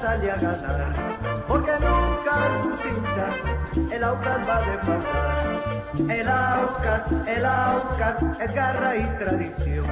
Sale 0.00 0.30
a 0.30 0.36
ganar, 0.36 0.92
porque 1.48 1.72
nunca 1.72 2.34
sus 2.62 2.84
hinchas, 2.84 3.92
el 3.92 4.04
Aucas 4.04 4.48
va 4.48 4.56
a 4.56 4.60
defraudar. 4.60 5.78
El 6.10 6.28
Aucas, 6.28 7.12
el 7.26 7.44
Aucas, 7.44 8.22
es 8.40 8.54
garra 8.54 8.96
y 8.96 9.04
tradición. 9.18 9.84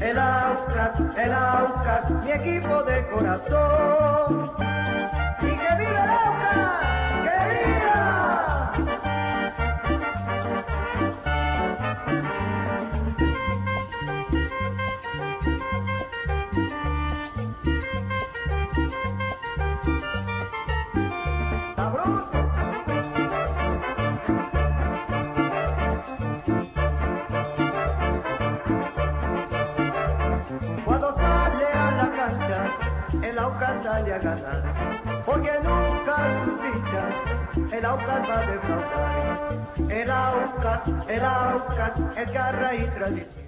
El 0.00 0.18
Aucas, 0.18 1.00
el 1.18 1.32
Aucas, 1.32 2.10
mi 2.24 2.32
equipo 2.32 2.82
de 2.84 3.06
corazón. 3.08 4.93
El 33.34 33.40
Aucas 33.40 33.82
sale 33.82 34.14
a 34.14 34.18
ganar, 34.18 34.62
porque 35.26 35.50
nunca 35.64 36.44
sus 36.44 36.58
hinchas, 36.64 37.72
el 37.72 37.84
Aucas 37.84 38.30
va 38.30 38.38
a 38.38 38.46
defraudar. 38.46 39.90
El 39.90 40.10
Aucas, 40.10 41.08
el 41.08 41.24
Aucas, 41.24 42.16
es 42.16 42.32
garra 42.32 42.74
y 42.76 42.84
tradición. 42.84 43.43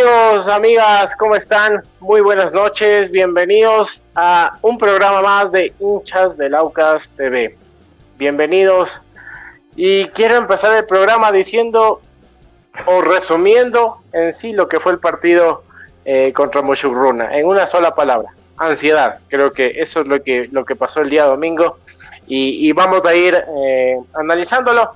Amigos, 0.00 0.48
amigas, 0.48 1.14
¿cómo 1.14 1.36
están? 1.36 1.82
Muy 2.00 2.22
buenas 2.22 2.54
noches, 2.54 3.10
bienvenidos 3.10 4.06
a 4.14 4.56
un 4.62 4.78
programa 4.78 5.20
más 5.20 5.52
de 5.52 5.74
hinchas 5.78 6.38
del 6.38 6.54
Aucas 6.54 7.10
TV. 7.10 7.54
Bienvenidos. 8.16 8.98
Y 9.76 10.06
quiero 10.06 10.36
empezar 10.36 10.74
el 10.74 10.86
programa 10.86 11.30
diciendo 11.30 12.00
o 12.86 13.02
resumiendo 13.02 13.98
en 14.14 14.32
sí 14.32 14.54
lo 14.54 14.68
que 14.70 14.80
fue 14.80 14.92
el 14.92 15.00
partido 15.00 15.64
eh, 16.06 16.32
contra 16.32 16.62
Mochugruna, 16.62 17.36
en 17.36 17.46
una 17.46 17.66
sola 17.66 17.94
palabra, 17.94 18.30
ansiedad. 18.56 19.18
Creo 19.28 19.52
que 19.52 19.82
eso 19.82 20.00
es 20.00 20.08
lo 20.08 20.22
que, 20.22 20.48
lo 20.50 20.64
que 20.64 20.76
pasó 20.76 21.02
el 21.02 21.10
día 21.10 21.24
domingo 21.24 21.76
y, 22.26 22.66
y 22.66 22.72
vamos 22.72 23.04
a 23.04 23.14
ir 23.14 23.34
eh, 23.34 23.98
analizándolo 24.14 24.92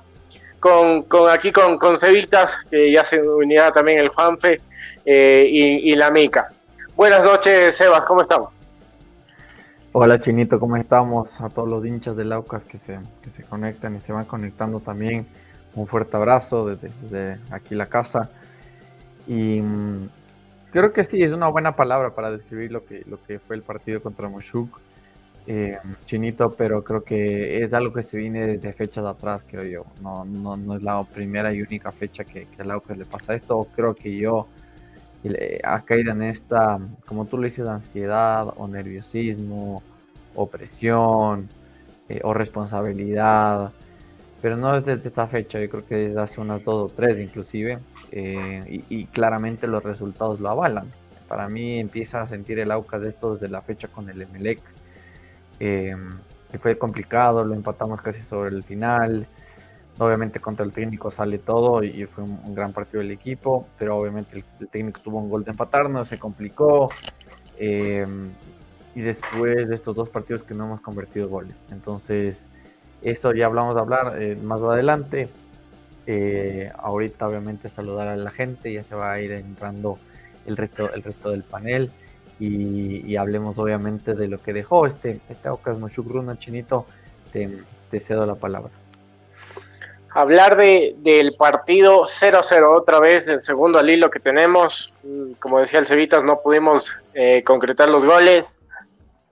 con, 0.65 1.29
aquí 1.29 1.51
con, 1.51 1.77
con 1.77 1.95
Cevitas, 1.95 2.57
que 2.71 2.91
ya 2.91 3.03
se 3.03 3.21
unirá 3.21 3.71
también 3.71 3.99
el 3.99 4.09
Juanfe 4.09 4.61
eh, 5.05 5.47
y, 5.47 5.95
la 5.95 6.09
Mica. 6.09 6.49
Buenas 6.95 7.23
noches, 7.23 7.75
Sebas, 7.75 8.01
¿cómo 8.07 8.21
estamos? 8.21 8.49
Hola 9.91 10.19
Chinito, 10.19 10.59
¿cómo 10.59 10.75
estamos? 10.75 11.39
A 11.39 11.49
todos 11.49 11.69
los 11.69 11.85
hinchas 11.85 12.17
del 12.17 12.31
Aucas 12.33 12.65
que 12.65 12.79
se, 12.79 12.97
que 13.21 13.29
se 13.29 13.43
conectan 13.43 13.95
y 13.95 14.01
se 14.01 14.11
van 14.11 14.25
conectando 14.25 14.79
también. 14.79 15.27
Un 15.75 15.85
fuerte 15.85 16.17
abrazo 16.17 16.65
desde, 16.65 16.89
desde 17.03 17.39
aquí 17.51 17.75
la 17.75 17.85
casa. 17.85 18.31
Y 19.27 19.61
mm, 19.61 20.09
creo 20.71 20.91
que 20.91 21.03
sí, 21.03 21.21
es 21.21 21.31
una 21.31 21.47
buena 21.47 21.75
palabra 21.75 22.15
para 22.15 22.31
describir 22.31 22.71
lo 22.71 22.83
que, 22.85 23.03
lo 23.05 23.21
que 23.21 23.37
fue 23.37 23.55
el 23.55 23.61
partido 23.61 24.01
contra 24.01 24.29
Moshuk. 24.29 24.79
Eh, 25.47 25.77
chinito, 26.05 26.55
pero 26.55 26.83
creo 26.83 27.03
que 27.03 27.63
es 27.63 27.73
algo 27.73 27.93
que 27.93 28.01
se 28.01 28.17
viene 28.17 28.47
desde 28.47 28.73
fechas 28.73 29.05
atrás, 29.05 29.45
creo 29.49 29.63
yo. 29.63 29.85
No, 30.01 30.25
no, 30.25 30.75
es 30.75 30.81
la 30.81 31.03
primera 31.03 31.53
y 31.53 31.61
única 31.61 31.91
fecha 31.91 32.23
que, 32.23 32.47
que 32.47 32.61
a 32.61 32.79
que 32.79 32.95
le 32.95 33.05
pasa 33.05 33.35
esto. 33.35 33.67
Creo 33.75 33.93
que 33.93 34.15
yo 34.17 34.47
ha 35.63 35.81
caído 35.81 36.11
en 36.11 36.23
esta, 36.23 36.79
como 37.05 37.25
tú 37.25 37.37
lo 37.37 37.43
dices, 37.43 37.65
ansiedad 37.67 38.47
o 38.57 38.67
nerviosismo 38.67 39.81
o 40.35 40.47
presión 40.47 41.49
eh, 42.09 42.21
o 42.23 42.33
responsabilidad. 42.33 43.71
Pero 44.41 44.57
no 44.57 44.75
es 44.75 44.85
desde 44.85 45.07
esta 45.07 45.27
fecha, 45.27 45.59
yo 45.59 45.69
creo 45.69 45.85
que 45.85 45.95
desde 45.95 46.21
hace 46.21 46.41
unas 46.41 46.63
dos 46.63 46.91
o 46.91 46.93
tres 46.95 47.19
inclusive. 47.19 47.79
Eh, 48.11 48.83
y, 48.89 49.05
claramente 49.05 49.67
los 49.67 49.83
resultados 49.83 50.39
lo 50.39 50.49
avalan. 50.49 50.87
Para 51.27 51.49
mí 51.49 51.79
empieza 51.79 52.21
a 52.21 52.27
sentir 52.27 52.59
el 52.59 52.71
Aucas 52.71 53.01
de 53.01 53.09
esto 53.09 53.33
desde 53.33 53.49
la 53.49 53.61
fecha 53.61 53.87
con 53.87 54.09
el 54.09 54.21
Emelec 54.21 54.59
eh, 55.59 55.95
fue 56.59 56.77
complicado, 56.77 57.43
lo 57.43 57.53
empatamos 57.53 58.01
casi 58.01 58.21
sobre 58.21 58.55
el 58.55 58.63
final. 58.63 59.27
Obviamente 59.97 60.39
contra 60.39 60.65
el 60.65 60.73
técnico 60.73 61.09
sale 61.09 61.37
todo 61.37 61.81
y 61.83 62.05
fue 62.05 62.23
un, 62.23 62.53
gran 62.53 62.73
partido 62.73 63.01
del 63.01 63.11
equipo, 63.11 63.67
pero 63.77 63.97
obviamente 63.97 64.43
el, 64.59 64.67
técnico 64.67 64.99
tuvo 65.01 65.19
un 65.19 65.29
gol 65.29 65.43
de 65.43 65.51
empatarnos, 65.51 66.07
se 66.07 66.17
complicó. 66.17 66.89
Eh, 67.57 68.05
y 68.93 69.01
después 69.01 69.67
de 69.67 69.75
estos 69.75 69.95
dos 69.95 70.09
partidos 70.09 70.43
que 70.43 70.53
no 70.53 70.65
hemos 70.65 70.81
convertido 70.81 71.27
goles. 71.27 71.63
Entonces, 71.69 72.47
esto 73.01 73.33
ya 73.33 73.45
hablamos 73.45 73.75
de 73.75 73.81
hablar 73.81 74.21
eh, 74.21 74.37
más 74.41 74.61
adelante. 74.61 75.29
ahorita 76.77 77.27
obviamente 77.27 77.69
saludar 77.69 78.07
a 78.07 78.15
la 78.15 78.31
gente, 78.31 78.71
ya 78.71 78.83
se 78.83 78.95
va 78.95 79.11
a 79.13 79.21
ir 79.21 79.31
entrando 79.31 79.97
el 80.45 80.55
resto, 80.57 80.93
el 80.93 81.03
resto 81.03 81.31
del 81.31 81.43
panel 81.43 81.91
y, 82.39 83.15
hablemos 83.15 83.57
obviamente 83.57 84.13
de 84.13 84.27
lo 84.27 84.37
que 84.39 84.53
dejó 84.53 84.87
este, 84.87 85.21
este 85.29 85.49
Ocas 85.49 85.77
Mochukruna 85.77 86.37
Chinito, 86.37 86.85
te, 87.31 87.99
cedo 87.99 88.25
la 88.25 88.35
palabra. 88.35 88.71
Hablar 90.09 90.57
de, 90.57 90.95
del 90.97 91.33
partido 91.33 92.03
0-0 92.03 92.77
otra 92.77 92.99
vez, 92.99 93.27
el 93.27 93.39
segundo 93.39 93.79
al 93.79 93.89
hilo 93.89 94.09
que 94.09 94.19
tenemos, 94.19 94.93
mm, 95.03 95.33
como 95.39 95.59
decía 95.59 95.79
el 95.79 95.85
Cevitas, 95.85 96.23
no 96.23 96.41
pudimos 96.41 96.91
eh, 97.13 97.41
concretar 97.43 97.89
los 97.89 98.05
goles. 98.05 98.61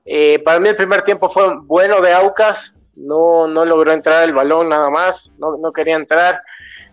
Eh, 0.05 0.41
para 0.43 0.59
mí 0.59 0.69
el 0.69 0.75
primer 0.75 1.01
tiempo 1.01 1.29
fue 1.29 1.57
bueno 1.63 2.01
de 2.01 2.13
Aucas, 2.13 2.73
no, 2.95 3.47
no 3.47 3.65
logró 3.65 3.93
entrar 3.93 4.25
el 4.25 4.33
balón 4.33 4.69
nada 4.69 4.89
más, 4.89 5.31
no, 5.39 5.57
no 5.57 5.71
quería 5.71 5.95
entrar 5.95 6.41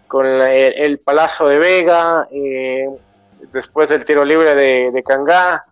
con 0.06 0.26
el, 0.26 0.98
palazo 0.98 1.46
de 1.46 1.58
Vega, 1.58 2.26
eh, 2.32 2.88
después 3.52 3.88
del 3.88 4.04
tiro 4.04 4.24
libre 4.24 4.54
de, 4.56 4.90
de 4.92 5.02
Cangá, 5.04 5.64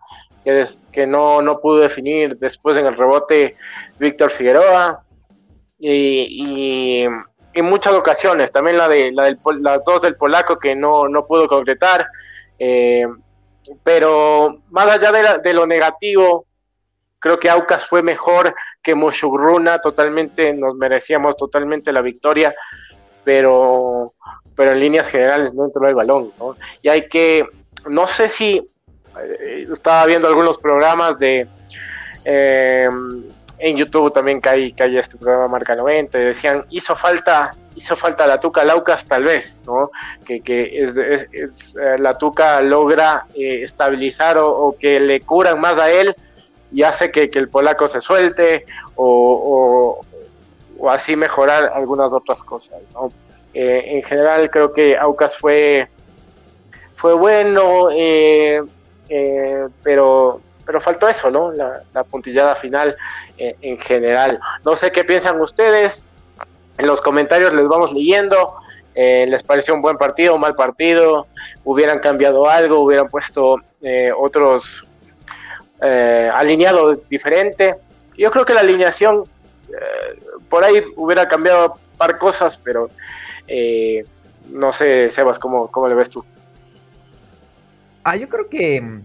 que, 0.43 1.07
no, 1.07 1.41
no 1.41 1.59
pudo 1.59 1.81
definir 1.81 2.37
después 2.37 2.77
en 2.77 2.85
el 2.85 2.95
rebote 2.95 3.55
Víctor 3.97 4.31
Figueroa. 4.31 5.03
Y, 5.77 7.05
en 7.51 7.65
muchas 7.65 7.93
ocasiones, 7.93 8.51
también 8.51 8.77
la 8.77 8.87
de 8.87 9.11
la 9.11 9.23
del, 9.23 9.39
las 9.61 9.83
dos 9.83 10.03
del 10.03 10.15
polaco 10.15 10.59
que 10.59 10.75
no, 10.75 11.07
no 11.07 11.25
pudo 11.25 11.47
concretar. 11.47 12.05
Eh, 12.59 13.05
pero 13.83 14.61
más 14.69 14.87
allá 14.87 15.39
de, 15.41 15.53
lo 15.53 15.65
negativo, 15.65 16.45
creo 17.19 17.39
que 17.39 17.49
Aucas 17.49 17.85
fue 17.85 18.01
mejor 18.01 18.53
que 18.81 18.95
Mushugruna, 18.95 19.79
totalmente, 19.79 20.53
nos 20.53 20.75
merecíamos 20.75 21.35
totalmente 21.37 21.91
la 21.91 22.01
victoria, 22.01 22.55
pero, 23.23 24.13
pero 24.55 24.71
en 24.71 24.79
líneas 24.79 25.07
generales 25.07 25.53
no 25.53 25.65
entró 25.65 25.87
el 25.87 25.95
balón, 25.95 26.31
Y 26.81 26.89
hay 26.89 27.07
que, 27.07 27.45
no 27.87 28.07
sé 28.07 28.29
si 28.29 28.67
estaba 29.71 30.05
viendo 30.05 30.27
algunos 30.27 30.57
programas 30.57 31.17
de 31.19 31.47
eh, 32.25 32.89
en 33.57 33.77
YouTube 33.77 34.13
también 34.13 34.39
cae, 34.39 34.73
cae 34.73 34.97
este 34.97 35.17
programa 35.17 35.47
Marca 35.47 35.75
90 35.75 36.17
y 36.17 36.23
decían 36.25 36.65
hizo 36.69 36.95
falta 36.95 37.55
hizo 37.75 37.95
falta 37.95 38.25
la 38.27 38.39
Tuca 38.39 38.63
Laucas 38.63 39.05
tal 39.05 39.23
vez 39.23 39.59
no 39.65 39.91
que, 40.25 40.41
es, 40.73 40.97
eh, 40.97 41.97
la 41.97 42.17
Tuca 42.17 42.61
logra 42.61 43.25
estabilizar 43.33 44.37
o, 44.37 44.75
que 44.79 44.99
le 44.99 45.21
curan 45.21 45.59
más 45.59 45.77
a 45.77 45.91
él 45.91 46.15
y 46.71 46.83
hace 46.83 47.11
que, 47.11 47.29
el 47.33 47.49
polaco 47.49 47.87
se 47.87 47.99
suelte 47.99 48.65
o, 48.95 50.03
o, 50.77 50.89
así 50.89 51.15
mejorar 51.15 51.71
algunas 51.73 52.13
otras 52.13 52.43
cosas 52.43 52.79
en 53.53 54.03
general 54.03 54.49
creo 54.49 54.71
que 54.71 54.97
Aucas 54.97 55.35
fue 55.37 55.89
fue 56.99 57.13
bueno 57.13 57.89
eh, 57.91 58.61
eh, 59.09 59.67
pero, 59.83 60.39
pero 60.65 60.79
faltó 60.79 61.07
eso, 61.07 61.31
¿no? 61.31 61.51
La, 61.51 62.03
puntillada 62.03 62.55
final 62.55 62.95
eh, 63.37 63.55
en 63.61 63.77
general. 63.79 64.39
No 64.63 64.75
sé 64.75 64.91
qué 64.91 65.03
piensan 65.03 65.41
ustedes. 65.41 66.05
En 66.77 66.87
los 66.87 67.01
comentarios 67.01 67.53
les 67.53 67.67
vamos 67.67 67.91
leyendo. 67.93 68.55
Eh, 68.95 69.25
¿Les 69.27 69.43
pareció 69.43 69.73
un 69.73 69.81
buen 69.81 69.97
partido, 69.97 70.35
un 70.35 70.41
mal 70.41 70.55
partido? 70.55 71.27
¿Hubieran 71.63 71.99
cambiado 71.99 72.47
algo? 72.49 72.79
¿Hubieran 72.79 73.09
puesto 73.09 73.57
otros 74.17 74.85
alineado 75.81 76.95
diferente? 77.09 77.75
Yo 78.17 78.29
creo 78.31 78.45
que 78.45 78.53
la 78.53 78.59
alineación 78.59 79.23
por 80.49 80.63
ahí 80.63 80.83
hubiera 80.97 81.27
cambiado 81.27 81.73
un 81.73 81.97
par 81.97 82.17
cosas, 82.17 82.57
pero 82.57 82.89
no 84.49 84.73
sé, 84.73 85.09
Sebas, 85.09 85.39
¿cómo, 85.39 85.71
¿cómo 85.71 85.87
le 85.87 85.95
ves 85.95 86.09
tú? 86.09 86.25
Ah, 88.03 88.15
yo 88.15 88.29
creo 88.29 88.49
que 88.49 88.81
mm, 88.81 89.01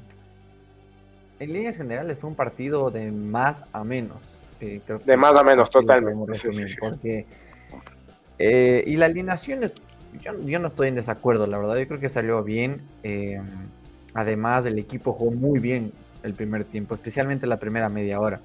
en 1.41 1.53
líneas 1.53 1.77
generales 1.77 2.19
fue 2.19 2.31
un 2.31 2.37
partido 2.37 2.91
de 2.91 3.11
más 3.11 3.65
a 3.73 3.85
menos. 3.85 4.19
Eh, 4.61 4.81
de 5.05 5.17
más 5.17 5.37
a 5.37 5.43
menos, 5.43 5.69
totalmente. 5.71 6.41
porque, 6.79 7.27
eh, 8.39 8.85
y 8.87 8.97
la 8.97 9.07
alineación, 9.07 9.71
yo, 10.23 10.59
no 10.59 10.69
estoy 10.69 10.89
en 10.89 10.95
desacuerdo, 10.95 11.47
la 11.47 11.59
verdad, 11.59 11.77
yo 11.77 11.89
creo 11.89 12.01
que 12.01 12.09
salió 12.09 12.43
bien. 12.43 12.81
Eh, 13.03 13.41
además, 14.15 14.65
el 14.67 14.79
equipo 14.79 15.13
jugó 15.13 15.33
muy 15.33 15.59
bien 15.59 15.93
el 16.23 16.35
primer 16.35 16.65
tiempo, 16.65 16.95
especialmente 16.95 17.47
la 17.47 17.59
primera 17.59 17.89
media 17.89 18.21
hora. 18.21 18.41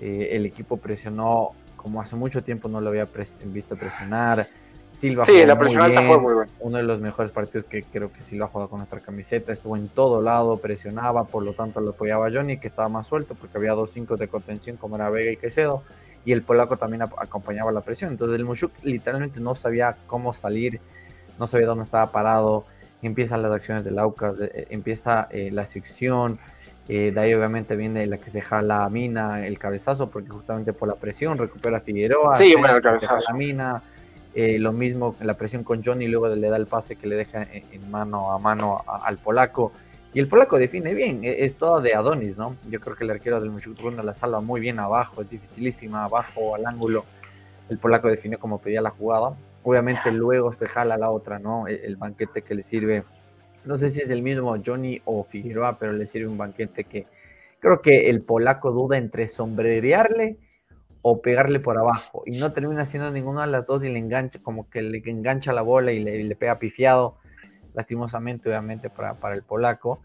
el 0.00 0.44
equipo 0.44 0.76
presionó 0.76 1.52
como 1.76 2.00
hace 2.00 2.16
mucho 2.16 2.42
tiempo 2.42 2.66
no 2.68 2.80
lo 2.80 2.88
había 2.88 3.06
visto 3.44 3.76
presionar 3.76 4.48
Silva 4.94 5.24
sí, 5.24 5.44
la 5.44 5.58
presión 5.58 5.82
alta 5.82 6.02
fue 6.06 6.18
muy 6.20 6.34
buena. 6.34 6.52
Uno 6.60 6.76
de 6.76 6.84
los 6.84 7.00
mejores 7.00 7.32
partidos 7.32 7.66
que 7.66 7.82
creo 7.82 8.12
que 8.12 8.20
Silva 8.20 8.46
ha 8.46 8.48
jugado 8.48 8.70
con 8.70 8.78
nuestra 8.78 9.00
camiseta. 9.00 9.52
Estuvo 9.52 9.76
en 9.76 9.88
todo 9.88 10.22
lado, 10.22 10.56
presionaba, 10.58 11.24
por 11.24 11.42
lo 11.42 11.52
tanto 11.52 11.80
lo 11.80 11.90
apoyaba 11.90 12.28
a 12.28 12.30
Johnny, 12.30 12.58
que 12.58 12.68
estaba 12.68 12.88
más 12.88 13.08
suelto 13.08 13.34
porque 13.34 13.58
había 13.58 13.72
dos 13.72 13.90
cinco 13.90 14.16
de 14.16 14.28
contención 14.28 14.76
como 14.76 14.96
era 14.96 15.10
Vega 15.10 15.32
y 15.32 15.36
Quesedo. 15.36 15.82
Y 16.24 16.32
el 16.32 16.42
polaco 16.42 16.76
también 16.76 17.02
acompañaba 17.02 17.72
la 17.72 17.80
presión. 17.80 18.12
Entonces 18.12 18.38
el 18.38 18.44
Mushuk 18.44 18.72
literalmente 18.82 19.40
no 19.40 19.54
sabía 19.54 19.96
cómo 20.06 20.32
salir, 20.32 20.80
no 21.38 21.46
sabía 21.46 21.66
dónde 21.66 21.84
estaba 21.84 22.12
parado. 22.12 22.64
Empiezan 23.02 23.42
las 23.42 23.52
acciones 23.52 23.84
del 23.84 23.98
Aucas, 23.98 24.36
eh, 24.40 24.68
empieza 24.70 25.26
eh, 25.30 25.50
la 25.52 25.66
sección. 25.66 26.38
Eh, 26.88 27.10
de 27.12 27.20
ahí 27.20 27.34
obviamente 27.34 27.76
viene 27.76 28.06
la 28.06 28.18
que 28.18 28.30
se 28.30 28.40
jala 28.40 28.84
a 28.84 28.90
Mina, 28.90 29.46
el 29.46 29.58
cabezazo, 29.58 30.08
porque 30.08 30.30
justamente 30.30 30.72
por 30.72 30.88
la 30.88 30.94
presión 30.94 31.36
recupera 31.36 31.80
Figueroa. 31.80 32.36
Sí, 32.38 32.54
bueno, 32.56 32.76
el 32.76 32.82
cabezazo. 32.82 33.24
La 33.28 33.34
Mina, 33.34 33.82
eh, 34.34 34.58
lo 34.58 34.72
mismo 34.72 35.14
la 35.20 35.34
presión 35.34 35.62
con 35.62 35.84
Johnny, 35.84 36.08
luego 36.08 36.28
le 36.28 36.48
da 36.48 36.56
el 36.56 36.66
pase 36.66 36.96
que 36.96 37.06
le 37.06 37.16
deja 37.16 37.42
en, 37.42 37.90
mano 37.90 38.32
a 38.32 38.38
mano 38.38 38.82
al 38.86 39.18
polaco. 39.18 39.72
Y 40.12 40.20
el 40.20 40.28
polaco 40.28 40.58
define 40.58 40.94
bien, 40.94 41.24
e, 41.24 41.44
es, 41.44 41.54
todo 41.54 41.80
de 41.80 41.94
Adonis, 41.94 42.36
¿no? 42.36 42.56
Yo 42.68 42.80
creo 42.80 42.96
que 42.96 43.04
el 43.04 43.10
arquero 43.10 43.40
del 43.40 43.50
Muchukruna 43.50 44.02
la 44.02 44.14
salva 44.14 44.40
muy 44.40 44.60
bien 44.60 44.78
abajo, 44.78 45.22
es 45.22 45.30
dificilísima, 45.30 46.04
abajo 46.04 46.54
al 46.54 46.66
ángulo. 46.66 47.04
El 47.68 47.78
polaco 47.78 48.08
definió 48.08 48.38
como 48.38 48.58
pedía 48.58 48.80
la 48.80 48.90
jugada. 48.90 49.36
Obviamente 49.62 50.10
luego 50.12 50.52
se 50.52 50.66
jala 50.66 50.96
la 50.96 51.10
otra, 51.10 51.38
¿no? 51.38 51.66
El, 51.66 51.76
el 51.84 51.96
banquete 51.96 52.42
que 52.42 52.54
le 52.54 52.62
sirve, 52.62 53.04
no 53.64 53.78
sé 53.78 53.88
si 53.88 54.02
es 54.02 54.10
el 54.10 54.22
mismo 54.22 54.56
Johnny 54.64 55.00
o 55.04 55.24
Figueroa, 55.24 55.78
pero 55.78 55.92
le 55.92 56.06
sirve 56.06 56.28
un 56.28 56.36
banquete 56.36 56.84
que 56.84 57.06
creo 57.60 57.80
que 57.80 58.10
el 58.10 58.20
polaco 58.20 58.72
duda 58.72 58.98
entre 58.98 59.28
sombrerearle 59.28 60.36
o 61.06 61.20
pegarle 61.20 61.60
por 61.60 61.76
abajo. 61.76 62.22
Y 62.24 62.38
no 62.38 62.52
termina 62.54 62.80
haciendo 62.80 63.10
ninguna 63.10 63.42
de 63.42 63.48
las 63.48 63.66
dos 63.66 63.84
y 63.84 63.90
le 63.90 63.98
engancha, 63.98 64.38
como 64.42 64.70
que 64.70 64.80
le 64.80 65.02
engancha 65.04 65.52
la 65.52 65.60
bola 65.60 65.92
y 65.92 66.02
le, 66.02 66.34
pega 66.34 66.58
pifiado, 66.58 67.18
lastimosamente, 67.74 68.48
obviamente, 68.48 68.88
para, 68.88 69.12
para, 69.20 69.34
el 69.34 69.42
polaco. 69.42 70.00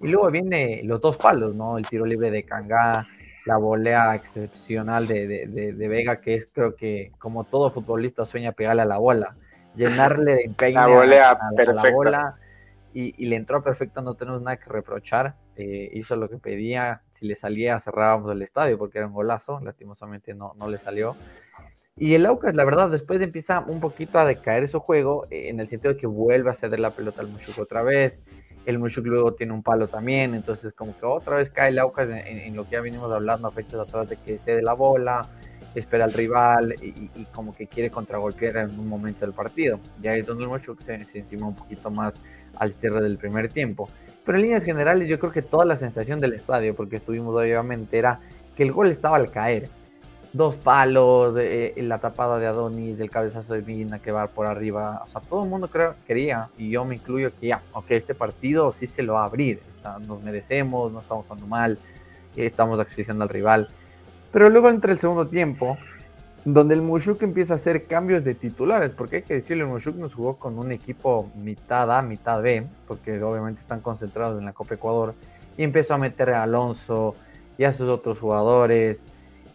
Y 0.00 0.06
luego 0.06 0.30
viene 0.30 0.82
los 0.84 1.00
dos 1.00 1.16
palos, 1.16 1.52
¿no? 1.52 1.78
El 1.78 1.86
tiro 1.86 2.06
libre 2.06 2.30
de 2.30 2.44
Kangá, 2.44 3.08
la 3.44 3.56
volea 3.56 4.14
excepcional 4.14 5.08
de, 5.08 5.26
de, 5.48 5.88
Vega, 5.88 6.20
que 6.20 6.36
es 6.36 6.46
creo 6.46 6.76
que 6.76 7.10
como 7.18 7.42
todo 7.42 7.72
futbolista 7.72 8.24
sueña 8.24 8.52
pegarle 8.52 8.82
a 8.82 8.86
la 8.86 8.98
bola, 8.98 9.34
llenarle 9.74 10.34
de 10.34 10.42
empeño 10.44 10.80
la, 10.80 10.86
volea 10.86 11.30
a, 11.30 11.72
la 11.72 11.90
bola 11.92 12.36
y, 12.94 13.26
le 13.26 13.34
entró 13.34 13.64
perfecto, 13.64 14.00
no 14.00 14.14
tenemos 14.14 14.42
nada 14.42 14.58
que 14.58 14.70
reprochar. 14.70 15.34
Eh, 15.56 15.90
hizo 15.94 16.16
lo 16.16 16.28
que 16.28 16.36
pedía, 16.36 17.02
si 17.12 17.26
le 17.26 17.34
salía 17.34 17.78
cerrábamos 17.78 18.30
el 18.30 18.42
estadio 18.42 18.76
porque 18.76 18.98
era 18.98 19.06
un 19.06 19.14
golazo, 19.14 19.60
lastimosamente 19.60 20.34
no, 20.34 20.52
no 20.56 20.68
le 20.68 20.78
salió. 20.78 21.16
Y 21.98 22.14
el 22.14 22.26
Aucas, 22.26 22.54
la 22.54 22.64
verdad, 22.64 22.90
después 22.90 23.22
empieza 23.22 23.60
un 23.60 23.80
poquito 23.80 24.18
a 24.18 24.26
decaer 24.26 24.68
su 24.68 24.80
juego, 24.80 25.26
eh, 25.30 25.48
en 25.48 25.60
el 25.60 25.68
sentido 25.68 25.94
de 25.94 26.00
que 26.00 26.06
vuelve 26.06 26.50
a 26.50 26.54
ceder 26.54 26.78
la 26.78 26.90
pelota 26.90 27.22
al 27.22 27.28
Mushuko 27.28 27.62
otra 27.62 27.82
vez, 27.82 28.22
el 28.66 28.80
Mushuk 28.80 29.06
luego 29.06 29.32
tiene 29.32 29.52
un 29.52 29.62
palo 29.62 29.86
también, 29.86 30.34
entonces 30.34 30.72
como 30.72 30.98
que 30.98 31.06
otra 31.06 31.36
vez 31.36 31.50
cae 31.50 31.70
el 31.70 31.78
Aucas 31.78 32.08
en, 32.10 32.54
lo 32.54 32.64
que 32.64 32.72
ya 32.72 32.80
venimos 32.80 33.10
hablando 33.12 33.46
a 33.46 33.52
fechas 33.52 33.76
atrás 33.76 34.08
de 34.08 34.16
que 34.16 34.38
cede 34.38 34.60
la 34.60 34.72
bola, 34.72 35.26
espera 35.74 36.04
al 36.04 36.12
rival 36.12 36.74
y, 36.82 37.24
como 37.32 37.54
que 37.54 37.68
quiere 37.68 37.90
contragolpear 37.90 38.56
en 38.56 38.78
un 38.78 38.88
momento 38.88 39.20
del 39.20 39.34
partido. 39.34 39.78
Ya 40.02 40.14
es 40.14 40.26
donde 40.26 40.44
el 40.44 40.50
Mushuk 40.50 40.80
se, 40.80 41.02
se 41.04 41.18
encima 41.18 41.46
un 41.46 41.54
poquito 41.54 41.90
más 41.90 42.20
al 42.56 42.72
cierre 42.72 43.00
del 43.00 43.18
primer 43.18 43.52
tiempo. 43.52 43.88
Pero 44.26 44.38
en 44.38 44.42
líneas 44.42 44.64
generales 44.64 45.08
yo 45.08 45.20
creo 45.20 45.32
que 45.32 45.40
toda 45.40 45.64
la 45.64 45.76
sensación 45.76 46.20
del 46.20 46.32
estadio, 46.32 46.74
porque 46.74 46.96
estuvimos 46.96 47.34
obviamente, 47.34 47.96
era 47.96 48.18
que 48.56 48.64
el 48.64 48.72
gol 48.72 48.90
estaba 48.90 49.16
al 49.16 49.30
caer. 49.30 49.70
Dos 50.32 50.56
palos, 50.56 51.36
eh, 51.38 51.72
la 51.78 51.98
tapada 51.98 52.38
de 52.38 52.46
Adonis, 52.46 52.98
del 52.98 53.08
cabezazo 53.08 53.54
de 53.54 53.62
Mina 53.62 54.00
que 54.00 54.10
va 54.10 54.26
por 54.26 54.46
arriba. 54.46 55.00
O 55.04 55.06
sea, 55.06 55.20
todo 55.20 55.44
el 55.44 55.48
mundo 55.48 55.68
creo, 55.68 55.94
quería, 56.06 56.50
y 56.58 56.70
yo 56.70 56.84
me 56.84 56.96
incluyo, 56.96 57.30
que 57.40 57.46
ya, 57.46 57.62
ok, 57.72 57.86
este 57.92 58.14
partido 58.14 58.72
sí 58.72 58.86
se 58.86 59.04
lo 59.04 59.14
va 59.14 59.22
a 59.22 59.26
abrir. 59.26 59.60
O 59.76 59.80
sea, 59.80 59.98
nos 60.00 60.20
merecemos, 60.22 60.92
no 60.92 61.00
estamos 61.00 61.24
jugando 61.24 61.46
mal, 61.46 61.78
estamos 62.34 62.80
asfixiando 62.80 63.22
al 63.22 63.30
rival. 63.30 63.68
Pero 64.32 64.50
luego 64.50 64.68
entre 64.68 64.92
el 64.92 64.98
segundo 64.98 65.28
tiempo, 65.28 65.78
donde 66.46 66.74
el 66.74 66.82
Mushuk 66.82 67.20
empieza 67.24 67.54
a 67.54 67.56
hacer 67.56 67.86
cambios 67.86 68.22
de 68.22 68.36
titulares, 68.36 68.92
porque 68.92 69.16
hay 69.16 69.22
que 69.22 69.34
decirle, 69.34 69.64
el 69.64 69.68
Mushuk 69.68 69.96
nos 69.96 70.14
jugó 70.14 70.36
con 70.36 70.60
un 70.60 70.70
equipo 70.70 71.28
mitad 71.34 71.90
A, 71.90 72.02
mitad 72.02 72.40
B, 72.40 72.64
porque 72.86 73.20
obviamente 73.20 73.60
están 73.60 73.80
concentrados 73.80 74.38
en 74.38 74.44
la 74.44 74.52
Copa 74.52 74.76
Ecuador, 74.76 75.14
y 75.58 75.64
empezó 75.64 75.94
a 75.94 75.98
meter 75.98 76.30
a 76.30 76.44
Alonso 76.44 77.16
y 77.58 77.64
a 77.64 77.72
sus 77.72 77.88
otros 77.88 78.20
jugadores, 78.20 79.08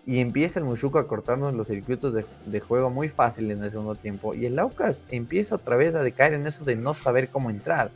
y 0.06 0.20
empieza 0.20 0.60
el 0.60 0.66
Mushuk 0.66 0.98
a 0.98 1.08
cortarnos 1.08 1.54
los 1.54 1.68
circuitos 1.68 2.14
de, 2.14 2.60
juego 2.60 2.90
muy 2.90 3.08
fácil 3.08 3.50
en 3.52 3.64
el 3.64 3.72
segundo 3.72 3.96
tiempo, 3.96 4.34
y 4.34 4.46
el 4.46 4.60
Aucas 4.60 5.06
empieza 5.12 5.56
otra 5.56 5.78
vez 5.78 5.96
a 5.96 6.04
decaer 6.04 6.34
en 6.34 6.46
eso 6.46 6.66
de 6.66 6.76
no 6.76 6.94
saber 6.94 7.30
cómo 7.30 7.50
entrar, 7.50 7.92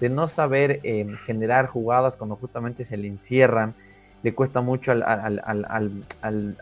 de 0.00 0.08
no 0.08 0.26
saber 0.26 0.80
eh, 0.82 1.06
generar 1.26 1.68
jugadas 1.68 2.16
cuando 2.16 2.34
justamente 2.34 2.82
se 2.82 2.96
le 2.96 3.06
encierran, 3.06 3.74
le 4.22 4.34
cuesta 4.34 4.60
mucho 4.60 4.92
al, 4.92 6.04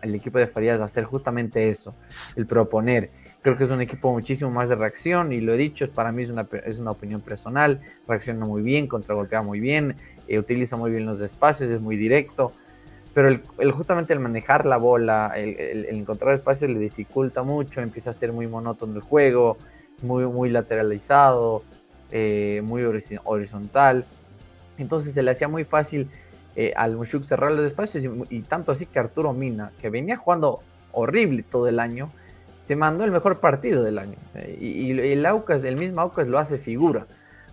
equipo 0.02 0.38
de 0.38 0.46
Farías 0.46 0.80
hacer 0.80 1.04
justamente 1.04 1.68
eso, 1.68 1.94
el 2.36 2.46
proponer. 2.46 3.10
Creo 3.42 3.56
que 3.56 3.64
es 3.64 3.70
un 3.70 3.80
equipo 3.80 4.12
muchísimo 4.12 4.50
más 4.50 4.68
de 4.68 4.74
reacción 4.74 5.32
y 5.32 5.40
lo 5.40 5.54
he 5.54 5.56
dicho, 5.56 5.90
para 5.90 6.12
mí 6.12 6.24
es 6.24 6.30
una, 6.30 6.46
es 6.66 6.78
una 6.78 6.90
opinión 6.90 7.20
personal, 7.22 7.80
reacciona 8.06 8.44
muy 8.44 8.62
bien, 8.62 8.86
contragolpea 8.86 9.42
muy 9.42 9.60
bien, 9.60 9.96
eh, 10.28 10.38
utiliza 10.38 10.76
muy 10.76 10.90
bien 10.90 11.06
los 11.06 11.20
espacios, 11.20 11.70
es 11.70 11.80
muy 11.80 11.96
directo, 11.96 12.52
pero 13.14 13.28
el, 13.28 13.72
justamente 13.72 14.12
el 14.12 14.20
manejar 14.20 14.66
la 14.66 14.76
bola, 14.76 15.32
el, 15.36 15.86
encontrar 15.86 16.34
espacios 16.34 16.70
le 16.70 16.78
dificulta 16.78 17.42
mucho, 17.42 17.80
empieza 17.80 18.10
a 18.10 18.14
ser 18.14 18.32
muy 18.32 18.46
monótono 18.46 18.94
el 18.94 19.00
juego, 19.00 19.56
muy, 20.02 20.26
muy 20.26 20.50
lateralizado, 20.50 21.62
eh, 22.12 22.60
muy 22.62 22.82
horizontal, 22.84 24.04
entonces 24.76 25.14
se 25.14 25.22
le 25.22 25.30
hacía 25.30 25.48
muy 25.48 25.64
fácil 25.64 26.08
eh, 26.56 26.72
al 26.76 26.96
Mushuk 26.96 27.22
cerrar 27.22 27.52
los 27.52 27.64
espacios 27.64 28.04
y, 28.28 28.40
tanto 28.42 28.72
así 28.72 28.86
que 28.86 28.98
Arturo 28.98 29.32
Mina, 29.32 29.70
que 29.80 29.88
venía 29.88 30.16
jugando 30.16 30.60
horrible 30.92 31.44
todo 31.44 31.68
el 31.68 31.78
año, 31.78 32.10
se 32.64 32.74
mandó 32.74 33.04
el 33.04 33.12
mejor 33.12 33.38
partido 33.38 33.84
del 33.84 33.98
año. 33.98 34.16
Eh, 34.34 34.58
y, 34.60 34.90
el 34.90 35.24
Aucas, 35.26 35.62
el 35.62 35.76
mismo 35.76 36.00
Aucas 36.00 36.26
lo 36.26 36.38
hace 36.38 36.58
figura, 36.58 37.06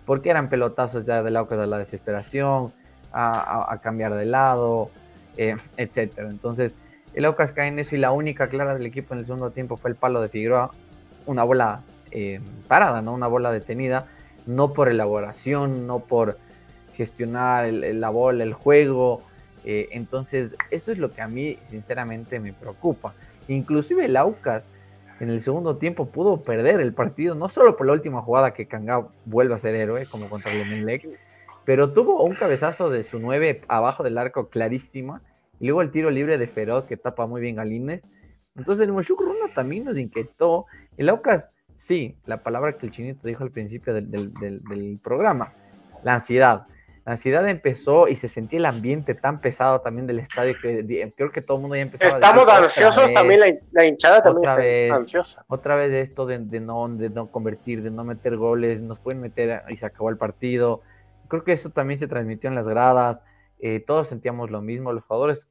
porque 0.04 0.30
eran 0.30 0.48
pelotazos 0.48 1.06
ya 1.06 1.22
del 1.22 1.36
Aucas 1.36 1.60
a 1.60 1.66
la 1.66 1.78
desesperación, 1.78 2.72
a, 3.12 3.78
cambiar 3.82 4.14
de 4.14 4.26
lado, 4.26 4.90
eh, 5.36 5.56
etc. 5.76 6.18
Entonces, 6.18 6.74
el 7.14 7.24
Aucas 7.24 7.52
cae 7.52 7.68
en 7.68 7.78
eso 7.78 7.94
y 7.94 7.98
la 7.98 8.10
única 8.10 8.48
clara 8.48 8.74
del 8.74 8.84
equipo 8.84 9.14
en 9.14 9.20
el 9.20 9.26
segundo 9.26 9.50
tiempo 9.50 9.76
fue 9.76 9.90
el 9.90 9.96
palo 9.96 10.20
de 10.20 10.28
Figueroa, 10.28 10.72
una 11.26 11.44
bola 11.44 11.82
parada, 12.66 13.00
¿no? 13.00 13.12
Una 13.12 13.26
bola 13.26 13.52
detenida, 13.52 14.06
no 14.46 14.72
por 14.72 14.88
elaboración, 14.88 15.86
no 15.86 16.00
por 16.00 16.38
gestionar 16.98 17.72
la 17.72 18.10
bola, 18.10 18.42
el 18.42 18.52
juego. 18.52 19.22
Eh, 19.64 19.88
entonces, 19.92 20.56
eso 20.72 20.90
es 20.90 20.98
lo 20.98 21.12
que 21.12 21.22
a 21.22 21.28
mí 21.28 21.56
sinceramente 21.62 22.40
me 22.40 22.52
preocupa. 22.52 23.14
Inclusive 23.46 24.04
el 24.04 24.16
Aucas 24.16 24.68
en 25.20 25.30
el 25.30 25.40
segundo 25.40 25.76
tiempo 25.76 26.06
pudo 26.06 26.42
perder 26.42 26.80
el 26.80 26.92
partido, 26.92 27.36
no 27.36 27.48
solo 27.48 27.76
por 27.76 27.86
la 27.86 27.92
última 27.92 28.20
jugada 28.20 28.52
que 28.52 28.66
Kanga 28.66 29.06
vuelve 29.24 29.54
a 29.54 29.58
ser 29.58 29.76
héroe, 29.76 30.06
como 30.06 30.28
contra 30.28 30.52
el 30.52 30.62
Emelec, 30.62 31.08
pero 31.64 31.92
tuvo 31.92 32.24
un 32.24 32.34
cabezazo 32.34 32.90
de 32.90 33.04
su 33.04 33.20
9 33.20 33.62
abajo 33.68 34.02
del 34.02 34.18
arco 34.18 34.48
clarísima, 34.48 35.22
y 35.60 35.66
luego 35.66 35.82
el 35.82 35.92
tiro 35.92 36.10
libre 36.10 36.36
de 36.36 36.48
Feroz 36.48 36.84
que 36.84 36.96
tapa 36.96 37.26
muy 37.26 37.40
bien 37.40 37.56
Galines. 37.56 38.02
Entonces 38.56 38.86
el 38.86 38.92
Moshuk 38.92 39.20
Runa 39.20 39.52
también 39.54 39.84
nos 39.84 39.98
inquietó. 39.98 40.66
El 40.96 41.08
Aucas, 41.08 41.50
sí, 41.76 42.16
la 42.26 42.42
palabra 42.42 42.76
que 42.76 42.86
el 42.86 42.92
chinito 42.92 43.26
dijo 43.26 43.44
al 43.44 43.50
principio 43.50 43.94
del 43.94 45.00
programa, 45.02 45.52
la 46.02 46.14
ansiedad 46.14 46.66
la 47.08 47.12
ansiedad 47.12 47.48
empezó 47.48 48.06
y 48.06 48.16
se 48.16 48.28
sentía 48.28 48.58
el 48.58 48.66
ambiente 48.66 49.14
tan 49.14 49.40
pesado 49.40 49.80
también 49.80 50.06
del 50.06 50.18
estadio 50.18 50.54
que 50.60 51.10
creo 51.16 51.30
que 51.30 51.40
todo 51.40 51.56
el 51.56 51.62
mundo 51.62 51.74
ya 51.74 51.80
empezó 51.80 52.04
Estamos 52.06 52.46
ansiosos, 52.46 53.10
también 53.14 53.40
la, 53.72 53.86
hinchada 53.86 54.20
también 54.20 54.46
está 54.60 54.96
ansiosa. 54.96 55.42
Otra 55.48 55.74
vez 55.74 55.90
esto 55.90 56.26
de, 56.26 56.38
no, 56.60 56.86
de 56.86 57.08
no 57.08 57.28
convertir, 57.32 57.82
de 57.82 57.90
no 57.90 58.04
meter 58.04 58.36
goles, 58.36 58.82
nos 58.82 58.98
pueden 58.98 59.22
meter 59.22 59.62
y 59.70 59.78
se 59.78 59.86
acabó 59.86 60.10
el 60.10 60.18
partido. 60.18 60.82
Creo 61.28 61.44
que 61.44 61.52
eso 61.52 61.70
también 61.70 61.98
se 61.98 62.08
transmitió 62.08 62.50
en 62.50 62.54
las 62.54 62.68
gradas, 62.68 63.24
eh, 63.58 63.82
todos 63.86 64.08
sentíamos 64.08 64.50
lo 64.50 64.60
mismo, 64.60 64.92
los 64.92 65.04
jugadores 65.04 65.48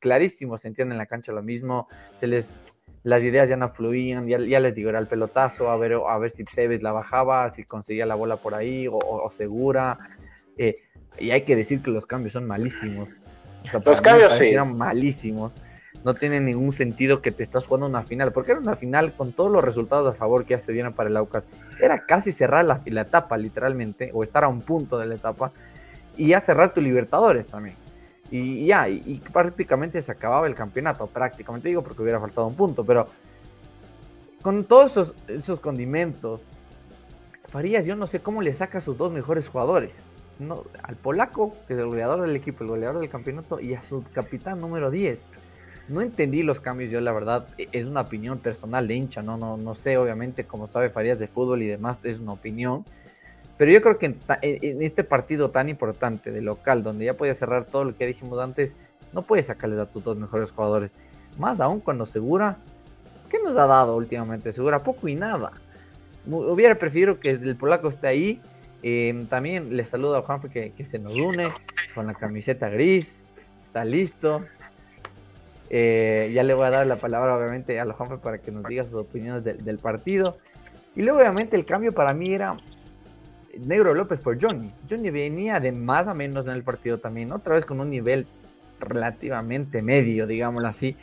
clarísimos 0.00 0.62
sentían 0.62 0.90
en 0.90 0.96
la 0.96 1.04
cancha 1.04 1.32
lo 1.32 1.42
mismo, 1.42 1.86
se 2.14 2.28
les 2.28 2.56
las 3.02 3.22
ideas 3.22 3.50
ya 3.50 3.58
no 3.58 3.68
fluían, 3.68 4.26
ya, 4.26 4.38
les 4.38 4.74
digo, 4.74 4.88
era 4.88 5.00
el 5.00 5.06
pelotazo, 5.06 5.68
a 5.68 5.76
ver, 5.76 5.98
a 6.08 6.16
ver 6.16 6.30
si 6.30 6.44
Tevez 6.44 6.82
la 6.82 6.92
bajaba, 6.92 7.50
si 7.50 7.64
conseguía 7.64 8.06
la 8.06 8.14
bola 8.14 8.36
por 8.36 8.54
ahí 8.54 8.88
o, 8.90 9.30
segura. 9.30 9.98
Eh, 10.56 10.78
y 11.18 11.30
hay 11.30 11.42
que 11.42 11.56
decir 11.56 11.82
que 11.82 11.90
los 11.90 12.06
cambios 12.06 12.32
son 12.32 12.46
malísimos. 12.46 13.10
los 13.84 14.00
cambios 14.00 14.34
sí. 14.34 14.48
Eran 14.48 14.76
malísimos. 14.76 15.52
No 16.04 16.12
tiene 16.14 16.38
ningún 16.40 16.72
sentido 16.72 17.22
que 17.22 17.30
te 17.30 17.42
estás 17.42 17.66
jugando 17.66 17.86
una 17.86 18.02
final, 18.02 18.32
porque 18.32 18.52
era 18.52 18.60
una 18.60 18.76
final 18.76 19.14
con 19.14 19.32
todos 19.32 19.50
los 19.50 19.64
resultados 19.64 20.14
a 20.14 20.18
favor 20.18 20.44
que 20.44 20.50
ya 20.50 20.58
se 20.58 20.72
dieron 20.72 20.92
para 20.92 21.08
el 21.08 21.16
Aucas. 21.16 21.46
Era 21.80 22.04
casi 22.04 22.30
cerrar 22.30 22.64
la, 22.64 22.82
la 22.84 23.02
etapa, 23.02 23.38
literalmente, 23.38 24.10
o 24.12 24.22
estar 24.22 24.44
a 24.44 24.48
un 24.48 24.60
punto 24.60 24.98
de 24.98 25.06
la 25.06 25.14
etapa, 25.14 25.52
y 26.16 26.28
ya 26.28 26.40
cerrar 26.40 26.74
tu 26.74 26.82
Libertadores 26.82 27.46
también. 27.46 27.76
Y 28.30 28.66
ya, 28.66 28.88
y, 28.88 29.22
prácticamente 29.32 30.02
se 30.02 30.12
acababa 30.12 30.46
el 30.46 30.54
campeonato, 30.54 31.06
prácticamente 31.06 31.68
digo 31.68 31.82
porque 31.82 32.02
hubiera 32.02 32.20
faltado 32.20 32.46
un 32.48 32.54
punto, 32.54 32.84
pero 32.84 33.06
con 34.42 34.64
todos 34.64 34.90
esos, 34.90 35.14
esos 35.28 35.60
condimentos, 35.60 36.42
Farías, 37.48 37.86
yo 37.86 37.96
no 37.96 38.06
sé 38.06 38.20
cómo 38.20 38.42
le 38.42 38.52
saca 38.52 38.78
a 38.78 38.80
sus 38.80 38.98
dos 38.98 39.12
mejores 39.12 39.48
jugadores 39.48 40.06
no, 40.38 40.64
al 40.82 40.96
polaco, 40.96 41.54
que 41.66 41.74
es 41.74 41.78
el 41.78 41.86
goleador 41.86 42.22
del 42.22 42.36
equipo, 42.36 42.64
el 42.64 42.70
goleador 42.70 43.00
del 43.00 43.10
campeonato, 43.10 43.60
y 43.60 43.74
a 43.74 43.80
su 43.80 44.04
capitán 44.12 44.60
número 44.60 44.90
10. 44.90 45.30
No 45.88 46.00
entendí 46.00 46.42
los 46.42 46.60
cambios, 46.60 46.90
yo 46.90 47.00
la 47.00 47.12
verdad, 47.12 47.46
e, 47.58 47.68
es 47.72 47.86
una 47.86 48.02
opinión 48.02 48.38
personal 48.38 48.88
de 48.88 48.94
hincha, 48.94 49.22
no, 49.22 49.36
no, 49.36 49.56
no 49.56 49.74
sé, 49.74 49.96
obviamente, 49.96 50.44
como 50.44 50.66
sabe 50.66 50.90
Farías 50.90 51.18
de 51.18 51.28
fútbol 51.28 51.62
y 51.62 51.68
demás, 51.68 52.04
es 52.04 52.18
una 52.18 52.32
opinión. 52.32 52.84
Pero 53.56 53.70
yo 53.70 53.80
creo 53.82 53.98
que 53.98 54.16
en, 54.42 54.82
este 54.82 55.04
partido 55.04 55.50
tan 55.50 55.68
importante 55.68 56.32
de 56.32 56.40
local, 56.40 56.82
donde 56.82 57.04
ya 57.04 57.14
podía 57.14 57.34
cerrar 57.34 57.66
todo 57.66 57.84
lo 57.84 57.96
que 57.96 58.06
dijimos 58.06 58.40
antes, 58.40 58.74
no 59.12 59.22
puedes 59.22 59.46
sacarles 59.46 59.78
a 59.78 59.86
tus 59.86 60.02
dos 60.02 60.16
mejores 60.16 60.50
jugadores. 60.50 60.96
Más 61.38 61.60
aún 61.60 61.80
cuando 61.80 62.04
Segura, 62.04 62.56
¿qué 63.30 63.38
nos 63.42 63.56
ha 63.56 63.66
dado 63.66 63.96
últimamente? 63.96 64.52
Segura 64.52 64.82
poco 64.82 65.06
y 65.06 65.14
nada. 65.14 65.52
Hubiera 66.26 66.74
preferido 66.76 67.20
que 67.20 67.30
el 67.30 67.54
polaco 67.54 67.88
esté 67.88 68.08
ahí 68.08 68.40
Em, 68.86 69.24
también 69.28 69.74
les 69.74 69.88
saludo 69.88 70.14
a 70.18 70.20
Juanfe 70.20 70.50
que, 70.50 70.84
se 70.84 70.98
nos 70.98 71.14
une 71.14 71.48
con 71.94 72.06
la 72.06 72.12
camiseta 72.12 72.68
gris. 72.68 73.22
Está 73.64 73.82
listo. 73.82 74.44
Eh, 75.70 76.30
ya 76.34 76.42
le 76.42 76.52
voy 76.52 76.66
a 76.66 76.70
dar 76.70 76.86
la 76.86 76.96
palabra 76.96 77.34
obviamente 77.34 77.80
a 77.80 77.86
Juanfe 77.86 78.18
para 78.18 78.36
que 78.36 78.52
nos 78.52 78.62
diga 78.64 78.84
sus 78.84 78.96
opiniones 78.96 79.42
del 79.42 79.78
partido. 79.78 80.36
Y 80.94 81.00
luego 81.00 81.20
obviamente 81.20 81.56
el 81.56 81.64
cambio 81.64 81.92
para 81.92 82.12
mí 82.12 82.34
era 82.34 82.58
Negro 83.58 83.94
López 83.94 84.20
por 84.20 84.38
Johnny. 84.38 84.70
Johnny 84.88 85.08
venía 85.08 85.60
de 85.60 85.72
más 85.72 86.06
a 86.06 86.12
menos 86.12 86.46
en 86.46 86.52
el 86.52 86.62
partido 86.62 86.98
también, 86.98 87.32
otra 87.32 87.54
vez 87.54 87.64
con 87.64 87.80
un 87.80 87.88
nivel 87.88 88.26
relativamente 88.80 89.80
medio, 89.80 90.26
digámoslo 90.26 90.68
así. 90.68 90.94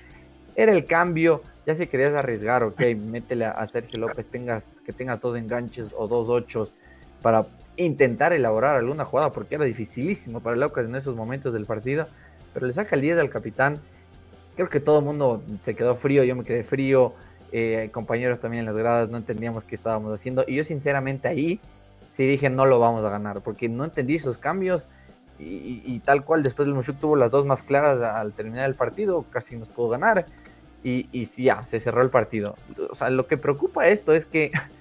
Era 0.56 0.72
el 0.72 0.86
cambio, 0.86 1.42
ya 1.66 1.74
si 1.74 1.88
querías 1.88 2.14
arriesgar, 2.14 2.62
ok, 2.62 2.80
métele 2.96 3.46
a 3.46 3.66
Sergio 3.66 3.98
López, 3.98 4.24
tengas, 4.28 4.72
que 4.86 4.94
tenga 4.94 5.18
dos 5.18 5.36
enganches 5.36 5.88
o 5.98 6.08
dos 6.08 6.30
ochos 6.30 6.76
para 7.24 7.48
intentar 7.86 8.34
elaborar 8.34 8.76
alguna 8.78 9.06
jugada 9.06 9.32
porque 9.32 9.56
era 9.56 9.66
dificilísimo 9.66 10.40
para 10.40 10.56
el 10.56 10.64
Aucas 10.64 10.86
en 10.86 10.96
esos 10.96 11.16
momentos 11.16 11.54
del 11.54 11.66
partido, 11.66 12.08
pero 12.54 12.68
le 12.68 12.74
saca 12.74 12.96
el 12.96 13.02
10 13.02 13.20
al 13.20 13.30
capitán. 13.30 13.80
Creo 14.56 14.70
que 14.70 14.80
todo 14.80 15.00
el 15.00 15.06
mundo 15.06 15.42
se 15.60 15.76
quedó 15.76 15.96
frío, 15.96 16.24
yo 16.24 16.36
me 16.36 16.44
quedé 16.44 16.64
frío, 16.64 17.14
eh, 17.54 17.90
compañeros 17.92 18.40
también 18.40 18.62
en 18.62 18.66
las 18.68 18.76
gradas 18.76 19.10
no 19.10 19.18
entendíamos 19.18 19.66
qué 19.66 19.76
estábamos 19.76 20.14
haciendo 20.14 20.46
y 20.48 20.56
yo 20.56 20.64
sinceramente 20.64 21.28
ahí 21.28 21.60
sí 22.10 22.26
dije 22.26 22.50
no 22.50 22.66
lo 22.66 22.80
vamos 22.80 23.04
a 23.04 23.10
ganar 23.10 23.42
porque 23.42 23.68
no 23.68 23.84
entendí 23.84 24.16
esos 24.16 24.38
cambios 24.38 24.88
y, 25.38 26.00
tal 26.06 26.24
cual 26.24 26.44
después 26.44 26.68
el 26.68 26.76
Mushuk 26.76 27.00
tuvo 27.00 27.16
las 27.16 27.32
dos 27.32 27.48
más 27.48 27.64
claras 27.64 28.02
al 28.02 28.32
terminar 28.34 28.70
el 28.70 28.76
partido, 28.76 29.26
casi 29.32 29.56
nos 29.56 29.70
pudo 29.70 29.90
ganar 29.90 30.28
y, 30.84 31.10
y 31.12 31.26
sí, 31.26 31.46
ya, 31.46 31.66
se 31.66 31.80
cerró 31.80 32.04
el 32.04 32.12
partido. 32.12 32.56
O 32.92 32.94
sea, 32.94 33.10
lo 33.10 33.26
que 33.26 33.38
preocupa 33.38 33.88
esto 33.88 34.14
es 34.14 34.26
que 34.26 34.52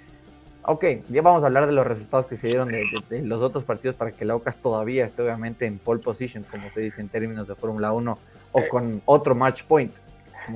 Ok, 0.63 0.85
ya 1.09 1.23
vamos 1.23 1.43
a 1.43 1.47
hablar 1.47 1.67
de 1.67 1.73
los 1.73 1.87
resultados 1.87 2.27
que 2.27 2.37
se 2.37 2.49
dieron 2.49 2.69
de, 2.69 3.23
los 3.23 3.41
otros 3.41 3.65
partidos 3.65 3.97
para 3.97 4.13
que 4.13 4.25
la 4.25 4.35
Aucas 4.35 4.57
todavía 4.57 5.07
esté 5.07 5.23
obviamente 5.23 5.65
en 5.65 5.79
pole 5.79 6.01
position, 6.01 6.45
como 6.51 6.71
se 6.71 6.81
dice 6.81 7.01
en 7.01 7.09
términos 7.09 7.49
de 7.49 7.55
Fórmula 7.55 7.93
1, 7.93 8.19
o 8.53 8.69
con 8.69 9.01
otro 9.07 9.35
match 9.35 9.65
point. 9.65 9.93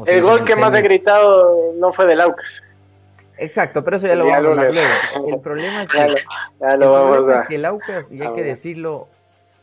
El 0.06 0.22
gol 0.22 0.44
que 0.44 0.56
más 0.56 0.74
he 0.74 0.82
gritado 0.82 1.72
no 1.76 1.90
fue 1.90 2.06
del 2.06 2.20
Aucas. 2.20 2.62
Exacto, 3.38 3.82
pero 3.82 3.96
eso 3.96 4.06
ya 4.06 4.14
lo 4.14 4.26
vamos 4.26 4.46
a 4.46 4.50
hablar 4.50 4.74
luego. 4.74 5.28
El 5.34 5.40
problema 5.40 5.82
es 5.82 5.88
que, 5.88 7.54
el, 7.54 7.64
Aucas, 7.64 8.12
y 8.12 8.22
hay 8.22 8.32
que 8.34 8.42
decirlo, 8.42 9.08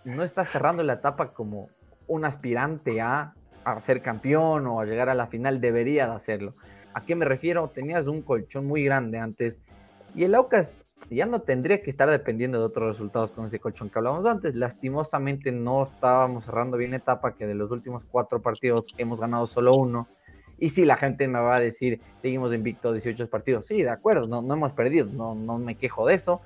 no 0.05 0.23
está 0.23 0.43
cerrando 0.43 0.81
la 0.81 0.93
etapa 0.93 1.33
como 1.33 1.69
un 2.07 2.25
aspirante 2.25 2.99
a, 2.99 3.33
a 3.63 3.79
ser 3.79 4.01
campeón 4.01 4.65
o 4.65 4.81
a 4.81 4.85
llegar 4.85 5.07
a 5.07 5.13
la 5.13 5.27
final, 5.27 5.61
debería 5.61 6.07
de 6.07 6.15
hacerlo. 6.15 6.55
¿A 6.93 7.01
qué 7.01 7.15
me 7.15 7.25
refiero? 7.25 7.69
Tenías 7.69 8.07
un 8.07 8.21
colchón 8.21 8.65
muy 8.65 8.83
grande 8.83 9.19
antes 9.19 9.61
y 10.15 10.23
el 10.23 10.35
Aucas 10.35 10.71
ya 11.09 11.25
no 11.25 11.41
tendría 11.41 11.81
que 11.81 11.89
estar 11.89 12.09
dependiendo 12.09 12.59
de 12.59 12.65
otros 12.65 12.87
resultados 12.87 13.31
con 13.31 13.45
ese 13.45 13.59
colchón 13.59 13.89
que 13.89 13.99
hablábamos 13.99 14.25
antes. 14.25 14.55
Lastimosamente 14.55 15.51
no 15.51 15.83
estábamos 15.83 16.45
cerrando 16.45 16.77
bien 16.77 16.93
etapa, 16.93 17.35
que 17.35 17.47
de 17.47 17.55
los 17.55 17.71
últimos 17.71 18.05
cuatro 18.05 18.41
partidos 18.41 18.85
hemos 18.97 19.19
ganado 19.19 19.47
solo 19.47 19.75
uno. 19.75 20.07
Y 20.57 20.69
sí, 20.69 20.85
la 20.85 20.95
gente 20.95 21.27
me 21.27 21.39
va 21.39 21.55
a 21.55 21.59
decir, 21.59 21.99
seguimos 22.17 22.53
invicto 22.53 22.93
18 22.93 23.29
partidos. 23.29 23.65
Sí, 23.65 23.81
de 23.81 23.89
acuerdo, 23.89 24.27
no, 24.27 24.41
no 24.41 24.53
hemos 24.53 24.73
perdido, 24.73 25.07
no, 25.11 25.33
no 25.33 25.57
me 25.57 25.75
quejo 25.75 26.05
de 26.05 26.15
eso. 26.15 26.41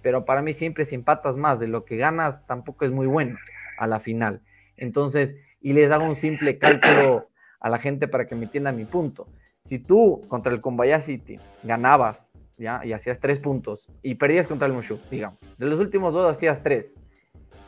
Pero 0.00 0.24
para 0.24 0.42
mí 0.42 0.52
siempre 0.52 0.84
si 0.84 0.94
empatas 0.94 1.36
más 1.36 1.60
de 1.60 1.68
lo 1.68 1.84
que 1.84 1.96
ganas, 1.96 2.46
tampoco 2.46 2.84
es 2.84 2.90
muy 2.90 3.06
bueno 3.06 3.38
a 3.78 3.86
la 3.86 4.00
final. 4.00 4.40
Entonces, 4.76 5.36
y 5.60 5.74
les 5.74 5.92
hago 5.92 6.04
un 6.04 6.16
simple 6.16 6.58
cálculo 6.58 7.28
a 7.60 7.68
la 7.68 7.78
gente 7.78 8.08
para 8.08 8.26
que 8.26 8.34
me 8.34 8.44
entienda 8.44 8.72
mi 8.72 8.84
punto. 8.84 9.28
Si 9.64 9.78
tú 9.78 10.20
contra 10.28 10.52
el 10.52 10.60
Combaya 10.60 11.00
City 11.00 11.38
ganabas 11.62 12.26
¿ya? 12.58 12.80
Y 12.84 12.92
hacías 12.92 13.18
tres 13.18 13.38
puntos 13.38 13.88
y 14.02 14.14
perdías 14.14 14.46
contra 14.46 14.66
el 14.66 14.72
Mushu, 14.72 14.98
digamos. 15.10 15.38
De 15.58 15.66
los 15.66 15.80
últimos 15.80 16.12
dos 16.12 16.30
hacías 16.30 16.62
tres. 16.62 16.92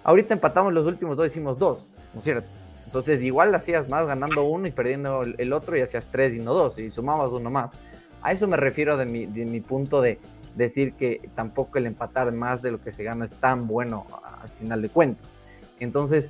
Ahorita 0.03 0.35
empatamos 0.35 0.73
los 0.73 0.87
últimos 0.87 1.17
dos, 1.17 1.27
hicimos 1.27 1.59
dos, 1.59 1.89
¿no 2.13 2.19
es 2.19 2.25
cierto? 2.25 2.49
Entonces 2.87 3.23
igual 3.23 3.55
hacías 3.55 3.89
más 3.89 4.07
ganando 4.07 4.45
uno 4.45 4.67
y 4.67 4.71
perdiendo 4.71 5.23
el 5.23 5.53
otro 5.53 5.77
y 5.77 5.81
hacías 5.81 6.07
tres 6.11 6.35
y 6.35 6.39
no 6.39 6.53
dos 6.55 6.79
y 6.79 6.91
sumabas 6.91 7.33
uno 7.33 7.51
más. 7.51 7.73
A 8.23 8.33
eso 8.33 8.47
me 8.47 8.57
refiero 8.57 8.97
de 8.97 9.05
mi, 9.05 9.27
de 9.27 9.45
mi 9.45 9.61
punto 9.61 10.01
de 10.01 10.19
decir 10.55 10.95
que 10.95 11.29
tampoco 11.35 11.79
el 11.79 11.87
empatar 11.87 12.31
más 12.33 12.63
de 12.63 12.71
lo 12.71 12.81
que 12.81 12.93
se 12.93 13.03
gana 13.03 13.25
es 13.25 13.33
tan 13.33 13.67
bueno 13.67 14.07
al 14.41 14.49
final 14.51 14.81
de 14.83 14.89
cuentas. 14.89 15.27
Entonces, 15.81 16.29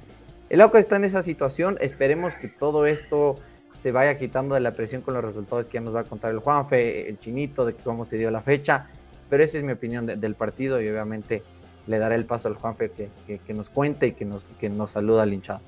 el 0.49 0.61
AUCA 0.61 0.79
está 0.79 0.97
en 0.97 1.05
esa 1.05 1.23
situación. 1.23 1.79
Esperemos 1.81 2.35
que 2.35 2.49
todo 2.49 2.87
esto 2.87 3.37
se 3.85 3.93
vaya 3.93 4.17
quitando 4.17 4.55
de 4.55 4.63
la 4.63 4.73
presión 4.73 5.03
con 5.03 5.13
los 5.13 5.23
resultados 5.23 5.69
que 5.69 5.75
ya 5.75 5.83
nos 5.83 5.95
va 5.95 6.01
a 6.01 6.05
contar 6.05 6.31
el 6.31 6.39
Juanfe, 6.39 7.07
el 7.07 7.21
Chinito, 7.21 7.67
de 7.67 7.75
cómo 7.75 8.07
se 8.07 8.17
dio 8.17 8.31
la 8.31 8.41
fecha. 8.41 8.89
Pero 9.29 9.45
esa 9.45 9.59
es 9.59 9.65
mi 9.65 9.73
opinión 9.73 10.07
del 10.07 10.35
partido 10.37 10.81
y 10.81 10.89
obviamente 10.89 11.43
le 11.87 11.99
daré 11.99 12.15
el 12.15 12.25
paso 12.25 12.49
al 12.49 12.55
Juanfe 12.55 12.91
que, 13.27 13.41
que, 13.41 13.53
nos 13.53 13.69
cuente 13.69 14.07
y 14.07 14.13
que 14.13 14.25
nos, 14.25 14.43
que 14.59 14.71
nos 14.71 14.93
saluda 14.93 15.25
al 15.25 15.35
hinchado. 15.35 15.61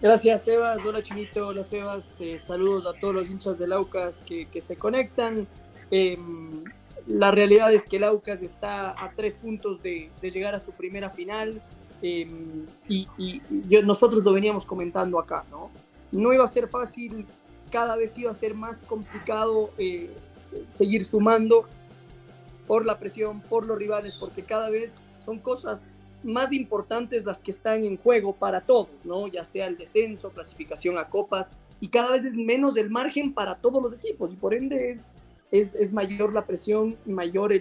Gracias, 0.00 0.42
Sebas. 0.42 0.84
Hola, 0.84 1.00
Chinito. 1.00 1.46
Hola, 1.46 1.62
Sebas. 1.62 2.20
Eh, 2.20 2.40
saludos 2.40 2.86
a 2.86 2.98
todos 2.98 3.14
los 3.14 3.30
hinchas 3.30 3.56
del 3.56 3.72
Aucas 3.72 4.24
que, 4.26 4.48
se 4.60 4.74
conectan. 4.74 5.46
Em, 5.92 6.64
la 7.06 7.30
realidad 7.30 7.72
es 7.72 7.86
que 7.86 7.98
el 7.98 8.04
Aucas 8.04 8.42
está 8.42 9.00
a 9.00 9.12
tres 9.14 9.34
puntos 9.34 9.80
de, 9.80 10.10
llegar 10.20 10.56
a 10.56 10.58
su 10.58 10.72
primera 10.72 11.08
final. 11.10 11.62
Em, 12.02 12.66
y, 12.88 13.06
nosotros 13.84 14.24
lo 14.24 14.32
veníamos 14.32 14.66
comentando 14.66 15.20
acá, 15.20 15.44
¿no? 15.48 15.70
No 16.12 16.32
iba 16.32 16.44
a 16.44 16.48
ser 16.48 16.68
fácil, 16.68 17.26
cada 17.70 17.96
vez 17.96 18.16
iba 18.18 18.30
a 18.30 18.34
ser 18.34 18.54
más 18.54 18.82
complicado 18.82 19.70
eh, 19.78 20.10
seguir 20.68 21.04
sumando 21.04 21.66
por 22.66 22.86
la 22.86 22.98
presión, 22.98 23.40
por 23.40 23.66
los 23.66 23.76
rivales, 23.76 24.14
porque 24.14 24.42
cada 24.42 24.70
vez 24.70 25.00
son 25.24 25.38
cosas 25.38 25.88
más 26.22 26.52
importantes 26.52 27.24
las 27.24 27.40
que 27.40 27.50
están 27.50 27.84
en 27.84 27.96
juego 27.96 28.34
para 28.34 28.60
todos, 28.60 29.04
¿no? 29.04 29.26
Ya 29.26 29.44
sea 29.44 29.66
el 29.66 29.76
descenso, 29.76 30.30
clasificación 30.30 30.98
a 30.98 31.08
copas, 31.08 31.54
y 31.80 31.88
cada 31.88 32.12
vez 32.12 32.24
es 32.24 32.36
menos 32.36 32.76
el 32.76 32.90
margen 32.90 33.34
para 33.34 33.56
todos 33.56 33.82
los 33.82 33.92
equipos, 33.92 34.32
y 34.32 34.36
por 34.36 34.54
ende 34.54 34.90
es, 34.90 35.14
es, 35.50 35.92
mayor 35.92 36.32
la 36.32 36.46
presión 36.46 36.96
y 37.04 37.10
mayor 37.10 37.52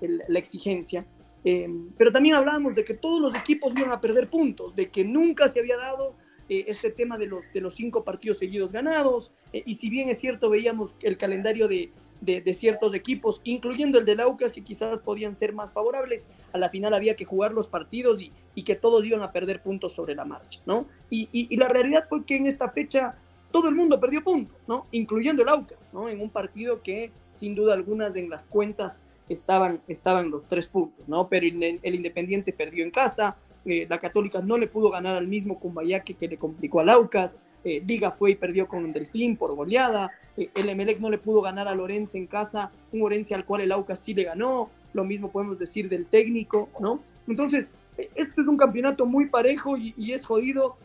la 0.00 0.38
exigencia. 0.38 1.04
Eh, 1.44 1.68
pero 1.98 2.12
también 2.12 2.36
hablábamos 2.36 2.74
de 2.76 2.84
que 2.84 2.94
todos 2.94 3.20
los 3.20 3.34
equipos 3.34 3.72
iban 3.76 3.90
a 3.90 4.00
perder 4.00 4.30
puntos, 4.30 4.76
de 4.76 4.90
que 4.90 5.04
nunca 5.04 5.48
se 5.48 5.58
había 5.58 5.76
dado 5.76 6.14
eh, 6.48 6.64
este 6.68 6.90
tema 6.90 7.18
de 7.18 7.26
los, 7.26 7.50
de 7.52 7.60
los 7.60 7.74
cinco 7.74 8.04
partidos 8.04 8.38
seguidos 8.38 8.72
ganados, 8.72 9.32
eh, 9.52 9.62
y 9.66 9.74
si 9.74 9.90
bien 9.90 10.08
es 10.08 10.18
cierto, 10.18 10.50
veíamos 10.50 10.94
el 11.02 11.16
calendario 11.16 11.68
de, 11.68 11.92
de, 12.22 12.54
ciertos 12.54 12.94
equipos, 12.94 13.40
incluyendo 13.42 13.98
el 13.98 14.04
de 14.04 14.14
Laucas, 14.14 14.52
que 14.52 14.62
quizás 14.62 15.00
podían 15.00 15.34
ser 15.34 15.52
más 15.52 15.72
favorables, 15.72 16.28
a 16.52 16.58
la 16.58 16.68
final 16.68 16.94
había 16.94 17.16
que 17.16 17.24
jugar 17.24 17.52
los 17.52 17.68
partidos 17.68 18.22
y, 18.22 18.32
y 18.54 18.62
que 18.62 18.76
todos 18.76 19.04
iban 19.04 19.22
a 19.22 19.32
perder 19.32 19.60
puntos 19.60 19.92
sobre 19.92 20.14
la 20.14 20.24
marcha, 20.24 20.60
¿no? 20.64 20.86
Y, 21.10 21.28
y, 21.32 21.56
la 21.56 21.68
realidad 21.68 22.06
fue 22.08 22.24
que 22.24 22.36
en 22.36 22.46
esta 22.46 22.70
fecha 22.70 23.16
todo 23.50 23.68
el 23.68 23.74
mundo 23.74 23.98
perdió 23.98 24.22
puntos, 24.22 24.62
¿no? 24.68 24.86
Incluyendo 24.92 25.42
el 25.42 25.48
Aucas, 25.48 25.90
¿no? 25.92 26.08
En 26.08 26.20
un 26.20 26.30
partido 26.30 26.80
que 26.82 27.10
sin 27.32 27.54
duda 27.56 27.74
algunas 27.74 28.14
en 28.14 28.30
las 28.30 28.46
cuentas 28.46 29.02
estaban, 29.28 29.82
estaban 29.88 30.30
los 30.30 30.46
tres 30.46 30.68
puntos, 30.68 31.08
¿no? 31.08 31.28
Pero 31.28 31.46
el 31.46 31.94
Independiente 31.94 32.52
perdió 32.52 32.84
en 32.84 32.92
casa, 32.92 33.36
eh, 33.64 33.86
la 33.88 33.98
Católica 33.98 34.40
no 34.40 34.58
le 34.58 34.66
pudo 34.66 34.90
ganar 34.90 35.16
al 35.16 35.28
mismo 35.28 35.58
Cumbayaque 35.58 36.14
que 36.14 36.28
le 36.28 36.36
complicó 36.36 36.80
a 36.80 36.84
Laucas. 36.84 37.38
Eh, 37.64 37.82
Liga 37.86 38.10
fue 38.10 38.32
y 38.32 38.34
perdió 38.34 38.66
con 38.66 38.84
el 38.84 38.92
Delfín 38.92 39.36
por 39.36 39.54
goleada. 39.54 40.10
Eh, 40.36 40.50
el 40.54 40.68
Emelec 40.68 40.98
no 40.98 41.10
le 41.10 41.18
pudo 41.18 41.40
ganar 41.42 41.68
a 41.68 41.74
Lorenzo 41.74 42.16
en 42.16 42.26
casa, 42.26 42.72
un 42.92 43.00
Lorenzo 43.00 43.34
al 43.34 43.44
cual 43.44 43.60
el 43.60 43.72
Aucas 43.72 44.00
sí 44.00 44.14
le 44.14 44.24
ganó. 44.24 44.70
Lo 44.92 45.04
mismo 45.04 45.30
podemos 45.30 45.58
decir 45.58 45.88
del 45.88 46.06
técnico, 46.06 46.68
¿no? 46.80 47.00
Entonces, 47.28 47.72
este 47.96 48.40
es 48.40 48.48
un 48.48 48.56
campeonato 48.56 49.06
muy 49.06 49.28
parejo 49.28 49.76
y, 49.76 50.12
es 50.12 50.26
jodido. 50.26 50.76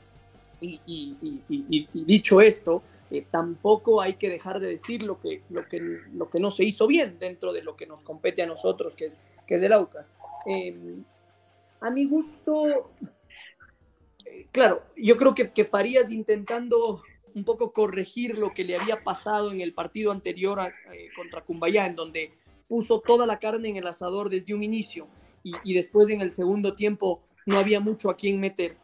Y, 0.61 1.41
dicho 1.93 2.39
esto, 2.41 2.83
tampoco 3.31 4.01
hay 4.01 4.13
que 4.13 4.29
dejar 4.29 4.59
de 4.59 4.67
decir 4.67 5.03
lo 5.03 5.19
que, 5.19 5.41
lo, 5.49 5.67
que, 5.67 5.79
lo 6.13 6.29
que 6.29 6.39
no 6.39 6.51
se 6.51 6.63
hizo 6.63 6.87
bien 6.87 7.17
dentro 7.19 7.53
de 7.53 7.63
lo 7.63 7.75
que 7.75 7.85
nos 7.85 8.03
compete 8.03 8.43
a 8.43 8.45
nosotros, 8.45 8.95
que 8.95 9.05
es, 9.05 9.17
que 9.45 9.55
es 9.55 9.63
el 9.63 9.73
Aucas. 9.73 10.13
A 11.79 11.91
mi 11.91 12.05
gusto, 12.05 12.91
claro, 14.51 14.83
yo 14.95 15.15
creo 15.17 15.35
que, 15.35 15.65
Farías 15.65 16.11
intentando 16.11 17.03
un 17.35 17.43
poco 17.43 17.71
corregir 17.71 18.37
lo 18.37 18.53
que 18.53 18.63
le 18.63 18.77
había 18.77 19.03
pasado 19.03 19.51
en 19.51 19.61
el 19.61 19.73
partido 19.73 20.11
anterior 20.11 20.59
eh, 20.91 21.09
contra 21.15 21.41
Cumbayá, 21.41 21.85
en 21.85 21.95
donde 21.95 22.33
puso 22.67 22.99
toda 22.99 23.25
la 23.25 23.39
carne 23.39 23.69
en 23.69 23.77
el 23.77 23.87
asador 23.87 24.29
desde 24.29 24.53
un 24.53 24.63
inicio 24.63 25.07
y, 25.43 25.73
después 25.73 26.09
en 26.09 26.19
el 26.19 26.31
segundo 26.31 26.75
tiempo 26.75 27.21
no 27.45 27.57
había 27.57 27.79
mucho 27.79 28.09
a 28.09 28.17
quien 28.17 28.39
meter. 28.39 28.75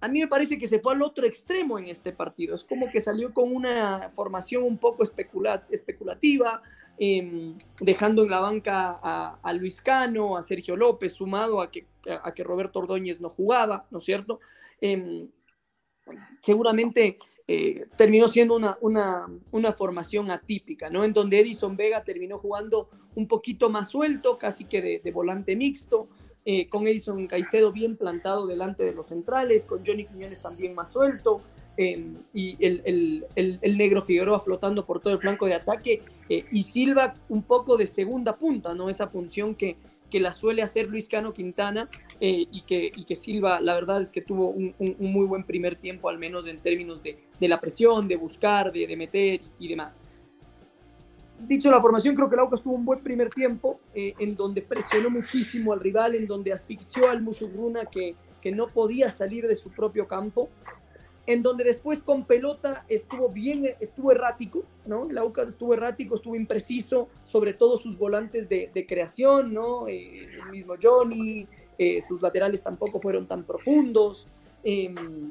A 0.00 0.08
mí 0.08 0.20
me 0.20 0.28
parece 0.28 0.58
que 0.58 0.66
se 0.66 0.80
fue 0.80 0.94
al 0.94 1.02
otro 1.02 1.26
extremo 1.26 1.78
en 1.78 1.88
este 1.88 2.12
partido. 2.12 2.54
Es 2.54 2.64
como 2.64 2.88
que 2.90 3.00
salió 3.00 3.34
con 3.34 3.54
una 3.54 4.10
formación 4.14 4.62
un 4.62 4.78
poco 4.78 5.02
especulativa, 5.02 6.62
Em, 7.02 7.56
dejando 7.80 8.22
en 8.22 8.30
la 8.30 8.40
banca 8.40 9.00
a, 9.02 9.52
Luis 9.54 9.80
Cano, 9.80 10.36
a 10.36 10.42
Sergio 10.42 10.76
López, 10.76 11.14
sumado 11.14 11.62
a 11.62 11.70
que, 11.70 11.86
a, 12.06 12.30
Roberto 12.44 12.78
Ordóñez 12.78 13.22
no 13.22 13.30
jugaba, 13.30 13.86
¿no 13.90 13.96
es 13.96 14.04
cierto? 14.04 14.38
Em, 14.82 15.26
seguramente 16.42 17.18
eh, 17.48 17.86
terminó 17.96 18.28
siendo 18.28 18.54
una, 18.82 19.72
formación 19.72 20.30
atípica, 20.30 20.90
¿no? 20.90 21.02
En 21.02 21.14
donde 21.14 21.40
Edison 21.40 21.74
Vega 21.74 22.04
terminó 22.04 22.36
jugando 22.36 22.90
un 23.14 23.26
poquito 23.26 23.70
más 23.70 23.88
suelto, 23.88 24.36
casi 24.36 24.66
que 24.66 25.00
de, 25.02 25.10
volante 25.10 25.56
mixto, 25.56 26.10
eh, 26.44 26.68
con 26.68 26.86
Edison 26.86 27.26
Caicedo 27.26 27.72
bien 27.72 27.96
plantado 27.96 28.46
delante 28.46 28.84
de 28.84 28.94
los 28.94 29.06
centrales, 29.06 29.66
con 29.66 29.84
Johnny 29.86 30.04
Quiñones 30.04 30.42
también 30.42 30.74
más 30.74 30.92
suelto, 30.92 31.42
Em, 31.82 32.16
y 32.34 32.58
el, 32.60 33.24
negro 33.78 34.02
Figueroa 34.02 34.38
flotando 34.38 34.84
por 34.84 35.00
todo 35.00 35.14
el 35.14 35.18
flanco 35.18 35.46
de 35.46 35.54
ataque 35.54 36.02
eh, 36.28 36.44
y 36.52 36.62
Silva 36.62 37.14
un 37.30 37.42
poco 37.42 37.78
de 37.78 37.86
segunda 37.86 38.36
punta, 38.36 38.74
¿no? 38.74 38.90
Esa 38.90 39.08
función 39.08 39.54
que, 39.54 39.76
que 40.10 40.20
la 40.20 40.34
suele 40.34 40.60
hacer 40.60 40.88
Luis 40.88 41.08
Cano 41.08 41.32
Quintana 41.32 41.88
eh, 42.20 42.44
y, 42.50 42.62
que, 42.62 42.92
y 42.94 43.04
que 43.04 43.16
Silva, 43.16 43.62
la 43.62 43.72
verdad 43.72 44.02
es 44.02 44.12
que 44.12 44.20
tuvo 44.20 44.48
un, 44.48 44.74
muy 44.98 45.24
buen 45.24 45.44
primer 45.44 45.76
tiempo, 45.76 46.10
al 46.10 46.18
menos 46.18 46.46
en 46.46 46.58
términos 46.58 47.02
de, 47.02 47.16
la 47.40 47.58
presión, 47.60 48.08
de 48.08 48.16
buscar, 48.16 48.72
de, 48.72 48.96
meter 48.96 49.40
y, 49.58 49.68
demás. 49.68 50.02
Dicho 51.46 51.70
la 51.70 51.80
formación, 51.80 52.14
creo 52.14 52.28
que 52.28 52.34
el 52.34 52.40
Aucas 52.40 52.62
tuvo 52.62 52.74
un 52.74 52.84
buen 52.84 53.00
primer 53.00 53.30
tiempo, 53.30 53.80
eh, 53.94 54.14
en 54.18 54.36
donde 54.36 54.62
presionó 54.62 55.10
muchísimo 55.10 55.72
al 55.72 55.80
rival, 55.80 56.14
en 56.14 56.26
donde 56.26 56.52
asfixió 56.52 57.08
al 57.08 57.22
Musugruna 57.22 57.86
que, 57.86 58.14
que 58.40 58.52
no 58.52 58.68
podía 58.68 59.10
salir 59.10 59.46
de 59.46 59.56
su 59.56 59.70
propio 59.70 60.06
campo 60.06 60.48
en 61.26 61.42
donde 61.42 61.62
después 61.64 62.02
con 62.02 62.24
pelota 62.24 62.84
estuvo 62.88 63.28
bien, 63.28 63.74
estuvo 63.78 64.10
errático, 64.10 64.64
¿no? 64.86 65.08
El 65.08 65.16
Aucas 65.18 65.48
estuvo 65.48 65.74
errático, 65.74 66.16
estuvo 66.16 66.34
impreciso, 66.34 67.08
sobre 67.22 67.52
todo 67.52 67.76
sus 67.76 67.98
volantes 67.98 68.48
de, 68.48 68.86
creación, 68.88 69.54
¿no? 69.54 69.86
Eh, 69.86 70.24
el 70.24 70.50
mismo 70.50 70.74
Johnny, 70.80 71.46
eh, 71.78 72.02
sus 72.02 72.20
laterales 72.20 72.62
tampoco 72.62 73.00
fueron 73.00 73.28
tan 73.28 73.44
profundos. 73.44 74.26
Em, 74.64 75.30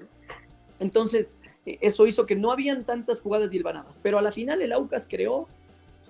entonces, 0.79 1.37
eso 1.65 2.07
hizo 2.07 2.25
que 2.25 2.35
no 2.35 2.51
habían 2.51 2.85
tantas 2.85 3.19
jugadas 3.19 3.53
hilvanadas, 3.53 3.99
pero 4.01 4.17
a 4.17 4.21
la 4.21 4.31
final 4.31 4.61
el 4.61 4.71
Aucas 4.71 5.05
creó 5.09 5.47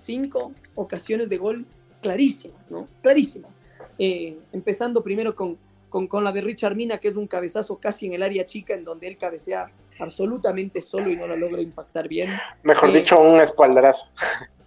cinco 0.00 0.52
ocasiones 0.74 1.28
de 1.28 1.38
gol 1.38 1.66
clarísimas, 2.00 2.70
¿no? 2.70 2.88
Clarísimas. 3.02 3.62
Eh, 3.98 4.38
empezando 4.52 5.02
primero 5.02 5.34
con, 5.34 5.58
con, 5.88 6.06
con, 6.06 6.24
la 6.24 6.32
de 6.32 6.40
Richard 6.40 6.74
Mina, 6.74 6.98
que 6.98 7.08
es 7.08 7.16
un 7.16 7.26
cabezazo 7.26 7.78
casi 7.78 8.06
en 8.06 8.14
el 8.14 8.22
área 8.22 8.46
chica, 8.46 8.74
en 8.74 8.84
donde 8.84 9.08
él 9.08 9.16
cabecea 9.16 9.70
absolutamente 9.98 10.80
solo 10.80 11.10
y 11.10 11.16
no 11.16 11.26
la 11.26 11.36
logra 11.36 11.60
impactar 11.60 12.08
bien. 12.08 12.30
Mejor 12.62 12.90
eh, 12.90 12.94
dicho, 12.94 13.20
un 13.20 13.40
espaldarazo. 13.40 14.10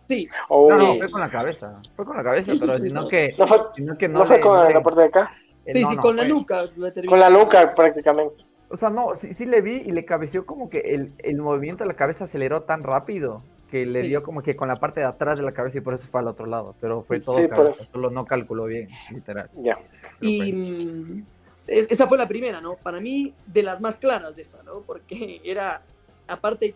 Sí. 0.07 0.27
Oh. 0.49 0.69
No, 0.69 0.77
no, 0.77 0.97
fue 0.97 1.09
con 1.09 1.21
la 1.21 1.31
cabeza. 1.31 1.81
Fue 1.95 2.05
con 2.05 2.17
la 2.17 2.23
cabeza, 2.23 2.51
sí, 2.51 2.59
pero 2.59 2.75
sí, 2.75 2.83
sino, 2.83 3.01
no. 3.01 3.07
Que, 3.07 3.33
no 3.39 3.47
fue, 3.47 3.57
sino 3.73 3.97
que 3.97 4.07
no, 4.09 4.19
no 4.19 4.25
fue 4.25 4.39
con 4.39 4.67
le, 4.67 4.73
la 4.73 4.83
parte 4.83 5.01
de 5.01 5.07
acá. 5.07 5.31
Sí, 5.65 5.83
sí, 5.83 5.95
con 5.95 6.15
la 6.17 6.25
nuca. 6.25 6.65
Con 7.07 7.19
la 7.19 7.29
nuca 7.29 7.73
prácticamente. 7.73 8.43
O 8.69 8.75
sea, 8.75 8.89
no, 8.89 9.15
sí, 9.15 9.33
sí 9.33 9.45
le 9.45 9.61
vi 9.61 9.77
y 9.77 9.91
le 9.91 10.03
cabeció 10.03 10.45
como 10.45 10.69
que 10.69 10.79
el, 10.79 11.13
el 11.19 11.37
movimiento 11.37 11.85
de 11.85 11.87
la 11.87 11.95
cabeza 11.95 12.25
aceleró 12.25 12.63
tan 12.63 12.83
rápido 12.83 13.41
que 13.73 13.88
le 13.88 14.03
dio 14.03 14.21
como 14.21 14.43
que 14.43 14.55
con 14.55 14.67
la 14.67 14.75
parte 14.75 14.99
de 14.99 15.07
atrás 15.07 15.36
de 15.36 15.43
la 15.43 15.51
cabeza 15.51 15.79
y 15.79 15.81
por 15.81 15.95
eso 15.95 16.07
fue 16.07 16.19
al 16.19 16.27
otro 16.27 16.45
lado. 16.45 16.75
Pero 16.79 17.01
fue 17.01 17.19
todo 17.19 17.39
Sí, 17.39 17.47
cabeza, 17.47 17.86
solo 17.91 18.12
no 18.12 18.23
calculó 18.23 18.65
bien, 18.65 18.88
literal. 19.12 19.49
Ya. 19.55 19.79
Pero 20.19 20.31
Y 20.31 20.38
fue- 20.38 20.53
mm, 20.53 21.25
es- 21.65 21.88
esa 21.89 22.07
fue 22.07 22.19
la 22.19 22.27
primera, 22.27 22.62
¿no? 22.62 22.75
Para 22.75 22.99
mí, 22.99 23.33
de 23.47 23.63
las 23.63 23.81
más 23.81 23.95
claras 23.95 24.36
de 24.36 24.43
esa, 24.43 24.62
¿no? 24.62 24.81
Porque 24.81 25.41
era, 25.43 25.81
aparte, 26.27 26.75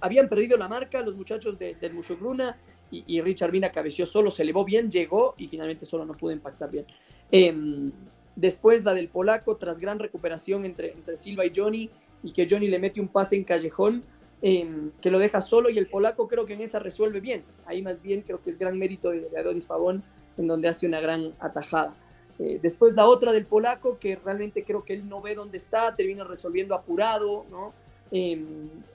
habían 0.00 0.30
perdido 0.30 0.56
la 0.56 0.68
marca 0.68 1.02
los 1.02 1.16
muchachos 1.16 1.58
de, 1.58 1.74
del 1.74 1.92
Mushugruna 1.92 2.56
y, 2.90 3.04
y 3.06 3.20
Richard 3.20 3.52
Mina 3.52 3.70
cabeció 3.70 4.06
solo, 4.06 4.30
se 4.30 4.42
elevó 4.42 4.64
bien, 4.64 4.90
llegó 4.90 5.34
y 5.36 5.48
finalmente 5.48 5.84
solo 5.84 6.06
no 6.06 6.14
pudo 6.14 6.32
impactar 6.32 6.70
bien. 6.70 6.86
Em, 7.30 7.92
después 8.36 8.84
la 8.84 8.94
del 8.94 9.08
polaco, 9.08 9.56
tras 9.56 9.80
gran 9.80 9.98
recuperación 9.98 10.64
entre, 10.64 10.92
entre 10.92 11.18
Silva 11.18 11.44
y 11.44 11.52
Johnny, 11.54 11.90
y 12.22 12.32
que 12.32 12.46
Johnny 12.48 12.68
le 12.68 12.78
mete 12.78 13.02
un 13.02 13.08
pase 13.08 13.36
en 13.36 13.44
callejón, 13.44 14.02
em, 14.42 14.90
que 15.00 15.10
lo 15.10 15.18
deja 15.18 15.40
solo 15.40 15.70
y 15.70 15.78
el 15.78 15.88
polaco 15.88 16.28
creo 16.28 16.46
que 16.46 16.54
en 16.54 16.60
esa 16.60 16.78
resuelve 16.78 17.20
bien. 17.20 17.44
Ahí 17.66 17.82
más 17.82 18.02
bien 18.02 18.22
creo 18.22 18.40
que 18.40 18.50
es 18.50 18.58
gran 18.58 18.78
mérito 18.78 19.10
de, 19.10 19.28
de 19.28 19.38
Adonis 19.38 19.66
Pavón, 19.66 20.02
en 20.36 20.46
donde 20.46 20.68
hace 20.68 20.86
una 20.86 21.00
gran 21.00 21.34
atajada. 21.40 21.96
Eh, 22.38 22.60
después 22.62 22.94
la 22.94 23.06
otra 23.06 23.32
del 23.32 23.46
polaco, 23.46 23.98
que 23.98 24.16
realmente 24.16 24.64
creo 24.64 24.84
que 24.84 24.92
él 24.94 25.08
no 25.08 25.20
ve 25.20 25.34
dónde 25.34 25.56
está, 25.56 25.94
termina 25.94 26.24
resolviendo 26.24 26.74
apurado, 26.74 27.44
¿no? 27.50 27.72
Eh, 28.10 28.40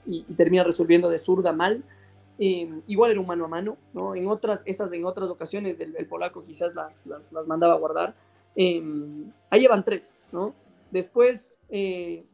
y, 0.06 0.24
y 0.28 0.34
termina 0.34 0.64
resolviendo 0.64 1.08
de 1.10 1.18
zurda 1.18 1.52
mal. 1.52 1.84
Eh, 2.38 2.68
igual 2.88 3.12
era 3.12 3.20
un 3.20 3.26
mano 3.26 3.44
a 3.44 3.48
mano, 3.48 3.76
¿no? 3.92 4.14
En 4.16 4.26
otras, 4.26 4.62
esas 4.66 4.92
en 4.92 5.04
otras 5.04 5.30
ocasiones 5.30 5.78
el, 5.78 5.94
el 5.96 6.06
polaco 6.06 6.42
quizás 6.44 6.74
las, 6.74 7.06
las, 7.06 7.30
las, 7.32 7.46
mandaba 7.46 7.74
a 7.74 7.78
guardar. 7.78 8.14
Eh, 8.56 8.82
ahí 9.50 9.60
llevan 9.60 9.84
tres, 9.84 10.20
¿no? 10.32 10.52
Después 10.90 11.60
eh, 11.68 12.24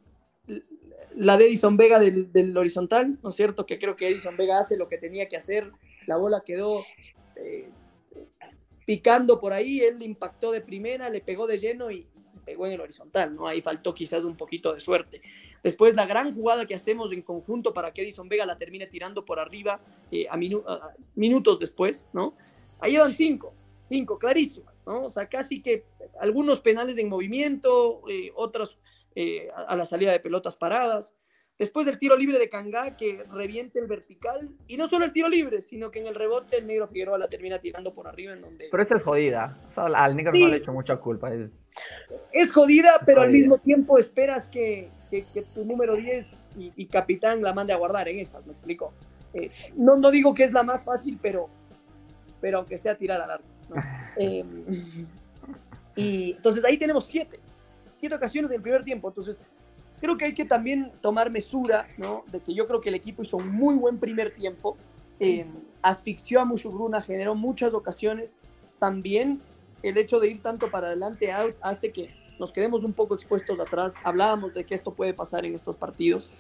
la 1.17 1.37
de 1.37 1.47
Edison 1.47 1.77
Vega 1.77 1.99
del, 1.99 2.33
del, 2.33 2.57
horizontal, 2.57 3.19
¿no 3.23 3.31
es 3.31 3.35
cierto? 3.35 3.67
Que 3.67 3.79
creo 3.79 3.97
que 3.97 4.09
Edison 4.09 4.37
Vega 4.37 4.59
hace 4.59 4.77
lo 4.77 4.89
que 4.89 4.99
tenía 4.99 5.29
que 5.29 5.37
hacer, 5.37 5.71
la 6.07 6.17
bola 6.17 6.43
quedó 6.45 6.85
eh, 7.37 7.69
picando 8.87 9.41
por 9.41 9.53
ahí, 9.53 9.81
él 9.81 10.03
impactó 10.03 10.53
de 10.53 10.61
primera, 10.61 11.09
le 11.09 11.21
pegó 11.21 11.47
de 11.47 11.59
lleno 11.59 11.91
y, 11.91 12.07
pegó 12.45 12.67
en 12.67 12.73
el 12.73 12.81
horizontal, 12.81 13.35
¿no? 13.35 13.47
Ahí 13.47 13.61
faltó 13.61 13.95
quizás 13.95 14.25
un 14.25 14.37
poquito 14.37 14.73
de 14.73 14.81
suerte. 14.81 15.21
Después 15.63 15.95
la 15.95 16.07
gran 16.07 16.33
jugada 16.33 16.67
que 16.67 16.75
hacemos 16.75 17.13
en 17.13 17.23
conjunto 17.23 17.73
para 17.73 17.93
que 17.93 18.03
Edison 18.03 18.29
Vega 18.29 18.47
la 18.47 18.59
termine 18.59 18.87
tirando 18.87 19.25
por 19.25 19.39
arriba 19.39 19.81
eh, 20.11 20.27
a, 20.29 20.37
minu 20.37 20.65
a, 20.67 20.95
minutos 21.15 21.59
después, 21.61 22.09
¿no? 22.13 22.35
Ahí 22.81 22.93
llevan 22.93 23.15
cinco, 23.15 23.55
cinco 23.85 24.19
clarísimas, 24.19 24.85
¿no? 24.87 25.05
O 25.05 25.09
sea, 25.09 25.29
casi 25.29 25.63
que 25.63 25.85
algunos 26.19 26.61
penales 26.61 26.99
en 26.99 27.09
movimiento, 27.09 28.03
eh, 28.09 28.33
otros 28.35 28.79
eh, 29.15 29.49
a, 29.55 29.63
a 29.63 29.77
la 29.77 29.85
salida 29.85 30.13
de 30.13 30.21
pelotas 30.21 30.57
paradas. 30.57 31.15
Después 31.61 31.85
del 31.85 31.99
tiro 31.99 32.17
libre 32.17 32.39
de 32.39 32.49
Cangá 32.49 32.97
que 32.97 33.23
reviente 33.31 33.79
el 33.81 33.87
vertical, 33.87 34.49
y 34.67 34.79
no 34.79 34.89
solo 34.89 35.05
el 35.05 35.13
tiro 35.13 35.29
libre, 35.29 35.61
sino 35.61 35.91
que 35.91 35.99
en 35.99 36.07
el 36.07 36.15
rebote 36.15 36.57
el 36.57 36.67
negro 36.67 36.89
Figueroa 36.89 37.19
la 37.19 37.29
termina 37.29 37.59
tirando 37.61 37.93
por 37.93 38.09
arriba 38.09 38.33
en 38.33 38.41
donde... 38.41 38.69
Pero 38.71 38.83
esa 38.83 38.97
es 38.97 39.03
jodida, 39.03 39.59
o 39.69 39.71
sea, 39.71 39.85
al 39.85 40.17
negro 40.17 40.33
sí. 40.33 40.41
no 40.41 40.49
le 40.49 40.55
he 40.55 40.59
hecho 40.61 40.73
mucha 40.73 40.97
culpa. 40.97 41.35
Es, 41.35 41.63
es 42.33 42.51
jodida, 42.51 43.01
pero 43.05 43.19
jodida. 43.19 43.27
al 43.27 43.33
mismo 43.33 43.59
tiempo 43.59 43.99
esperas 43.99 44.49
que, 44.49 44.89
que, 45.11 45.23
que 45.35 45.43
tu 45.43 45.67
número 45.67 45.97
10 45.97 46.49
y, 46.57 46.73
y, 46.77 46.87
capitán 46.87 47.43
la 47.43 47.53
mande 47.53 47.75
a 47.75 47.77
guardar 47.77 48.09
en 48.09 48.21
esas, 48.21 48.47
me 48.47 48.53
explico. 48.53 48.95
Eh, 49.35 49.51
no, 49.75 49.97
no 49.97 50.11
digo 50.11 50.33
que 50.33 50.45
es 50.45 50.53
la 50.53 50.63
más 50.63 50.83
fácil, 50.83 51.19
pero, 51.21 51.51
pero 52.41 52.61
aunque 52.61 52.79
sea 52.79 52.97
tirar 52.97 53.21
al 53.21 53.33
arco. 53.33 53.49
¿no? 53.69 53.77
eh, 54.17 54.45
y 55.95 56.33
entonces 56.33 56.65
ahí 56.65 56.79
tenemos 56.79 57.05
siete, 57.05 57.39
siete 58.01 58.15
ocasiones 58.15 58.51
en 58.51 58.57
el 58.57 58.63
primer 58.63 58.83
tiempo, 58.83 59.09
entonces 59.09 59.43
creo 60.01 60.17
que 60.17 60.25
hay 60.25 60.35
que 60.35 60.47
también 60.47 60.91
tomar 61.03 61.31
mesura, 61.31 61.87
¿no? 61.99 62.25
De 62.33 62.41
que 62.41 62.55
yo 62.55 62.67
creo 62.67 62.81
que 62.81 62.89
el 62.89 62.95
equipo 62.95 63.23
hizo 63.23 63.37
un 63.37 63.51
muy 63.51 63.75
buen 63.77 63.99
primer 63.99 64.35
tiempo, 64.35 64.77
eh, 65.21 65.45
asfixió 65.83 66.41
a 66.41 66.47
Mushugruna, 66.47 67.03
generó 67.03 67.35
muchas 67.35 67.75
ocasiones. 67.75 68.39
También 68.79 69.43
el 69.83 69.99
hecho 69.99 70.19
de 70.19 70.31
ir 70.31 70.43
tanto 70.43 70.71
para 70.71 70.87
adelante 70.87 71.31
out 71.31 71.55
hace 71.61 71.93
que 71.93 72.15
nos 72.39 72.53
quedemos 72.53 72.85
un 72.85 72.95
poco 72.95 73.15
expuestos 73.15 73.61
atrás. 73.61 73.95
Hablábamos 74.03 74.55
de 74.55 74.65
que 74.65 74.75
esto 74.75 74.95
puede 74.95 75.13
pasar 75.13 75.45
en 75.45 75.55
estos 75.55 75.77
partidos. 75.77 76.31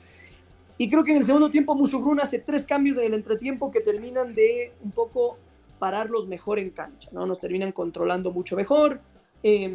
Y 0.78 0.88
creo 0.88 1.04
que 1.04 1.10
en 1.10 1.18
el 1.18 1.24
segundo 1.24 1.50
tiempo 1.50 1.74
Mushugruna 1.74 2.22
hace 2.22 2.38
tres 2.38 2.64
cambios 2.64 2.96
en 2.96 3.04
el 3.04 3.14
entretiempo 3.14 3.70
que 3.70 3.80
terminan 3.80 4.34
de 4.34 4.72
un 4.82 4.92
poco 4.92 5.36
pararlos 5.78 6.26
mejor 6.26 6.58
en 6.58 6.70
cancha, 6.70 7.10
¿no? 7.12 7.26
Nos 7.26 7.38
terminan 7.38 7.72
controlando 7.72 8.30
mucho 8.30 8.56
mejor, 8.56 9.02
eh, 9.42 9.70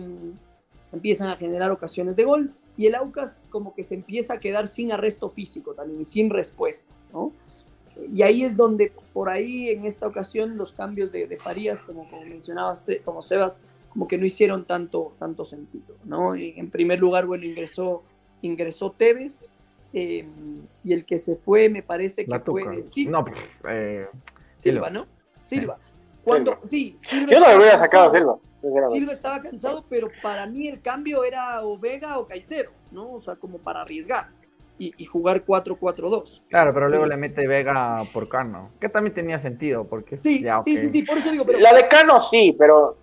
empiezan 0.96 1.30
a 1.30 1.38
generar 1.38 1.72
ocasiones 1.72 2.16
de 2.16 2.24
gol 2.24 2.54
y 2.78 2.88
el 2.88 2.96
Aucas 2.96 3.48
como 3.50 3.74
que 3.74 3.84
se 3.84 3.96
empieza 3.96 4.34
a 4.34 4.40
quedar 4.40 4.68
sin 4.68 4.92
arresto 4.92 5.30
físico 5.30 5.74
también 5.74 6.02
y 6.02 6.06
sin 6.06 6.30
respuestas, 6.30 7.08
¿no? 7.14 7.32
Y 8.14 8.24
ahí 8.24 8.44
es 8.44 8.58
donde 8.58 8.92
por 9.14 9.30
ahí 9.30 9.70
en 9.70 9.86
esta 9.86 10.08
ocasión 10.08 10.58
los 10.58 10.74
cambios 10.74 11.12
de, 11.12 11.28
de 11.28 11.38
Farías, 11.38 11.82
como, 11.82 12.10
como 12.10 12.26
mencionabas, 12.26 12.88
como 13.06 13.22
Sebas, 13.22 13.62
como 13.90 14.08
que 14.08 14.18
no 14.18 14.26
hicieron 14.26 14.66
tanto, 14.66 15.14
tanto 15.20 15.46
sentido, 15.46 15.96
¿no? 16.04 16.36
En 16.36 16.70
primer 16.70 17.00
lugar, 17.00 17.26
bueno, 17.26 17.46
ingresó, 17.46 18.04
ingresó 18.42 18.92
Tevez 18.92 19.52
eh, 19.94 20.26
y 20.84 20.92
el 20.92 21.06
que 21.06 21.18
se 21.20 21.38
fue 21.38 21.70
me 21.70 21.82
parece 21.82 22.26
que 22.26 22.40
fue 22.40 22.84
Silva. 22.84 23.24
No, 23.24 23.70
eh, 23.70 24.08
Silva, 24.58 24.90
¿no? 24.90 25.06
Silva. 25.46 25.78
Cuando, 26.26 26.60
sí, 26.66 26.96
Silva 26.98 27.32
Yo 27.32 27.40
no 27.40 27.48
le 27.48 27.58
hubiera 27.58 27.78
sacado 27.78 28.06
a 28.06 28.10
Silva. 28.10 28.38
Silva 28.92 29.12
estaba 29.12 29.40
cansado, 29.40 29.86
pero 29.88 30.08
para 30.24 30.48
mí 30.48 30.68
el 30.68 30.82
cambio 30.82 31.24
era 31.24 31.64
o 31.64 31.78
Vega 31.78 32.18
o 32.18 32.26
Caicedo, 32.26 32.72
¿no? 32.92 33.14
O 33.14 33.20
sea, 33.20 33.36
como 33.36 33.60
para 33.60 33.82
arriesgar 33.82 34.30
y, 34.78 34.94
y 34.98 35.06
jugar 35.06 35.46
4-4-2. 35.46 36.42
Claro, 36.50 36.74
pero 36.74 36.90
luego 36.90 37.06
sí. 37.06 37.10
le 37.12 37.18
mete 37.18 37.48
Vega 37.48 38.04
por 38.12 38.28
Cano, 38.28 38.72
que 38.80 38.90
también 38.90 39.14
tenía 39.14 39.40
sentido, 39.40 39.86
porque 39.86 40.18
sí, 40.18 40.42
ya, 40.42 40.60
sí, 40.62 40.78
sí, 40.78 40.88
sí, 40.88 41.02
por 41.04 41.18
eso 41.18 41.32
digo, 41.32 41.46
pero... 41.46 41.60
La 41.60 41.74
de 41.74 41.88
Cano 41.88 42.20
sí, 42.20 42.56
pero... 42.58 42.98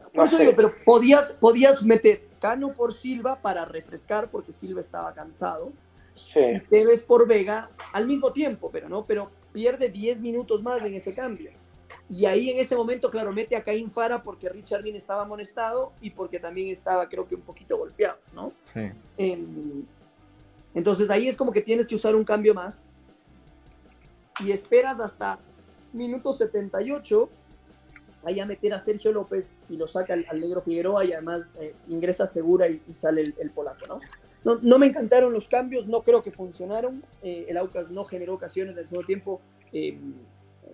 No 0.00 0.08
por 0.10 0.24
eso 0.26 0.36
sé. 0.36 0.44
digo, 0.44 0.56
pero 0.56 0.72
podías, 0.84 1.32
podías 1.34 1.82
meter 1.82 2.22
Cano 2.40 2.72
por 2.72 2.92
Silva 2.92 3.36
para 3.36 3.64
refrescar, 3.64 4.30
porque 4.30 4.52
Silva 4.52 4.80
estaba 4.80 5.12
cansado. 5.12 5.72
Sí. 6.14 6.40
Y 6.40 6.60
Tevez 6.60 7.04
por 7.04 7.26
Vega 7.26 7.70
al 7.92 8.06
mismo 8.06 8.32
tiempo, 8.32 8.70
pero 8.72 8.88
no, 8.88 9.04
pero 9.04 9.30
pierde 9.52 9.88
10 9.88 10.20
minutos 10.20 10.62
más 10.62 10.84
en 10.84 10.94
ese 10.94 11.12
cambio. 11.14 11.50
Y 12.08 12.26
ahí 12.26 12.50
en 12.50 12.58
ese 12.58 12.76
momento, 12.76 13.10
claro, 13.10 13.32
mete 13.32 13.56
a 13.56 13.62
Caín 13.62 13.90
Fara 13.90 14.22
porque 14.22 14.48
Richard 14.48 14.82
Bean 14.82 14.96
estaba 14.96 15.22
amonestado 15.22 15.92
y 16.00 16.10
porque 16.10 16.38
también 16.38 16.70
estaba, 16.70 17.08
creo 17.08 17.26
que 17.26 17.34
un 17.34 17.42
poquito 17.42 17.76
golpeado, 17.78 18.18
¿no? 18.34 18.52
Sí. 18.72 18.90
Eh, 19.18 19.44
entonces 20.74 21.10
ahí 21.10 21.28
es 21.28 21.36
como 21.36 21.52
que 21.52 21.62
tienes 21.62 21.86
que 21.86 21.94
usar 21.94 22.14
un 22.14 22.24
cambio 22.24 22.54
más 22.54 22.84
y 24.40 24.50
esperas 24.50 25.00
hasta 25.00 25.38
minuto 25.92 26.32
78 26.32 27.28
ahí 28.24 28.40
a 28.40 28.46
meter 28.46 28.74
a 28.74 28.78
Sergio 28.78 29.12
López 29.12 29.56
y 29.68 29.76
lo 29.76 29.86
saca 29.86 30.14
al, 30.14 30.26
al 30.28 30.40
Negro 30.40 30.60
Figueroa 30.60 31.04
y 31.04 31.12
además 31.12 31.48
eh, 31.60 31.74
ingresa 31.88 32.26
segura 32.26 32.68
y, 32.68 32.82
y 32.88 32.92
sale 32.92 33.22
el, 33.22 33.34
el, 33.38 33.50
polaco, 33.50 33.86
¿no? 33.86 33.98
¿no? 34.44 34.58
No 34.62 34.78
me 34.78 34.86
encantaron 34.86 35.32
los 35.32 35.48
cambios, 35.48 35.86
no 35.86 36.02
creo 36.02 36.22
que 36.22 36.30
funcionaron. 36.30 37.04
Eh, 37.22 37.46
el 37.48 37.56
Aucas 37.56 37.90
no 37.90 38.04
generó 38.04 38.34
ocasiones 38.34 38.76
del 38.76 38.88
segundo 38.88 39.06
tiempo. 39.06 39.40
Eh, 39.72 39.98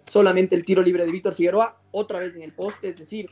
solamente 0.03 0.55
el 0.55 0.65
tiro 0.65 0.83
libre 0.83 1.05
de 1.05 1.13
Víctor 1.13 1.35
Figueroa, 1.35 1.81
otra 1.91 2.21
vez 2.21 2.37
en 2.37 2.43
el 2.43 2.53
poste, 2.53 2.89
es 2.89 2.97
decir, 2.97 3.31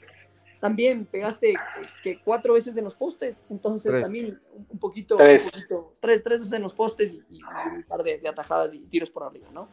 también 0.60 1.06
pegaste 1.06 1.54
que 2.02 2.20
cuatro 2.20 2.54
veces 2.54 2.76
en 2.76 2.84
los 2.84 2.94
postes, 2.94 3.44
entonces 3.48 3.92
tres. 3.92 4.02
también 4.02 4.40
un 4.68 4.78
poquito, 4.78 5.16
tres. 5.16 5.44
un 5.44 5.50
poquito, 5.50 5.94
tres, 6.00 6.22
tres 6.22 6.38
veces 6.38 6.52
en 6.54 6.62
los 6.62 6.74
postes 6.74 7.14
y, 7.14 7.36
y 7.36 7.40
un 7.42 7.84
par 7.84 8.02
de, 8.02 8.18
de, 8.18 8.28
atajadas 8.28 8.74
y 8.74 8.80
tiros 8.80 9.10
por 9.10 9.22
arriba, 9.22 9.48
¿no? 9.52 9.68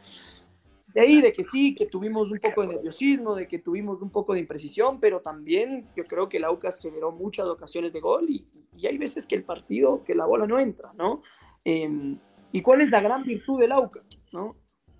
De 0.93 1.01
ahí 1.01 1.21
de 1.21 1.33
que 1.33 1.43
sí, 1.43 1.75
que 1.75 1.87
tuvimos 1.87 2.31
un 2.31 2.39
poco 2.39 2.61
de 2.61 2.67
nerviosismo, 2.67 3.35
de 3.35 3.47
que 3.47 3.59
tuvimos 3.59 4.01
un 4.01 4.09
poco 4.09 4.33
de 4.33 4.39
imprecisión, 4.39 4.99
pero 4.99 5.19
también 5.19 5.89
yo 5.95 6.05
creo 6.05 6.29
que 6.29 6.37
el 6.37 6.45
Aucas 6.45 6.79
generó 6.79 7.11
muchas 7.11 7.47
ocasiones 7.47 7.91
de 7.91 7.99
gol 7.99 8.29
y, 8.29 8.47
y 8.77 8.87
hay 8.87 8.97
veces 8.97 9.27
que 9.27 9.35
el 9.35 9.43
partido, 9.43 10.03
que 10.05 10.15
la 10.15 10.25
bola 10.25 10.47
no 10.47 10.57
entra, 10.57 10.93
¿no? 10.93 11.21
Eh, 11.65 12.17
¿Y 12.51 12.61
cuál 12.61 12.79
es 12.79 12.91
la 12.91 13.01
gran 13.01 13.23
virtud 13.23 13.59
del 13.59 13.73
Aucas, 13.73 14.23
no? 14.31 14.55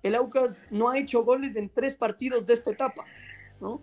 El 0.06 0.14
Aucas 0.14 0.66
no 0.70 0.90
ha 0.90 0.98
hecho 0.98 1.24
goles 1.24 1.56
en 1.56 1.68
tres 1.68 1.94
partidos 1.94 2.46
de 2.46 2.54
esta 2.54 2.70
etapa, 2.70 3.04
¿no? 3.60 3.82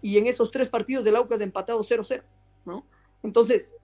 Y 0.00 0.18
en 0.18 0.26
esos 0.26 0.50
tres 0.50 0.68
partidos 0.68 1.06
el 1.06 1.16
Aucas 1.16 1.40
ha 1.40 1.44
empatado 1.44 1.80
0-0, 1.80 2.22
¿no? 2.64 2.86
Entonces, 3.22 3.74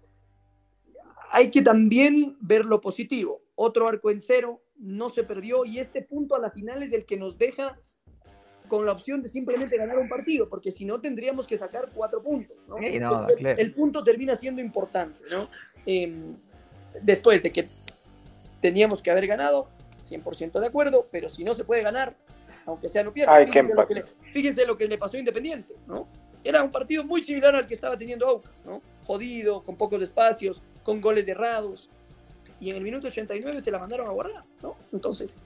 hay 1.31 1.51
que 1.51 1.63
también 1.63 2.37
ver 2.41 2.65
lo 2.65 2.81
positivo. 2.81 3.43
Otro 3.55 3.89
arco 3.89 4.11
en 4.11 4.21
cero, 4.21 4.63
no 4.77 5.09
se 5.09 5.25
perdió 5.25 5.65
y 5.65 5.79
este 5.79 6.03
punto 6.03 6.35
a 6.35 6.39
la 6.39 6.51
final 6.51 6.83
es 6.83 6.93
el 6.93 7.05
que 7.05 7.17
nos 7.17 7.39
deja 7.39 7.79
con 8.69 8.85
la 8.85 8.93
opción 8.93 9.23
de 9.23 9.29
simplemente 9.29 9.77
ganar 9.77 9.99
un 9.99 10.09
partido, 10.09 10.49
porque 10.49 10.71
si 10.71 10.85
no 10.85 11.01
tendríamos 11.01 11.47
que 11.47 11.57
sacar 11.57 11.91
cuatro 11.95 12.23
puntos, 12.23 12.57
¿no? 12.69 12.77
Sí, 12.77 12.99
no, 12.99 13.11
Entonces, 13.11 13.37
claro. 13.37 13.61
el 13.61 13.75
punto 13.75 14.05
termina 14.05 14.37
siendo 14.37 14.61
importante, 14.61 15.19
¿no? 15.31 15.49
Em, 15.87 16.37
después 17.03 17.43
de 17.43 17.51
que 17.51 17.67
teníamos 18.61 19.03
que 19.03 19.11
haber 19.11 19.27
ganado, 19.27 19.69
100% 20.09 20.61
de 20.61 20.67
acuerdo, 20.67 21.09
pero 21.11 21.29
si 21.29 21.45
no 21.45 21.55
se 21.55 21.65
puede 21.65 21.83
ganar, 21.83 22.17
aunque 22.67 22.89
sea 22.89 23.03
no 23.03 23.13
pierda, 23.13 23.35
Ay, 23.35 23.47
fíjense, 23.47 23.75
lo 23.75 23.87
que 23.87 23.95
le, 23.95 24.05
fíjense 24.33 24.67
lo 24.67 24.77
que 24.77 24.89
le 24.89 24.99
pasó 24.99 25.17
a 25.17 25.21
Independiente, 25.21 25.75
¿no? 25.87 26.07
Era 26.45 26.63
un 26.63 26.71
partido 26.71 27.05
muy 27.05 27.21
similar 27.23 27.55
al 27.57 27.67
que 27.67 27.75
estaba 27.75 27.97
teniendo 27.99 28.27
Aucas, 28.27 28.65
¿no? 28.65 28.81
Jodido, 29.07 29.63
con 29.63 29.77
pocos 29.77 30.01
espacios, 30.03 30.63
con 30.83 31.01
goles 31.01 31.27
errados, 31.29 31.91
y 32.61 32.71
en 32.71 32.77
el 32.77 32.83
minuto 32.83 33.09
89 33.09 33.61
se 33.61 33.71
la 33.71 33.79
mandaron 33.79 34.07
a 34.09 34.11
guardar, 34.11 34.45
¿no? 34.63 34.77
Entonces, 34.93 35.37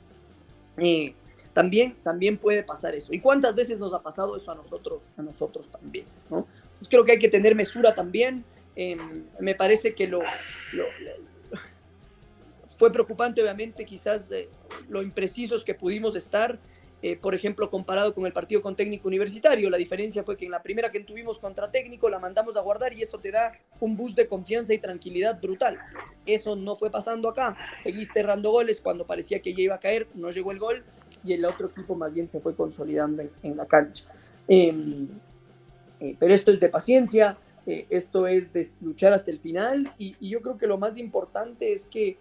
eh, 0.78 1.14
también, 1.52 1.96
también 2.02 2.38
puede 2.38 2.62
pasar 2.62 2.94
eso. 2.94 3.12
¿Y 3.12 3.20
cuántas 3.20 3.54
veces 3.54 3.78
nos 3.78 3.92
ha 3.92 4.02
pasado 4.02 4.36
eso 4.36 4.50
a 4.50 4.54
nosotros, 4.54 5.08
a 5.18 5.22
nosotros 5.22 5.68
también, 5.68 6.06
¿no? 6.30 6.46
Pues 6.78 6.88
creo 6.88 7.04
que 7.04 7.12
hay 7.12 7.18
que 7.18 7.28
tener 7.28 7.54
mesura 7.54 7.94
también. 7.94 8.44
Eh, 8.74 8.96
me 9.38 9.54
parece 9.54 9.94
que 9.94 10.06
lo- 10.06 10.22
fue 12.76 12.92
preocupante, 12.92 13.42
obviamente, 13.42 13.84
quizás 13.84 14.30
eh, 14.30 14.48
lo 14.88 15.02
imprecisos 15.02 15.64
que 15.64 15.74
pudimos 15.74 16.16
estar, 16.16 16.58
eh, 17.02 17.16
por 17.16 17.34
ejemplo, 17.34 17.70
comparado 17.70 18.14
con 18.14 18.26
el 18.26 18.32
partido 18.32 18.62
con 18.62 18.76
técnico 18.76 19.08
universitario. 19.08 19.70
La 19.70 19.76
diferencia 19.76 20.22
fue 20.22 20.36
que 20.36 20.44
en 20.44 20.50
la 20.50 20.62
primera 20.62 20.90
que 20.90 21.00
tuvimos 21.00 21.38
contra 21.38 21.70
técnico 21.70 22.08
la 22.08 22.18
mandamos 22.18 22.56
a 22.56 22.60
guardar 22.60 22.92
y 22.92 23.02
eso 23.02 23.18
te 23.18 23.30
da 23.30 23.52
un 23.80 23.96
boost 23.96 24.16
de 24.16 24.26
confianza 24.26 24.74
y 24.74 24.78
tranquilidad 24.78 25.40
brutal. 25.40 25.78
Eso 26.26 26.56
no 26.56 26.76
fue 26.76 26.90
pasando 26.90 27.28
acá. 27.28 27.56
Seguiste 27.78 28.20
errando 28.20 28.50
goles 28.50 28.80
cuando 28.80 29.06
parecía 29.06 29.40
que 29.40 29.54
ya 29.54 29.62
iba 29.62 29.74
a 29.74 29.80
caer, 29.80 30.06
no 30.14 30.30
llegó 30.30 30.52
el 30.52 30.58
gol 30.58 30.84
y 31.24 31.32
el 31.32 31.44
otro 31.44 31.68
equipo 31.68 31.94
más 31.94 32.14
bien 32.14 32.28
se 32.28 32.40
fue 32.40 32.54
consolidando 32.54 33.24
en, 33.42 33.56
la 33.56 33.66
cancha. 33.66 34.04
Eh, 34.48 34.72
eh, 36.00 36.16
pero 36.18 36.34
esto 36.34 36.50
es 36.50 36.58
de 36.58 36.68
paciencia, 36.68 37.38
eh, 37.64 37.86
esto 37.90 38.26
es 38.26 38.52
de 38.52 38.66
luchar 38.80 39.12
hasta 39.12 39.30
el 39.30 39.38
final 39.38 39.94
y, 39.96 40.16
yo 40.28 40.40
creo 40.42 40.58
que 40.58 40.66
lo 40.66 40.78
más 40.78 40.98
importante 40.98 41.72
es 41.72 41.86
que 41.86 42.16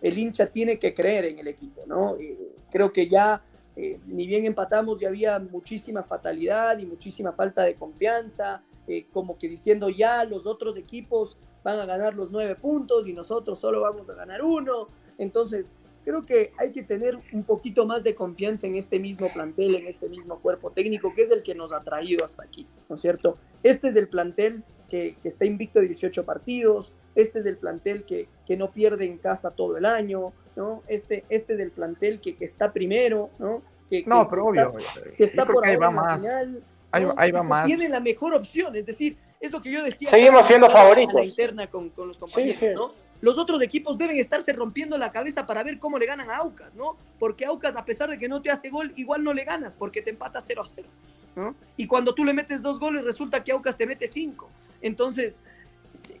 el 0.00 0.18
hincha 0.18 0.46
tiene 0.46 0.78
que 0.78 0.94
creer 0.94 1.26
en 1.26 1.38
el 1.38 1.48
equipo, 1.48 1.82
¿no? 1.86 2.16
Eh, 2.16 2.36
creo 2.70 2.92
que 2.92 3.08
ya, 3.08 3.42
eh, 3.76 3.98
ni 4.06 4.26
bien 4.26 4.44
empatamos, 4.44 5.00
ya 5.00 5.08
había 5.08 5.38
muchísima 5.38 6.02
fatalidad 6.02 6.78
y 6.78 6.86
muchísima 6.86 7.32
falta 7.32 7.62
de 7.62 7.74
confianza, 7.74 8.62
eh, 8.86 9.06
como 9.12 9.38
que 9.38 9.48
diciendo 9.48 9.88
ya 9.88 10.24
los 10.24 10.46
otros 10.46 10.76
equipos 10.76 11.36
van 11.62 11.78
a 11.78 11.86
ganar 11.86 12.14
los 12.14 12.30
nueve 12.30 12.56
puntos 12.56 13.06
y 13.06 13.12
nosotros 13.12 13.58
solo 13.58 13.80
vamos 13.80 14.08
a 14.08 14.14
ganar 14.14 14.42
uno. 14.42 14.88
Entonces, 15.18 15.74
creo 16.04 16.24
que 16.24 16.52
hay 16.58 16.72
que 16.72 16.82
tener 16.82 17.18
un 17.32 17.44
poquito 17.44 17.86
más 17.86 18.02
de 18.02 18.14
confianza 18.14 18.66
en 18.66 18.76
este 18.76 18.98
mismo 18.98 19.30
plantel, 19.32 19.74
en 19.74 19.86
este 19.86 20.08
mismo 20.08 20.40
cuerpo 20.40 20.70
técnico, 20.70 21.12
que 21.14 21.22
es 21.22 21.30
el 21.30 21.42
que 21.42 21.54
nos 21.54 21.72
ha 21.72 21.82
traído 21.82 22.24
hasta 22.24 22.42
aquí, 22.42 22.66
¿no 22.88 22.94
es 22.94 23.00
cierto? 23.00 23.36
Este 23.62 23.88
es 23.88 23.96
el 23.96 24.08
plantel 24.08 24.64
que, 24.90 25.16
que 25.22 25.28
está 25.28 25.46
invicto 25.46 25.80
de 25.80 25.86
18 25.86 26.26
partidos, 26.26 26.92
este 27.14 27.38
es 27.38 27.46
el 27.46 27.56
plantel 27.56 28.04
que, 28.04 28.28
que, 28.46 28.56
no 28.58 28.70
pierde 28.70 29.06
en 29.06 29.16
casa 29.16 29.50
todo 29.52 29.78
el 29.78 29.86
año, 29.86 30.32
¿no? 30.56 30.82
Este, 30.88 31.24
este 31.30 31.54
es 31.54 31.60
el 31.60 31.70
plantel 31.70 32.20
que, 32.20 32.36
que 32.36 32.44
está 32.44 32.72
primero, 32.72 33.30
¿no? 33.38 33.62
Que, 33.88 34.04
No, 34.06 34.24
que 34.24 34.30
pero 34.30 34.48
está, 34.52 34.68
obvio. 34.68 34.86
que 35.16 35.24
está 35.24 35.46
por 35.46 35.66
ahí 35.66 35.76
va 35.76 35.90
más. 35.90 36.20
final, 36.20 36.62
Ahí, 36.92 37.04
¿no? 37.04 37.14
ahí 37.16 37.30
va 37.30 37.42
más. 37.42 37.66
Tiene 37.66 37.88
la 37.88 38.00
mejor 38.00 38.34
opción, 38.34 38.76
es 38.76 38.84
decir, 38.84 39.16
es 39.40 39.50
lo 39.52 39.62
que 39.62 39.70
yo 39.70 39.82
decía. 39.82 40.10
Seguimos 40.10 40.44
siendo 40.46 40.66
a 40.66 40.68
la 40.70 40.74
favoritos. 40.74 41.24
interna 41.24 41.68
con, 41.68 41.88
con 41.90 42.08
los 42.08 42.18
compañeros, 42.18 42.58
Sí, 42.58 42.66
sí. 42.68 42.74
¿no? 42.74 42.92
Los 43.22 43.38
otros 43.38 43.60
equipos 43.62 43.98
deben 43.98 44.18
estarse 44.18 44.52
rompiendo 44.52 44.96
la 44.98 45.12
cabeza 45.12 45.46
para 45.46 45.62
ver 45.62 45.78
cómo 45.78 45.98
le 45.98 46.06
ganan 46.06 46.30
a 46.30 46.38
Aucas, 46.38 46.74
¿no? 46.74 46.96
Porque 47.18 47.44
Aucas, 47.44 47.76
a 47.76 47.84
pesar 47.84 48.08
de 48.10 48.18
que 48.18 48.28
no 48.28 48.40
te 48.40 48.50
hace 48.50 48.70
gol, 48.70 48.92
igual 48.96 49.22
no 49.22 49.32
le 49.34 49.44
ganas 49.44 49.76
porque 49.76 50.00
te 50.02 50.08
empata 50.10 50.40
0 50.40 50.62
a 50.62 50.66
0, 50.66 50.88
¿no? 51.36 51.54
Y 51.76 51.86
cuando 51.86 52.14
tú 52.14 52.24
le 52.24 52.32
metes 52.32 52.62
dos 52.62 52.80
goles, 52.80 53.04
resulta 53.04 53.44
que 53.44 53.52
Aucas 53.52 53.76
te 53.76 53.86
mete 53.86 54.06
cinco. 54.06 54.48
Entonces, 54.82 55.42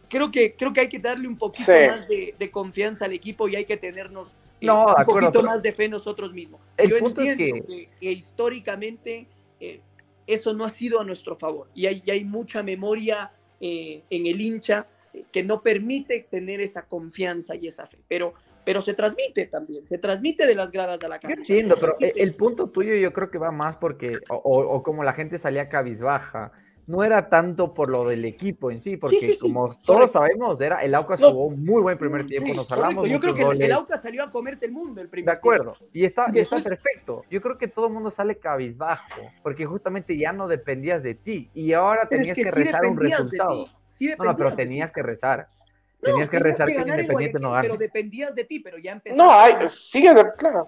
creo 0.08 0.30
que, 0.30 0.54
creo 0.56 0.72
que 0.72 0.80
hay 0.80 0.88
que 0.88 0.98
darle 0.98 1.28
un 1.28 1.36
poquito 1.38 1.72
Sí. 1.72 1.86
más 1.88 2.08
de, 2.08 2.34
de 2.38 2.50
confianza 2.50 3.04
al 3.04 3.12
equipo 3.12 3.48
y 3.48 3.56
hay 3.56 3.64
que 3.64 3.76
tenernos 3.76 4.34
eh, 4.60 4.66
No, 4.66 4.84
un 4.84 4.90
acuerdo, 4.90 5.28
poquito 5.32 5.42
más 5.42 5.62
de 5.62 5.72
fe 5.72 5.88
nosotros 5.88 6.32
mismos. 6.32 6.60
Yo 6.78 6.96
es 6.96 7.02
entiendo 7.02 7.36
que- 7.44 7.62
que, 7.66 7.88
que 8.00 8.12
históricamente 8.12 9.26
eh, 9.60 9.80
eso 10.26 10.52
no 10.52 10.64
ha 10.64 10.70
sido 10.70 11.00
a 11.00 11.04
nuestro 11.04 11.34
favor 11.36 11.68
y 11.74 11.86
hay, 11.86 12.02
y 12.04 12.10
hay 12.10 12.24
mucha 12.24 12.62
memoria 12.62 13.32
eh, 13.60 14.02
en 14.10 14.26
el 14.26 14.40
hincha 14.40 14.86
que 15.32 15.42
no 15.42 15.60
permite 15.62 16.26
tener 16.30 16.60
esa 16.60 16.82
confianza 16.86 17.56
y 17.56 17.66
esa 17.66 17.86
fe, 17.86 17.98
pero, 18.06 18.32
pero 18.64 18.80
se 18.80 18.94
transmite 18.94 19.46
también, 19.46 19.84
se 19.84 19.98
transmite 19.98 20.46
de 20.46 20.54
las 20.54 20.70
gradas 20.70 21.02
a 21.02 21.08
la 21.08 21.16
Yo 21.16 21.28
cancha. 21.28 21.40
entiendo, 21.40 21.74
pero 21.80 21.96
el, 21.98 22.34
punto 22.36 22.68
tuyo 22.70 22.94
yo 22.94 23.12
creo 23.12 23.30
que 23.30 23.38
va 23.38 23.50
más 23.50 23.76
porque, 23.76 24.18
o, 24.28 24.36
o- 24.36 24.76
o 24.76 24.82
como 24.82 25.02
la 25.04 25.12
gente 25.12 25.36
salía 25.38 25.68
cabizbaja, 25.68 26.52
no 26.90 27.04
era 27.04 27.28
tanto 27.28 27.72
por 27.72 27.88
lo 27.88 28.08
del 28.08 28.24
equipo 28.24 28.70
en 28.70 28.80
sí, 28.80 28.96
porque 28.96 29.18
sí, 29.20 29.34
sí, 29.34 29.38
como 29.40 29.68
todos 29.68 29.82
correcto. 29.84 30.12
sabemos, 30.12 30.60
era 30.60 30.82
el 30.82 30.94
Aucas 30.94 31.20
No. 31.20 31.30
jugó 31.30 31.46
un 31.46 31.64
muy 31.64 31.80
buen 31.82 31.96
primer 31.96 32.26
tiempo, 32.26 32.48
Sí, 32.48 32.54
nos 32.56 32.70
hablamos 32.72 33.08
Yo 33.08 33.20
creo 33.20 33.32
que 33.34 33.42
el. 33.64 33.72
Aucas 33.72 34.02
salió 34.02 34.24
a 34.24 34.30
comerse 34.30 34.66
el 34.66 34.72
mundo 34.72 35.00
el 35.00 35.06
De 35.06 35.10
primer 35.10 35.34
acuerdo, 35.34 35.76
y 35.92 36.04
está, 36.04 36.22
Y 36.32 36.38
está 36.40 36.56
después- 36.56 36.64
perfecto. 36.64 37.24
Yo 37.30 37.40
creo 37.40 37.56
que 37.56 37.68
todo 37.68 37.86
el 37.86 37.92
mundo 37.92 38.10
sale 38.10 38.38
cabizbajo, 38.38 39.22
porque 39.42 39.64
justamente 39.66 40.16
ya 40.18 40.32
no 40.32 40.48
dependías 40.48 41.02
de 41.02 41.14
ti, 41.14 41.48
y 41.54 41.72
ahora 41.72 42.08
Pero 42.08 42.22
es 42.22 42.28
tenías 42.28 42.36
que 42.36 42.42
que, 42.42 42.50
sí 42.50 42.64
rezar 42.66 42.84
un 42.84 42.94
dependías 42.96 43.18
de 43.18 43.24
resultado. 43.38 43.64
ti, 43.66 43.70
sí 43.86 44.14
No, 44.18 44.24
no, 44.24 44.36
pero 44.36 44.50
de 44.50 44.56
tenías 44.56 44.90
que 44.92 45.02
rezar. 45.02 45.48
No, 46.02 46.10
Tenías 46.12 46.30
que 46.30 46.38
rezar 46.38 46.66
que 46.66 46.74
en 46.76 46.88
Independiente 46.88 47.38
no 47.38 47.50
gane. 47.52 47.68
Pero 47.68 47.76
dependías 47.78 48.34
de 48.34 48.44
ti, 48.44 48.58
pero 48.60 48.78
ya 48.78 48.92
empezaste. 48.92 49.22
No, 49.22 49.30
hay, 49.30 49.52
de- 49.54 50.32
claro, 50.38 50.66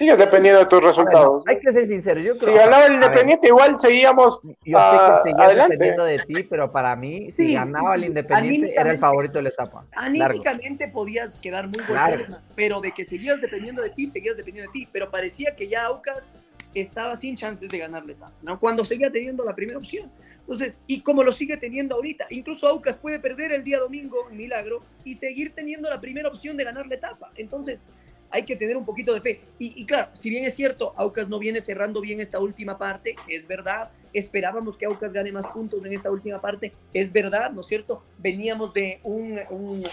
sigues 0.00 0.16
dependiendo 0.16 0.60
de 0.60 0.66
tus 0.66 0.82
resultados. 0.82 1.44
hay 1.46 1.60
que 1.60 1.72
ser 1.72 1.84
sincero, 1.84 2.20
yo 2.20 2.36
creo 2.38 2.54
Si 2.54 2.58
ganaba 2.58 2.86
el 2.86 2.92
ver, 2.92 3.02
Independiente, 3.02 3.48
igual 3.48 3.78
seguíamos. 3.78 4.40
Yo 4.64 4.78
sé 4.78 4.96
que 4.96 5.30
seguías 5.30 5.46
adelante. 5.46 5.74
dependiendo 5.74 6.04
de 6.04 6.18
ti, 6.18 6.42
pero 6.44 6.72
para 6.72 6.96
mí, 6.96 7.30
si 7.32 7.52
ganaba 7.52 7.90
sí, 7.90 7.94
el 7.96 8.00
sí. 8.00 8.06
Independiente, 8.06 8.74
era 8.80 8.90
el 8.92 8.98
favorito 8.98 9.38
de 9.38 9.42
la 9.42 9.48
etapa. 9.50 9.84
Largo. 9.94 10.06
Anímicamente 10.06 10.88
podías 10.88 11.32
quedar 11.34 11.68
muy 11.68 11.84
golpeado, 11.84 12.40
pero 12.56 12.80
de 12.80 12.92
que 12.92 13.04
seguías 13.04 13.42
dependiendo 13.42 13.82
de 13.82 13.90
ti, 13.90 14.06
seguías 14.06 14.38
dependiendo 14.38 14.72
de 14.72 14.78
ti. 14.78 14.88
Pero 14.90 15.10
parecía 15.10 15.54
que 15.54 15.68
ya 15.68 15.84
Aucas 15.84 16.32
estaba 16.74 17.14
sin 17.14 17.36
chances 17.36 17.68
de 17.68 17.78
ganar 17.78 18.06
la 18.06 18.12
etapa, 18.12 18.32
¿no? 18.40 18.58
Cuando 18.58 18.86
seguía 18.86 19.10
teniendo 19.10 19.44
la 19.44 19.54
primera 19.54 19.76
opción. 19.76 20.10
Entonces, 20.40 20.80
y 20.86 21.02
como 21.02 21.22
lo 21.22 21.30
sigue 21.30 21.58
teniendo 21.58 21.94
ahorita, 21.94 22.26
incluso 22.30 22.66
Aucas 22.66 22.96
puede 22.96 23.20
perder 23.20 23.52
el 23.52 23.62
día 23.62 23.78
domingo, 23.78 24.28
milagro, 24.32 24.82
y 25.04 25.14
seguir 25.14 25.52
teniendo 25.54 25.90
la 25.90 26.00
primera 26.00 26.28
opción 26.28 26.56
de 26.56 26.64
ganar 26.64 26.86
la 26.86 26.94
etapa. 26.94 27.30
Entonces, 27.36 27.86
hay 28.30 28.44
que 28.44 28.56
tener 28.56 28.76
un 28.76 28.84
poquito 28.84 29.12
de 29.12 29.20
fe. 29.20 29.40
Y, 29.58 29.80
y 29.80 29.84
claro, 29.86 30.10
si 30.12 30.30
bien 30.30 30.44
es 30.44 30.54
cierto, 30.54 30.92
Aucas 30.96 31.28
no 31.28 31.38
viene 31.38 31.60
cerrando 31.60 32.00
bien 32.00 32.20
esta 32.20 32.38
última 32.38 32.78
parte, 32.78 33.16
es 33.28 33.46
verdad. 33.46 33.90
Esperábamos 34.12 34.76
que 34.76 34.86
Aucas 34.86 35.12
gane 35.12 35.32
más 35.32 35.46
puntos 35.48 35.84
en 35.84 35.92
esta 35.92 36.10
última 36.10 36.40
parte, 36.40 36.72
es 36.92 37.12
verdad, 37.12 37.50
¿no 37.52 37.60
es 37.60 37.66
cierto? 37.66 38.02
Veníamos 38.18 38.72
de 38.74 39.00
un, 39.04 39.38
un, 39.50 39.84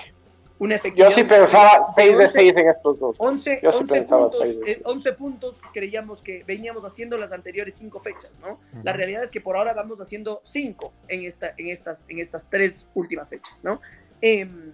una 0.59 0.71
Yo 0.71 0.75
efectividad. 0.75 1.11
sí 1.11 1.23
pensaba 1.23 1.83
6 1.95 2.09
de 2.09 2.15
11, 2.23 2.33
6 2.33 2.57
en 2.57 2.67
estos 2.69 2.99
dos. 2.99 3.17
11, 3.21 3.59
Yo 3.61 3.71
sí 3.71 3.77
11 3.81 3.93
pensaba 3.93 4.21
puntos, 4.27 4.39
seis 4.39 4.55
de 4.55 4.61
eh, 4.61 4.73
seis. 4.75 4.81
11 4.85 5.13
puntos 5.13 5.55
creíamos 5.73 6.21
que 6.21 6.43
veníamos 6.45 6.83
haciendo 6.83 7.17
las 7.17 7.31
anteriores 7.31 7.75
cinco 7.75 7.99
fechas, 7.99 8.31
¿no? 8.39 8.59
La 8.83 8.91
Ujú. 8.91 8.97
realidad 8.97 9.23
es 9.23 9.31
que 9.31 9.41
por 9.41 9.55
ahora 9.55 9.73
vamos 9.73 9.99
haciendo 10.01 10.41
cinco 10.43 10.93
en, 11.07 11.25
esta, 11.25 11.53
en, 11.57 11.67
estas, 11.67 12.05
en 12.09 12.19
estas 12.19 12.49
tres 12.49 12.87
últimas 12.95 13.29
fechas, 13.29 13.63
¿no? 13.63 13.81
Em, 14.21 14.71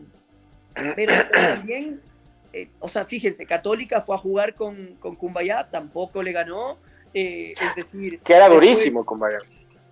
pero 0.95 1.13
también, 1.30 2.02
eh, 2.54 2.70
o 2.80 2.88
sea, 2.88 3.06
fíjense, 3.06 3.46
Católica 3.46 4.02
fue 4.02 4.16
a 4.16 4.20
jugar 4.20 4.56
con, 4.56 4.96
con 5.00 5.16
Cumbayá, 5.16 5.70
tampoco 5.70 6.22
le 6.24 6.32
ganó, 6.32 6.78
eh, 7.13 7.52
es 7.60 7.76
decir... 7.76 8.20
Que 8.20 8.34
era 8.34 8.48
después- 8.48 8.62
durísimo, 8.62 9.06
compañero. 9.06 9.42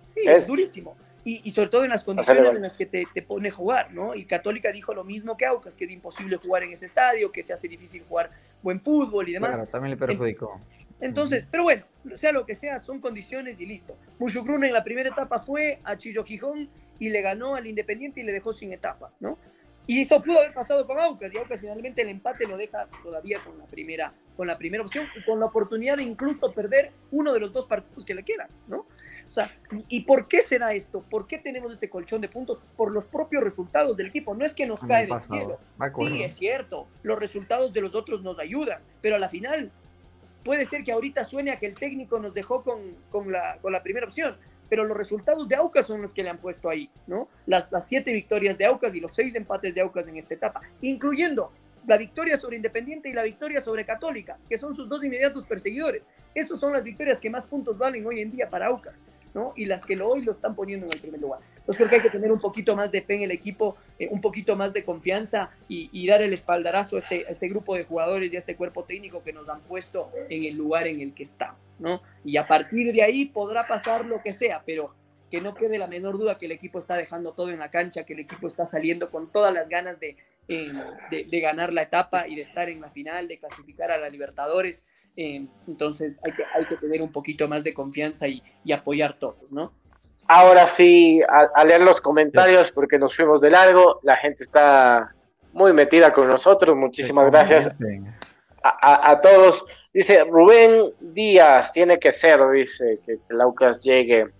Sí, 0.04 0.20
es, 0.24 0.38
Es- 0.40 0.46
durísimo. 0.46 0.96
Y, 1.24 1.40
y 1.44 1.50
sobre 1.50 1.68
todo 1.68 1.84
en 1.84 1.90
las 1.90 2.02
condiciones 2.02 2.52
en 2.52 2.62
las 2.62 2.76
que 2.76 2.84
te, 2.84 3.04
te 3.14 3.22
pone 3.22 3.48
a 3.48 3.52
jugar, 3.52 3.92
¿no? 3.92 4.12
Y 4.16 4.24
Católica 4.24 4.72
dijo 4.72 4.92
lo 4.92 5.04
mismo 5.04 5.36
que 5.36 5.46
Aucas, 5.46 5.76
que 5.76 5.84
es 5.84 5.90
imposible 5.92 6.36
jugar 6.36 6.64
en 6.64 6.72
ese 6.72 6.86
estadio, 6.86 7.30
que 7.30 7.44
se 7.44 7.52
hace 7.52 7.68
difícil 7.68 8.02
jugar 8.08 8.30
buen 8.60 8.80
fútbol 8.80 9.28
y 9.28 9.32
demás. 9.34 9.50
Claro, 9.54 9.70
también 9.70 9.90
le 9.92 9.96
perjudicó. 9.96 10.60
Entonces, 11.00 11.46
pero 11.48 11.62
bueno, 11.62 11.84
sea 12.16 12.32
lo 12.32 12.44
que 12.44 12.56
sea, 12.56 12.80
son 12.80 13.00
condiciones 13.00 13.60
y 13.60 13.66
listo. 13.66 13.96
Mushugruna 14.18 14.66
en 14.66 14.72
la 14.72 14.82
primera 14.82 15.10
etapa 15.10 15.38
fue 15.38 15.78
a 15.84 15.96
Chillo 15.96 16.24
Gijón 16.24 16.68
y 16.98 17.08
le 17.10 17.20
ganó 17.22 17.54
al 17.54 17.68
Independiente 17.68 18.20
y 18.20 18.24
le 18.24 18.32
dejó 18.32 18.52
sin 18.52 18.72
etapa, 18.72 19.12
¿no? 19.20 19.38
Y 19.86 20.00
eso 20.00 20.22
pudo 20.22 20.38
haber 20.38 20.54
pasado 20.54 20.86
con 20.86 20.98
Aucas, 21.00 21.34
y 21.34 21.38
Aucas 21.38 21.60
finalmente 21.60 22.02
el 22.02 22.08
empate 22.08 22.46
lo 22.46 22.56
deja 22.56 22.88
todavía 23.02 23.40
con 23.44 23.58
la 23.58 23.66
primera, 23.66 24.14
con 24.36 24.46
la 24.46 24.56
primera 24.56 24.82
opción 24.82 25.06
y 25.16 25.22
con 25.24 25.40
la 25.40 25.46
oportunidad 25.46 25.96
de 25.96 26.04
incluso 26.04 26.52
perder 26.52 26.92
uno 27.10 27.32
de 27.32 27.40
los 27.40 27.52
dos 27.52 27.66
partidos 27.66 28.04
que 28.04 28.14
le 28.14 28.22
quedan, 28.22 28.48
¿no? 28.68 28.86
O 29.26 29.30
sea, 29.30 29.50
¿y, 29.72 29.96
y 29.96 30.00
por 30.02 30.28
qué 30.28 30.40
se 30.40 30.58
da 30.58 30.72
esto? 30.72 31.02
¿Por 31.10 31.26
qué 31.26 31.38
tenemos 31.38 31.72
este 31.72 31.90
colchón 31.90 32.20
de 32.20 32.28
puntos? 32.28 32.60
Por 32.76 32.92
los 32.92 33.06
propios 33.06 33.42
resultados 33.42 33.96
del 33.96 34.06
equipo. 34.06 34.34
No 34.34 34.44
es 34.44 34.54
que 34.54 34.66
nos 34.66 34.80
cae 34.80 35.04
el 35.04 35.10
del 35.10 35.20
cielo. 35.20 35.58
Sí, 35.96 36.22
es 36.22 36.34
cierto. 36.36 36.86
Los 37.02 37.18
resultados 37.18 37.72
de 37.72 37.80
los 37.80 37.94
otros 37.94 38.22
nos 38.22 38.38
ayudan, 38.38 38.82
pero 39.00 39.16
a 39.16 39.18
la 39.18 39.28
final 39.28 39.72
puede 40.44 40.64
ser 40.64 40.84
que 40.84 40.92
ahorita 40.92 41.24
suene 41.24 41.50
a 41.50 41.58
que 41.58 41.66
el 41.66 41.74
técnico 41.74 42.18
nos 42.18 42.34
dejó 42.34 42.62
con, 42.62 42.96
con, 43.10 43.32
la, 43.32 43.58
con 43.60 43.72
la 43.72 43.82
primera 43.82 44.06
opción, 44.06 44.36
pero 44.72 44.86
los 44.86 44.96
resultados 44.96 45.50
de 45.50 45.56
Aucas 45.56 45.86
son 45.86 46.00
los 46.00 46.14
que 46.14 46.22
le 46.22 46.30
han 46.30 46.38
puesto 46.38 46.70
ahí, 46.70 46.88
¿no? 47.06 47.28
Las, 47.44 47.68
siete 47.86 48.10
victorias 48.10 48.56
de 48.56 48.64
Aucas 48.64 48.94
y 48.94 49.00
los 49.00 49.12
seis 49.12 49.34
empates 49.34 49.74
de 49.74 49.82
Aucas 49.82 50.08
en 50.08 50.16
esta 50.16 50.32
etapa, 50.32 50.62
incluyendo 50.80 51.52
la 51.86 51.98
victoria 51.98 52.38
sobre 52.38 52.56
Independiente 52.56 53.10
y 53.10 53.12
la 53.12 53.22
victoria 53.22 53.60
sobre 53.60 53.84
Católica, 53.84 54.38
que 54.48 54.56
son 54.56 54.72
sus 54.72 54.88
dos 54.88 55.04
inmediatos 55.04 55.44
perseguidores. 55.44 56.08
Esas 56.34 56.58
son 56.58 56.72
las 56.72 56.84
victorias 56.84 57.20
que 57.20 57.28
más 57.28 57.44
puntos 57.44 57.76
valen 57.76 58.06
hoy 58.06 58.22
en 58.22 58.30
día 58.30 58.48
para 58.48 58.68
Aucas, 58.68 59.04
¿no? 59.34 59.52
Y 59.56 59.66
las 59.66 59.84
que 59.84 59.96
lo, 59.96 60.08
hoy 60.08 60.22
lo 60.22 60.32
están 60.32 60.54
poniendo 60.54 60.86
en 60.86 60.92
el 60.92 61.00
primer 61.00 61.20
lugar. 61.20 61.40
Entonces 61.56 61.76
creo 61.76 61.88
que 61.88 61.96
hay 61.96 62.02
que 62.02 62.10
tener 62.10 62.32
un 62.32 62.40
poquito 62.40 62.76
más 62.76 62.92
de 62.92 63.02
fe 63.02 63.16
en 63.16 63.22
el 63.22 63.30
equipo, 63.30 63.76
eh, 63.98 64.08
un 64.10 64.20
poquito 64.20 64.56
más 64.56 64.72
de 64.72 64.84
confianza 64.84 65.50
y, 65.68 66.06
dar 66.06 66.20
el 66.20 66.32
espaldarazo 66.32 66.96
a 66.96 66.98
este, 66.98 67.30
este 67.30 67.48
grupo 67.48 67.74
de 67.74 67.84
jugadores 67.84 68.32
y 68.32 68.36
a 68.36 68.38
este 68.38 68.56
cuerpo 68.56 68.84
técnico 68.84 69.22
que 69.22 69.32
nos 69.32 69.48
han 69.48 69.60
puesto 69.62 70.10
en 70.28 70.44
el 70.44 70.54
lugar 70.54 70.86
en 70.86 71.00
el 71.00 71.14
que 71.14 71.22
estamos, 71.22 71.78
¿no? 71.78 72.02
Y 72.24 72.36
a 72.36 72.46
partir 72.46 72.92
de 72.92 73.02
ahí 73.02 73.24
podrá 73.24 73.66
pasar 73.66 74.04
lo 74.04 74.20
que 74.20 74.32
sea, 74.32 74.62
pero 74.66 74.94
que 75.30 75.40
no 75.40 75.54
quede 75.54 75.78
la 75.78 75.86
menor 75.86 76.18
duda 76.18 76.36
que 76.36 76.44
el 76.44 76.52
equipo 76.52 76.78
está 76.78 76.94
dejando 76.94 77.32
todo 77.32 77.48
en 77.50 77.58
la 77.58 77.70
cancha, 77.70 78.04
que 78.04 78.12
el 78.12 78.18
equipo 78.18 78.46
está 78.46 78.66
saliendo 78.66 79.10
con 79.10 79.32
todas 79.32 79.54
las 79.54 79.70
ganas 79.70 79.98
de, 79.98 80.18
eh, 80.48 80.70
de, 81.10 81.40
ganar 81.40 81.72
la 81.72 81.82
etapa 81.82 82.28
y 82.28 82.34
de 82.34 82.42
estar 82.42 82.68
en 82.68 82.82
la 82.82 82.90
final, 82.90 83.28
de 83.28 83.38
clasificar 83.38 83.90
a 83.90 83.96
la 83.96 84.10
Libertadores. 84.10 84.84
Eh, 85.16 85.46
entonces 85.68 86.18
hay 86.24 86.32
que, 86.32 86.44
que 86.66 86.76
tener 86.76 87.02
un 87.02 87.12
poquito 87.12 87.46
más 87.46 87.62
de 87.64 87.74
confianza 87.74 88.26
y, 88.28 88.42
apoyar 88.72 89.18
todos, 89.18 89.52
¿no? 89.52 89.72
Ahora 90.28 90.66
sí, 90.66 91.20
a, 91.28 91.64
leer 91.64 91.82
los 91.82 92.00
comentarios 92.00 92.72
porque 92.72 92.98
nos 92.98 93.14
fuimos 93.14 93.40
de 93.40 93.50
largo, 93.50 94.00
la 94.02 94.16
gente 94.16 94.44
está 94.44 95.14
muy 95.52 95.72
metida 95.72 96.12
con 96.12 96.28
nosotros, 96.28 96.74
muchísimas 96.76 97.30
gracias 97.30 97.70
a, 98.62 99.20
todos. 99.20 99.64
Dice 99.92 100.24
Rubén 100.24 100.92
Díaz, 101.00 101.72
tiene 101.72 101.98
que 101.98 102.12
ser, 102.12 102.40
dice, 102.50 102.94
que 103.04 103.18
Laucas 103.28 103.80
llegue 103.80 104.30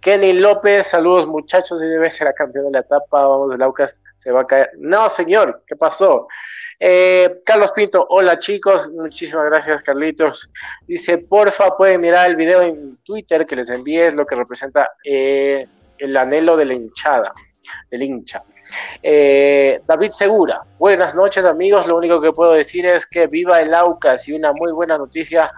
Kenny 0.00 0.32
López, 0.32 0.86
saludos 0.86 1.26
muchachos, 1.26 1.78
debe 1.78 2.10
ser 2.10 2.32
campeón 2.34 2.66
de 2.66 2.72
la 2.72 2.80
etapa, 2.80 3.26
vamos, 3.26 3.54
el 3.54 3.62
Aucas 3.62 4.02
se 4.16 4.30
va 4.32 4.42
a 4.42 4.46
caer. 4.46 4.70
No, 4.78 5.10
señor, 5.10 5.62
¿qué 5.66 5.76
pasó? 5.76 6.26
Eh, 6.82 7.40
Carlos 7.44 7.72
Pinto, 7.72 8.06
hola 8.08 8.38
chicos, 8.38 8.88
muchísimas 8.88 9.44
gracias 9.44 9.82
Carlitos. 9.82 10.50
Dice, 10.86 11.18
porfa, 11.18 11.76
pueden 11.76 12.00
mirar 12.00 12.30
el 12.30 12.36
video 12.36 12.62
en 12.62 12.96
Twitter 13.04 13.46
que 13.46 13.56
les 13.56 13.68
envíe, 13.68 14.06
es 14.06 14.14
lo 14.14 14.24
que 14.24 14.34
representa 14.34 14.88
eh, 15.04 15.68
el 15.98 16.16
anhelo 16.16 16.56
de 16.56 16.64
la 16.64 16.72
hinchada, 16.72 17.34
del 17.90 18.02
hincha. 18.02 18.42
Eh, 19.02 19.80
David 19.86 20.10
Segura, 20.10 20.62
buenas 20.78 21.14
noches 21.14 21.44
amigos, 21.44 21.86
lo 21.86 21.96
único 21.96 22.20
que 22.20 22.32
puedo 22.32 22.52
decir 22.52 22.86
es 22.86 23.06
que 23.06 23.26
viva 23.26 23.60
el 23.60 23.74
Aucas 23.74 24.28
y 24.28 24.32
una 24.32 24.52
muy 24.52 24.72
buena 24.72 24.98
noticia 24.98 25.50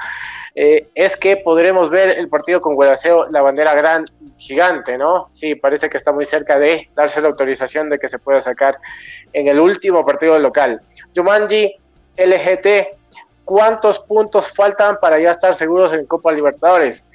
eh, 0.54 0.88
es 0.94 1.16
que 1.16 1.38
podremos 1.38 1.88
ver 1.88 2.10
el 2.10 2.28
partido 2.28 2.60
con 2.60 2.74
Guadaseo, 2.74 3.30
la 3.30 3.40
bandera 3.40 3.74
gran 3.74 4.04
gigante, 4.36 4.98
¿no? 4.98 5.26
Sí, 5.30 5.54
parece 5.54 5.88
que 5.88 5.96
está 5.96 6.12
muy 6.12 6.26
cerca 6.26 6.58
de 6.58 6.90
darse 6.94 7.22
la 7.22 7.28
autorización 7.28 7.88
de 7.88 7.98
que 7.98 8.08
se 8.08 8.18
pueda 8.18 8.40
sacar 8.40 8.78
en 9.32 9.48
el 9.48 9.58
último 9.58 10.04
partido 10.04 10.38
local. 10.38 10.80
Jumanji, 11.16 11.74
LGT, 12.16 12.66
¿cuántos 13.44 14.00
puntos 14.00 14.52
faltan 14.52 14.98
para 15.00 15.18
ya 15.18 15.30
estar 15.30 15.54
seguros 15.54 15.92
en 15.94 16.04
Copa 16.06 16.32
Libertadores? 16.32 17.08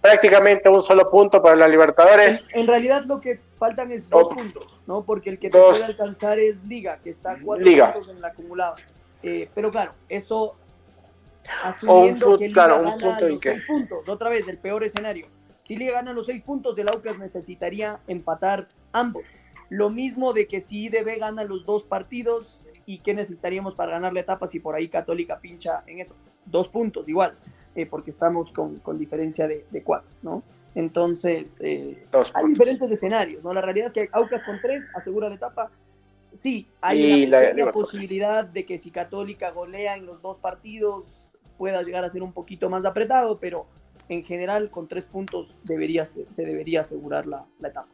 Prácticamente 0.00 0.68
un 0.68 0.82
solo 0.82 1.08
punto 1.08 1.42
para 1.42 1.56
la 1.56 1.68
Libertadores. 1.68 2.44
En, 2.54 2.66
realidad 2.66 3.04
lo 3.04 3.20
que 3.20 3.40
faltan 3.58 3.92
es 3.92 4.08
dos 4.08 4.28
puntos, 4.28 4.80
¿no? 4.86 5.02
Porque 5.04 5.30
el 5.30 5.38
que 5.38 5.50
te 5.50 5.58
puede 5.58 5.84
alcanzar 5.84 6.38
es 6.38 6.64
Liga, 6.64 6.98
que 7.02 7.10
está 7.10 7.36
cuatro 7.42 7.64
puntos 7.64 8.08
en 8.08 8.16
el 8.16 8.24
acumulado. 8.24 8.76
Eh, 9.22 9.48
pero 9.54 9.70
claro, 9.70 9.92
eso 10.08 10.56
asumiendo 11.62 12.38
que 12.38 12.48
Liga 12.48 12.66
gana 12.66 12.96
los 12.96 13.40
seis 13.40 13.64
puntos. 13.64 14.08
Otra 14.08 14.30
vez, 14.30 14.48
el 14.48 14.58
peor 14.58 14.84
escenario. 14.84 15.26
Si 15.60 15.76
Liga 15.76 15.92
gana 15.92 16.12
los 16.12 16.26
seis 16.26 16.42
puntos, 16.42 16.78
el 16.78 16.88
Aucas 16.88 17.18
necesitaría 17.18 18.00
empatar 18.06 18.68
ambos. 18.92 19.24
Lo 19.68 19.88
mismo 19.88 20.32
de 20.32 20.48
que 20.48 20.60
si 20.60 20.86
IDB 20.86 21.18
gana 21.20 21.44
los 21.44 21.64
dos 21.64 21.84
partidos 21.84 22.60
y 22.86 22.98
qué 22.98 23.14
necesitaríamos 23.14 23.76
para 23.76 23.92
ganar 23.92 24.12
la 24.12 24.20
etapa 24.20 24.48
si 24.48 24.58
por 24.58 24.74
ahí 24.74 24.88
Católica 24.88 25.38
pincha 25.38 25.84
en 25.86 26.00
eso. 26.00 26.16
Dos 26.44 26.68
puntos 26.68 27.08
igual, 27.08 27.36
eh, 27.74 27.86
porque 27.86 28.10
estamos 28.10 28.52
con, 28.52 28.76
con 28.80 28.98
diferencia 28.98 29.46
de, 29.46 29.64
de, 29.70 29.82
cuatro, 29.82 30.12
¿no? 30.22 30.42
Entonces, 30.74 31.60
eh, 31.62 32.06
hay 32.34 32.46
diferentes 32.46 32.90
escenarios, 32.90 33.42
¿no? 33.42 33.52
La 33.52 33.60
realidad 33.60 33.86
es 33.86 33.92
que 33.92 34.08
Aucas 34.12 34.44
con 34.44 34.60
tres 34.60 34.90
asegura 34.94 35.28
la 35.28 35.34
etapa. 35.34 35.70
Sí, 36.32 36.68
hay 36.80 37.26
la, 37.26 37.72
posibilidad 37.72 38.44
de 38.44 38.64
que 38.64 38.78
si 38.78 38.90
Católica 38.90 39.50
golea 39.50 39.94
en 39.94 40.06
los 40.06 40.22
dos 40.22 40.38
partidos, 40.38 41.18
pueda 41.58 41.82
llegar 41.82 42.04
a 42.04 42.08
ser 42.08 42.22
un 42.22 42.32
poquito 42.32 42.70
más 42.70 42.84
apretado, 42.84 43.38
pero 43.40 43.66
en 44.08 44.24
general 44.24 44.70
con 44.70 44.88
tres 44.88 45.06
puntos 45.06 45.56
debería, 45.64 46.04
se, 46.04 46.24
debería 46.36 46.80
asegurar 46.80 47.26
la, 47.26 47.46
etapa. 47.58 47.88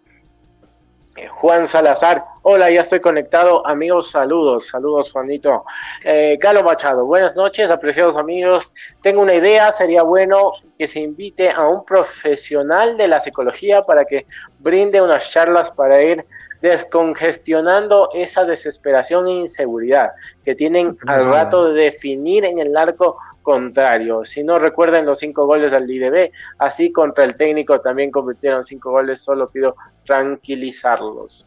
Eh, 1.17 1.29
Juan 1.29 1.67
Salazar, 1.67 2.27
hola, 2.43 2.71
ya 2.71 2.83
estoy 2.83 3.01
conectado, 3.01 3.67
amigos, 3.67 4.11
saludos, 4.11 4.69
saludos 4.69 5.11
Juanito. 5.11 5.65
Eh, 6.05 6.37
Galo 6.39 6.63
Machado, 6.63 7.07
buenas 7.07 7.35
noches, 7.35 7.71
apreciados 7.71 8.19
amigos. 8.19 8.75
Tengo 9.01 9.23
una 9.23 9.33
idea, 9.33 9.73
sería 9.73 10.03
bueno 10.03 10.53
que 10.77 10.87
se 10.87 11.01
invite 11.01 11.51
a 11.51 11.67
un 11.67 11.87
profesional 11.87 12.99
de 12.99 13.09
la 13.09 13.21
psicología 13.21 13.81
para 13.81 14.05
que 14.05 14.27
brinde 14.59 15.01
unas 15.01 15.31
charlas 15.31 15.73
para 15.73 16.03
ir 16.03 16.23
descongestionando 16.61 18.11
esa 18.13 18.45
desesperación 18.45 19.27
e 19.27 19.33
inseguridad 19.33 20.11
que 20.45 20.55
tienen 20.55 20.99
al 21.07 21.31
rato 21.31 21.73
de 21.73 21.85
definir 21.85 22.45
en 22.45 22.59
el 22.59 22.77
arco 22.77 23.17
contrario. 23.47 24.25
Si 24.25 24.43
no 24.43 24.59
recuerden 24.59 25.07
los 25.07 25.21
cinco 25.21 25.47
goles 25.47 25.73
al 25.73 25.89
IDB, 25.89 26.33
así 26.59 26.91
contra 26.91 27.23
el 27.23 27.37
técnico 27.37 27.81
también 27.81 28.11
convirtieron 28.11 28.65
cinco 28.65 28.91
goles, 28.91 29.21
solo 29.21 29.49
pido 29.49 29.77
tranquilizarlos. 30.05 31.47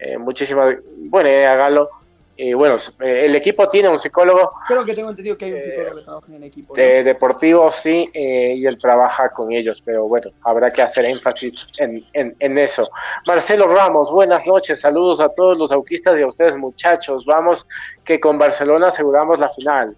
Eh, 0.00 0.18
muchísimas, 0.18 0.78
bueno, 0.96 1.28
hágalo. 1.28 1.90
Y 2.36 2.54
bueno, 2.54 2.74
eh, 3.00 3.26
el 3.26 3.36
equipo 3.36 3.68
tiene 3.68 3.88
un 3.88 4.00
psicólogo. 4.00 4.50
Creo 4.66 4.84
que 4.84 4.94
tengo 4.96 5.10
entendido 5.10 5.38
que 5.38 5.44
hay 5.44 5.52
un 5.52 5.62
psicólogo 5.62 5.96
que 5.96 6.02
trabaja 6.02 6.26
en 6.26 6.34
el 6.34 6.44
equipo. 6.44 6.74
De 6.74 7.04
deportivo, 7.04 7.70
sí, 7.70 8.10
eh, 8.12 8.54
y 8.56 8.66
él 8.66 8.76
trabaja 8.76 9.28
con 9.28 9.52
ellos, 9.52 9.80
pero 9.80 10.08
bueno, 10.08 10.32
habrá 10.42 10.72
que 10.72 10.82
hacer 10.82 11.04
énfasis 11.04 11.68
en, 11.78 12.04
en, 12.12 12.58
eso. 12.58 12.90
Marcelo 13.28 13.68
Ramos, 13.68 14.10
buenas 14.10 14.44
noches, 14.44 14.80
saludos 14.80 15.20
a 15.20 15.28
todos 15.28 15.56
los 15.56 15.70
auquistas 15.70 16.18
y 16.18 16.22
a 16.22 16.26
ustedes 16.26 16.56
muchachos. 16.56 17.24
Vamos, 17.24 17.64
que 18.02 18.18
con 18.18 18.38
Barcelona 18.38 18.88
aseguramos 18.88 19.38
la 19.38 19.48
final. 19.48 19.96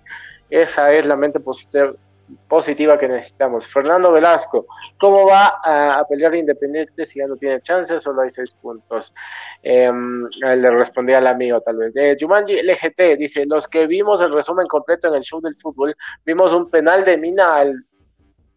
Esa 0.51 0.93
es 0.93 1.07
la 1.07 1.17
mente 1.17 1.41
positiva, 1.41 2.99
que 2.99 3.09
necesitamos. 3.09 3.67
Fernando 3.67 4.13
Velasco, 4.13 4.67
¿cómo 4.99 5.27
va 5.27 5.61
a, 5.65 6.05
pelear 6.09 6.35
Independiente 6.35 7.07
si 7.07 7.21
ya 7.21 7.27
no 7.27 7.37
tiene 7.37 7.61
chances? 7.61 8.03
Solo 8.03 8.23
hay 8.23 8.31
seis 8.31 8.55
puntos. 8.55 9.15
Em, 9.63 10.29
le 10.41 10.71
respondí 10.71 11.13
al 11.13 11.29
amigo, 11.29 11.61
tal 11.61 11.77
vez. 11.77 11.97
Eh, 11.97 12.17
Jumanji 12.21 12.63
LGT 12.63 13.17
dice: 13.17 13.45
Los 13.47 13.69
que 13.69 13.87
vimos 13.87 14.21
el 14.21 14.33
resumen 14.33 14.67
completo 14.67 15.09
en 15.09 15.15
el 15.15 15.23
show 15.23 15.41
del 15.41 15.57
fútbol, 15.57 15.97
vimos 16.25 16.53
un 16.53 16.69
penal 16.69 17.05
de 17.05 17.17
Mina 17.17 17.57
al, 17.57 17.85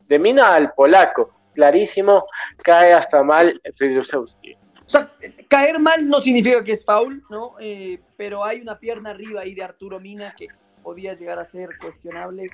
de 0.08 0.20
Mina 0.20 0.54
al 0.54 0.74
polaco. 0.74 1.32
Clarísimo, 1.54 2.26
cae 2.64 2.94
hasta 2.94 3.22
mal 3.22 3.54
Fridusewski. 3.76 4.58
O 4.86 4.90
sea, 4.90 5.12
caer 5.48 5.80
mal 5.80 6.08
no 6.08 6.20
significa 6.20 6.64
que 6.64 6.74
es 6.74 6.84
foul, 6.84 7.24
¿no? 7.30 7.56
Eh, 7.60 8.02
pero 8.18 8.44
hay 8.44 8.60
una 8.60 8.80
pierna 8.80 9.12
arriba 9.12 9.42
ahí 9.42 9.54
de 9.54 9.64
Arturo 9.64 10.00
Mina 10.00 10.34
que 10.36 10.48
podía 10.84 11.14
llegar 11.16 11.40
a 11.40 11.46
ser 11.46 11.70
cuestionable 11.80 12.46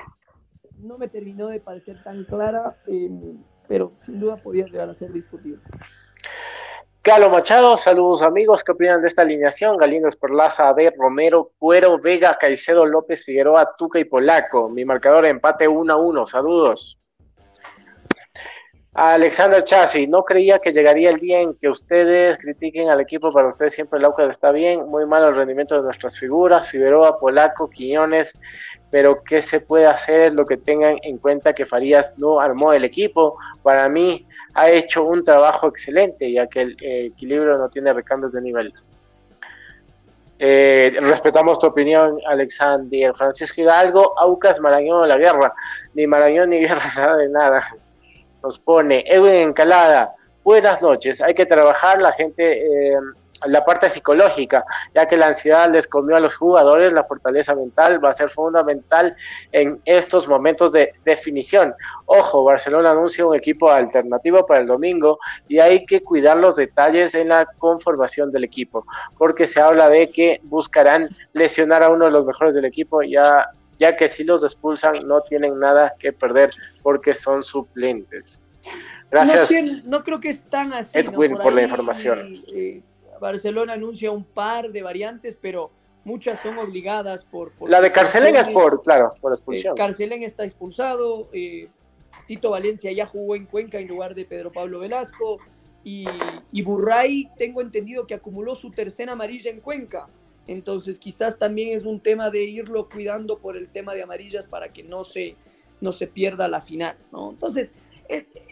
no 0.81 0.97
me 0.97 1.07
terminó 1.07 1.47
de 1.47 1.59
parecer 1.59 2.01
tan 2.03 2.23
clara, 2.25 2.77
em, 2.87 3.43
pero 3.67 3.93
sin 3.99 4.19
duda 4.19 4.37
podía 4.37 4.65
llegar 4.65 4.89
a 4.89 4.95
ser 4.95 5.11
discutible. 5.11 5.61
Galo 7.03 7.29
Machado, 7.29 7.77
saludos 7.77 8.21
amigos, 8.21 8.63
¿qué 8.63 8.73
opinan 8.73 9.01
de 9.01 9.07
esta 9.07 9.21
alineación? 9.21 9.77
Galindo 9.77 10.07
Esperlaza, 10.07 10.67
Abel, 10.67 10.93
Romero, 10.97 11.51
Cuero, 11.57 11.97
Vega, 11.99 12.37
Caicedo, 12.37 12.85
López, 12.85 13.23
Figueroa, 13.23 13.75
Tuca 13.77 13.99
y 13.99 14.05
Polaco. 14.05 14.69
Mi 14.69 14.83
marcador 14.85 15.25
empate 15.25 15.67
1 15.67 15.93
a 15.93 15.97
1, 15.97 16.25
saludos. 16.25 16.99
Alexander 18.93 19.63
Chassi, 19.63 20.07
no 20.07 20.23
creía 20.23 20.59
que 20.59 20.73
llegaría 20.73 21.11
el 21.11 21.19
día 21.19 21.41
en 21.41 21.53
que 21.53 21.69
ustedes 21.69 22.39
critiquen 22.39 22.89
al 22.89 22.99
equipo, 22.99 23.31
para 23.31 23.47
ustedes 23.47 23.73
siempre 23.73 23.99
el 23.99 24.05
Aucas 24.05 24.29
está 24.31 24.51
bien, 24.51 24.87
muy 24.89 25.05
malo 25.05 25.29
el 25.29 25.35
rendimiento 25.35 25.75
de 25.75 25.83
nuestras 25.83 26.17
figuras, 26.17 26.67
Figueroa, 26.67 27.19
Polaco, 27.19 27.69
Quiñones, 27.69 28.33
pero 28.89 29.23
¿qué 29.23 29.41
se 29.43 29.59
puede 29.59 29.85
hacer? 29.85 30.33
Lo 30.33 30.45
que 30.45 30.57
tengan 30.57 30.97
en 31.03 31.19
cuenta 31.19 31.53
que 31.53 31.67
Farías 31.67 32.17
no 32.17 32.39
armó 32.39 32.73
el 32.73 32.83
equipo. 32.83 33.37
Para 33.61 33.87
mí 33.87 34.25
ha 34.55 34.69
hecho 34.69 35.03
un 35.03 35.23
trabajo 35.23 35.67
excelente, 35.67 36.31
ya 36.31 36.47
que 36.47 36.61
el 36.61 36.77
equilibrio 36.81 37.57
no 37.57 37.69
tiene 37.69 37.93
recambios 37.93 38.33
de 38.33 38.41
nivel. 38.41 38.73
Eh, 40.39 40.95
respetamos 41.01 41.59
tu 41.59 41.67
opinión, 41.67 42.17
Alexander. 42.27 43.13
Francisco 43.13 43.61
Hidalgo, 43.61 44.17
Aucas, 44.17 44.59
Marañón 44.59 45.07
la 45.07 45.17
guerra. 45.17 45.53
Ni 45.93 46.07
Marañón 46.07 46.49
ni 46.49 46.59
guerra, 46.59 46.81
nada 46.95 47.17
de 47.17 47.29
nada. 47.29 47.63
Nos 48.43 48.59
pone 48.59 49.03
Edwin 49.07 49.49
Encalada. 49.49 50.13
Buenas 50.43 50.81
noches. 50.81 51.21
Hay 51.21 51.33
que 51.33 51.45
trabajar. 51.45 52.01
La 52.01 52.11
gente 52.13 52.93
eh, 52.93 52.97
la 53.47 53.63
parte 53.63 53.89
psicológica, 53.89 54.65
ya 54.93 55.05
que 55.05 55.17
la 55.17 55.27
ansiedad 55.27 55.71
les 55.71 55.87
comió 55.87 56.15
a 56.15 56.19
los 56.19 56.35
jugadores, 56.35 56.93
la 56.93 57.03
fortaleza 57.03 57.55
mental 57.55 58.03
va 58.03 58.09
a 58.09 58.13
ser 58.13 58.29
fundamental 58.29 59.15
en 59.51 59.81
estos 59.85 60.27
momentos 60.27 60.71
de 60.71 60.93
definición. 61.05 61.73
Ojo, 62.05 62.43
Barcelona 62.43 62.91
anuncia 62.91 63.25
un 63.25 63.35
equipo 63.35 63.69
alternativo 63.69 64.45
para 64.45 64.61
el 64.61 64.67
domingo 64.67 65.19
y 65.47 65.59
hay 65.59 65.85
que 65.85 66.03
cuidar 66.03 66.37
los 66.37 66.55
detalles 66.55 67.15
en 67.15 67.29
la 67.29 67.45
conformación 67.57 68.31
del 68.31 68.43
equipo, 68.43 68.85
porque 69.17 69.47
se 69.47 69.61
habla 69.61 69.89
de 69.89 70.09
que 70.09 70.41
buscarán 70.43 71.09
lesionar 71.33 71.83
a 71.83 71.89
uno 71.89 72.05
de 72.05 72.11
los 72.11 72.25
mejores 72.25 72.55
del 72.55 72.65
equipo, 72.65 73.01
ya, 73.03 73.49
ya 73.79 73.95
que 73.95 74.09
si 74.09 74.23
los 74.23 74.43
expulsan 74.43 75.07
no 75.07 75.21
tienen 75.21 75.57
nada 75.57 75.95
que 75.97 76.13
perder 76.13 76.51
porque 76.83 77.15
son 77.15 77.43
suplentes. 77.43 78.41
Gracias. 79.09 79.49
No, 79.85 80.03
creo 80.03 80.19
que 80.19 80.29
es 80.29 80.43
tan 80.49 80.73
así. 80.73 80.99
Edwin, 80.99 81.37
por, 81.37 81.53
la 81.53 81.63
información. 81.63 82.43
Eh, 82.53 82.83
Barcelona 83.19 83.73
anuncia 83.73 84.11
un 84.11 84.23
par 84.23 84.69
de 84.69 84.83
variantes, 84.83 85.37
pero 85.41 85.71
muchas 86.03 86.39
son 86.39 86.57
obligadas 86.57 87.25
por... 87.25 87.51
la 87.61 87.81
de 87.81 87.91
Carcelén 87.91 88.35
es 88.35 88.49
por, 88.49 88.83
claro, 88.83 89.13
por 89.21 89.31
expulsión. 89.31 89.73
Eh, 89.73 89.77
Carcelén 89.77 90.23
está 90.23 90.43
expulsado, 90.43 91.29
eh, 91.33 91.69
Tito 92.27 92.51
Valencia 92.51 92.91
ya 92.91 93.05
jugó 93.05 93.35
en 93.35 93.45
Cuenca 93.45 93.79
en 93.79 93.87
lugar 93.87 94.15
de 94.15 94.25
Pedro 94.25 94.51
Pablo 94.51 94.79
Velasco, 94.79 95.39
y, 95.83 96.05
y 96.51 96.61
Burray 96.61 97.29
tengo 97.37 97.61
entendido 97.61 98.05
que 98.05 98.13
acumuló 98.13 98.53
su 98.55 98.71
tercera 98.71 99.13
amarilla 99.13 99.49
en 99.49 99.59
Cuenca. 99.59 100.07
Entonces 100.49 100.97
quizás 100.97 101.37
también 101.37 101.77
es 101.77 101.85
un 101.85 101.99
tema 101.99 102.31
de 102.31 102.43
irlo 102.43 102.89
cuidando 102.89 103.37
por 103.37 103.55
el 103.55 103.69
tema 103.69 103.93
de 103.93 104.01
amarillas 104.01 104.47
para 104.47 104.73
que 104.73 104.83
no 104.83 105.03
se, 105.03 105.35
no 105.79 105.91
se 105.91 106.07
pierda 106.07 106.47
la 106.47 106.59
final, 106.59 106.97
¿no? 107.11 107.29
Entonces, 107.29 107.75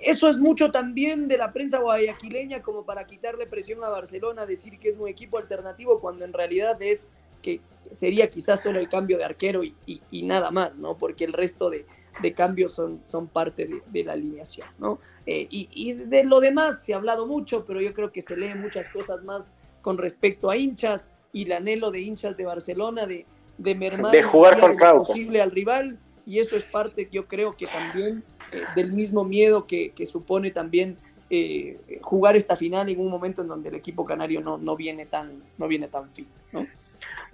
eso 0.04 0.30
es 0.30 0.38
mucho 0.38 0.72
también 0.72 1.28
de 1.28 1.40
la 1.40 1.52
prensa 1.52 1.80
guayaquileña 1.80 2.62
como 2.62 2.86
para 2.86 3.08
quitarle 3.08 3.48
presión 3.48 3.84
a 3.84 3.90
Barcelona, 3.90 4.46
decir 4.46 4.78
que 4.78 4.90
es 4.90 4.98
un 4.98 5.08
equipo 5.08 5.40
alternativo 5.40 6.00
cuando 6.00 6.24
en 6.24 6.34
realidad 6.34 6.80
es 6.84 7.08
que 7.42 7.62
sería 7.90 8.30
quizás 8.30 8.62
solo 8.62 8.78
el 8.78 8.90
cambio 8.90 9.18
de 9.18 9.24
arquero 9.24 9.64
y, 9.64 10.24
nada 10.24 10.52
más, 10.52 10.78
¿no? 10.78 11.00
Porque 11.00 11.24
el 11.24 11.34
resto 11.34 11.72
de, 11.72 11.88
cambios 12.36 12.74
son, 12.74 13.02
son 13.06 13.28
parte 13.28 13.68
de, 13.88 14.04
la 14.04 14.14
alineación, 14.14 14.68
¿no? 14.78 15.00
Eh, 15.26 15.48
y, 15.50 15.94
de 15.94 16.24
lo 16.24 16.42
demás 16.42 16.84
se 16.84 16.94
ha 16.94 16.98
hablado 16.98 17.26
mucho, 17.26 17.66
pero 17.66 17.82
yo 17.82 17.92
creo 17.96 18.12
que 18.12 18.22
se 18.22 18.38
leen 18.38 18.62
muchas 18.62 18.88
cosas 18.90 19.24
más 19.24 19.56
con 19.82 19.98
respecto 19.98 20.52
a 20.52 20.58
hinchas 20.58 21.12
y 21.32 21.46
el 21.46 21.52
anhelo 21.52 21.92
de 21.92 22.02
hinchas 22.02 22.36
de 22.38 22.46
Barcelona 22.46 23.06
de, 23.06 23.26
de 23.58 23.76
mermar 23.76 24.12
de 24.12 24.24
jugar 24.24 24.60
con 24.60 24.78
posible 24.78 25.42
al 25.42 25.52
rival 25.52 25.98
y 26.26 26.40
eso 26.40 26.58
es 26.58 26.66
parte, 26.66 27.08
yo 27.12 27.24
creo 27.24 27.56
que 27.56 27.68
también 27.68 28.24
eh, 28.52 28.64
del 28.76 28.92
mismo 28.92 29.24
miedo 29.24 29.66
que, 29.66 29.94
supone 30.06 30.52
también 30.52 30.98
eh, 31.30 32.00
jugar 32.02 32.36
esta 32.36 32.56
final 32.56 32.90
en 32.90 33.00
un 33.00 33.10
momento 33.10 33.42
en 33.42 33.48
donde 33.48 33.70
el 33.70 33.76
equipo 33.76 34.06
canario 34.06 34.42
no, 34.42 34.58
no 34.58 34.76
viene 34.76 35.06
tan 35.06 35.42
no 35.58 35.68
viene 35.68 35.88
tan 35.88 36.10
fino, 36.12 36.30
¿no? 36.52 36.68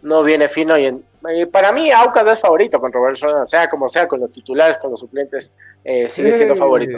No 0.02 0.22
viene 0.22 0.48
fino 0.50 0.78
y, 0.78 0.92
para 1.52 1.72
mí 1.72 1.90
Aucas 1.92 2.28
es 2.28 2.40
favorito 2.40 2.80
contra 2.80 3.00
Barcelona, 3.00 3.46
sea 3.46 3.70
como 3.70 3.88
sea, 3.88 4.08
con 4.08 4.20
los 4.20 4.34
titulares, 4.34 4.78
con 4.78 4.92
los 4.92 5.00
suplentes, 5.00 5.54
eh, 5.86 6.10
sigue 6.10 6.34
siendo 6.34 6.56
favorito. 6.56 6.98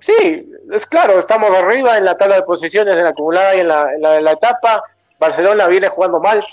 Sí, 0.00 0.52
es 0.70 0.86
claro, 0.86 1.18
estamos 1.18 1.50
arriba 1.50 1.96
en 1.96 2.04
la 2.04 2.16
tabla 2.16 2.36
de 2.36 2.42
posiciones, 2.42 2.98
en 2.98 3.04
la 3.04 3.10
acumulada 3.10 3.56
y 3.56 3.60
en 3.60 3.68
la, 3.68 3.94
en 3.94 4.24
la, 4.24 4.32
etapa. 4.32 4.82
Barcelona 5.18 5.66
viene 5.66 5.88
jugando 5.88 6.20
mal, 6.20 6.44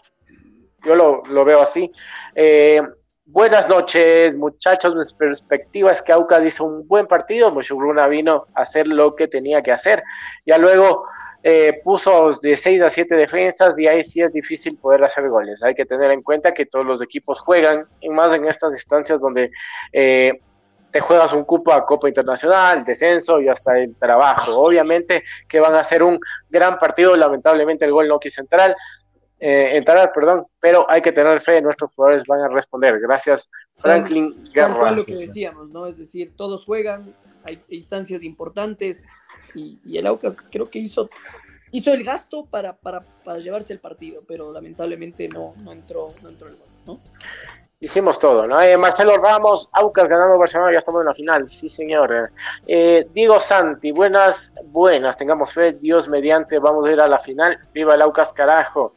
yo 0.83 0.95
lo, 0.95 1.23
lo 1.23 1.45
veo 1.45 1.61
así. 1.61 1.91
Eh, 2.35 2.81
Buenas 3.25 3.69
noches, 3.69 4.35
muchachos. 4.35 4.93
Mi 4.95 5.01
perspectiva 5.17 5.93
es 5.93 6.01
que 6.01 6.11
Aucas 6.11 6.45
hizo 6.45 6.65
un 6.65 6.85
buen 6.87 7.07
partido. 7.07 7.51
Mushugruna 7.51 8.05
vino 8.07 8.47
a 8.53 8.63
hacer 8.63 8.85
lo 8.85 9.15
que 9.15 9.29
tenía 9.29 9.63
que 9.63 9.71
hacer. 9.71 10.03
Ya 10.45 10.57
luego 10.57 11.05
eh, 11.41 11.79
puso 11.85 12.31
de 12.41 12.57
6 12.57 12.83
a 12.83 12.89
7 12.89 13.15
defensas 13.15 13.79
y 13.79 13.87
ahí 13.87 14.03
sí 14.03 14.21
es 14.21 14.33
difícil 14.33 14.77
poder 14.77 15.05
hacer 15.05 15.29
goles. 15.29 15.63
Hay 15.63 15.73
que 15.73 15.85
tener 15.85 16.11
en 16.11 16.21
cuenta 16.21 16.53
que 16.53 16.65
todos 16.65 16.85
los 16.85 17.01
equipos 17.01 17.39
juegan, 17.39 17.87
y 18.01 18.09
más 18.09 18.33
en 18.33 18.45
estas 18.45 18.73
instancias 18.73 19.21
donde 19.21 19.51
eh, 19.93 20.41
te 20.93 21.01
juegas 21.01 21.33
un 21.33 21.43
cupo 21.43 21.73
a 21.73 21.85
Copa 21.85 22.07
Internacional, 22.07 22.85
descenso 22.85 23.41
y 23.41 23.49
hasta 23.49 23.79
el 23.79 23.95
trabajo. 23.97 24.61
Obviamente 24.61 25.23
que 25.49 25.59
van 25.59 25.75
a 25.75 25.79
hacer 25.79 26.03
un 26.03 26.19
gran 26.49 26.77
partido. 26.77 27.17
Lamentablemente 27.17 27.83
el 27.83 27.91
gol 27.91 28.07
no 28.07 28.19
quiso 28.19 28.39
entrar 28.41 28.75
eh, 29.45 29.75
entrar, 29.75 30.13
perdón, 30.13 30.45
pero 30.61 30.89
hay 30.89 31.01
que 31.01 31.11
tener 31.11 31.37
fe, 31.41 31.61
nuestros 31.61 31.91
jugadores 31.93 32.23
van 32.25 32.39
a 32.39 32.47
responder. 32.47 32.97
Gracias, 33.01 33.49
Franklin 33.75 34.41
Guerra. 34.53 34.91
lo 34.91 35.05
que 35.05 35.15
decíamos, 35.15 35.69
¿no? 35.69 35.85
Es 35.85 35.97
decir, 35.97 36.31
todos 36.37 36.63
juegan, 36.63 37.13
hay 37.43 37.61
instancias 37.67 38.23
importantes 38.23 39.05
y, 39.53 39.97
el 39.97 40.07
Aucas 40.07 40.37
creo 40.49 40.69
que 40.69 40.79
hizo, 40.79 41.09
hizo 41.73 41.91
el 41.91 42.05
gasto 42.05 42.45
para, 42.45 42.77
para, 42.77 43.03
llevarse 43.39 43.73
el 43.73 43.79
partido, 43.79 44.23
pero 44.25 44.53
lamentablemente 44.53 45.27
no, 45.27 45.55
no, 45.57 45.73
entró, 45.73 46.13
no 46.21 46.29
entró 46.29 46.47
el 46.47 46.55
gol, 46.55 46.67
¿no? 46.85 46.99
Hicimos 47.83 48.17
todo, 48.17 48.47
¿no? 48.47 48.61
Eh, 48.61 48.77
Marcelo 48.77 49.17
Ramos, 49.17 49.69
Aucas 49.73 50.07
ganando 50.07 50.37
Barcelona, 50.37 50.71
ya 50.71 50.77
estamos 50.77 51.01
en 51.01 51.07
la 51.07 51.13
final, 51.13 51.45
sí 51.45 51.67
señor. 51.67 52.31
Eh, 52.65 53.05
Diego 53.11 53.41
Santi, 53.41 53.91
buenas, 53.91 54.53
buenas, 54.67 55.17
tengamos 55.17 55.51
fe, 55.51 55.73
Dios 55.73 56.07
mediante, 56.07 56.59
vamos 56.59 56.85
a 56.85 56.93
ir 56.93 57.01
a 57.01 57.09
la 57.09 57.19
final, 57.19 57.59
viva 57.73 57.95
el 57.95 58.01
Aucas 58.01 58.31
carajo. 58.31 58.95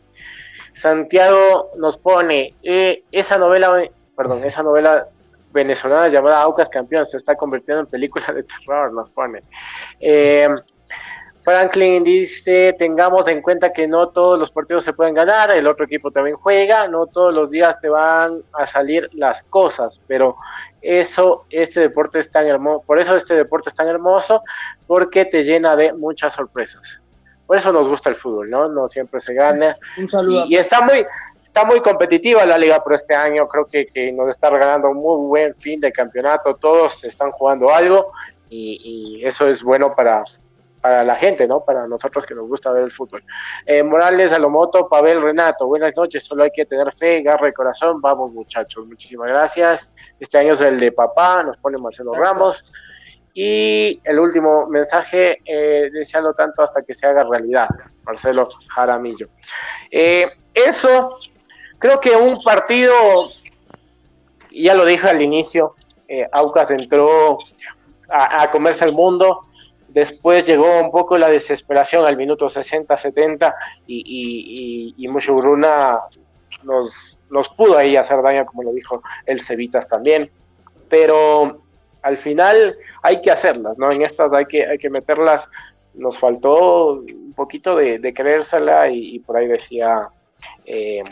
Santiago 0.72 1.72
nos 1.76 1.98
pone 1.98 2.54
eh, 2.62 3.02
esa 3.10 3.38
novela, 3.38 3.90
perdón, 4.16 4.44
esa 4.44 4.62
novela 4.62 5.08
venezolana 5.50 6.06
llamada 6.06 6.42
Aucas 6.42 6.68
Campeón 6.68 7.06
se 7.06 7.16
está 7.16 7.34
convirtiendo 7.34 7.80
en 7.80 7.86
película 7.88 8.32
de 8.32 8.44
terror, 8.44 8.92
nos 8.92 9.10
pone. 9.10 9.42
Franklin 11.46 12.02
dice, 12.02 12.74
tengamos 12.76 13.28
en 13.28 13.40
cuenta 13.40 13.72
que 13.72 13.86
no 13.86 14.08
todos 14.08 14.36
los 14.36 14.50
partidos 14.50 14.82
se 14.82 14.92
pueden 14.92 15.14
ganar, 15.14 15.52
el 15.52 15.68
otro 15.68 15.84
equipo 15.84 16.10
también 16.10 16.34
juega, 16.34 16.88
no 16.88 17.06
todos 17.06 17.32
los 17.32 17.52
días 17.52 17.78
te 17.78 17.88
van 17.88 18.42
a 18.52 18.66
salir 18.66 19.08
las 19.12 19.44
cosas, 19.44 20.02
pero 20.08 20.34
eso, 20.82 21.44
este 21.50 21.78
deporte 21.78 22.18
es 22.18 22.32
tan 22.32 22.48
hermoso, 22.48 22.82
por 22.84 22.98
eso 22.98 23.14
este 23.14 23.34
deporte 23.34 23.68
es 23.68 23.76
tan 23.76 23.86
hermoso, 23.86 24.42
porque 24.88 25.24
te 25.24 25.44
llena 25.44 25.76
de 25.76 25.92
muchas 25.92 26.32
sorpresas. 26.32 27.00
Por 27.46 27.58
eso 27.58 27.70
nos 27.72 27.86
gusta 27.86 28.10
el 28.10 28.16
fútbol, 28.16 28.50
¿no? 28.50 28.68
No 28.68 28.88
siempre 28.88 29.20
se 29.20 29.32
gana. 29.32 29.76
Un 29.98 30.08
saludo. 30.08 30.46
Y, 30.48 30.56
está 30.56 30.80
muy 30.80 31.06
está 31.40 31.64
muy 31.64 31.78
competitiva 31.78 32.44
la 32.44 32.58
liga, 32.58 32.82
pero 32.82 32.96
este 32.96 33.14
año 33.14 33.46
creo 33.46 33.66
que, 33.66 33.86
que, 33.86 34.10
nos 34.10 34.30
está 34.30 34.50
regalando 34.50 34.90
un 34.90 34.96
muy 34.96 35.28
buen 35.28 35.54
fin 35.54 35.78
de 35.78 35.92
campeonato. 35.92 36.56
Todos 36.56 37.04
están 37.04 37.30
jugando 37.30 37.72
algo 37.72 38.10
y, 38.50 39.22
eso 39.24 39.46
es 39.48 39.62
bueno 39.62 39.94
para, 39.94 40.24
para 40.86 41.02
la 41.02 41.16
gente, 41.16 41.48
¿no? 41.48 41.64
Para 41.64 41.88
nosotros 41.88 42.24
que 42.24 42.32
nos 42.32 42.46
gusta 42.46 42.70
ver 42.70 42.84
el 42.84 42.92
fútbol. 42.92 43.20
Eh, 43.64 43.82
Morales, 43.82 44.32
Alomoto, 44.32 44.88
Pavel, 44.88 45.20
Renato, 45.20 45.66
buenas 45.66 45.96
noches. 45.96 46.22
Solo 46.22 46.44
hay 46.44 46.52
que 46.52 46.64
tener 46.64 46.92
fe, 46.94 47.22
garra 47.22 47.48
y 47.48 47.52
corazón. 47.52 48.00
Vamos, 48.00 48.30
muchachos. 48.30 48.86
Muchísimas 48.86 49.26
gracias. 49.26 49.92
Este 50.20 50.38
año 50.38 50.52
es 50.52 50.60
el 50.60 50.78
de 50.78 50.92
papá, 50.92 51.42
nos 51.42 51.56
pone 51.56 51.76
Marcelo 51.76 52.14
Ramos. 52.14 52.64
Y 53.34 54.00
el 54.04 54.20
último 54.20 54.68
mensaje, 54.68 55.40
eh, 55.44 55.90
desearlo 55.92 56.34
tanto 56.34 56.62
hasta 56.62 56.82
que 56.82 56.94
se 56.94 57.04
haga 57.04 57.24
realidad, 57.24 57.66
Marcelo 58.04 58.48
Jaramillo. 58.68 59.26
Eh, 59.90 60.24
eso, 60.54 61.18
creo 61.80 61.98
que 61.98 62.10
un 62.10 62.44
partido, 62.44 62.94
ya 64.52 64.74
lo 64.74 64.84
dije 64.84 65.08
al 65.08 65.20
inicio, 65.20 65.74
eh, 66.06 66.28
Aucas 66.30 66.70
entró 66.70 67.38
a, 68.08 68.48
comerse 68.52 68.84
el 68.84 68.92
mundo, 68.92 69.45
después 69.96 70.44
llegó 70.44 70.78
un 70.78 70.90
poco 70.90 71.16
la 71.16 71.30
desesperación 71.30 72.04
al 72.04 72.18
minuto 72.18 72.48
60-70 72.48 73.54
y, 73.86 74.94
y, 74.94 75.08
nos 76.60 77.48
pudo 77.56 77.78
ahí 77.78 77.96
hacer 77.96 78.20
daño, 78.20 78.44
como 78.44 78.62
lo 78.62 78.74
dijo 78.74 79.02
el 79.24 79.40
Cevitas 79.40 79.88
también, 79.88 80.30
pero 80.90 81.62
al 82.02 82.18
final 82.18 82.76
hay 83.02 83.22
que 83.22 83.30
hacerlas, 83.30 83.78
¿no? 83.78 83.90
En 83.90 84.02
estas 84.02 84.30
hay 84.34 84.44
que, 84.44 84.66
hay 84.66 84.76
que 84.76 84.90
meterlas. 84.90 85.48
Nos 85.94 86.18
faltó 86.18 87.00
un 87.00 87.32
poquito 87.34 87.74
de, 87.74 88.12
creérsela 88.14 88.90
y, 88.90 89.18
por 89.20 89.38
ahí 89.38 89.48
decía, 89.48 90.08
eh, 90.66 91.04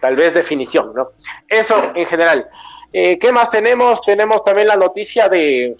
tal 0.00 0.14
vez 0.14 0.32
definición, 0.32 0.92
¿no? 0.94 1.08
Eso 1.48 1.74
en 1.96 2.06
general. 2.06 2.46
Eh, 2.92 3.18
¿Qué 3.18 3.32
más 3.32 3.50
tenemos? 3.50 4.00
Tenemos 4.02 4.44
también 4.44 4.68
la 4.68 4.76
noticia 4.76 5.28
de, 5.28 5.76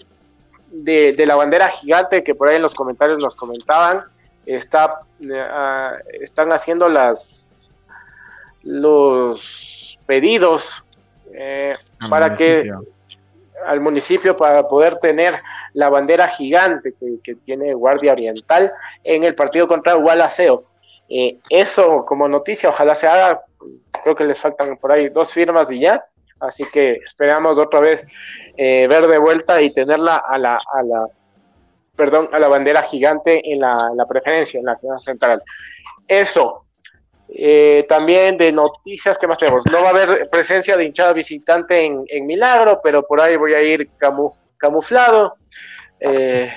de, 0.71 1.23
la 1.25 1.35
bandera 1.35 1.69
gigante 1.69 2.23
que 2.23 2.35
por 2.35 2.49
ahí 2.49 2.57
en 2.57 2.61
los 2.61 2.75
comentarios 2.75 3.19
nos 3.19 3.35
comentaban. 3.35 4.03
Está, 4.45 5.01
eh, 5.19 5.47
están 6.21 6.51
haciendo 6.51 6.87
las 6.87 7.75
los 8.63 9.99
pedidos 10.05 10.83
para 12.09 12.33
que 12.33 12.71
al 13.65 13.81
municipio 13.81 14.35
para 14.35 14.67
poder 14.67 14.97
tener 14.97 15.41
la 15.73 15.89
bandera 15.89 16.27
gigante 16.27 16.93
que, 17.23 17.35
tiene 17.35 17.73
Guardia 17.73 18.13
Oriental 18.13 18.71
en 19.03 19.23
el 19.23 19.35
partido 19.35 19.67
contra 19.67 19.93
Gualaceo. 19.93 20.65
Eh, 21.09 21.37
eso 21.49 22.05
como 22.05 22.27
noticia, 22.27 22.69
ojalá 22.69 22.95
se 22.95 23.07
haga, 23.07 23.41
creo 24.03 24.15
que 24.15 24.25
les 24.25 24.39
faltan 24.39 24.77
por 24.77 24.91
ahí 24.91 25.09
dos 25.09 25.33
firmas 25.33 25.71
y 25.71 25.79
ya, 25.79 26.05
así 26.39 26.65
que 26.71 26.93
esperamos 27.05 27.57
otra 27.57 27.79
vez 27.79 28.05
eh, 28.55 28.87
ver 28.87 29.07
de 29.07 29.17
vuelta 29.17 29.61
y 29.61 29.71
tenerla 29.71 30.23
a 30.27 30.37
la, 30.37 30.55
a 30.55 30.83
la, 30.83 31.07
perdón, 31.95 32.29
a 32.31 32.39
la 32.39 32.47
bandera 32.47 32.83
gigante 32.83 33.41
en 33.51 33.59
la, 33.59 33.77
la 33.95 34.05
preferencia, 34.05 34.59
en 34.59 34.65
la 34.65 34.77
final 34.77 34.99
central. 34.99 35.41
Eso. 36.07 36.63
Eh, 37.29 37.85
también 37.89 38.37
de 38.37 38.53
noticias, 38.53 39.17
¿qué 39.17 39.27
más 39.27 39.37
tenemos? 39.37 39.65
No 39.65 39.81
va 39.81 39.87
a 39.87 39.89
haber 39.89 40.29
presencia 40.29 40.77
de 40.77 40.85
hinchada 40.85 41.11
visitante 41.11 41.85
en, 41.85 42.05
en 42.07 42.25
Milagro, 42.25 42.79
pero 42.81 43.05
por 43.05 43.19
ahí 43.19 43.35
voy 43.35 43.53
a 43.53 43.61
ir 43.61 43.89
camu, 43.97 44.31
camuflado. 44.57 45.35
Eh, 45.99 46.49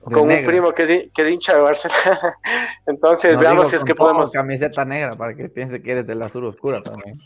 con 0.00 0.30
un 0.30 0.44
primo 0.44 0.72
que, 0.72 0.82
es 0.82 1.12
que 1.12 1.30
hincha 1.30 1.54
de 1.54 1.60
Barcelona. 1.60 2.36
Entonces, 2.86 3.34
No 3.34 3.40
veamos 3.40 3.68
si 3.68 3.76
es 3.76 3.84
que 3.84 3.94
podemos. 3.94 4.32
Camiseta 4.32 4.84
negra 4.84 5.16
para 5.16 5.34
que 5.34 5.48
piense 5.48 5.82
que 5.82 5.92
eres 5.92 6.06
del 6.06 6.22
azul 6.22 6.44
oscura 6.46 6.82
también. 6.82 7.18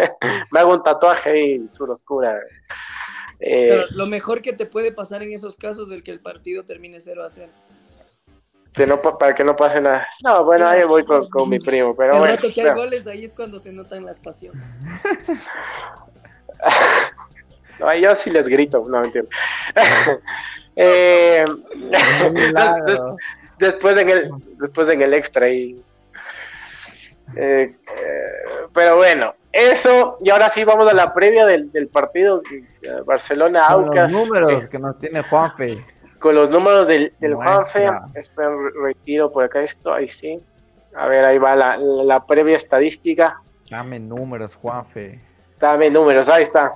Me 0.52 0.60
hago 0.60 0.72
un 0.74 0.82
tatuaje 0.82 1.30
ahí, 1.30 1.68
sur 1.68 1.90
oscura. 1.90 2.38
Eh, 3.40 3.66
Pero 3.68 3.84
lo 3.92 4.06
mejor 4.06 4.40
que 4.42 4.52
te 4.52 4.66
puede 4.66 4.92
pasar 4.92 5.22
en 5.22 5.32
esos 5.32 5.56
casos 5.56 5.90
es 5.90 5.96
el 5.96 6.02
que 6.02 6.10
el 6.10 6.20
partido 6.20 6.64
termine 6.64 7.00
0 7.00 7.22
a 7.24 7.28
0. 7.28 7.50
que 8.72 8.86
no, 8.86 9.00
pa- 9.02 9.16
para 9.18 9.34
que 9.34 9.44
no 9.44 9.54
pase 9.56 9.80
nada. 9.80 10.06
No, 10.22 10.44
bueno, 10.44 10.66
ahí 10.66 10.82
voy 10.84 11.04
con, 11.04 11.28
con 11.30 11.48
mi 11.48 11.58
primo, 11.58 11.94
pero 11.96 12.12
el 12.14 12.18
bueno. 12.18 12.34
rato 12.36 12.48
que 12.52 12.62
hay 12.62 12.74
goles, 12.74 13.06
ahí 13.06 13.24
es 13.24 13.34
cuando 13.34 13.58
se 13.58 13.72
notan 13.72 14.04
las 14.04 14.18
pasiones. 14.18 14.74
No, 17.78 17.94
yo 17.94 18.14
sí 18.14 18.30
les 18.30 18.48
grito, 18.48 18.84
no 18.88 19.00
mentira. 19.00 19.26
Eh, 20.78 21.42
después 23.58 23.96
en 23.96 24.10
el 24.10 24.30
después 24.58 24.88
en 24.90 25.00
el 25.00 25.14
extra 25.14 25.48
y 25.48 25.82
eh, 27.34 27.74
pero 28.74 28.96
bueno 28.96 29.34
eso 29.56 30.18
y 30.22 30.30
ahora 30.30 30.48
sí 30.48 30.64
vamos 30.64 30.88
a 30.88 30.94
la 30.94 31.12
previa 31.14 31.46
del, 31.46 31.70
del 31.72 31.88
partido 31.88 32.42
eh, 32.52 32.90
Barcelona 33.04 33.66
Con 33.68 33.94
los 33.94 34.12
números 34.12 34.64
eh, 34.64 34.68
que 34.68 34.78
nos 34.78 34.98
tiene 34.98 35.22
Juanfe. 35.22 35.84
con 36.18 36.34
los 36.34 36.50
números 36.50 36.88
del. 36.88 37.12
Juanfe 37.34 37.88
espera 38.14 38.50
re- 38.50 38.70
retiro 38.82 39.30
por 39.32 39.44
acá 39.44 39.62
esto 39.62 39.92
ahí 39.94 40.06
sí 40.08 40.40
a 40.94 41.06
ver 41.08 41.24
ahí 41.24 41.38
va 41.38 41.56
la, 41.56 41.76
la 41.76 42.24
previa 42.26 42.56
estadística 42.56 43.40
Dame 43.70 43.98
números, 43.98 44.54
Juanfe. 44.56 45.20
dame 45.58 45.90
números 45.90 46.28
ahí 46.28 46.42
está 46.44 46.74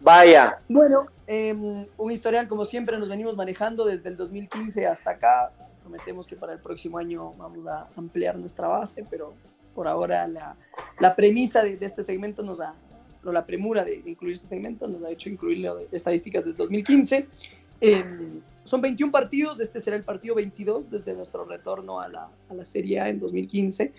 vaya 0.00 0.58
Bueno, 0.68 1.06
eh, 1.26 1.52
un 1.96 2.10
historial 2.10 2.48
como 2.48 2.64
siempre 2.64 2.98
nos 2.98 3.08
venimos 3.08 3.36
manejando 3.36 3.84
desde 3.84 4.08
el 4.08 4.16
2015 4.16 4.86
hasta 4.86 5.10
acá. 5.10 5.50
Prometemos 5.82 6.26
que 6.26 6.36
para 6.36 6.52
el 6.52 6.58
próximo 6.58 6.98
año 6.98 7.32
vamos 7.38 7.66
a 7.66 7.86
ampliar 7.96 8.36
nuestra 8.36 8.68
base, 8.68 9.04
pero 9.08 9.32
por 9.74 9.88
ahora 9.88 10.26
la, 10.28 10.54
la 11.00 11.14
premisa 11.14 11.62
de, 11.62 11.76
de 11.76 11.86
este 11.86 12.02
segmento 12.02 12.42
nos 12.42 12.60
ha, 12.60 12.74
o 13.24 13.32
la 13.32 13.44
premura 13.46 13.84
de, 13.84 14.02
de 14.02 14.10
incluir 14.10 14.34
este 14.34 14.46
segmento 14.46 14.88
nos 14.88 15.04
ha 15.04 15.10
hecho 15.10 15.28
incluir 15.28 15.68
estadísticas 15.92 16.44
del 16.44 16.56
2015. 16.56 17.28
Eh, 17.80 18.04
son 18.64 18.80
21 18.80 19.10
partidos, 19.12 19.60
este 19.60 19.80
será 19.80 19.96
el 19.96 20.04
partido 20.04 20.34
22 20.34 20.90
desde 20.90 21.14
nuestro 21.14 21.44
retorno 21.44 22.00
a 22.00 22.08
la, 22.08 22.28
a 22.48 22.54
la 22.54 22.64
Serie 22.64 23.00
A 23.00 23.08
en 23.08 23.18
2015. 23.18 23.92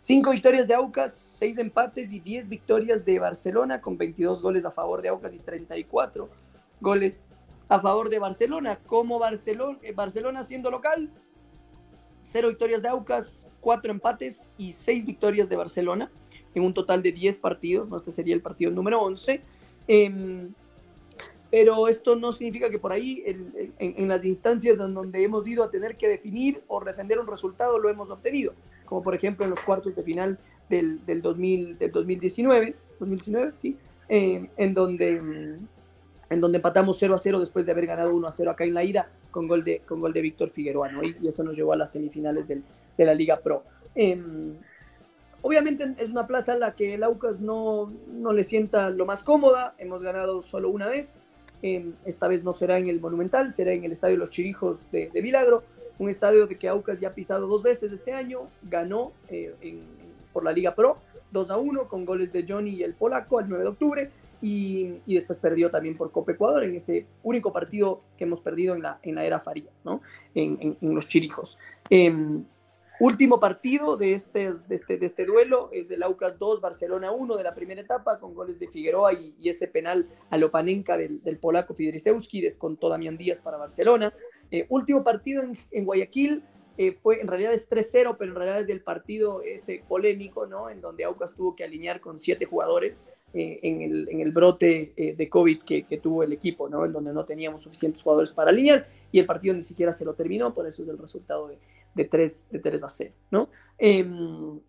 Cinco 0.00 0.30
victorias 0.30 0.68
de 0.68 0.74
Aucas, 0.74 1.14
seis 1.14 1.58
empates 1.58 2.12
y 2.12 2.20
10 2.20 2.48
victorias 2.48 3.04
de 3.04 3.18
Barcelona, 3.18 3.80
con 3.80 3.96
22 3.96 4.42
goles 4.42 4.64
a 4.64 4.70
favor 4.70 5.02
de 5.02 5.08
Aucas 5.08 5.34
y 5.34 5.38
34 5.38 6.28
goles 6.80 7.30
a 7.68 7.80
favor 7.80 8.10
de 8.10 8.18
Barcelona. 8.18 8.78
Como 8.86 9.18
Barcelona, 9.18 9.78
eh, 9.82 9.92
Barcelona 9.92 10.42
siendo 10.42 10.70
local, 10.70 11.10
cero 12.20 12.48
victorias 12.48 12.82
de 12.82 12.88
Aucas, 12.88 13.48
cuatro 13.60 13.90
empates 13.90 14.52
y 14.58 14.72
seis 14.72 15.06
victorias 15.06 15.48
de 15.48 15.56
Barcelona, 15.56 16.10
en 16.54 16.64
un 16.64 16.74
total 16.74 17.02
de 17.02 17.12
10 17.12 17.38
partidos, 17.38 17.88
¿no? 17.90 17.96
este 17.96 18.10
sería 18.10 18.34
el 18.34 18.40
partido 18.42 18.70
número 18.70 19.00
11. 19.02 19.40
Em, 19.88 20.52
pero 21.50 21.86
esto 21.88 22.16
no 22.16 22.32
significa 22.32 22.68
que 22.70 22.78
por 22.78 22.92
ahí, 22.92 23.22
el- 23.26 23.72
en, 23.78 23.94
en 23.98 24.08
las 24.08 24.24
instancias 24.24 24.76
donde 24.76 25.22
hemos 25.22 25.46
ido 25.46 25.62
a 25.62 25.70
tener 25.70 25.96
que 25.96 26.08
definir 26.08 26.62
o 26.68 26.82
defender 26.82 27.18
un 27.20 27.26
resultado, 27.26 27.78
lo 27.78 27.88
hemos 27.88 28.10
obtenido, 28.10 28.54
como 28.86 29.02
por 29.02 29.14
ejemplo 29.14 29.44
en 29.44 29.50
los 29.50 29.60
cuartos 29.60 29.94
de 29.94 30.02
final 30.02 30.38
del, 30.68 31.04
del, 31.06 31.22
2000, 31.22 31.78
del 31.78 31.92
2019, 31.92 32.74
2019, 32.98 33.52
sí, 33.54 33.76
eh, 34.08 34.48
en, 34.56 34.74
donde, 34.74 35.08
en 36.30 36.40
donde 36.40 36.56
empatamos 36.58 36.96
0 36.98 37.14
a 37.14 37.18
0 37.18 37.38
después 37.40 37.66
de 37.66 37.72
haber 37.72 37.86
ganado 37.86 38.14
1 38.14 38.26
a 38.26 38.32
0 38.32 38.50
acá 38.50 38.64
en 38.64 38.74
la 38.74 38.82
ida 38.82 39.08
con 39.30 39.46
gol 39.46 39.62
de, 39.64 39.80
con 39.80 40.00
gol 40.00 40.12
de 40.12 40.22
Víctor 40.22 40.50
Figueroa, 40.50 40.90
¿no? 40.90 41.02
y, 41.04 41.16
y 41.22 41.28
eso 41.28 41.42
nos 41.44 41.56
llevó 41.56 41.72
a 41.72 41.76
las 41.76 41.92
semifinales 41.92 42.48
del- 42.48 42.62
de 42.96 43.04
la 43.04 43.14
Liga 43.14 43.38
Pro. 43.40 43.64
Em, 43.94 44.54
Obviamente 45.46 45.94
es 45.98 46.08
una 46.08 46.26
plaza 46.26 46.54
a 46.54 46.56
la 46.56 46.74
que 46.74 46.94
el 46.94 47.02
Aucas 47.02 47.38
no, 47.38 47.92
no 48.08 48.32
le 48.32 48.44
sienta 48.44 48.88
lo 48.88 49.04
más 49.04 49.22
cómoda. 49.22 49.74
Hemos 49.76 50.02
ganado 50.02 50.40
solo 50.40 50.70
una 50.70 50.88
vez. 50.88 51.22
Eh, 51.62 51.92
esta 52.06 52.28
vez 52.28 52.42
no 52.44 52.54
será 52.54 52.78
en 52.78 52.86
el 52.88 52.98
Monumental, 52.98 53.50
será 53.50 53.72
en 53.72 53.84
el 53.84 53.92
Estadio 53.92 54.16
Los 54.16 54.30
Chirijos 54.30 54.90
de, 54.90 55.10
de 55.12 55.20
Milagro. 55.22 55.62
Un 55.98 56.08
estadio 56.08 56.46
de 56.46 56.56
que 56.56 56.66
Aucas 56.68 56.98
ya 56.98 57.08
ha 57.08 57.14
pisado 57.14 57.46
dos 57.46 57.62
veces 57.62 57.92
este 57.92 58.14
año. 58.14 58.48
Ganó 58.62 59.12
eh, 59.28 59.54
por 60.32 60.44
la 60.44 60.52
Liga 60.52 60.74
Pro 60.74 60.96
2 61.32 61.50
a 61.50 61.58
1 61.58 61.88
con 61.88 62.06
goles 62.06 62.32
de 62.32 62.46
Johnny 62.48 62.70
y 62.70 62.82
el 62.82 62.94
polaco 62.94 63.38
al 63.38 63.46
9 63.48 63.64
de 63.64 63.68
octubre. 63.68 64.10
Y, 64.40 65.00
y 65.06 65.14
después 65.14 65.38
perdió 65.38 65.70
también 65.70 65.94
por 65.96 66.10
Copa 66.10 66.32
Ecuador 66.32 66.64
en 66.64 66.74
ese 66.76 67.06
único 67.22 67.52
partido 67.52 68.00
que 68.16 68.24
hemos 68.24 68.40
perdido 68.40 68.74
en 68.74 68.82
la, 68.82 68.98
en 69.02 69.14
la 69.14 69.24
era 69.24 69.40
Farías, 69.40 69.80
¿no? 69.84 70.00
en, 70.34 70.56
en- 70.60 70.76
en 70.80 70.94
Los 70.94 71.06
Chirijos. 71.08 71.58
Em, 71.90 72.44
Último 73.00 73.40
partido 73.40 73.96
de 73.96 74.14
este, 74.14 74.52
este, 74.68 75.04
este 75.04 75.26
duelo 75.26 75.68
es 75.72 75.88
del 75.88 76.04
Aucas 76.04 76.38
2, 76.38 76.60
Barcelona 76.60 77.10
1 77.10 77.36
de 77.36 77.42
la 77.42 77.54
primera 77.54 77.80
etapa, 77.80 78.20
con 78.20 78.34
goles 78.34 78.60
de 78.60 78.68
Figueroa 78.68 79.12
y, 79.12 79.34
ese 79.44 79.66
penal 79.66 80.08
a 80.30 80.38
Lopanenka 80.38 80.96
del, 80.96 81.38
polaco 81.40 81.74
Fidrisewski, 81.74 82.40
descontó 82.40 82.88
Damián 82.88 83.16
Díaz 83.16 83.40
para 83.40 83.56
Barcelona. 83.56 84.14
Eh, 84.50 84.66
último 84.68 85.02
partido 85.02 85.42
en, 85.42 85.54
en 85.72 85.84
Guayaquil, 85.84 86.44
eh, 86.78 86.92
fue, 87.02 87.20
en 87.20 87.26
realidad 87.26 87.52
es 87.52 87.68
3-0, 87.68 88.16
pero 88.16 88.30
en 88.30 88.36
realidad 88.36 88.60
es 88.60 88.68
del 88.68 88.80
partido 88.80 89.42
ese 89.42 89.82
polémico, 89.88 90.46
¿no? 90.46 90.70
En 90.70 90.80
donde 90.80 91.04
Aucas 91.04 91.34
tuvo 91.34 91.56
que 91.56 91.64
alinear 91.64 92.00
con 92.00 92.18
siete 92.20 92.46
jugadores 92.46 93.08
eh, 93.32 93.58
en, 93.62 93.82
el, 93.82 94.08
en 94.08 94.20
el 94.20 94.30
brote 94.30 94.92
de 94.96 95.28
COVID 95.28 95.62
que, 95.62 95.84
que 95.84 95.98
tuvo 95.98 96.22
el 96.22 96.32
equipo, 96.32 96.68
¿no? 96.68 96.84
En 96.84 96.92
donde 96.92 97.12
no 97.12 97.24
teníamos 97.24 97.62
suficientes 97.62 98.02
jugadores 98.02 98.32
para 98.32 98.50
alinear 98.50 98.86
y 99.10 99.18
el 99.18 99.26
partido 99.26 99.54
ni 99.54 99.64
siquiera 99.64 99.92
se 99.92 100.04
lo 100.04 100.14
terminó, 100.14 100.54
por 100.54 100.66
eso 100.66 100.82
es 100.82 100.88
el 100.88 100.98
resultado 100.98 101.48
de, 101.48 101.58
de 101.94 102.04
3, 102.04 102.48
de 102.50 102.58
3 102.58 102.84
a 102.84 102.88
0, 102.88 103.14
¿no? 103.30 103.48
Em, 103.78 104.60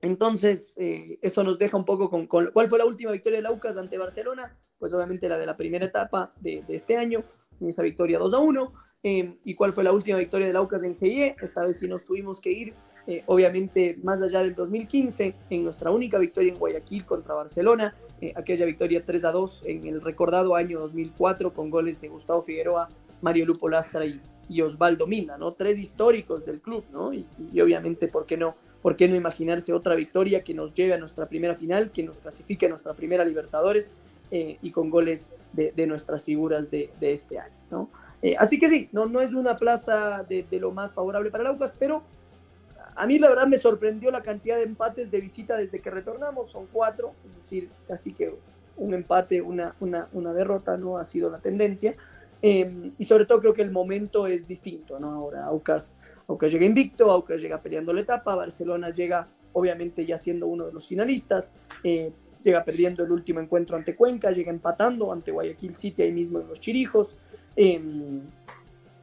entonces, 0.00 0.76
eh, 0.78 1.18
eso 1.22 1.42
nos 1.42 1.58
deja 1.58 1.76
un 1.76 1.84
poco 1.84 2.10
con, 2.10 2.26
¿Cuál 2.26 2.68
fue 2.68 2.78
la 2.78 2.84
última 2.84 3.10
victoria 3.10 3.40
de 3.40 3.48
Aucas 3.48 3.76
ante 3.76 3.98
Barcelona? 3.98 4.56
Pues 4.78 4.92
obviamente 4.92 5.28
la 5.28 5.38
de 5.38 5.46
la 5.46 5.56
primera 5.56 5.86
etapa 5.86 6.34
de, 6.40 6.62
este 6.68 6.96
año, 6.96 7.24
esa 7.60 7.82
victoria 7.82 8.18
2 8.18 8.34
a 8.34 8.38
1. 8.38 8.72
Em, 9.02 9.38
¿Y 9.44 9.54
cuál 9.54 9.72
fue 9.72 9.84
la 9.84 9.92
última 9.92 10.18
victoria 10.18 10.46
del 10.46 10.56
Aucas 10.56 10.82
en 10.82 10.96
GIE? 10.96 11.36
Esta 11.40 11.64
vez 11.64 11.78
sí 11.78 11.88
nos 11.88 12.04
tuvimos 12.04 12.40
que 12.40 12.52
ir, 12.52 12.74
eh, 13.06 13.22
obviamente, 13.26 13.98
más 14.02 14.22
allá 14.22 14.42
del 14.42 14.54
2015, 14.54 15.34
en 15.50 15.64
nuestra 15.64 15.90
única 15.90 16.18
victoria 16.18 16.52
en 16.52 16.58
Guayaquil 16.58 17.04
contra 17.04 17.34
Barcelona, 17.34 17.94
eh, 18.20 18.32
aquella 18.36 18.64
victoria 18.64 19.04
3 19.04 19.24
a 19.24 19.32
2 19.32 19.64
en 19.66 19.86
el 19.86 20.00
recordado 20.00 20.54
año 20.54 20.80
2004 20.80 21.52
con 21.52 21.70
goles 21.70 22.00
de 22.00 22.08
Gustavo 22.08 22.42
Figueroa, 22.42 22.88
Mario 23.24 23.46
Lupo 23.46 23.70
Lastra 23.70 24.04
y, 24.04 24.60
Osvaldo 24.60 25.06
Mina, 25.06 25.38
¿no? 25.38 25.54
Tres 25.54 25.78
históricos 25.78 26.44
del 26.44 26.60
club, 26.60 26.84
¿no? 26.92 27.12
Y, 27.14 27.26
obviamente, 27.60 28.06
¿por 28.06 28.26
qué 28.26 28.36
no? 28.36 28.54
¿Por 28.82 28.96
qué 28.96 29.08
no 29.08 29.16
imaginarse 29.16 29.72
otra 29.72 29.94
victoria 29.94 30.44
que 30.44 30.52
nos 30.52 30.74
lleve 30.74 30.92
a 30.92 30.98
nuestra 30.98 31.26
primera 31.26 31.54
final, 31.54 31.90
que 31.90 32.02
nos 32.02 32.20
clasifique 32.20 32.66
a 32.66 32.68
nuestra 32.68 32.92
primera 32.92 33.24
Libertadores 33.24 33.94
eh, 34.30 34.58
y 34.60 34.70
con 34.70 34.90
goles 34.90 35.32
de, 35.54 35.86
nuestras 35.86 36.24
figuras 36.24 36.70
de, 36.70 36.90
este 37.00 37.38
año, 37.38 37.56
¿no? 37.70 37.88
Eh, 38.20 38.36
así 38.38 38.58
que 38.58 38.68
sí, 38.68 38.90
no, 38.92 39.06
no 39.06 39.22
es 39.22 39.32
una 39.32 39.56
plaza 39.56 40.22
de, 40.28 40.46
lo 40.60 40.70
más 40.70 40.92
favorable 40.94 41.30
para 41.30 41.44
el 41.44 41.48
Aucas, 41.48 41.72
pero 41.78 42.02
a 42.94 43.06
mí 43.06 43.18
la 43.18 43.30
verdad 43.30 43.46
me 43.46 43.56
sorprendió 43.56 44.10
la 44.10 44.22
cantidad 44.22 44.56
de 44.56 44.64
empates 44.64 45.10
de 45.10 45.20
visita 45.22 45.56
desde 45.56 45.80
que 45.80 45.90
retornamos, 45.90 46.50
son 46.50 46.66
cuatro, 46.70 47.14
es 47.24 47.34
decir, 47.36 47.70
casi 47.88 48.12
que 48.12 48.34
un 48.76 48.92
empate, 48.92 49.40
una, 49.40 49.74
una, 49.80 50.08
una 50.12 50.32
derrota, 50.34 50.76
¿no? 50.76 50.98
Ha 50.98 51.04
sido 51.04 51.30
la 51.30 51.38
tendencia. 51.38 51.96
Eh, 52.42 52.90
y 52.98 53.04
sobre 53.04 53.24
todo 53.24 53.40
creo 53.40 53.52
que 53.54 53.62
el 53.62 53.70
momento 53.70 54.26
es 54.26 54.46
distinto, 54.46 54.98
¿no? 54.98 55.10
Ahora 55.10 55.46
Aucas, 55.46 55.98
Aucas 56.28 56.52
llega 56.52 56.66
invicto, 56.66 57.10
Aucas 57.10 57.40
llega 57.40 57.62
peleando 57.62 57.92
la 57.92 58.02
etapa, 58.02 58.34
Barcelona 58.34 58.90
llega 58.90 59.28
obviamente 59.54 60.04
ya 60.04 60.18
siendo 60.18 60.46
uno 60.46 60.66
de 60.66 60.72
los 60.72 60.86
finalistas, 60.86 61.54
eh, 61.82 62.12
llega 62.42 62.64
perdiendo 62.64 63.02
el 63.02 63.12
último 63.12 63.40
encuentro 63.40 63.76
ante 63.76 63.96
Cuenca, 63.96 64.30
llega 64.30 64.50
empatando 64.50 65.10
ante 65.12 65.32
Guayaquil 65.32 65.74
City 65.74 66.02
ahí 66.02 66.12
mismo 66.12 66.40
en 66.40 66.48
los 66.48 66.60
Chirijos. 66.60 67.16
eh, 67.56 67.80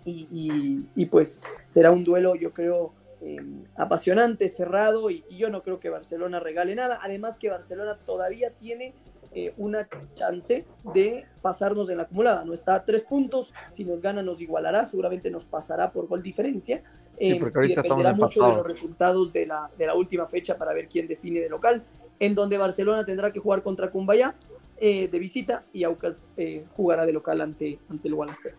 y, 0.04 1.06
pues 1.12 1.42
será 1.68 1.92
un 1.92 2.04
duelo, 2.04 2.36
yo 2.36 2.54
creo, 2.54 2.94
eh, 3.22 3.38
apasionante, 3.76 4.48
cerrado, 4.48 5.12
y, 5.12 5.24
y 5.30 5.38
yo 5.38 5.50
no 5.50 5.62
creo 5.62 5.80
que 5.80 5.90
Barcelona 5.90 6.40
regale 6.40 6.76
nada. 6.76 7.00
Además 7.02 7.38
que 7.38 7.50
Barcelona 7.50 7.98
todavía 8.04 8.50
tiene 8.52 8.94
eh, 9.34 9.54
una 9.58 9.88
chance 10.14 10.66
de 10.94 11.26
pasarnos 11.42 11.90
en 11.90 11.98
la 11.98 12.04
acumulada. 12.04 12.44
No 12.46 12.54
está 12.54 12.76
a 12.76 12.86
tres 12.86 13.04
puntos, 13.04 13.54
si 13.70 13.86
nos 13.86 14.02
gana 14.02 14.22
nos 14.22 14.42
igualará, 14.42 14.86
seguramente 14.86 15.32
nos 15.32 15.46
pasará 15.46 15.92
por 15.92 16.08
gol 16.08 16.22
diferencia. 16.22 16.84
Sí, 17.18 17.32
eh, 17.32 17.38
porque 17.40 17.60
y 17.60 17.62
ahorita 17.62 17.82
dependerá 17.84 18.12
estamos 18.12 18.36
mucho 18.36 18.50
de 18.50 18.56
los 18.56 18.66
resultados 18.66 19.34
de 19.34 19.46
la, 19.46 19.70
de 19.78 19.86
la 19.86 19.96
última 19.96 20.28
fecha 20.28 20.58
para 20.58 20.74
ver 20.74 20.88
quién 20.88 21.08
define 21.08 21.40
de 21.40 21.50
local, 21.50 21.84
en 22.20 22.36
donde 22.36 22.58
Barcelona 22.58 23.06
tendrá 23.06 23.32
que 23.32 23.40
jugar 23.40 23.64
contra 23.64 23.90
Cumbayá 23.92 24.36
eh, 24.84 25.08
de 25.10 25.20
visita 25.20 25.64
y 25.72 25.84
Aucas 25.84 26.28
eh, 26.38 26.66
jugará 26.76 27.06
de 27.06 27.14
local 27.14 27.40
ante, 27.40 27.80
ante 27.88 28.08
el 28.08 28.16
Gualaceo. 28.16 28.56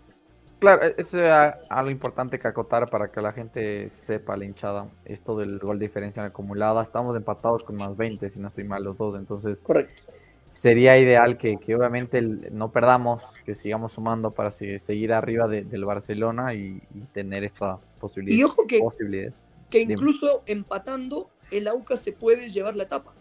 Claro, 0.61 0.85
e-, 0.85 0.95
eso 0.97 1.18
era 1.18 1.59
algo 1.68 1.91
importante 1.91 2.39
que 2.39 2.47
acotar 2.47 2.89
para 2.89 3.11
que 3.11 3.20
la 3.20 3.33
gente 3.33 3.89
sepa 3.89 4.37
la 4.37 4.45
hinchada. 4.45 4.89
Esto 5.05 5.37
del 5.37 5.59
gol 5.59 5.81
de 5.81 5.87
diferencia 5.87 6.25
acumulada. 6.25 6.81
Estamos 6.81 7.16
empatados 7.16 7.64
con 7.64 7.75
más 7.75 7.97
20, 7.97 8.31
si 8.31 8.39
no 8.39 8.47
estoy 8.47 8.62
mal 8.62 8.85
los 8.85 8.97
dos. 8.97 9.18
Entonces, 9.18 9.62
Correcto. 9.62 10.05
Sería 10.53 10.98
ideal 10.98 11.38
que, 11.38 11.57
que 11.59 11.74
obviamente 11.74 12.18
el- 12.18 12.48
no 12.53 12.70
perdamos, 12.70 13.22
que 13.44 13.55
sigamos 13.55 13.92
sumando 13.92 14.30
para 14.30 14.50
se- 14.50 14.78
seguir 14.78 15.12
arriba 15.12 15.48
de- 15.48 15.64
del 15.64 15.84
Barcelona 15.84 16.55
y, 16.55 16.82
y 16.94 17.00
tener 17.12 17.44
esta 17.44 17.78
posibilidad. 18.00 18.36
Y 18.38 18.44
ojo 18.44 18.66
que, 18.66 18.78
posibilidad. 18.80 19.32
que 19.70 19.78
dime. 19.80 19.94
incluso 19.94 20.42
empatando, 20.46 21.30
el 21.50 21.68
Aucas 21.68 22.00
se 22.00 22.12
puede 22.12 22.48
llevar 22.50 22.76
la 22.76 22.84
etapa. 22.84 23.12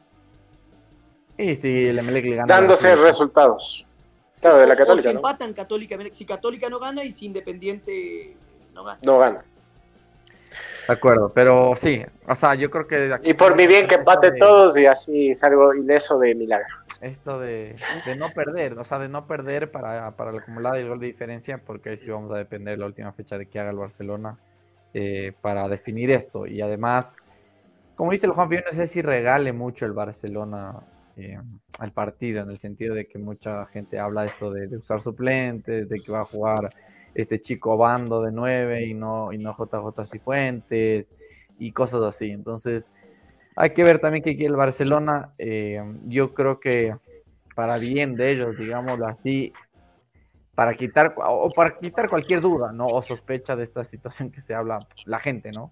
Y 1.38 1.55
si 1.55 1.86
el 1.88 1.97
Emelec 1.99 2.25
le 2.25 2.36
gana. 2.36 2.47
Dándose 2.53 2.95
resultados. 2.95 3.86
Claro, 4.41 4.57
de 4.57 4.67
la 4.67 4.73
O- 4.73 4.75
o 4.75 4.77
Católica, 4.79 5.09
si 5.09 5.13
¿no? 5.13 5.19
empatan 5.19 5.53
Católica, 5.53 5.97
si 6.11 6.25
Católica 6.25 6.69
no 6.69 6.79
gana 6.79 7.03
y 7.03 7.11
si 7.11 7.25
Independiente 7.27 8.36
no 8.73 8.84
gana. 8.84 8.99
No 9.03 9.19
gana. 9.19 9.45
De 10.88 10.93
acuerdo, 10.93 11.32
pero 11.34 11.75
sí, 11.75 12.03
o 12.27 12.36
sea, 12.36 12.55
yo 12.55 12.69
creo 12.69 12.88
que. 12.88 13.13
aquí 13.13 13.29
Y 13.29 13.34
por 13.34 13.55
mi 13.55 13.67
bien 13.67 13.88
que 13.88 13.95
empate 13.95 14.32
de- 14.32 14.39
todos 14.39 14.77
y 14.77 14.86
así 14.86 15.36
salgo 15.36 15.73
ileso 15.73 16.17
de 16.19 16.36
milagro. 16.36 16.67
Esto 17.01 17.39
de, 17.39 17.75
de 18.05 18.15
no 18.15 18.29
perder, 18.29 18.77
o 18.77 18.84
sea, 18.84 18.99
de 18.99 19.09
no 19.09 19.25
perder 19.25 19.71
para, 19.71 20.11
para 20.15 20.29
el 20.32 20.38
acumulado 20.38 20.77
y 20.77 20.82
el 20.82 20.89
gol 20.89 20.99
de 20.99 21.07
diferencia, 21.07 21.57
porque 21.57 21.89
ahí 21.89 21.97
sí 21.97 22.11
vamos 22.11 22.32
a 22.32 22.38
depender 22.38 22.77
la 22.77 22.86
última 22.86 23.11
fecha 23.11 23.38
de 23.39 23.47
que 23.47 23.59
haga 23.59 23.71
el 23.71 23.77
Barcelona 23.77 24.38
eh, 24.93 25.34
para 25.41 25.67
definir 25.67 26.11
esto. 26.11 26.45
Y 26.45 26.61
además, 26.61 27.17
como 27.95 28.11
dice 28.11 28.27
el 28.27 28.34
Juan, 28.34 28.49
yo 28.51 28.59
no 28.59 28.71
sé 28.75 28.86
si 28.86 29.01
regale 29.01 29.51
mucho 29.51 29.86
el 29.88 29.93
Barcelona 29.93 30.75
eh, 31.17 31.39
al 31.79 31.91
partido, 31.91 32.43
en 32.43 32.51
el 32.51 32.59
sentido 32.59 32.93
de 32.93 33.07
que 33.07 33.17
mucha 33.17 33.65
gente 33.67 33.97
habla 33.97 34.21
de 34.21 34.27
esto 34.27 34.51
de, 34.51 34.67
de 34.67 34.77
usar 34.77 35.01
suplentes, 35.01 35.89
de 35.89 35.99
que 36.01 36.11
va 36.11 36.21
a 36.21 36.25
jugar 36.25 36.71
este 37.14 37.41
chico 37.41 37.78
bando 37.78 38.22
de 38.22 38.32
9 38.32 38.86
y 38.86 38.93
no, 38.93 39.34
y 39.34 39.38
no 39.38 39.55
JJ 39.57 40.05
Cifuentes 40.05 41.12
y 41.59 41.72
cosas 41.72 42.01
así. 42.03 42.32
Entonces, 42.32 42.91
hay 43.55 43.72
que 43.72 43.84
ver 43.84 43.99
también 43.99 44.24
que 44.24 44.32
aquí 44.32 44.45
el 44.45 44.55
Barcelona, 44.55 45.34
eh, 45.38 45.82
yo 46.07 46.34
creo 46.34 46.59
que 46.59 46.95
para 47.55 47.78
bien 47.78 48.16
de 48.16 48.32
ellos, 48.32 48.57
digámoslo 48.57 49.07
así, 49.07 49.53
para 50.55 50.76
quitar 50.76 51.14
o 51.18 51.49
para 51.51 51.78
quitar 51.78 52.09
cualquier 52.09 52.41
duda, 52.41 52.72
¿no? 52.72 52.88
O 52.88 53.01
sospecha 53.01 53.55
de 53.55 53.64
esta 53.64 53.84
situación 53.84 54.32
que 54.32 54.41
se 54.41 54.53
habla 54.53 54.80
la 55.05 55.20
gente, 55.20 55.51
¿no? 55.51 55.72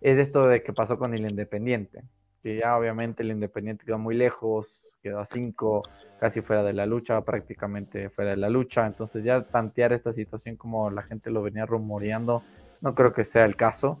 Es 0.00 0.18
esto 0.18 0.46
de 0.46 0.62
que 0.62 0.72
pasó 0.72 0.98
con 0.98 1.14
el 1.14 1.28
Independiente, 1.28 2.02
que 2.42 2.56
ya 2.56 2.76
obviamente 2.76 3.22
el 3.22 3.30
Independiente 3.30 3.84
quedó 3.84 3.98
muy 3.98 4.14
lejos, 4.14 4.92
quedó 5.06 5.20
a 5.20 5.24
cinco, 5.24 5.84
casi 6.18 6.40
fuera 6.40 6.64
de 6.64 6.72
la 6.72 6.84
lucha, 6.84 7.20
prácticamente 7.20 8.10
fuera 8.10 8.30
de 8.32 8.36
la 8.36 8.50
lucha, 8.50 8.84
entonces 8.86 9.22
ya 9.22 9.42
tantear 9.42 9.92
esta 9.92 10.12
situación 10.12 10.56
como 10.56 10.90
la 10.90 11.02
gente 11.02 11.30
lo 11.30 11.42
venía 11.42 11.64
rumoreando, 11.64 12.42
no 12.80 12.94
creo 12.96 13.12
que 13.12 13.22
sea 13.22 13.44
el 13.44 13.54
caso. 13.54 14.00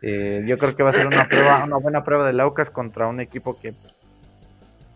Eh, 0.00 0.44
yo 0.46 0.56
creo 0.58 0.76
que 0.76 0.84
va 0.84 0.90
a 0.90 0.92
ser 0.92 1.08
una 1.08 1.28
prueba, 1.28 1.64
una 1.64 1.76
buena 1.78 2.04
prueba 2.04 2.24
de 2.24 2.32
Laucas 2.34 2.70
contra 2.70 3.08
un 3.08 3.18
equipo 3.18 3.58
que 3.60 3.74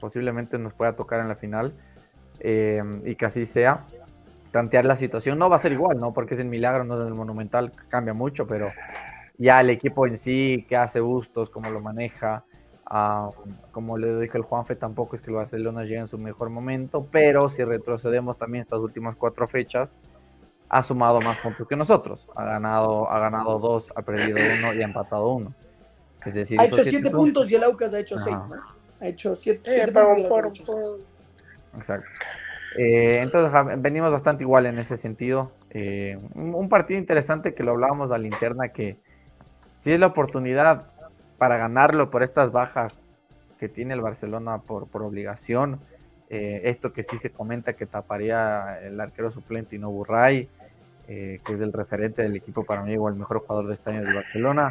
posiblemente 0.01 0.59
nos 0.59 0.75
pueda 0.75 0.95
tocar 0.95 1.19
en 1.19 1.29
la 1.29 1.35
final 1.35 1.73
eh, 2.39 2.81
y 3.05 3.17
que 3.17 3.25
así 3.25 3.45
sea. 3.45 3.85
Tantear 4.53 4.85
la 4.85 4.95
situación 4.95 5.41
no 5.41 5.51
va 5.51 5.57
a 5.57 5.59
ser 5.59 5.73
igual, 5.73 5.99
¿no? 5.99 6.13
Porque 6.13 6.35
es 6.35 6.41
el 6.41 6.47
milagro, 6.47 6.85
no 6.85 7.03
es 7.03 7.09
el 7.09 7.15
monumental, 7.15 7.73
cambia 7.89 8.15
mucho, 8.15 8.47
pero 8.47 8.71
ya 9.39 9.61
el 9.61 9.71
equipo 9.71 10.07
en 10.07 10.19
sí, 10.19 10.65
qué 10.69 10.77
hace 10.77 11.01
Bustos, 11.01 11.51
cómo 11.51 11.69
lo 11.71 11.81
maneja, 11.81 12.45
ah, 12.95 13.31
como 13.73 13.97
le 13.97 14.21
dije 14.21 14.37
el 14.37 14.45
Juanfe, 14.45 14.77
tampoco 14.77 15.17
es 15.17 15.23
que 15.23 15.31
el 15.31 15.37
Barcelona 15.37 15.83
llegue 15.83 15.97
en 15.97 16.09
su 16.09 16.19
mejor 16.19 16.51
momento, 16.51 17.09
pero 17.11 17.49
si 17.49 17.65
retrocedemos 17.65 18.37
también 18.37 18.61
estas 18.61 18.81
últimas 18.81 19.17
cuatro 19.17 19.49
fechas, 19.49 19.95
ha 20.69 20.83
sumado 20.83 21.21
más 21.21 21.39
puntos 21.39 21.67
que 21.67 21.75
nosotros. 21.75 22.29
Ha 22.37 22.45
ganado, 22.45 23.11
ha 23.11 23.19
ganado 23.19 23.59
dos, 23.59 23.93
ha 23.97 24.03
perdido 24.03 24.39
uno 24.59 24.75
y 24.75 24.83
ha 24.83 24.85
empatado 24.85 25.29
uno. 25.33 25.55
Es 26.25 26.35
decir, 26.35 26.61
Ha 26.61 26.65
hecho 26.67 26.85
siete 26.85 27.11
puntos 27.11 27.51
y 27.51 27.57
el 27.57 27.65
Aucas 27.65 27.93
ha 27.95 27.99
hecho 27.99 28.15
Ajá. 28.17 28.25
seis, 28.25 28.47
¿no? 28.49 28.63
Ha 29.01 29.09
hecho 29.09 29.35
siete, 29.35 29.71
Eh, 29.71 29.75
siete 29.75 29.93
puntos 29.93 30.29
por- 30.29 30.47
hecho 30.47 30.65
seis. 30.67 30.95
Exacto. 31.77 32.07
Eh, 32.79 33.21
entonces 33.21 33.53
venimos 33.83 34.13
bastante 34.13 34.45
igual 34.45 34.67
en 34.67 34.79
ese 34.79 34.97
sentido. 34.97 35.51
Eh, 35.71 36.19
un, 36.35 36.55
un 36.55 36.69
partido 36.69 36.99
interesante 37.01 37.55
que 37.55 37.63
lo 37.65 37.73
hablábamos 37.73 38.13
a 38.13 38.19
la 38.19 38.27
interna 38.27 38.69
que 38.69 38.99
si 39.77 39.93
es 39.93 39.99
la 40.01 40.07
oportunidad 40.07 40.92
para 41.43 41.57
ganarlo 41.57 42.09
por 42.09 42.23
estas 42.23 42.53
bajas 42.53 43.01
que 43.59 43.69
tiene 43.69 43.95
el 43.95 44.01
Barcelona 44.01 44.59
por, 44.59 44.87
por 44.87 45.03
obligación. 45.03 45.81
eh, 46.31 46.61
esto 46.71 46.93
que 46.93 47.03
sí 47.03 47.19
se 47.19 47.31
comenta 47.31 47.73
que 47.73 47.85
taparía 47.85 48.79
el 48.81 49.01
arquero 49.01 49.29
suplente 49.33 49.75
y 49.75 49.81
no 49.81 49.91
Burray, 49.91 50.49
eh, 51.09 51.41
que 51.45 51.53
es 51.55 51.61
el 51.61 51.73
referente 51.73 52.23
del 52.23 52.37
equipo 52.37 52.63
para 52.65 52.83
mí 52.83 52.97
o 52.97 53.09
el 53.09 53.17
mejor 53.17 53.41
jugador 53.41 53.67
de 53.67 53.75
este 53.75 53.91
año 53.91 54.03
del 54.05 54.15
Barcelona. 54.15 54.71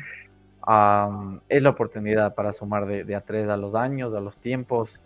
Am, 0.61 1.41
es 1.49 1.61
la 1.61 1.72
oportunidad 1.72 2.36
para 2.36 2.53
sumar 2.53 2.86
de, 2.86 3.03
de 3.03 3.15
a 3.17 3.19
tres 3.22 3.49
a 3.49 3.57
los 3.57 3.76
años, 3.76 4.13
a 4.13 4.22
los 4.22 4.38
tiempos. 4.38 4.97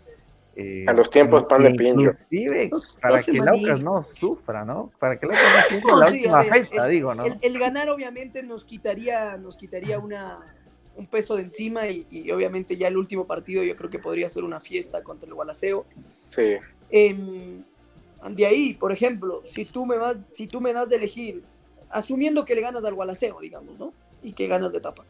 eh, 0.54 0.84
A 0.86 0.92
los 0.92 1.10
tiempos, 1.10 1.46
pan 1.46 1.64
de 1.64 1.70
pincho. 1.72 2.00
Inclusive 2.12 2.70
para 3.02 3.20
que 3.20 3.30
el 3.32 3.36
semanillas. 3.38 3.80
Aucas 3.80 3.82
no 3.82 4.04
sufra, 4.04 4.64
¿no? 4.64 4.92
Para 5.00 5.18
que 5.18 5.26
el 5.26 5.32
Aucas 5.32 5.70
no 5.72 5.80
sufra 5.80 5.90
No, 5.94 5.98
la 5.98 6.08
sí, 6.10 6.18
última 6.18 6.42
ver, 6.44 6.64
fecha, 6.64 6.84
el- 6.84 6.90
digo, 6.92 7.12
¿no? 7.12 7.24
El, 7.24 7.38
el 7.42 7.58
ganar 7.58 7.88
obviamente 7.90 8.44
nos 8.44 8.64
quitaría, 8.64 9.36
nos 9.36 9.56
quitaría 9.56 9.98
una, 9.98 10.38
un 10.96 11.06
peso 11.06 11.36
de 11.36 11.42
encima 11.42 11.88
y, 11.88 12.06
y 12.10 12.30
obviamente 12.30 12.76
ya 12.76 12.88
el 12.88 12.96
último 12.96 13.26
partido 13.26 13.62
yo 13.62 13.76
creo 13.76 13.90
que 13.90 13.98
podría 13.98 14.28
ser 14.28 14.44
una 14.44 14.60
fiesta 14.60 15.02
contra 15.02 15.28
el 15.28 15.34
Gualaceo. 15.34 15.86
Sí. 16.30 16.56
Em, 16.90 17.62
de 18.30 18.46
ahí, 18.46 18.74
por 18.74 18.92
ejemplo, 18.92 19.42
si 19.44 19.64
tú 19.64 19.86
me 19.86 19.96
vas, 19.96 20.20
si 20.30 20.46
tú 20.46 20.60
me 20.60 20.72
das 20.72 20.88
de 20.88 20.96
elegir, 20.96 21.42
asumiendo 21.90 22.44
que 22.44 22.54
le 22.54 22.62
ganas 22.62 22.84
al 22.84 22.94
Gualaceo, 22.94 23.38
digamos, 23.40 23.78
¿no? 23.78 23.92
Y 24.22 24.32
que 24.32 24.46
ganas 24.46 24.72
de 24.72 24.78
etapa. 24.78 25.04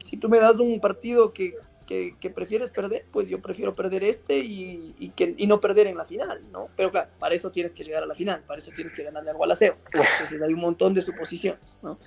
Si 0.00 0.16
tú 0.16 0.28
me 0.28 0.38
das 0.38 0.58
un 0.58 0.80
partido 0.80 1.32
que, 1.32 1.54
que, 1.88 2.14
que 2.20 2.28
prefieres 2.30 2.70
perder, 2.70 3.06
pues 3.10 3.28
yo 3.28 3.40
prefiero 3.40 3.74
perder 3.74 4.04
este 4.04 4.38
y, 4.38 4.94
y 4.98 5.08
que, 5.10 5.34
y 5.36 5.46
no 5.46 5.58
perder 5.58 5.86
en 5.86 5.96
la 5.96 6.04
final, 6.04 6.40
¿no? 6.52 6.68
Pero 6.76 6.90
claro, 6.90 7.08
para 7.18 7.34
eso 7.34 7.50
tienes 7.50 7.74
que 7.74 7.82
llegar 7.82 8.02
a 8.02 8.06
la 8.06 8.14
final, 8.14 8.42
para 8.46 8.58
eso 8.58 8.70
tienes 8.76 8.92
que 8.92 9.02
ganarle 9.02 9.30
al 9.30 9.36
Gualaceo. 9.36 9.74
Entonces 9.92 10.42
hay 10.42 10.52
un 10.52 10.60
montón 10.60 10.92
de 10.92 11.00
suposiciones, 11.00 11.80
¿no? 11.82 11.98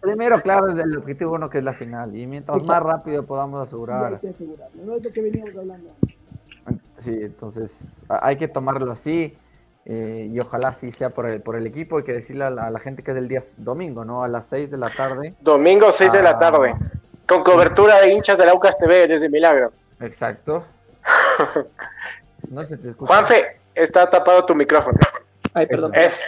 Primero, 0.00 0.42
claro, 0.42 0.68
es 0.72 0.78
el 0.78 0.96
objetivo 0.98 1.34
uno 1.36 1.48
que 1.48 1.58
es 1.58 1.64
la 1.64 1.72
final. 1.72 2.14
Y 2.16 2.26
mientras 2.26 2.60
más 2.64 2.82
rápido 2.82 3.24
podamos 3.24 3.58
Y 3.58 3.60
hay 3.60 3.66
asegurar. 3.68 4.20
que 4.20 4.28
asegurarlo, 4.30 4.84
¿no? 4.84 4.96
Es 4.96 5.04
lo 5.04 5.12
que 5.12 5.22
veníamos 5.22 5.56
hablando. 5.56 5.90
Sí, 6.92 7.16
entonces 7.20 8.04
hay 8.08 8.36
que 8.36 8.48
tomarlo 8.48 8.90
así. 8.92 9.36
eh, 9.84 10.28
y 10.32 10.38
ojalá 10.38 10.72
sí 10.72 10.92
sea 10.92 11.10
por 11.10 11.26
el, 11.28 11.40
por 11.42 11.56
el 11.56 11.66
equipo. 11.66 11.98
Hay 11.98 12.04
que 12.04 12.12
decirle 12.12 12.44
a 12.44 12.50
la, 12.50 12.66
a 12.66 12.70
la 12.70 12.78
gente 12.78 13.02
que 13.02 13.10
es 13.12 13.16
el 13.16 13.26
día 13.28 13.40
domingo, 13.56 14.04
¿no? 14.04 14.22
A 14.22 14.28
las 14.28 14.46
6 14.46 14.70
de 14.70 14.76
la 14.78 14.90
tarde. 14.90 15.34
Domingo 15.40 15.90
6 15.90 16.12
de 16.12 16.22
la 16.22 16.30
Ah. 16.30 16.38
tarde. 16.38 16.74
Con 17.32 17.42
cobertura 17.44 18.00
de 18.00 18.12
hinchas 18.12 18.36
del 18.36 18.48
Aucas 18.50 18.76
TV 18.76 19.06
desde 19.06 19.28
Milagro. 19.28 19.72
Exacto. 20.00 20.64
No 22.50 22.64
se 22.64 22.76
te 22.76 22.90
escucha. 22.90 23.06
Juanfe, 23.12 23.56
está 23.74 24.08
tapado 24.10 24.44
tu 24.44 24.54
micrófono. 24.54 24.98
Ay, 25.54 25.66
perdón. 25.66 25.92
Es, 25.94 26.20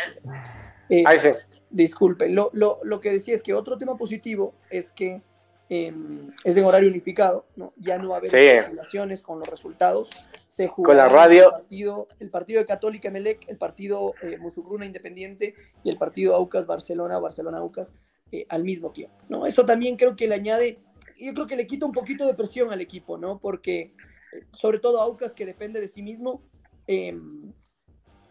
Eh, 0.91 1.03
ahí 1.07 1.19
sí. 1.19 1.31
Disculpen, 1.71 2.35
lo, 2.35 2.51
lo, 2.53 2.79
lo 2.85 3.01
que 3.01 3.11
decía 3.11 3.33
es 3.35 3.43
que 3.43 3.55
otro 3.55 3.79
tema 3.79 3.97
positivo 3.97 4.55
es 4.71 4.93
que 4.93 5.23
em, 5.71 6.31
es 6.45 6.57
en 6.59 6.65
horario 6.67 6.89
unificado, 6.91 7.47
¿no? 7.57 7.73
Ya 7.77 7.97
no 7.99 8.11
va 8.11 8.17
a 8.17 8.19
haber 8.19 8.31
Sí. 8.31 8.37
especulaciones 8.37 9.23
con 9.23 9.39
los 9.39 9.49
resultados. 9.49 10.11
Se 10.45 10.69
Con 10.69 10.97
la 10.97 11.05
jugará 11.07 11.25
radio. 11.25 11.45
El 11.47 11.51
partido, 11.53 12.07
el 12.21 12.31
partido 12.31 12.61
de 12.61 12.67
Católica 12.67 13.11
Melec, 13.11 13.49
el 13.49 13.57
partido 13.57 14.15
eh, 14.23 14.37
Musurruna 14.39 14.85
Independiente 14.85 15.55
y 15.83 15.89
el 15.91 15.97
partido 15.97 16.35
Aucas 16.37 16.67
Barcelona, 16.67 17.19
Barcelona 17.19 17.59
Aucas 17.59 17.95
eh, 18.31 18.45
al 18.51 18.63
mismo 18.63 18.91
tiempo, 18.91 19.17
¿no? 19.31 19.47
Eso 19.47 19.65
también 19.65 19.97
creo 19.97 20.17
que 20.17 20.29
le 20.29 20.35
añade, 20.35 20.79
yo 21.19 21.35
creo 21.35 21.47
que 21.47 21.57
le 21.57 21.67
quita 21.67 21.87
un 21.87 21.93
poquito 21.93 22.27
de 22.27 22.35
presión 22.35 22.73
al 22.73 22.81
equipo, 22.81 23.19
¿no? 23.19 23.39
Porque 23.39 23.95
eh, 24.33 24.45
sobre 24.53 24.79
todo 24.79 25.01
Aucas 25.01 25.35
que 25.35 25.47
depende 25.47 25.81
de 25.81 25.89
sí 25.89 26.03
mismo, 26.03 26.43
em, 26.87 27.53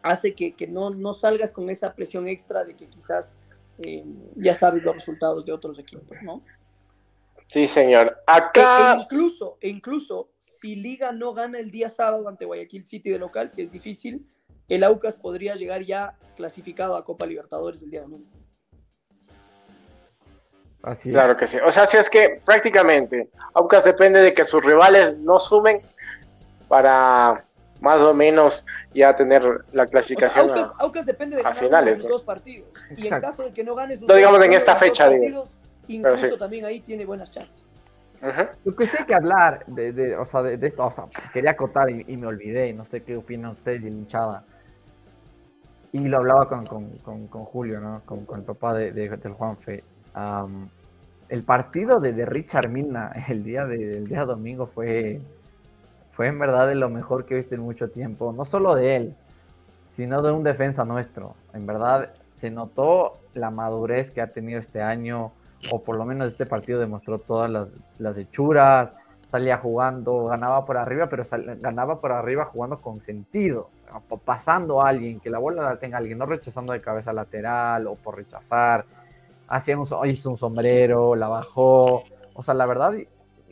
hace 0.02 0.36
que, 0.36 0.54
que 0.56 0.68
no, 0.68 0.90
no 0.90 1.14
salgas 1.14 1.54
con 1.54 1.70
esa 1.70 1.96
presión 1.96 2.28
extra 2.28 2.64
de 2.64 2.76
que 2.76 2.88
quizás 2.88 3.36
eh, 3.80 4.04
ya 4.36 4.54
sabes 4.54 4.84
los 4.84 4.94
resultados 4.94 5.46
de 5.46 5.54
otros 5.54 5.80
equipos, 5.80 6.18
¿no? 6.22 6.44
Sí, 7.48 7.68
señor. 7.68 8.08
E, 8.08 8.32
e 8.32 8.38
Acá, 8.38 8.98
incluso, 9.02 9.58
e 9.62 9.70
incluso, 9.70 10.32
si 10.38 10.76
Liga 10.76 11.12
no 11.12 11.34
gana 11.34 11.60
el 11.60 11.72
día 11.72 11.90
sábado 11.90 12.28
ante 12.28 12.46
Guayaquil 12.46 12.86
City 12.86 13.10
de 13.10 13.20
local, 13.20 13.52
que 13.52 13.64
es 13.64 13.72
difícil, 13.72 14.26
el 14.70 14.84
Aucas 14.84 15.16
podría 15.16 15.56
llegar 15.56 15.84
ya 15.84 16.18
clasificado 16.36 16.96
a 16.96 17.04
Copa 17.04 17.26
Libertadores 17.26 17.82
el 17.84 17.92
día 17.92 18.02
domingo. 18.02 18.30
Así 20.84 21.10
es. 21.10 21.16
claro 21.16 21.36
que 21.38 21.48
sí. 21.48 21.58
O 21.66 21.72
sea, 21.72 21.86
si 21.88 21.98
es 21.98 22.10
que 22.10 22.42
prácticamente 22.46 23.30
Aucas 23.54 23.84
depende 23.86 24.20
de 24.20 24.34
que 24.34 24.44
sus 24.46 24.64
rivales 24.64 25.18
no 25.18 25.40
sumen 25.40 25.80
para 26.68 27.44
más 27.80 28.02
o 28.02 28.14
menos 28.14 28.66
ya 28.94 29.16
tener 29.16 29.44
la 29.44 29.58
O 29.60 29.62
sea, 29.74 29.86
clasificación. 29.88 30.50
Aucas, 30.50 30.72
a- 30.72 30.84
Aucas 30.84 31.06
depende 31.06 31.36
de 31.38 31.42
a 31.42 31.46
ganar 31.46 31.60
finales, 31.64 31.98
¿no? 31.98 32.04
los 32.04 32.12
dos 32.12 32.24
partidos. 32.24 32.70
Y 32.96 33.08
en 33.08 33.20
caso 33.20 33.44
de 33.44 33.54
que 33.54 33.64
no 33.64 33.76
gane 33.76 33.96
sus 33.96 34.08
No 34.08 34.16
digamos 34.16 34.44
en 34.44 34.54
esta 34.54 34.72
los 34.74 34.80
dos 34.82 34.90
fecha, 34.90 35.08
digo. 35.10 35.20
partidos, 35.22 35.58
incluso 35.88 36.30
sí. 36.30 36.38
también 36.38 36.66
ahí 36.66 36.80
tiene 36.80 37.06
buenas 37.06 37.32
chances. 37.32 37.80
Lo 38.64 38.74
que 38.74 38.86
sí 38.86 38.96
hay 38.98 39.06
que 39.06 39.16
hablar 39.16 39.66
de, 39.68 39.92
de- 39.92 40.16
o 40.16 40.24
sea, 40.24 40.42
de, 40.42 40.56
de 40.58 40.68
esto, 40.68 40.86
o 40.86 40.92
sea, 40.92 41.06
quería 41.34 41.52
acotar 41.52 41.90
y, 41.90 42.06
y 42.08 42.16
me 42.16 42.28
olvidé, 42.28 42.72
no 42.72 42.86
sé 42.86 43.04
qué 43.04 43.18
opinan 43.18 43.52
ustedes 43.52 43.82
y 43.84 43.90
la 43.90 43.98
hinchada. 43.98 44.44
Y 45.92 46.08
lo 46.08 46.18
hablaba 46.18 46.48
con, 46.48 46.66
con, 46.66 46.90
con, 47.00 47.28
con 47.28 47.44
Julio, 47.44 47.82
¿no? 47.82 48.02
Con, 48.06 48.26
con, 48.26 48.40
el 48.40 48.46
papá 48.46 48.74
de, 48.76 48.94
de, 48.94 49.10
del 49.10 49.34
Juanfe. 49.34 49.84
El 51.30 51.44
partido 51.44 52.00
de, 52.00 52.26
Richard 52.26 52.70
Mina 52.70 53.12
el 53.28 53.44
día, 53.44 53.66
de, 53.66 54.02
día 54.02 54.26
domingo 54.26 54.68
fue, 54.68 55.22
fue 56.12 56.28
en 56.28 56.40
verdad 56.40 56.68
de 56.68 56.76
lo 56.76 56.90
mejor 56.90 57.26
que 57.26 57.36
he 57.36 57.38
visto 57.38 57.56
en 57.56 57.62
mucho 57.62 57.90
tiempo. 57.90 58.34
No 58.34 58.46
solo 58.46 58.76
de 58.76 58.96
él, 58.96 59.16
sino 59.88 60.22
de 60.22 60.32
un 60.32 60.44
defensa 60.44 60.86
nuestro. 60.86 61.36
En 61.54 61.66
verdad 61.66 62.10
se 62.40 62.50
notó 62.50 63.20
la 63.34 63.52
madurez 63.52 64.12
que 64.12 64.22
ha 64.22 64.32
tenido 64.32 64.60
este 64.60 64.82
año, 64.82 65.32
o 65.72 65.82
por 65.82 65.98
lo 65.98 66.06
menos 66.06 66.28
este 66.28 66.46
partido 66.46 66.80
demostró 66.80 67.20
todas 67.20 67.50
las, 67.50 67.74
las 67.98 68.18
hechuras, 68.18 68.94
salía 69.26 69.58
jugando, 69.58 70.26
ganaba 70.26 70.66
por 70.66 70.78
arriba, 70.78 71.08
pero 71.08 71.24
sal, 71.24 71.58
ganaba 71.60 72.00
por 72.00 72.12
arriba 72.12 72.46
jugando 72.46 72.82
con 72.82 73.02
sentido, 73.02 73.70
pasando 74.26 74.82
a 74.82 74.90
alguien, 74.90 75.20
que 75.20 75.30
la 75.30 75.40
bola 75.40 75.64
la 75.64 75.78
tenga 75.78 75.98
alguien, 75.98 76.18
no 76.18 76.26
rechazando 76.26 76.74
de 76.74 76.82
cabeza 76.82 77.14
lateral 77.14 77.88
o 77.88 77.96
por 77.96 78.18
rechazar, 78.18 78.86
hacía 79.54 79.78
un, 79.78 79.88
hizo 80.10 80.30
un 80.32 80.38
sombrero, 80.38 81.16
la 81.16 81.28
bajó, 81.28 82.04
o 82.34 82.44
sea, 82.44 82.54
la 82.54 82.66
verdad, 82.66 82.94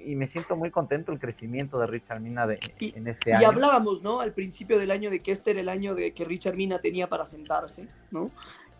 y 0.03 0.15
me 0.15 0.25
siento 0.25 0.55
muy 0.55 0.71
contento 0.71 1.11
el 1.11 1.19
crecimiento 1.19 1.79
de 1.79 1.85
Richard 1.85 2.21
Mina 2.21 2.47
de, 2.47 2.59
y, 2.79 2.97
en 2.97 3.07
este 3.07 3.29
y 3.29 3.33
año. 3.33 3.41
Y 3.43 3.45
hablábamos, 3.45 4.01
¿no? 4.01 4.19
Al 4.19 4.33
principio 4.33 4.79
del 4.79 4.89
año 4.89 5.11
de 5.11 5.21
que 5.21 5.31
este 5.31 5.51
era 5.51 5.61
el 5.61 5.69
año 5.69 5.93
de 5.93 6.13
que 6.13 6.25
Richard 6.25 6.55
Mina 6.55 6.79
tenía 6.79 7.07
para 7.07 7.25
sentarse, 7.25 7.87
¿no? 8.09 8.31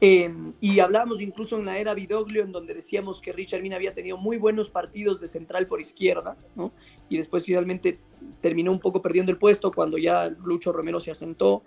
Eh, 0.03 0.33
y 0.59 0.79
hablábamos 0.79 1.21
incluso 1.21 1.59
en 1.59 1.65
la 1.65 1.77
era 1.77 1.93
Vidoglio, 1.93 2.41
en 2.41 2.51
donde 2.51 2.73
decíamos 2.73 3.21
que 3.21 3.31
Richard 3.31 3.61
Mina 3.61 3.75
había 3.75 3.93
tenido 3.93 4.17
muy 4.17 4.37
buenos 4.37 4.71
partidos 4.71 5.21
de 5.21 5.27
central 5.27 5.67
por 5.67 5.79
izquierda, 5.79 6.35
¿no? 6.55 6.71
Y 7.07 7.17
después 7.17 7.45
finalmente 7.45 7.99
terminó 8.41 8.71
un 8.71 8.79
poco 8.79 9.03
perdiendo 9.03 9.31
el 9.31 9.37
puesto 9.37 9.69
cuando 9.69 9.99
ya 9.99 10.27
Lucho 10.27 10.73
Romero 10.73 10.99
se 10.99 11.11
asentó. 11.11 11.63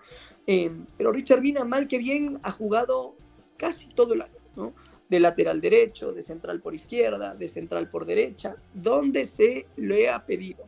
Eh, 0.48 0.72
pero 0.96 1.12
Richard 1.12 1.42
Mina, 1.42 1.64
mal 1.64 1.86
que 1.86 1.98
bien, 1.98 2.40
ha 2.42 2.50
jugado 2.50 3.14
casi 3.56 3.86
todo 3.86 4.14
el 4.14 4.22
año, 4.22 4.40
¿no? 4.56 4.74
De 5.08 5.20
lateral 5.20 5.60
derecho, 5.60 6.12
de 6.12 6.22
central 6.22 6.60
por 6.60 6.74
izquierda, 6.74 7.34
de 7.34 7.48
central 7.48 7.88
por 7.88 8.06
derecha, 8.06 8.56
donde 8.72 9.26
se 9.26 9.66
le 9.76 10.08
ha 10.08 10.24
pedido. 10.24 10.64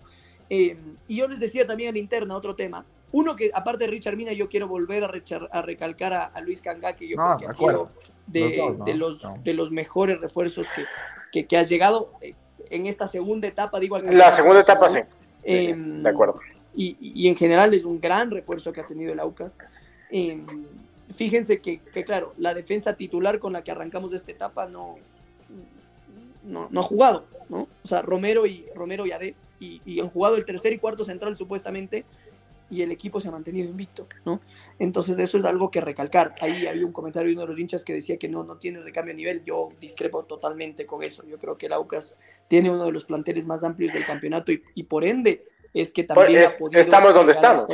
Eh, 0.48 0.76
y 1.08 1.16
yo 1.16 1.26
les 1.26 1.40
decía 1.40 1.66
también 1.66 1.88
en 1.88 1.94
la 1.94 2.00
interna 2.00 2.36
otro 2.36 2.54
tema, 2.54 2.84
uno 3.12 3.34
que, 3.34 3.50
aparte 3.54 3.84
de 3.84 3.90
Richard 3.90 4.16
Mina, 4.16 4.32
yo 4.32 4.48
quiero 4.48 4.68
volver 4.68 5.04
a, 5.04 5.08
rechar, 5.08 5.48
a 5.50 5.62
recalcar 5.62 6.12
a, 6.12 6.24
a, 6.26 6.40
Luis 6.40 6.60
Cangá, 6.60 6.94
que 6.94 7.08
yo 7.08 7.16
no, 7.16 7.24
creo 7.24 7.38
que 7.38 7.46
ha 7.46 7.50
sido 7.50 7.90
de 8.26 8.40
los, 8.40 8.56
dos, 8.56 8.78
no, 8.78 8.84
de, 8.84 8.94
los, 8.94 9.24
no. 9.24 9.34
de 9.42 9.54
los 9.54 9.70
mejores 9.70 10.20
refuerzos 10.20 10.66
que, 10.74 10.84
que, 11.32 11.46
que 11.46 11.56
has 11.56 11.68
llegado 11.68 12.12
eh, 12.20 12.34
en 12.70 12.86
esta 12.86 13.06
segunda 13.06 13.46
etapa, 13.48 13.78
digo. 13.78 13.96
Al 13.96 14.16
La 14.16 14.32
segunda 14.32 14.60
etapa, 14.60 14.88
sí. 14.88 15.00
Eh, 15.44 15.74
sí, 15.74 16.02
de 16.02 16.08
acuerdo. 16.08 16.34
Y, 16.74 16.96
y, 17.00 17.28
en 17.28 17.36
general 17.36 17.72
es 17.72 17.84
un 17.84 18.00
gran 18.00 18.30
refuerzo 18.30 18.72
que 18.72 18.80
ha 18.80 18.86
tenido 18.86 19.12
el 19.12 19.20
Aucas. 19.20 19.58
Eh, 20.10 20.44
fíjense 21.14 21.60
que, 21.60 21.80
claro, 22.04 22.34
la 22.38 22.54
defensa 22.54 22.94
titular 22.94 23.38
con 23.38 23.52
la 23.52 23.62
que 23.62 23.70
arrancamos 23.70 24.12
esta 24.12 24.32
etapa 24.32 24.68
no, 24.68 24.96
no, 26.42 26.68
ha 26.74 26.82
jugado, 26.82 27.26
¿no? 27.48 27.68
O 27.82 27.88
sea, 27.88 28.02
Romero 28.02 28.46
y, 28.46 28.66
Romero 28.74 29.06
y 29.06 29.12
Ade, 29.12 29.34
y 29.58 30.00
han 30.00 30.10
jugado 30.10 30.36
el 30.36 30.44
tercer 30.44 30.72
y 30.72 30.78
cuarto 30.78 31.04
central 31.04 31.36
supuestamente, 31.36 32.04
y 32.70 32.82
el 32.82 32.90
equipo 32.90 33.20
se 33.20 33.28
ha 33.28 33.30
mantenido 33.30 33.68
invicto, 33.68 34.06
¿no? 34.24 34.40
Entonces 34.78 35.18
eso 35.18 35.38
es 35.38 35.44
algo 35.44 35.70
que 35.70 35.80
recalcar. 35.80 36.34
Ahí 36.40 36.66
había 36.66 36.84
un 36.84 36.92
comentario 36.92 37.28
de 37.28 37.34
uno 37.34 37.42
de 37.42 37.48
los 37.48 37.58
hinchas 37.58 37.84
que 37.84 37.92
decía 37.92 38.16
que 38.16 38.28
no, 38.28 38.44
no 38.44 38.56
tiene 38.56 38.80
recambio 38.80 39.14
a 39.14 39.16
nivel. 39.16 39.44
Yo 39.44 39.68
discrepo 39.80 40.24
totalmente 40.24 40.86
con 40.86 41.02
eso. 41.02 41.24
Yo 41.26 41.38
creo 41.38 41.56
que 41.56 41.66
el 41.66 41.72
Aucas 41.72 42.18
tiene 42.48 42.70
uno 42.70 42.84
de 42.84 42.92
los 42.92 43.04
planteles 43.04 43.46
más 43.46 43.62
amplios 43.64 43.92
del 43.92 44.04
campeonato 44.04 44.52
y, 44.52 44.62
y 44.74 44.84
por 44.84 45.04
ende 45.04 45.44
es 45.72 45.92
que 45.92 46.04
también 46.04 46.42
es, 46.42 46.50
ha 46.50 46.56
podido 46.56 46.80
estamos 46.80 47.14
donde 47.14 47.32
estamos. 47.32 47.66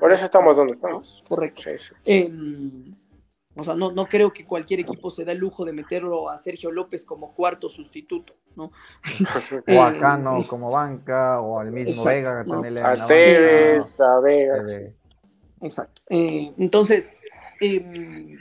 Por 0.00 0.12
eso 0.12 0.24
estamos 0.24 0.56
donde 0.56 0.72
estamos. 0.72 1.22
¿no? 1.22 1.28
Correcto. 1.28 1.62
Sí, 1.62 1.78
sí. 1.78 1.94
Eh, 2.04 2.30
o 3.54 3.64
sea, 3.64 3.74
no, 3.74 3.92
no 3.92 4.06
creo 4.06 4.32
que 4.32 4.44
cualquier 4.44 4.80
equipo 4.80 5.10
se 5.10 5.24
da 5.24 5.32
el 5.32 5.38
lujo 5.38 5.64
de 5.64 5.72
meterlo 5.72 6.30
a 6.30 6.38
Sergio 6.38 6.70
López 6.70 7.04
como 7.04 7.34
cuarto 7.34 7.68
sustituto, 7.68 8.34
¿no? 8.56 8.72
o 9.68 9.82
a 9.82 9.98
Cano 9.98 10.38
eh, 10.38 10.46
como 10.46 10.70
banca, 10.70 11.40
o 11.40 11.58
al 11.58 11.70
mismo 11.70 11.90
exacto, 11.90 12.08
Vega. 12.08 12.44
¿no? 12.44 12.62
Le 12.62 12.80
a 12.80 13.06
Tevez, 13.06 14.00
a. 14.00 14.20
Tevez. 14.22 14.98
Exacto. 15.60 16.02
Eh, 16.08 16.52
entonces, 16.58 17.14
eh, 17.60 18.36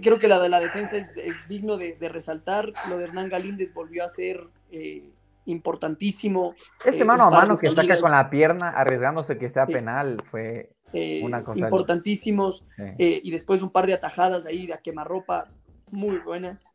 creo 0.00 0.18
que 0.18 0.28
la 0.28 0.40
de 0.40 0.48
la 0.48 0.60
defensa 0.60 0.96
es, 0.96 1.16
es 1.16 1.46
digno 1.48 1.76
de, 1.76 1.96
de, 1.96 2.08
resaltar. 2.08 2.72
Lo 2.88 2.98
de 2.98 3.04
Hernán 3.04 3.28
Galíndez 3.28 3.74
volvió 3.74 4.04
a 4.04 4.08
ser 4.08 4.48
eh, 4.70 5.12
importantísimo. 5.44 6.54
Ese 6.84 7.04
mano 7.04 7.24
a 7.24 7.30
mano 7.30 7.56
que 7.56 7.70
saca 7.70 8.00
con 8.00 8.10
la 8.10 8.30
pierna, 8.30 8.70
arriesgándose 8.70 9.38
que 9.38 9.48
sea 9.48 9.66
penal, 9.66 10.18
fue 10.24 10.70
eh, 10.92 11.20
una 11.22 11.42
cosa 11.42 11.60
importantísimos 11.60 12.64
eh, 12.78 13.20
y 13.22 13.30
después 13.30 13.62
un 13.62 13.70
par 13.70 13.86
de 13.86 13.94
atajadas 13.94 14.46
ahí 14.46 14.66
de 14.66 14.74
a 14.74 14.78
quemarropa 14.78 15.48
muy 15.90 16.18
buenas. 16.18 16.70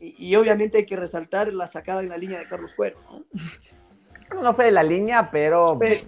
Y, 0.00 0.30
y, 0.30 0.36
obviamente 0.36 0.78
hay 0.78 0.86
que 0.86 0.96
resaltar 0.96 1.52
la 1.52 1.66
sacada 1.66 2.00
en 2.00 2.08
la 2.08 2.16
línea 2.16 2.38
de 2.38 2.48
Carlos 2.48 2.72
Cuero. 2.74 2.98
¿no? 3.10 3.24
No 4.42 4.54
fue 4.54 4.66
de 4.66 4.70
la 4.70 4.82
línea, 4.82 5.28
pero. 5.30 5.76
Pero, 5.78 6.04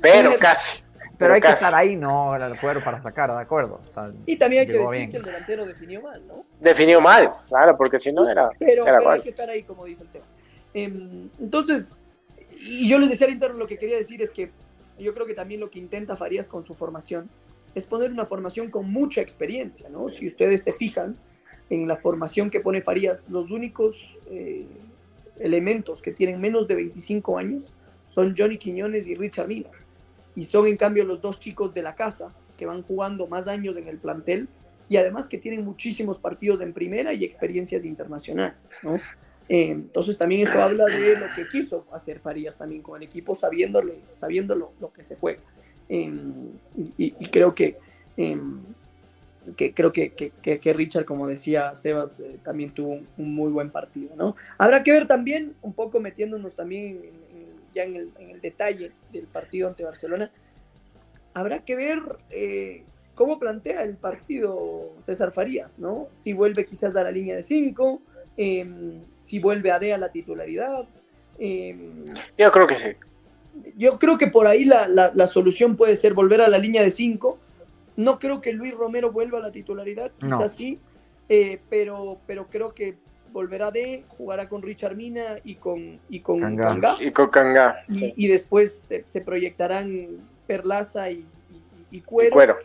Pero 0.00 0.36
casi. 0.38 0.82
Pero 0.82 0.90
pero 1.18 1.34
hay 1.34 1.40
que 1.42 1.48
estar 1.48 1.74
ahí, 1.74 1.96
no, 1.96 2.34
el 2.34 2.58
cuero 2.58 2.82
para 2.82 3.02
sacar, 3.02 3.30
¿de 3.30 3.42
acuerdo? 3.42 3.78
O 3.86 3.92
sea, 3.92 4.10
y 4.24 4.36
también 4.36 4.62
hay 4.62 4.66
que 4.66 4.72
decir 4.78 4.90
bien. 4.90 5.10
que 5.10 5.18
el 5.18 5.22
delantero 5.22 5.66
definió 5.66 6.00
mal, 6.00 6.26
¿no? 6.26 6.46
Definió 6.58 6.98
mal, 6.98 7.30
claro, 7.46 7.76
porque 7.76 7.98
si 7.98 8.10
no 8.10 8.26
era. 8.26 8.48
Pero, 8.58 8.86
era 8.86 8.96
pero 8.98 9.10
hay 9.10 9.20
que 9.20 9.28
estar 9.28 9.50
ahí, 9.50 9.62
como 9.62 9.84
dice 9.84 10.02
el 10.02 10.08
Sebas. 10.08 10.34
Em, 10.72 11.28
entonces, 11.38 11.94
y 12.52 12.88
yo 12.88 12.98
les 12.98 13.10
decía 13.10 13.26
al 13.26 13.34
interno, 13.34 13.58
lo 13.58 13.66
que 13.66 13.76
quería 13.76 13.98
decir 13.98 14.22
es 14.22 14.30
que 14.30 14.50
yo 15.02 15.14
creo 15.14 15.26
que 15.26 15.34
también 15.34 15.60
lo 15.60 15.70
que 15.70 15.78
intenta 15.78 16.16
Farías 16.16 16.46
con 16.46 16.64
su 16.64 16.74
formación 16.74 17.30
es 17.74 17.84
poner 17.84 18.10
una 18.10 18.26
formación 18.26 18.70
con 18.70 18.90
mucha 18.90 19.20
experiencia, 19.20 19.88
¿no? 19.88 20.08
Si 20.08 20.26
ustedes 20.26 20.62
se 20.62 20.72
fijan 20.72 21.16
en 21.68 21.86
la 21.86 21.96
formación 21.96 22.50
que 22.50 22.60
pone 22.60 22.80
Farías, 22.80 23.22
los 23.28 23.50
únicos 23.50 24.18
eh, 24.30 24.66
elementos 25.38 26.02
que 26.02 26.12
tienen 26.12 26.40
menos 26.40 26.66
de 26.66 26.74
25 26.74 27.38
años 27.38 27.72
son 28.08 28.34
Johnny 28.36 28.58
Quiñones 28.58 29.06
y 29.06 29.14
Richard 29.14 29.48
Mina. 29.48 29.70
Y 30.34 30.44
son 30.44 30.66
en 30.66 30.76
cambio 30.76 31.04
los 31.04 31.20
dos 31.20 31.38
chicos 31.38 31.72
de 31.72 31.82
la 31.82 31.94
casa 31.94 32.34
que 32.56 32.66
van 32.66 32.82
jugando 32.82 33.26
más 33.26 33.48
años 33.48 33.76
en 33.76 33.88
el 33.88 33.98
plantel 33.98 34.48
y 34.88 34.96
además 34.96 35.28
que 35.28 35.38
tienen 35.38 35.64
muchísimos 35.64 36.18
partidos 36.18 36.60
en 36.60 36.72
primera 36.72 37.14
y 37.14 37.24
experiencias 37.24 37.84
internacionales, 37.84 38.76
¿no? 38.82 38.98
Eh, 39.52 39.70
entonces 39.70 40.16
también 40.16 40.42
eso 40.42 40.62
habla 40.62 40.84
de 40.84 41.16
lo 41.16 41.26
que 41.34 41.48
quiso 41.48 41.84
hacer 41.92 42.20
Farías 42.20 42.56
también 42.56 42.82
con 42.82 42.96
el 42.96 43.02
equipo, 43.02 43.34
sabiéndole, 43.34 43.96
sabiendo 44.12 44.54
lo, 44.54 44.72
lo 44.78 44.92
que 44.92 45.02
se 45.02 45.16
juega. 45.16 45.40
Eh, 45.88 46.08
y, 46.96 47.14
y, 47.18 47.26
creo 47.26 47.52
que, 47.52 47.76
eh, 48.16 48.38
que 49.56 49.74
creo 49.74 49.92
que, 49.92 50.12
que, 50.12 50.30
que, 50.60 50.72
Richard, 50.72 51.04
como 51.04 51.26
decía 51.26 51.74
Sebas, 51.74 52.20
eh, 52.20 52.38
también 52.44 52.70
tuvo 52.70 52.90
un, 52.90 53.08
un, 53.18 53.34
muy 53.34 53.50
buen 53.50 53.70
partido. 53.70 54.14
¿no? 54.14 54.36
Habrá 54.56 54.84
que 54.84 54.92
ver 54.92 55.08
también, 55.08 55.56
un 55.62 55.72
poco 55.72 55.98
metiéndonos 55.98 56.54
también 56.54 57.00
en, 57.02 57.40
en, 57.40 57.46
ya 57.74 57.82
en 57.82 57.96
el, 57.96 58.12
en 58.20 58.30
el, 58.30 58.40
detalle 58.40 58.92
del 59.10 59.24
partido 59.24 59.66
ante 59.66 59.82
Barcelona, 59.82 60.30
habrá 61.34 61.64
que 61.64 61.74
ver 61.74 61.98
eh, 62.30 62.84
cómo 63.16 63.40
plantea 63.40 63.82
el 63.82 63.96
partido 63.96 64.92
César 65.00 65.32
Farías, 65.32 65.80
¿no? 65.80 66.06
Si 66.12 66.32
vuelve 66.32 66.64
quizás 66.64 66.94
a 66.94 67.02
la 67.02 67.10
línea 67.10 67.34
de 67.34 67.42
5, 67.42 68.00
eh, 68.36 68.66
si 69.18 69.38
vuelve 69.38 69.70
a 69.70 69.78
D 69.78 69.92
a 69.92 69.98
la 69.98 70.10
titularidad. 70.10 70.86
Eh, 71.38 71.76
yo 72.38 72.50
creo 72.50 72.66
que 72.66 72.76
sí. 72.76 72.88
Yo 73.76 73.98
creo 73.98 74.16
que 74.16 74.28
por 74.28 74.46
ahí 74.46 74.64
la, 74.64 74.88
la, 74.88 75.10
la 75.14 75.26
solución 75.26 75.76
puede 75.76 75.96
ser 75.96 76.14
volver 76.14 76.40
a 76.40 76.48
la 76.48 76.58
línea 76.58 76.82
de 76.82 76.90
5. 76.90 77.38
No 77.96 78.18
creo 78.18 78.40
que 78.40 78.52
Luis 78.52 78.72
Romero 78.74 79.10
vuelva 79.12 79.38
a 79.38 79.42
la 79.42 79.52
titularidad, 79.52 80.12
quizás 80.18 80.40
no. 80.40 80.48
sí, 80.48 80.78
eh, 81.28 81.60
pero, 81.68 82.18
pero 82.26 82.48
creo 82.48 82.74
que 82.74 82.96
volverá 83.32 83.70
de, 83.70 84.04
jugará 84.08 84.48
con 84.48 84.62
Richard 84.62 84.96
Mina 84.96 85.38
y 85.44 85.56
con, 85.56 86.00
y 86.08 86.20
con 86.20 86.40
Kanga. 86.40 86.62
Kanga. 86.62 86.96
Y 86.98 87.10
con 87.12 87.28
Kanga. 87.28 87.84
Y, 87.88 87.98
sí. 87.98 88.14
y, 88.16 88.28
después 88.28 88.72
se, 88.74 89.06
se, 89.06 89.20
proyectarán 89.20 90.28
Perlaza 90.46 91.10
y, 91.10 91.24
y, 91.50 91.98
y 91.98 92.00
Cuero. 92.00 92.30
Y 92.30 92.32
cuero. 92.32 92.56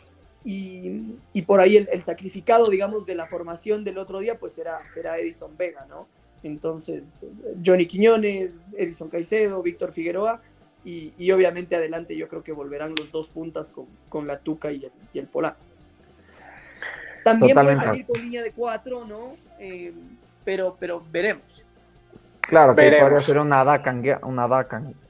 Y, 0.48 1.18
y, 1.34 1.42
por 1.42 1.60
ahí 1.60 1.76
el, 1.76 1.90
el, 1.92 2.04
sacrificado, 2.04 2.68
digamos, 2.68 3.06
de 3.08 3.16
la 3.16 3.26
formación 3.26 3.84
del 3.84 3.98
otro 3.98 4.20
día, 4.20 4.38
pues 4.38 4.54
será, 4.54 4.88
será 4.88 5.18
Edison 5.18 5.58
Vega, 5.58 5.88
¿no? 5.90 6.08
Entonces, 6.44 7.26
Johnny 7.66 7.88
Quiñones, 7.88 8.76
Edison 8.78 9.10
Caicedo, 9.10 9.64
Víctor 9.64 9.92
Figueroa, 9.92 10.42
y, 10.84 11.14
y, 11.18 11.32
obviamente 11.32 11.76
adelante 11.76 12.16
yo 12.16 12.28
creo 12.28 12.44
que 12.44 12.52
volverán 12.52 12.94
los 12.96 13.12
dos 13.12 13.26
puntas 13.28 13.72
con, 13.72 13.88
con 14.08 14.28
la 14.28 14.38
Tuca 14.38 14.72
y 14.72 14.86
el, 14.86 14.92
y 15.14 15.18
el 15.18 15.26
Polaco. 15.26 15.58
También 17.24 17.50
Totalmente. 17.56 17.80
puede 17.82 17.90
salir 17.90 18.06
con 18.06 18.22
línea 18.22 18.44
de 18.44 18.52
cuatro, 18.52 19.04
¿no? 19.04 19.36
Eh, 19.58 19.92
pero, 20.44 20.78
pero 20.80 21.04
veremos. 21.12 21.66
Claro, 22.42 22.76
que 22.76 22.82
veremos. 22.82 23.10
podría 23.10 23.22
ser 23.22 23.40
una 23.40 23.62
Adakanga, 23.62 24.20
una 24.22 24.44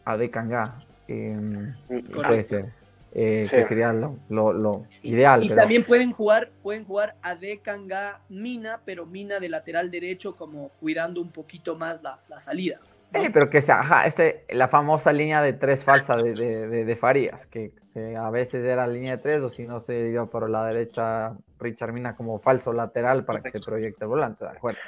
Adekanga. 0.06 0.80
Eh, 1.10 1.74
puede 2.14 2.44
ser. 2.46 2.85
Eh, 3.18 3.46
sí. 3.46 3.56
que 3.56 3.64
sería 3.64 3.94
lo, 3.94 4.18
lo, 4.28 4.52
lo 4.52 4.86
ideal. 5.02 5.42
Y, 5.42 5.46
y 5.46 5.50
pero... 5.50 5.62
también 5.62 5.86
pueden 5.86 6.12
jugar, 6.12 6.52
pueden 6.62 6.84
jugar 6.84 7.16
a 7.22 7.34
Dekanga 7.36 8.20
Mina, 8.28 8.82
pero 8.84 9.06
Mina 9.06 9.40
de 9.40 9.48
lateral 9.48 9.90
derecho, 9.90 10.36
como 10.36 10.70
cuidando 10.82 11.22
un 11.22 11.32
poquito 11.32 11.78
más 11.78 12.04
la, 12.04 12.20
la 12.28 12.40
salida. 12.40 12.82
Sí, 13.14 13.30
pero 13.32 13.50
que 13.50 13.62
sea, 13.62 13.80
ajá, 13.80 14.06
ese, 14.06 14.44
la 14.50 14.68
famosa 14.68 15.14
línea 15.14 15.42
de 15.42 15.54
tres 15.54 15.86
falsa 15.86 16.18
de, 16.18 16.34
de, 16.34 16.84
de, 16.84 16.96
Farías, 16.98 17.46
que, 17.46 17.72
que, 17.94 18.18
a 18.18 18.30
veces 18.30 18.66
era 18.66 18.86
línea 18.86 19.16
de 19.16 19.24
tres, 19.24 19.42
o 19.42 19.48
si 19.48 19.64
no 19.64 19.80
se 19.80 20.10
iba 20.10 20.26
por 20.26 20.50
la 20.50 20.66
derecha, 20.66 21.34
Richard 21.58 21.94
Mina 21.94 22.18
como 22.18 22.40
falso 22.40 22.74
lateral 22.74 23.24
para 23.24 23.42
que 23.42 23.50
se 23.50 23.62
proyecte 23.62 24.04
el 24.04 24.10
volante, 24.10 24.44
¿de 24.44 24.52
acuerdo? 24.52 24.80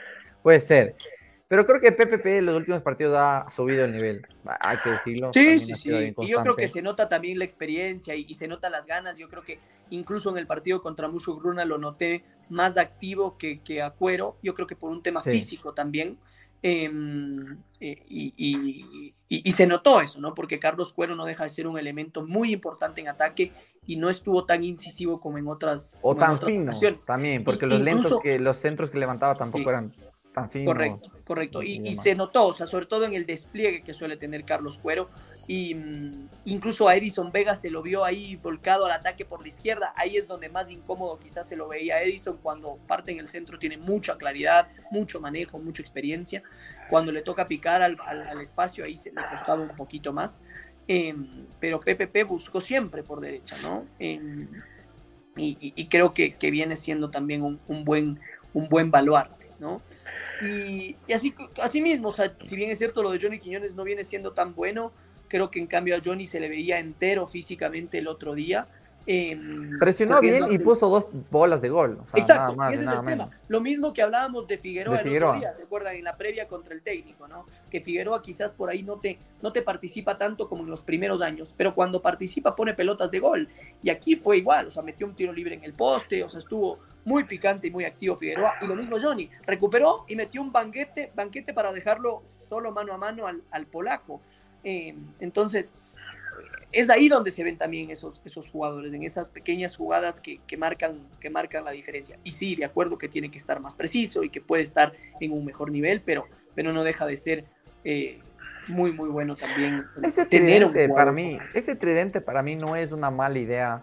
Puede 0.44 0.60
ser. 0.60 0.96
Pero 1.48 1.66
creo 1.66 1.80
que 1.80 1.94
PPP 1.94 2.26
en 2.26 2.46
los 2.46 2.58
últimos 2.58 2.82
partidos 2.82 3.16
ha 3.18 3.50
subido 3.50 3.86
el 3.86 3.94
nivel, 3.94 4.26
hay 4.60 4.78
que 4.80 4.90
decirlo. 4.90 5.32
Sí, 5.32 5.58
sí, 5.60 5.76
sí. 5.76 5.92
Y 6.18 6.28
yo 6.28 6.42
creo 6.42 6.58
que 6.58 6.68
se 6.68 6.82
nota 6.82 7.08
también 7.08 7.40
la 7.40 7.46
experiencia 7.46 8.16
y, 8.16 8.34
se 8.34 8.50
nota 8.50 8.70
las 8.70 8.86
ganas. 8.86 9.18
Yo 9.18 9.30
creo 9.30 9.44
que 9.44 9.60
incluso 9.90 10.30
en 10.30 10.38
el 10.38 10.46
partido 10.46 10.82
contra 10.82 11.08
Mushu 11.08 11.38
Gruna 11.38 11.64
lo 11.64 11.78
noté 11.78 12.26
más 12.50 12.78
activo 12.78 13.38
que, 13.38 13.62
que 13.62 13.82
Acuero. 13.82 14.38
Yo 14.44 14.54
creo 14.54 14.68
que 14.68 14.76
por 14.76 14.92
un 14.92 15.02
tema 15.02 15.24
físico 15.24 15.74
también. 15.74 16.18
Em, 16.64 17.58
eh, 17.80 18.04
y, 18.10 19.14
y, 19.30 19.52
se 19.52 19.68
notó 19.68 20.02
eso, 20.02 20.20
¿no? 20.20 20.34
Porque 20.34 20.60
Carlos 20.60 20.92
Cuero 20.92 21.16
no 21.16 21.26
deja 21.26 21.44
de 21.44 21.50
ser 21.50 21.68
un 21.68 21.78
elemento 21.78 22.26
muy 22.26 22.52
importante 22.52 23.00
en 23.00 23.08
ataque 23.08 23.54
y 23.86 23.96
no 23.96 24.10
estuvo 24.10 24.44
tan 24.44 24.64
incisivo 24.64 25.22
como 25.22 25.38
en 25.38 25.48
otras 25.48 25.96
O 26.02 26.16
tan 26.16 26.42
fino 26.42 26.72
también, 27.06 27.44
porque 27.44 27.68
los 27.68 27.80
lentos 27.80 28.20
que 28.22 28.40
los 28.40 28.58
centros 28.58 28.90
que 28.90 28.98
levantaba 28.98 29.36
tampoco 29.36 29.70
eran 29.70 29.94
Correcto, 30.66 31.10
correcto. 31.26 31.64
Y, 31.64 31.94
se 31.96 32.14
notó, 32.14 32.48
o 32.48 32.52
sea, 32.54 32.68
sobre 32.68 32.86
todo 32.86 33.06
en 33.06 33.14
el 33.14 33.26
despliegue 33.26 33.82
que 33.82 33.94
suele 33.94 34.18
tener 34.18 34.44
Carlos 34.46 34.78
Cuero. 34.78 35.10
Y 35.48 35.74
mm, 35.74 36.30
incluso 36.46 36.88
a 36.88 36.96
Edison 36.96 37.32
Vega 37.32 37.56
se 37.56 37.70
lo 37.70 37.82
vio 37.82 38.04
ahí 38.04 38.36
volcado 38.36 38.86
al 38.86 38.92
ataque 38.92 39.26
por 39.26 39.42
la 39.42 39.48
izquierda. 39.48 39.94
Ahí 39.96 40.18
es 40.18 40.28
donde 40.28 40.50
más 40.50 40.70
incómodo 40.70 41.18
quizás 41.20 41.48
se 41.48 41.56
lo 41.56 41.68
veía 41.68 42.02
Edison 42.02 42.38
cuando 42.38 42.78
parte 42.88 43.12
en 43.12 43.20
el 43.20 43.28
centro, 43.28 43.58
tiene 43.58 43.78
mucha 43.78 44.18
claridad, 44.18 44.68
mucho 44.92 45.20
manejo, 45.20 45.58
mucha 45.58 45.82
experiencia. 45.82 46.44
Cuando 46.90 47.12
le 47.12 47.22
toca 47.22 47.48
picar 47.48 47.82
al, 47.82 47.98
espacio, 48.42 48.86
ahí 48.86 48.98
se 48.98 49.12
le 49.12 49.22
costaba 49.32 49.62
un 49.62 49.76
poquito 49.76 50.14
más. 50.14 50.42
Em, 50.88 51.48
pero 51.60 51.80
PPP 51.80 52.24
buscó 52.28 52.62
siempre 52.62 53.04
por 53.04 53.20
derecha, 53.20 53.58
¿no? 53.62 53.86
Em, 54.00 54.48
y, 55.40 55.86
creo 55.88 56.14
que, 56.14 56.36
viene 56.52 56.76
siendo 56.76 57.10
también 57.10 57.44
un, 57.44 57.60
un, 57.68 57.84
buen, 57.86 58.20
un 58.54 58.70
buen 58.70 58.90
baluarte, 58.90 59.37
¿no? 59.60 59.82
Y, 60.42 60.96
así, 61.14 61.82
mismo, 61.82 62.10
o 62.10 62.12
sea, 62.12 62.36
si 62.44 62.56
bien 62.56 62.70
es 62.72 62.78
cierto 62.78 63.02
lo 63.02 63.12
de 63.12 63.20
Johnny 63.20 63.40
Quiñones 63.40 63.74
no 63.74 63.84
viene 63.84 64.04
siendo 64.04 64.34
tan 64.34 64.54
bueno, 64.54 64.92
creo 65.28 65.50
que 65.50 65.60
en 65.60 65.68
cambio 65.68 65.96
a 65.96 66.02
Johnny 66.04 66.26
se 66.26 66.40
le 66.40 66.50
veía 66.50 66.80
entero 66.80 67.28
físicamente 67.28 67.98
el 67.98 68.08
otro 68.08 68.36
día. 68.36 68.68
Em, 69.10 69.80
Presionó 69.80 70.20
bien 70.20 70.44
y 70.50 70.60
puso 70.60 70.90
dos 70.90 71.06
bolas 71.32 71.62
de 71.62 71.70
gol. 71.70 71.98
Exacto, 72.14 72.58
y 72.70 72.74
ese 72.74 72.84
es 72.84 72.92
el 72.92 73.06
tema. 73.06 73.30
Lo 73.48 73.62
mismo 73.62 73.94
que 73.94 74.02
hablábamos 74.02 74.48
de 74.48 74.58
Figueroa, 74.58 75.00
el 75.00 75.16
otro 75.16 75.40
día, 75.40 75.54
¿se 75.54 75.64
acuerdan? 75.64 75.96
En 75.96 76.04
la 76.04 76.18
previa 76.18 76.46
contra 76.50 76.74
el 76.74 76.82
técnico, 76.82 77.26
¿no? 77.26 77.46
Que 77.72 77.80
Figueroa 77.80 78.22
quizás 78.22 78.52
por 78.52 78.70
ahí 78.70 78.84
no 78.84 79.00
te, 79.00 79.18
no 79.42 79.54
te 79.54 79.62
participa 79.62 80.18
tanto 80.18 80.50
como 80.50 80.64
en 80.64 80.70
los 80.70 80.82
primeros 80.82 81.22
años, 81.22 81.56
pero 81.56 81.74
cuando 81.74 82.02
participa 82.02 82.54
pone 82.54 82.74
pelotas 82.74 83.10
de 83.10 83.20
gol. 83.20 83.48
Y 83.82 83.90
aquí 83.90 84.18
fue 84.18 84.40
igual, 84.40 84.68
o 84.68 84.70
sea, 84.70 84.84
metió 84.84 85.08
un 85.08 85.16
tiro 85.16 85.32
libre 85.32 85.56
en 85.56 85.64
el 85.64 85.74
poste, 85.74 86.22
o 86.22 86.28
sea, 86.28 86.40
estuvo 86.40 86.80
muy 87.06 87.24
picante 87.24 87.68
y 87.68 87.72
muy 87.72 87.86
activo 87.86 88.18
Figueroa. 88.18 88.56
Y 88.62 88.68
lo 88.68 88.76
mismo 88.76 88.98
Johnny, 89.02 89.30
recuperó 89.46 90.04
y 90.10 90.18
metió 90.18 90.42
un 90.42 90.52
banquete, 90.52 91.14
banquete 91.16 91.54
para 91.54 91.72
dejarlo 91.72 92.24
solo 92.28 92.74
mano 92.74 92.94
a 92.94 92.98
mano 92.98 93.26
al, 93.26 93.66
polaco. 93.68 94.20
Eh, 94.66 94.94
entonces, 95.22 95.74
es 96.72 96.90
ahí 96.90 97.10
donde 97.10 97.32
se 97.32 97.44
ven 97.44 97.58
también 97.58 97.90
esos, 97.90 98.22
esos 98.26 98.50
jugadores, 98.50 98.94
en 98.94 99.04
esas 99.04 99.30
pequeñas 99.30 99.76
jugadas 99.76 100.20
que, 100.20 100.40
marcan, 100.58 101.00
que 101.20 101.30
marcan 101.30 101.64
la 101.64 101.72
diferencia. 101.72 102.18
Y 102.24 102.32
sí, 102.32 102.56
de 102.56 102.66
acuerdo 102.66 102.98
que 102.98 103.08
tiene 103.08 103.32
que 103.32 103.38
estar 103.38 103.60
más 103.60 103.76
preciso 103.76 104.24
y 104.24 104.30
que 104.30 104.42
puede 104.42 104.64
estar 104.64 104.94
en 105.20 105.32
un 105.32 105.46
mejor 105.46 105.72
nivel, 105.72 106.02
pero, 106.06 106.26
pero 106.56 106.74
no 106.74 106.84
deja 106.84 107.06
de 107.06 107.18
ser 107.18 107.46
eh, 107.84 108.20
muy, 108.68 108.92
muy 108.92 109.10
bueno 109.10 109.36
también 109.36 109.84
ese 110.04 110.26
tener 110.26 110.66
un 110.66 110.74
para 110.94 111.12
mí, 111.12 111.40
Ese 111.54 111.76
tridente 111.76 112.20
para 112.20 112.42
mí 112.42 112.56
no 112.56 112.76
es 112.76 112.92
una 112.92 113.10
mala 113.10 113.40
idea 113.40 113.82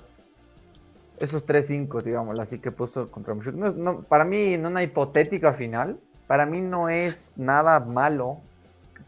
esos 1.18 1.44
tres 1.46 1.68
cinco, 1.68 2.00
digamos, 2.00 2.38
así 2.40 2.59
que 2.59 2.70
puso 2.70 3.11
contra 3.11 3.34
no, 3.34 4.02
para 4.02 4.24
mí, 4.24 4.55
en 4.55 4.66
una 4.66 4.82
hipotética 4.82 5.52
final, 5.52 5.98
para 6.26 6.44
mí 6.46 6.61
no 6.61 6.88
es 6.88 7.32
nada 7.36 7.78
malo 7.80 8.40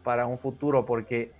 para 0.03 0.25
un 0.25 0.39
futuro, 0.39 0.85
porque 0.85 1.31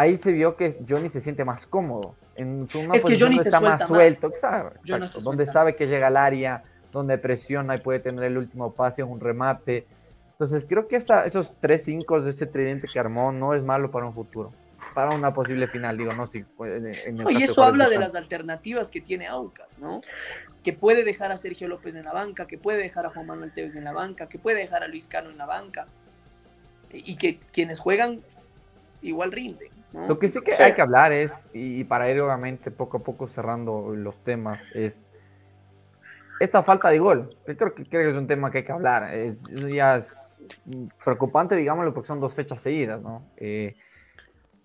ahí 0.00 0.16
se 0.16 0.32
vio 0.32 0.56
que 0.56 0.78
Johnny 0.88 1.08
se 1.08 1.20
siente 1.20 1.44
más 1.44 1.66
cómodo. 1.66 2.14
En 2.36 2.68
su 2.68 2.80
es 2.92 3.04
que 3.04 3.18
Johnny 3.18 3.36
está 3.36 3.60
más 3.60 3.86
suelto, 3.86 4.28
exacto, 4.28 5.20
donde 5.20 5.44
sabe 5.46 5.74
que 5.74 5.86
llega 5.86 6.06
al 6.06 6.16
área, 6.16 6.62
donde 6.90 7.18
presiona 7.18 7.74
y 7.74 7.78
puede 7.78 8.00
tener 8.00 8.24
el 8.24 8.38
último 8.38 8.72
pase, 8.72 9.02
un 9.02 9.20
remate. 9.20 9.86
Entonces 10.30 10.64
creo 10.66 10.88
que 10.88 10.96
esos 10.96 11.52
tres 11.60 11.84
cinco 11.84 12.20
de 12.20 12.30
ese 12.30 12.46
tridente 12.46 12.88
que 12.88 12.98
armó 12.98 13.30
no 13.30 13.52
es 13.52 13.62
malo 13.62 13.90
para 13.90 14.06
un 14.06 14.14
futuro 14.14 14.52
para 14.94 15.14
una 15.14 15.32
posible 15.32 15.68
final, 15.68 15.96
digo, 15.96 16.12
no, 16.14 16.26
si 16.26 16.44
Y 17.30 17.42
eso 17.44 17.62
habla 17.62 17.88
de 17.88 17.96
las 17.96 18.16
alternativas 18.16 18.90
que 18.90 19.00
tiene 19.00 19.28
Aucas, 19.28 19.78
¿no? 19.78 20.00
Que 20.64 20.72
puede 20.72 21.04
dejar 21.04 21.30
a 21.30 21.36
Sergio 21.36 21.68
López 21.68 21.94
en 21.94 22.04
la 22.04 22.12
banca, 22.12 22.46
que 22.46 22.58
puede 22.58 22.78
dejar 22.78 23.06
a 23.06 23.10
Juan 23.10 23.26
Manuel 23.26 23.52
Tevez 23.52 23.76
en 23.76 23.84
la 23.84 23.92
banca, 23.92 24.28
que 24.28 24.40
puede 24.40 24.58
dejar 24.58 24.82
a 24.82 24.88
Luis 24.88 25.06
Cano 25.06 25.30
en 25.30 25.38
la 25.38 25.46
banca, 25.46 25.86
y 26.92 27.14
que 27.16 27.38
quienes 27.52 27.78
juegan 27.78 28.20
igual 29.02 29.32
rinden. 29.32 29.79
¿No? 29.92 30.08
Lo 30.08 30.18
que 30.18 30.28
sí 30.28 30.40
que 30.40 30.52
hay 30.62 30.72
que 30.72 30.82
hablar 30.82 31.12
es, 31.12 31.46
y 31.52 31.84
para 31.84 32.10
ir 32.10 32.20
obviamente 32.20 32.70
poco 32.70 32.98
a 32.98 33.02
poco 33.02 33.28
cerrando 33.28 33.94
los 33.94 34.16
temas, 34.24 34.68
es 34.74 35.08
esta 36.40 36.62
falta 36.62 36.88
de 36.88 36.98
gol. 36.98 37.36
creo 37.44 37.74
que, 37.74 37.84
creo 37.84 38.02
que 38.02 38.10
es 38.10 38.16
un 38.16 38.26
tema 38.26 38.50
que 38.50 38.58
hay 38.58 38.64
que 38.64 38.72
hablar. 38.72 39.14
Es, 39.14 39.36
ya 39.72 39.96
es 39.96 40.30
preocupante, 41.04 41.54
digámoslo, 41.54 41.92
porque 41.92 42.08
son 42.08 42.18
dos 42.18 42.34
fechas 42.34 42.60
seguidas, 42.60 43.02
¿no? 43.02 43.22
Eh, 43.36 43.76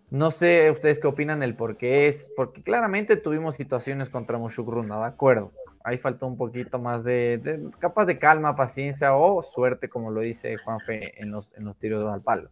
no 0.09 0.32
sé 0.32 0.71
ustedes 0.71 0.99
qué 0.99 1.07
opinan 1.07 1.43
el 1.43 1.55
por 1.55 1.78
qué 1.78 2.07
es, 2.07 2.32
porque 2.36 2.63
claramente 2.63 3.17
tuvimos 3.17 3.55
situaciones 3.55 4.09
contra 4.09 4.38
Mushukruna, 4.38 4.97
¿de 4.99 5.05
acuerdo? 5.05 5.51
Ahí 5.84 5.97
faltó 5.97 6.28
un 6.28 6.38
poquito 6.38 6.80
más 6.80 7.03
de, 7.03 7.39
de, 7.43 7.69
capaz 7.80 8.05
de 8.05 8.17
calma, 8.17 8.55
paciencia 8.55 9.15
o 9.15 9.43
suerte, 9.43 9.89
como 9.89 10.11
lo 10.11 10.21
dice 10.21 10.55
Juanfe 10.57 11.21
en 11.21 11.32
los, 11.32 11.51
en 11.55 11.65
los 11.65 11.78
tiros 11.78 12.11
al 12.11 12.21
palo. 12.21 12.49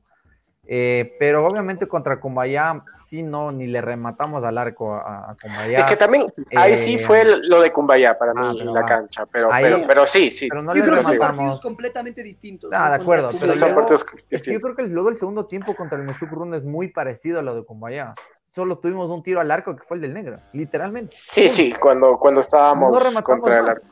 Eh, 0.66 1.18
pero 1.20 1.46
obviamente 1.46 1.88
contra 1.88 2.22
Cumbayá 2.22 2.84
sí 3.08 3.22
no, 3.22 3.52
ni 3.52 3.68
le 3.68 3.82
rematamos 3.82 4.46
al 4.46 4.58
arco 4.58 4.94
a, 4.96 5.32
a 5.32 5.36
Cumbayá. 5.42 5.80
Es 5.80 5.86
que 5.88 5.98
también 5.98 6.34
ahí 6.56 6.78
sí 6.78 6.96
eh, 6.96 7.00
fue 7.00 7.26
lo 7.26 7.60
de 7.62 7.72
Cumbayá 7.72 8.18
para 8.18 8.32
ah, 8.32 8.54
mí 8.54 8.62
en 8.62 8.74
la 8.74 8.86
cancha, 8.86 9.26
pero, 9.26 9.50
pero, 9.86 10.06
sí, 10.06 10.32
sí. 10.32 10.48
Pero 10.48 10.64
no 10.64 10.74
yo 10.74 10.84
creo 10.84 10.96
que 10.98 11.04
son 11.04 11.18
partidos 11.18 11.60
completamente 11.60 12.24
distintos. 12.24 12.72
Ah, 12.74 12.90
de 12.90 12.96
acuerdo, 12.96 13.32
pero 13.38 13.54
yo 13.54 14.60
creo 14.62 14.76
que 14.76 14.84
luego 14.84 15.10
el 15.10 15.18
segundo 15.18 15.48
tiempo 15.48 15.76
contra 15.76 16.00
el 16.00 16.08
Run 16.08 16.54
es 16.54 16.64
muy 16.64 16.88
parecido 16.88 17.40
a 17.40 17.42
lo 17.42 17.56
de 17.56 17.66
Cumbayá. 17.66 18.14
Solo 18.52 18.78
tuvimos 18.78 19.10
un 19.10 19.24
tiro 19.24 19.42
al 19.42 19.50
arco 19.50 19.76
que 19.76 19.84
fue 19.84 19.98
el 19.98 20.02
del 20.02 20.14
negro, 20.14 20.40
literalmente. 20.54 21.18
Sí, 21.20 21.50
sí, 21.50 21.74
cuando, 21.74 22.18
cuando 22.18 22.40
estábamos 22.42 22.96
contra 23.24 23.60
el 23.60 23.70
arco. 23.70 23.88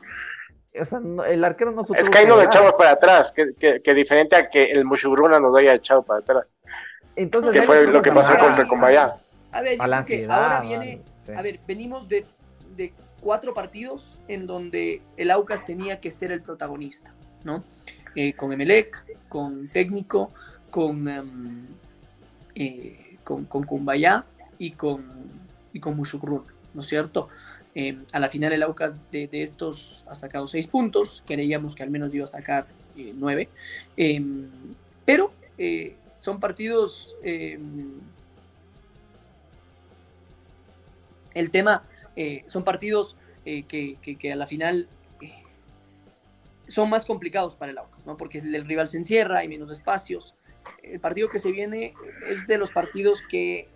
O 0.80 0.84
sea, 0.84 1.00
el 1.28 1.44
arquero 1.44 1.70
no 1.72 1.84
Es 1.94 2.08
que 2.08 2.18
ahí 2.18 2.26
nos 2.26 2.42
echamos 2.42 2.72
para 2.74 2.92
atrás, 2.92 3.32
que, 3.32 3.80
que, 3.82 3.94
diferente 3.94 4.36
a 4.36 4.48
que 4.48 4.64
el 4.70 4.84
Mushugruna 4.84 5.38
nos 5.38 5.54
haya 5.56 5.74
echado 5.74 6.02
para 6.02 6.20
atrás. 6.20 6.56
Entonces, 7.14 7.52
¿Qué 7.52 7.62
fue 7.62 7.86
lo 7.86 8.00
que 8.00 8.10
pasó 8.10 8.38
contra 8.38 8.66
Combayá? 8.66 9.14
A 9.50 9.60
ver, 9.60 9.78
ahora 9.80 10.60
viene, 10.62 11.02
a 11.36 11.42
ver, 11.42 11.60
venimos 11.66 12.08
de, 12.08 12.24
de, 12.74 12.94
cuatro 13.20 13.52
partidos 13.52 14.18
en 14.28 14.46
donde 14.46 15.02
el 15.16 15.30
Aucas 15.30 15.66
tenía 15.66 16.00
que 16.00 16.10
ser 16.10 16.32
el 16.32 16.40
protagonista, 16.40 17.12
¿no? 17.44 17.62
Eh, 18.14 18.32
con 18.32 18.52
Emelec, 18.52 19.04
con 19.28 19.68
Técnico, 19.68 20.32
con, 20.70 21.06
um, 21.06 21.66
eh, 22.54 23.18
con, 23.22 23.44
con 23.44 23.64
Cumbayá 23.64 24.24
y 24.58 24.72
con, 24.72 25.04
y 25.72 25.80
con 25.80 25.96
¿no 25.96 26.80
es 26.80 26.86
cierto? 26.86 27.28
Em, 27.74 28.04
a 28.12 28.20
la 28.20 28.28
final 28.28 28.52
el 28.52 28.62
Aucas 28.62 29.00
de, 29.10 29.28
estos 29.32 30.04
ha 30.06 30.14
sacado 30.14 30.46
seis 30.46 30.66
puntos, 30.66 31.22
creíamos 31.26 31.74
que 31.74 31.82
al 31.82 31.90
menos 31.90 32.12
iba 32.12 32.24
a 32.24 32.26
sacar 32.26 32.66
eh, 32.96 33.14
nueve, 33.16 33.48
em, 33.96 34.48
pero 35.04 35.32
eh, 35.58 35.96
son 36.16 36.40
partidos... 36.40 37.16
Em, 37.22 38.00
el 41.34 41.50
tema, 41.50 41.82
eh, 42.14 42.44
son 42.46 42.62
partidos 42.62 43.16
que, 43.42 44.30
a 44.30 44.36
la 44.36 44.46
final 44.46 44.86
son 46.68 46.90
más 46.90 47.06
complicados 47.06 47.56
para 47.56 47.72
el 47.72 47.78
Aucas, 47.78 48.04
¿no? 48.06 48.18
porque 48.18 48.38
el 48.38 48.66
rival 48.66 48.86
se 48.86 48.98
encierra, 48.98 49.38
hay 49.38 49.48
menos 49.48 49.70
espacios. 49.70 50.34
El 50.82 51.00
partido 51.00 51.30
que 51.30 51.38
se 51.38 51.50
viene 51.50 51.94
es 52.28 52.46
de 52.46 52.58
los 52.58 52.70
partidos 52.70 53.22
que 53.30 53.66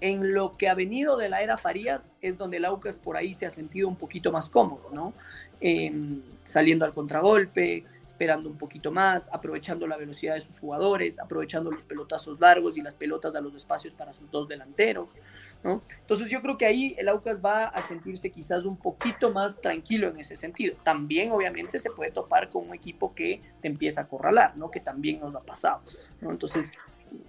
en 0.00 0.34
lo 0.34 0.56
que 0.56 0.68
ha 0.68 0.74
venido 0.74 1.16
de 1.16 1.28
la 1.28 1.42
era 1.42 1.56
Farías 1.56 2.14
es 2.20 2.36
donde 2.36 2.58
el 2.58 2.64
Aucas 2.64 2.98
por 2.98 3.16
ahí 3.16 3.34
se 3.34 3.46
ha 3.46 3.50
sentido 3.50 3.88
un 3.88 3.96
poquito 3.96 4.32
más 4.32 4.50
cómodo, 4.50 4.90
¿no? 4.92 5.14
Em, 5.60 6.20
saliendo 6.42 6.84
al 6.84 6.92
contragolpe, 6.92 7.84
esperando 8.06 8.50
un 8.50 8.58
poquito 8.58 8.92
más, 8.92 9.30
aprovechando 9.32 9.86
la 9.86 9.96
velocidad 9.96 10.34
de 10.34 10.40
sus 10.40 10.58
jugadores, 10.58 11.18
aprovechando 11.18 11.70
los 11.70 11.84
pelotazos 11.84 12.38
largos 12.38 12.76
y 12.76 12.82
las 12.82 12.96
pelotas 12.96 13.34
a 13.34 13.40
los 13.40 13.54
espacios 13.54 13.94
para 13.94 14.12
sus 14.12 14.30
dos 14.30 14.46
delanteros, 14.46 15.14
¿no? 15.62 15.82
Entonces 16.00 16.28
yo 16.28 16.42
creo 16.42 16.58
que 16.58 16.66
ahí 16.66 16.94
el 16.98 17.08
Aucas 17.08 17.42
va 17.42 17.64
a 17.64 17.82
sentirse 17.82 18.30
quizás 18.30 18.66
un 18.66 18.76
poquito 18.76 19.32
más 19.32 19.60
tranquilo 19.60 20.08
en 20.08 20.20
ese 20.20 20.36
sentido. 20.36 20.76
También 20.82 21.32
obviamente 21.32 21.78
se 21.78 21.90
puede 21.90 22.10
topar 22.10 22.50
con 22.50 22.68
un 22.68 22.74
equipo 22.74 23.14
que 23.14 23.40
te 23.62 23.68
empieza 23.68 24.02
a 24.02 24.04
acorralar, 24.04 24.56
¿no? 24.56 24.70
Que 24.70 24.80
también 24.80 25.20
nos 25.20 25.34
ha 25.34 25.40
pasado, 25.40 25.80
¿no? 26.20 26.30
Entonces 26.30 26.72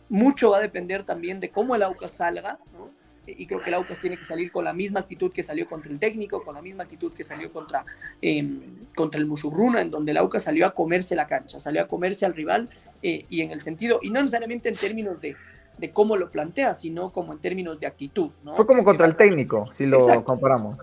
mucho 0.09 0.51
va 0.51 0.57
a 0.57 0.61
depender 0.61 1.03
también 1.03 1.39
de 1.39 1.49
cómo 1.49 1.76
el 1.76 1.84
Aucas 1.84 2.13
salga, 2.13 2.59
¿no? 2.73 2.89
y 3.28 3.47
creo 3.47 3.59
que 3.59 3.69
el 3.69 3.73
Aucas 3.73 3.99
tiene 3.99 4.17
que 4.17 4.23
salir 4.23 4.51
con 4.51 4.63
la 4.65 4.71
misma 4.73 4.99
actitud 4.99 5.32
que 5.32 5.41
salió 5.41 5.65
contra 5.65 5.91
el 5.91 5.97
técnico, 5.99 6.43
con 6.43 6.53
la 6.53 6.61
misma 6.61 6.84
actitud 6.84 7.11
que 7.11 7.23
salió 7.23 7.51
contra, 7.51 7.84
eh, 8.21 8.47
contra 8.95 9.19
el 9.19 9.26
Musurruna, 9.26 9.82
en 9.82 9.89
donde 9.89 10.11
el 10.11 10.17
Aucas 10.17 10.43
salió 10.43 10.67
a 10.67 10.76
comerse 10.76 11.15
la 11.15 11.26
cancha, 11.26 11.59
salió 11.59 11.82
a 11.82 11.88
comerse 11.88 12.26
al 12.28 12.36
rival 12.36 12.69
eh, 13.01 13.26
y 13.30 13.41
en 13.41 13.49
el 13.49 13.61
sentido, 13.61 13.99
y 14.03 14.11
no 14.11 14.21
necesariamente 14.21 14.69
en 14.69 14.76
términos 14.76 15.21
de, 15.21 15.36
de 15.80 15.91
cómo 15.91 16.17
lo 16.17 16.30
plantea, 16.30 16.76
sino 16.76 17.11
como 17.11 17.34
en 17.34 17.39
términos 17.39 17.80
de 17.80 17.88
actitud. 17.88 18.30
¿no? 18.43 18.55
Fue 18.55 18.67
como 18.67 18.84
contra 18.84 19.07
el 19.07 19.17
técnico, 19.17 19.65
si 19.73 19.88
lo 19.88 19.97
Exacto. 19.97 20.23
comparamos. 20.26 20.76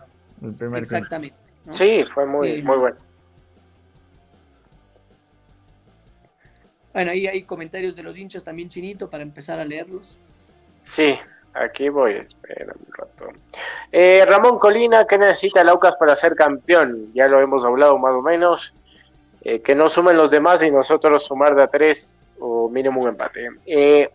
El 0.43 0.55
primer. 0.55 0.81
Exactamente. 0.81 1.37
¿no? 1.65 1.77
Sí, 1.77 2.05
fue 2.13 2.27
muy, 2.27 2.49
Eh, 2.51 2.63
muy 2.65 2.77
bueno. 2.77 2.97
Bueno, 6.93 7.11
ahí 7.11 7.27
hay 7.27 7.43
comentarios 7.43 7.97
de 7.97 8.03
los 8.03 8.19
hinchas 8.19 8.45
también, 8.45 8.69
Chinito, 8.69 9.09
para 9.09 9.23
empezar 9.23 9.59
a 9.59 9.65
leerlos. 9.65 10.19
Sí, 10.83 11.19
aquí 11.55 11.89
voy, 11.89 12.15
espera 12.15 12.73
un 12.75 12.93
rato. 12.93 13.29
Eh, 13.91 14.25
Ramón 14.27 14.59
Colina, 14.59 15.07
¿qué 15.07 15.17
necesita 15.17 15.63
el 15.63 15.69
Aucas 15.69 15.97
para 15.97 16.17
ser 16.17 16.35
campeón? 16.35 17.13
Ya 17.13 17.29
lo 17.29 17.41
hemos 17.41 17.65
hablado 17.65 17.99
más 17.99 18.13
o 18.13 18.23
menos. 18.23 18.75
Eh, 19.45 19.61
que 19.61 19.75
no 19.75 19.89
sumen 19.89 20.17
los 20.17 20.31
demás 20.31 20.63
y 20.63 20.71
nosotros 20.71 21.25
sumar 21.25 21.57
de 21.57 21.65
a 21.65 21.67
tres 21.67 22.25
o 22.39 22.69
mínimo 22.69 23.01
un 23.01 23.09
empate. 23.09 23.49
Eh, 23.67 24.09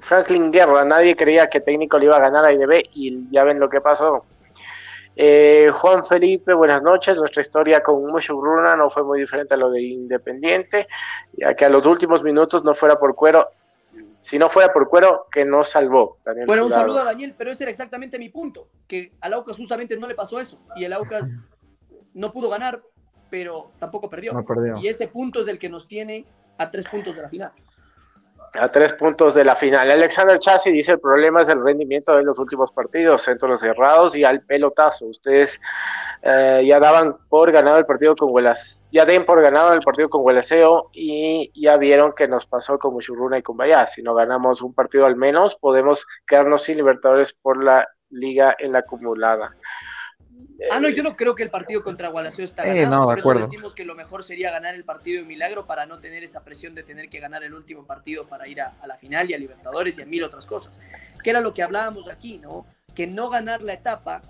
Franklin 0.00 0.52
Guerra, 0.52 0.84
nadie 0.84 1.16
creía 1.16 1.48
que 1.48 1.60
técnico 1.60 1.98
le 1.98 2.04
iba 2.04 2.16
a 2.16 2.20
ganar 2.20 2.44
a 2.44 2.52
IDB 2.52 2.84
y 2.94 3.28
ya 3.30 3.42
ven 3.42 3.58
lo 3.58 3.68
que 3.68 3.80
pasó. 3.80 4.24
Eh, 5.20 5.72
Juan 5.74 6.06
Felipe, 6.06 6.54
buenas 6.54 6.80
noches. 6.80 7.18
Nuestra 7.18 7.42
historia 7.42 7.82
con 7.82 8.06
Mushugruna 8.06 8.76
no 8.76 8.88
fue 8.88 9.02
muy 9.02 9.18
diferente 9.18 9.54
a 9.54 9.56
lo 9.56 9.68
de 9.68 9.82
Independiente, 9.82 10.86
ya 11.32 11.54
que 11.54 11.64
a 11.64 11.68
los 11.68 11.86
últimos 11.86 12.22
minutos 12.22 12.62
no 12.62 12.72
fuera 12.72 13.00
por 13.00 13.16
cuero, 13.16 13.48
si 14.20 14.38
no 14.38 14.48
fuera 14.48 14.72
por 14.72 14.88
cuero, 14.88 15.26
que 15.32 15.44
nos 15.44 15.70
salvó. 15.70 16.18
Daniel 16.24 16.46
Bueno, 16.46 16.66
un 16.66 16.70
saludo 16.70 17.00
a 17.00 17.04
Daniel, 17.04 17.34
pero 17.36 17.50
ese 17.50 17.64
era 17.64 17.70
exactamente 17.72 18.16
mi 18.16 18.28
punto, 18.28 18.68
que 18.86 19.10
al 19.20 19.32
Aucas 19.32 19.56
justamente 19.56 19.98
no 19.98 20.06
le 20.06 20.14
pasó 20.14 20.38
eso, 20.38 20.60
y 20.76 20.84
el 20.84 20.92
Aucas 20.92 21.44
no 22.14 22.32
pudo 22.32 22.48
ganar, 22.48 22.80
pero 23.28 23.72
tampoco 23.80 24.08
perdió. 24.08 24.32
No 24.32 24.44
perdió. 24.44 24.76
Y 24.76 24.86
ese 24.86 25.08
punto 25.08 25.40
es 25.40 25.48
el 25.48 25.58
que 25.58 25.68
nos 25.68 25.88
tiene 25.88 26.26
a 26.58 26.70
tres 26.70 26.86
puntos 26.86 27.16
de 27.16 27.22
la 27.22 27.28
final. 27.28 27.52
A 28.54 28.68
tres 28.68 28.94
puntos 28.94 29.34
de 29.34 29.44
la 29.44 29.54
final. 29.54 29.90
Alexander 29.90 30.38
Chassi 30.38 30.70
dice 30.70 30.92
el 30.92 31.00
problema 31.00 31.42
es 31.42 31.48
el 31.48 31.62
rendimiento 31.62 32.16
de 32.16 32.22
los 32.22 32.38
últimos 32.38 32.72
partidos, 32.72 33.22
centros 33.22 33.60
cerrados 33.60 34.16
y 34.16 34.24
al 34.24 34.42
pelotazo. 34.42 35.06
Ustedes 35.06 35.60
eh, 36.22 36.64
ya 36.66 36.80
daban 36.80 37.16
por 37.28 37.52
ganado 37.52 37.78
el 37.78 37.86
partido 37.86 38.16
con 38.16 38.30
Huelas, 38.30 38.86
ya 38.90 39.04
den 39.04 39.26
por 39.26 39.42
ganado 39.42 39.72
el 39.72 39.80
partido 39.80 40.08
con 40.08 40.24
Huelaseo 40.24 40.90
y 40.92 41.52
ya 41.60 41.76
vieron 41.76 42.12
que 42.12 42.26
nos 42.26 42.46
pasó 42.46 42.78
con 42.78 42.94
Mushuruna 42.94 43.38
y 43.38 43.42
con. 43.42 43.58
Si 43.86 44.02
no 44.02 44.14
ganamos 44.14 44.62
un 44.62 44.72
partido 44.72 45.04
al 45.04 45.16
menos, 45.16 45.56
podemos 45.56 46.06
quedarnos 46.26 46.62
sin 46.62 46.76
Libertadores 46.76 47.32
por 47.32 47.62
la 47.62 47.86
liga 48.10 48.56
en 48.58 48.72
la 48.72 48.80
acumulada. 48.80 49.54
Ah, 50.72 50.80
no, 50.80 50.88
yo 50.88 51.02
no 51.04 51.14
creo 51.16 51.34
que 51.36 51.44
el 51.44 51.50
partido 51.50 51.82
contra 51.84 52.08
Gualaceo 52.08 52.44
está 52.44 52.64
Eh, 52.66 52.82
ganado. 52.82 52.96
no, 52.96 53.00
de 53.02 53.06
por 53.06 53.18
eso 53.18 53.28
acuerdo. 53.30 53.42
decimos 53.46 53.74
que 53.74 53.84
lo 53.84 53.94
mejor 53.94 54.24
sería 54.24 54.50
ganar 54.50 54.74
el 54.74 54.84
partido 54.84 55.22
de 55.22 55.26
Milagro 55.28 55.66
para 55.66 55.86
no 55.86 56.00
tener 56.00 56.24
esa 56.24 56.42
presión 56.42 56.74
de 56.74 56.82
tener 56.82 57.08
que 57.08 57.20
ganar 57.20 57.44
el 57.44 57.54
último 57.54 57.86
partido 57.86 58.26
para 58.26 58.48
ir 58.48 58.60
a, 58.60 58.74
a 58.80 58.86
la 58.88 58.96
final 58.98 59.30
y 59.30 59.34
a 59.34 59.38
Libertadores 59.38 59.98
y 59.98 60.02
a 60.02 60.06
mil 60.06 60.24
otras 60.24 60.46
cosas. 60.46 60.80
Que 61.22 61.30
era 61.30 61.40
lo 61.40 61.54
que 61.54 61.62
hablábamos 61.62 62.08
aquí, 62.08 62.38
¿no? 62.38 62.66
Que 62.94 63.06
no 63.06 63.30
ganar 63.30 63.62
la 63.62 63.74
etapa 63.74 64.22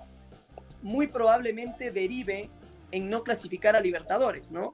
muy 0.83 1.07
probablemente 1.07 1.91
derive 1.91 2.51
en 2.93 3.09
no 3.11 3.25
clasificar 3.25 3.75
a 3.75 3.81
Libertadores, 3.81 4.51
¿no? 4.53 4.73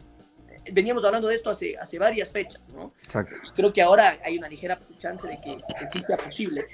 Veníamos 0.73 1.05
hablando 1.05 1.29
de 1.29 1.35
esto 1.35 1.51
hace, 1.51 1.77
hace 1.79 1.99
varias 1.99 2.33
fechas, 2.33 2.63
¿no? 2.75 2.93
Exacto. 3.05 3.37
creo 3.55 3.73
que 3.73 3.83
ahora 3.83 4.19
hay 4.25 4.39
una 4.39 4.49
ligera 4.49 4.79
chance 4.99 5.27
de 5.27 5.39
que, 5.41 5.57
que 5.79 5.87
sí 5.87 6.01
sea 6.01 6.17
posible. 6.17 6.67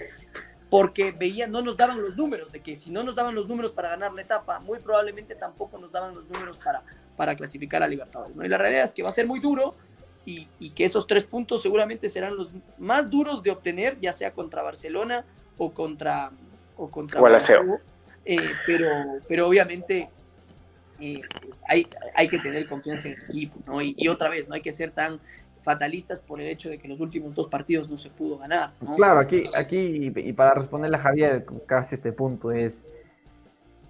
Porque 0.71 1.11
veían, 1.11 1.51
no 1.51 1.62
nos 1.62 1.77
daban 1.77 2.01
los 2.01 2.16
números, 2.16 2.53
de 2.53 2.61
que 2.61 2.77
si 2.77 2.91
no 2.91 3.03
nos 3.03 3.16
daban 3.16 3.35
los 3.35 3.49
números 3.49 3.73
para 3.73 3.91
ganar 3.91 4.12
la 4.12 4.23
etapa, 4.23 4.61
muy 4.61 4.79
probablemente 4.79 5.35
tampoco 5.35 5.79
nos 5.79 5.91
daban 5.91 6.14
los 6.14 6.29
números 6.29 6.59
para, 6.59 6.83
para 7.16 7.35
clasificar 7.35 7.83
a 7.83 7.89
Libertadores. 7.89 8.37
¿no? 8.37 8.45
Y 8.45 8.49
la 8.49 8.57
realidad 8.57 8.85
es 8.85 8.95
que 8.95 9.03
va 9.03 9.09
a 9.09 9.12
ser 9.12 9.27
muy 9.27 9.41
duro 9.41 9.75
y, 10.25 10.47
y 10.61 10.71
que 10.71 10.85
esos 10.85 11.07
tres 11.09 11.25
puntos 11.25 11.61
seguramente 11.61 12.09
serán 12.09 12.37
los 12.37 12.53
más 12.79 13.11
duros 13.11 13.43
de 13.43 13.51
obtener, 13.51 13.99
ya 14.01 14.12
sea 14.12 14.33
contra 14.33 14.62
Barcelona 14.62 15.25
o 15.59 15.73
contra, 15.73 16.31
o 16.77 16.89
contra 16.89 17.18
Gualaceo. 17.18 17.81
Eh, 18.25 18.39
pero, 18.64 18.87
pero 19.27 19.49
obviamente 19.49 20.09
eh, 21.01 21.23
hay, 21.66 21.87
hay 22.14 22.29
que 22.29 22.39
tener 22.39 22.66
confianza 22.66 23.09
en 23.09 23.14
el 23.14 23.25
equipo, 23.25 23.59
¿no? 23.66 23.81
Y, 23.81 23.95
y 23.99 24.09
otra 24.09 24.29
vez, 24.29 24.49
no 24.49 24.55
hay 24.55 24.61
que 24.62 24.73
ser 24.73 24.91
tan 24.91 25.18
fatalistas 25.61 26.20
por 26.20 26.40
el 26.40 26.48
hecho 26.48 26.68
de 26.68 26.78
que 26.78 26.88
los 26.88 27.00
últimos 27.00 27.34
dos 27.34 27.48
partidos 27.48 27.88
no 27.88 27.96
se 27.96 28.11
pudo 28.11 28.38
ganar, 28.38 28.72
¿no? 28.80 28.96
Claro, 28.96 29.20
aquí, 29.20 29.44
aquí, 29.54 30.12
y 30.14 30.32
para 30.32 30.54
responderle 30.54 30.96
a 30.96 31.00
Javier, 31.00 31.44
casi 31.66 31.96
este 31.96 32.12
punto 32.12 32.50
es. 32.52 32.86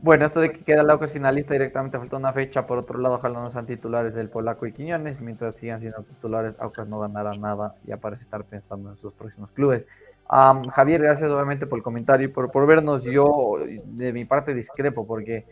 Bueno, 0.02 0.24
esto 0.24 0.40
de 0.40 0.50
que 0.50 0.60
queda 0.60 0.80
el 0.80 0.88
Aucas 0.88 1.12
finalista 1.12 1.52
directamente 1.52 1.98
falta 1.98 2.16
una 2.16 2.32
fecha. 2.32 2.66
Por 2.66 2.78
otro 2.78 2.98
lado, 2.98 3.16
ojalá 3.16 3.42
no 3.42 3.50
sean 3.50 3.66
titulares 3.66 4.14
del 4.14 4.30
Polaco 4.30 4.66
y 4.66 4.72
Quiñones. 4.72 5.20
Mientras 5.20 5.56
sigan 5.56 5.78
siendo 5.78 6.02
titulares, 6.02 6.56
Aucas 6.58 6.88
no 6.88 7.00
ganará 7.00 7.32
nada. 7.34 7.74
Ya 7.84 7.98
parece 7.98 8.22
estar 8.22 8.44
pensando 8.44 8.88
en 8.88 8.96
sus 8.96 9.12
próximos 9.12 9.50
clubes. 9.50 9.86
Javier, 10.26 11.02
gracias 11.02 11.30
obviamente 11.30 11.66
por 11.66 11.78
el 11.78 11.82
comentario 11.82 12.28
y 12.28 12.30
por, 12.30 12.50
por 12.50 12.66
vernos. 12.66 13.04
Yo, 13.04 13.56
de 13.84 14.12
mi 14.14 14.24
parte, 14.24 14.54
discrepo 14.54 15.06
porque 15.06 15.44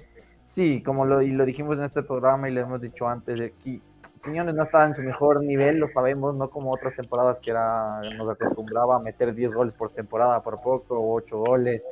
sí, 0.45 0.83
como 0.83 1.05
lo, 1.05 1.21
y 1.21 1.31
lo 1.31 1.45
dijimos 1.45 1.77
en 1.77 1.85
este 1.85 2.03
programa 2.03 2.49
y 2.49 2.55
lo 2.55 2.61
hemos 2.61 2.81
dicho 2.81 3.07
antes, 3.07 3.53
que 3.63 3.83
Quiñones 4.23 4.55
no 4.55 4.65
estaba 4.65 4.87
en 4.87 4.95
su 4.95 5.03
mejor 5.03 5.43
nivel, 5.43 5.79
lo 5.79 5.89
sabemos, 5.89 6.35
no 6.35 6.51
como 6.51 6.73
otras 6.73 6.95
temporadas 6.95 7.41
que 7.41 7.51
era, 7.51 8.01
nos 8.17 8.29
acostumbraba 8.31 8.97
a 8.97 8.99
meter 8.99 9.35
10 9.35 9.53
goles 9.53 9.75
por 9.75 9.91
temporada 9.91 10.43
por 10.43 10.61
poco, 10.61 10.99
o 10.99 11.15
8 11.15 11.39
goles. 11.39 11.85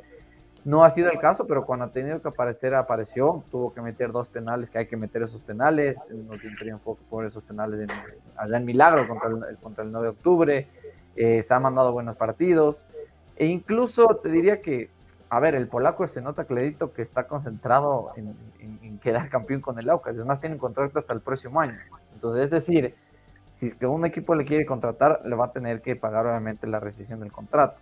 No 0.65 0.83
ha 0.83 0.89
sido 0.89 1.09
el 1.09 1.19
caso, 1.19 1.47
pero 1.47 1.65
cuando 1.65 1.85
ha 1.85 1.91
tenido 1.91 2.21
que 2.21 2.27
aparecer, 2.27 2.73
apareció. 2.75 3.43
Tuvo 3.51 3.73
que 3.73 3.81
meter 3.81 4.11
dos 4.11 4.27
penales, 4.27 4.69
que 4.69 4.79
hay 4.79 4.87
que 4.87 4.97
meter 4.97 5.21
esos 5.23 5.41
penales. 5.41 5.97
No 6.11 6.33
un 6.33 6.79
foco 6.81 6.99
por 7.09 7.25
esos 7.25 7.41
penales 7.43 7.79
en- 7.79 7.89
allá 8.35 8.57
en 8.57 8.65
Milagro 8.65 9.07
contra 9.07 9.29
el, 9.29 9.57
contra 9.57 9.83
el 9.85 9.91
9 9.93 10.07
de 10.07 10.11
octubre. 10.11 10.67
Eh, 11.15 11.41
se 11.43 11.53
han 11.53 11.61
mandado 11.61 11.93
buenos 11.93 12.17
partidos. 12.17 12.85
E 13.37 13.45
incluso 13.45 14.07
te 14.21 14.29
diría 14.29 14.61
que, 14.61 14.89
a 15.29 15.39
ver, 15.39 15.55
el 15.55 15.67
polaco 15.69 16.05
se 16.07 16.21
nota 16.21 16.43
clarito 16.43 16.91
que 16.91 17.01
está 17.01 17.27
concentrado 17.27 18.11
en, 18.17 18.35
en- 18.59 18.79
en 18.83 18.99
quedar 18.99 19.29
campeón 19.29 19.61
con 19.61 19.79
el 19.79 19.89
Aucas. 19.89 20.15
Además, 20.15 20.41
tiene 20.41 20.55
un 20.55 20.59
contrato 20.59 20.99
hasta 20.99 21.13
el 21.13 21.21
próximo 21.21 21.61
año. 21.61 21.77
Entonces, 22.17 22.45
es 22.45 22.49
decir, 22.49 22.95
si 23.51 23.67
es 23.67 23.75
que 23.75 23.85
un 23.85 24.03
equipo 24.03 24.33
le 24.33 24.43
quiere 24.43 24.65
contratar, 24.65 25.21
le 25.23 25.35
va 25.35 25.45
a 25.45 25.51
tener 25.51 25.83
que 25.83 25.95
pagar 25.95 26.25
obviamente 26.25 26.65
la 26.65 26.79
rescisión 26.79 27.19
del 27.19 27.31
contrato. 27.31 27.79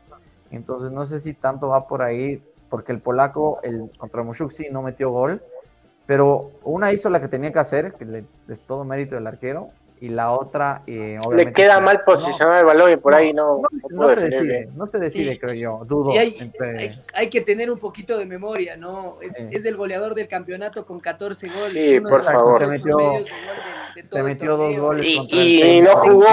Entonces, 0.52 0.92
no 0.92 1.06
sé 1.06 1.20
si 1.20 1.34
tanto 1.34 1.70
va 1.70 1.88
por 1.88 2.02
ahí, 2.02 2.44
porque 2.70 2.92
el 2.92 3.00
polaco, 3.00 3.62
el 3.64 3.90
contra 3.98 4.24
Mushuk 4.24 4.52
sí 4.52 4.68
no 4.70 4.82
metió 4.82 5.10
gol, 5.10 5.42
pero 6.06 6.52
una 6.66 6.92
hizo 6.92 7.10
la 7.10 7.22
que 7.22 7.30
tenía 7.30 7.54
que 7.54 7.60
hacer, 7.60 7.94
que 7.94 8.04
le, 8.04 8.26
es 8.50 8.60
todo 8.60 8.84
mérito 8.84 9.16
del 9.16 9.26
arquero, 9.26 9.70
y 10.02 10.10
la 10.10 10.32
otra, 10.32 10.84
eh, 10.88 11.18
Le 11.20 11.20
obviamente, 11.26 11.54
queda 11.54 11.76
no- 11.80 11.86
mal 11.86 12.04
posicionado 12.04 12.60
el 12.60 12.66
balón 12.66 12.92
y 12.92 12.96
por 12.98 13.14
no, 13.14 13.18
ahí 13.18 13.34
no, 13.34 13.44
no, 13.44 13.62
no 13.62 13.70
no 13.90 13.98
pudo 13.98 14.10
se 14.16 14.22
decide, 14.26 14.42
bien. 14.44 14.70
no 14.76 14.88
se 14.88 15.00
decide, 15.00 15.34
Y- 15.34 15.38
creo 15.40 15.54
yo, 15.54 15.86
dudo 15.86 16.14
Y 16.14 16.18
hay, 16.18 16.36
entre... 16.40 16.78
hay, 16.78 16.92
hay 17.14 17.30
que 17.30 17.42
tener 17.42 17.72
un 17.72 17.80
poquito 17.80 18.18
de 18.18 18.26
memoria, 18.26 18.76
¿no? 18.76 19.18
Es, 19.22 19.32
Sí. 19.36 19.48
es 19.52 19.66
el 19.66 19.78
goleador 19.78 20.14
del 20.14 20.28
campeonato 20.28 20.86
con 20.86 21.00
14 21.00 21.48
goles. 21.48 21.72
Sí, 21.72 21.98
uno 21.98 22.10
por 22.10 22.24
favor. 22.24 22.60
Te 22.60 22.68
metió- 22.68 22.98
de 22.98 23.04
gol 23.04 23.24
de- 23.24 24.02
de 24.02 24.04
todo 24.04 24.10
te 24.12 24.18
el 24.20 24.24
metió 24.26 24.58
dos 24.58 24.78
goles 24.78 25.08
Y- 25.08 25.18
contra 25.18 25.38
el 25.40 25.48
y 25.48 25.62
técnico, 25.62 25.92
no 25.94 25.98
jugó 25.98 26.26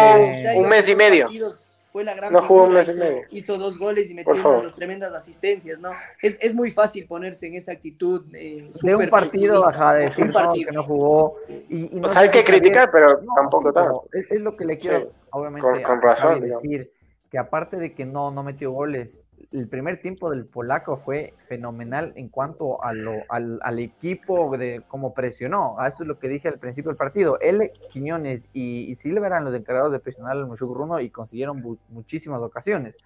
un 0.57 0.69
mes 0.69 0.89
y 0.89 0.97
medio. 0.97 1.25
partidos 1.27 1.72
Fue 1.93 2.05
la 2.05 2.15
gran 2.15 2.33
No 2.33 2.41
jugó 2.43 2.63
un 2.63 2.69
figura, 2.69 2.79
mes 2.81 2.89
y 2.89 2.93
hizo, 2.93 3.01
medio. 3.05 3.23
hizo 3.31 3.59
dos 3.59 3.79
goles 3.79 4.11
y 4.11 4.15
metió 4.15 4.33
unas 4.33 4.75
tremendas 4.75 5.13
asistencias, 5.13 5.79
¿no? 5.79 5.91
Es, 6.23 6.39
es 6.41 6.55
muy 6.55 6.71
fácil 6.71 7.07
ponerse 7.07 7.47
en 7.49 7.55
esa 7.57 7.73
actitud 7.73 8.25
eh, 8.35 8.71
de 8.83 8.95
un 8.97 9.09
partido, 9.11 9.59
de 9.61 9.77
¿no? 9.79 9.93
decir 9.93 10.25
Un 10.25 10.29
no, 10.29 10.35
partido. 10.35 10.71
que 10.71 10.75
no 10.77 10.83
jugó. 10.85 11.37
Y, 11.49 11.97
y 11.97 12.01
no 12.01 12.07
O 12.07 12.09
sea, 12.09 12.23
hay 12.23 12.29
sé 12.29 12.33
que 12.33 12.45
criticar, 12.45 12.91
pero 12.91 13.21
No, 13.21 13.35
tampoco 13.37 13.69
sí, 13.69 13.75
tanto. 13.75 14.05
Es, 14.11 14.31
es 14.31 14.41
lo 14.41 14.57
que 14.57 14.65
le 14.65 14.79
quiero, 14.79 15.01
Sí, 15.01 15.07
obviamente, 15.33 15.69
con- 15.69 15.83
con 15.83 15.99
a 15.99 16.01
razón, 16.01 16.41
decir, 16.41 16.91
que 17.31 17.39
aparte 17.39 17.77
de 17.77 17.93
que 17.95 18.07
no, 18.07 18.31
no 18.31 18.43
metió 18.43 18.73
goles, 18.73 19.21
el 19.51 19.69
primer 19.69 20.01
tiempo 20.01 20.31
del 20.31 20.47
polaco 20.47 20.97
fue 20.97 21.35
fenomenal 21.49 22.13
en 22.17 22.29
cuanto 22.29 22.83
a 22.83 22.93
lo, 22.93 23.13
al, 23.29 23.79
equipo 23.79 24.57
de 24.57 24.83
cómo 24.89 25.15
presionó. 25.15 25.79
A 25.79 25.89
eso 25.89 26.03
es 26.03 26.09
lo 26.09 26.19
que 26.19 26.29
dije 26.29 26.49
al 26.49 26.59
principio 26.59 26.91
del 26.91 26.97
partido. 26.97 27.39
Él, 27.41 27.73
Quiñones 27.91 28.47
y, 28.53 28.91
y 28.91 28.95
Silva 28.95 29.27
eran 29.27 29.45
los 29.45 29.55
encargados 29.55 29.93
de 29.93 30.01
presionar 30.01 30.33
al 30.33 30.47
Mushuk 30.47 30.75
Runo 30.75 31.01
y 31.01 31.11
consiguieron 31.11 31.63
muchísimas 31.89 32.41
ocasiones. 32.43 32.97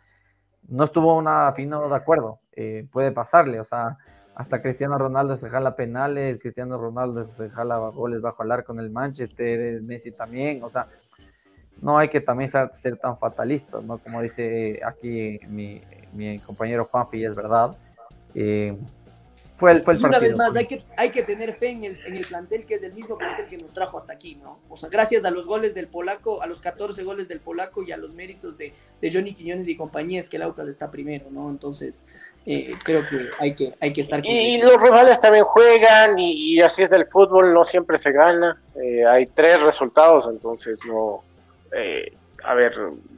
No 0.69 0.85
estuvo 0.85 1.21
nada 1.23 1.53
fino 1.53 1.89
de 1.89 1.97
acuerdo. 1.97 2.41
eh, 2.53 2.87
puede 2.91 3.13
pasarle, 3.13 3.61
o 3.61 3.65
sea, 3.65 3.99
hasta 4.35 4.61
Cristiano 4.61 4.99
Ronaldo 4.99 5.37
se 5.37 5.49
jala 5.49 5.77
penales, 5.77 6.39
Cristiano 6.39 6.77
Ronaldo 6.79 7.27
se 7.27 7.49
jala 7.51 7.79
goles 7.79 8.21
bajo 8.21 8.43
el 8.43 8.53
arco 8.53 8.73
en 8.73 8.81
el 8.81 8.91
Manchester, 8.91 9.81
Messi 9.83 10.13
también, 10.13 10.63
o 10.63 10.69
sea, 10.69 10.89
no 11.83 11.99
hay 11.99 12.09
que 12.09 12.21
también 12.21 12.49
ser, 12.49 12.71
ser 12.75 12.97
tan 12.97 13.19
fatalistas, 13.19 13.83
¿no? 13.83 13.99
Como 13.99 14.23
dice 14.23 14.81
aquí 14.85 15.39
mi, 15.49 15.83
mi 16.13 16.39
compañero 16.39 16.85
Juanfi, 16.91 17.25
es 17.25 17.35
verdad. 17.35 17.77
eh, 18.35 18.77
Fue 19.57 19.73
el, 19.73 19.83
fue 19.83 19.95
el 19.95 20.01
y 20.01 20.03
una 20.05 20.11
partido, 20.13 20.31
vez 20.31 20.37
más, 20.37 20.55
hay 20.57 20.67
que, 20.67 20.85
hay 20.99 21.11
que 21.11 21.23
tener 21.23 21.55
fe 21.55 21.71
en 21.71 21.85
el, 21.85 21.99
en 22.07 22.15
el 22.15 22.27
plantel, 22.27 22.67
que 22.67 22.75
es 22.75 22.83
el 22.83 22.93
mismo 22.93 23.17
plantel 23.17 23.47
que 23.47 23.57
nos 23.57 23.73
trajo 23.73 23.97
hasta 23.97 24.13
aquí, 24.13 24.35
¿no? 24.37 24.59
O 24.69 24.77
sea, 24.77 24.91
gracias 24.91 25.25
a 25.25 25.31
los 25.31 25.47
goles 25.47 25.75
del 25.75 25.87
polaco, 25.89 26.43
a 26.43 26.47
los 26.47 26.61
14 26.61 27.03
goles 27.05 27.27
del 27.27 27.41
polaco 27.41 27.83
y 27.83 27.91
a 27.93 27.97
los 27.97 28.13
méritos 28.13 28.59
de, 28.59 28.75
de 29.01 29.13
Johnny 29.13 29.33
Quiñones 29.33 29.67
y 29.69 29.77
compañía, 29.77 30.21
es 30.21 30.29
que 30.29 30.37
el 30.37 30.43
Aucas 30.43 30.69
está 30.69 30.91
primero, 30.91 31.27
¿no? 31.31 31.49
Entonces, 31.49 32.05
eh, 32.45 32.75
creo 32.85 33.03
que 33.09 33.29
hay 33.39 33.55
que, 33.55 33.75
hay 33.81 33.93
que 33.95 34.01
estar 34.03 34.21
Y 34.25 34.61
los 34.61 34.81
rivales 34.81 35.19
también 35.21 35.45
juegan 35.45 36.19
y, 36.19 36.55
y 36.55 36.61
así 36.61 36.83
es 36.83 36.93
el 36.93 37.07
fútbol, 37.07 37.55
no 37.55 37.65
siempre 37.65 37.97
se 37.97 38.13
gana. 38.13 38.63
Eh, 38.83 39.07
hay 39.07 39.27
tres 39.27 39.61
resultados, 39.63 40.29
entonces 40.31 40.81
no... 40.87 41.23
eh, 41.77 42.13
a 42.45 42.55
ver, 42.55 42.75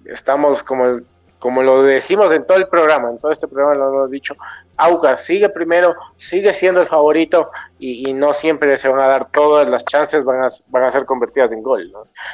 estamos 0.07 0.63
como, 0.63 1.01
como 1.39 1.63
lo 1.63 1.83
decimos 1.83 2.33
en 2.33 2.45
todo 2.45 2.59
el 2.59 2.69
programa, 2.69 3.11
en 3.11 3.19
todo 3.19 3.31
este 3.31 3.47
programa 3.47 3.75
lo 3.75 3.89
hemos 3.89 4.11
dicho, 4.11 4.37
Aucas 4.77 5.25
sigue 5.25 5.49
primero, 5.49 5.95
sigue 6.17 6.53
siendo 6.53 6.81
el 6.81 6.87
favorito 6.87 7.51
y, 7.79 8.13
no 8.13 8.33
siempre 8.35 8.77
se 8.77 8.89
van 8.89 9.01
a 9.01 9.09
dar 9.09 9.31
todas 9.31 9.69
las 9.69 9.85
chances, 9.85 10.25
van 10.25 10.45
a, 10.45 10.49
van 10.69 10.85
a 10.85 10.91
ser 10.91 11.05
convertidas 11.05 11.53
en 11.53 11.63
gol. 11.63 11.93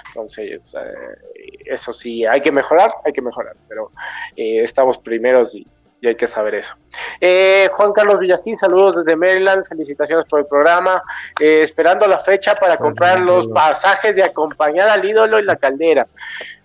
Entonces, 0.09 0.75
eh, 0.75 1.55
eso 1.67 1.93
sí, 1.93 2.25
hay 2.27 2.41
que 2.41 2.53
mejorar, 2.53 2.93
hay 3.05 3.13
que 3.13 3.23
mejorar, 3.23 3.57
pero 3.69 3.91
eh, 4.37 4.63
estamos 4.63 4.99
primeros 4.99 5.55
y, 5.55 5.67
y 6.05 6.09
hay 6.09 6.17
que 6.17 6.27
saber 6.27 6.55
eso. 6.57 6.75
Eh, 7.21 7.69
Juan 7.73 7.93
Carlos 7.93 8.19
Villasí, 8.19 8.55
saludos 8.55 8.97
desde 8.97 9.17
Maryland, 9.17 9.65
felicitaciones 9.67 10.27
por 10.27 10.41
el 10.41 10.47
programa, 10.47 11.03
eh, 11.41 11.63
esperando 11.63 12.07
la 12.07 12.19
fecha 12.19 12.55
para 12.55 12.77
comprar 12.77 13.21
los 13.21 13.49
pasajes 13.49 14.17
y 14.19 14.21
acompañar 14.23 14.89
al 14.89 15.05
ídolo 15.05 15.39
en 15.39 15.47
la 15.47 15.57
caldera. 15.57 16.07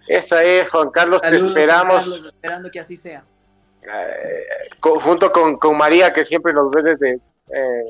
Esa 0.08 0.44
es, 0.44 0.70
Juan 0.70 0.90
Carlos, 0.90 1.20
Saludos, 1.22 1.42
te 1.42 1.48
esperamos 1.50 1.94
Juan 1.96 2.12
Carlos, 2.12 2.26
esperando 2.26 2.72
que 2.72 2.80
así 2.80 2.96
sea. 2.96 3.24
eh, 3.84 4.70
junto 4.82 5.32
con, 5.32 5.58
con 5.58 5.78
María, 5.78 6.12
que 6.12 6.24
siempre 6.24 6.52
nos 6.54 6.70
ve 6.72 6.82
desde, 6.84 7.14
eh, 7.14 7.86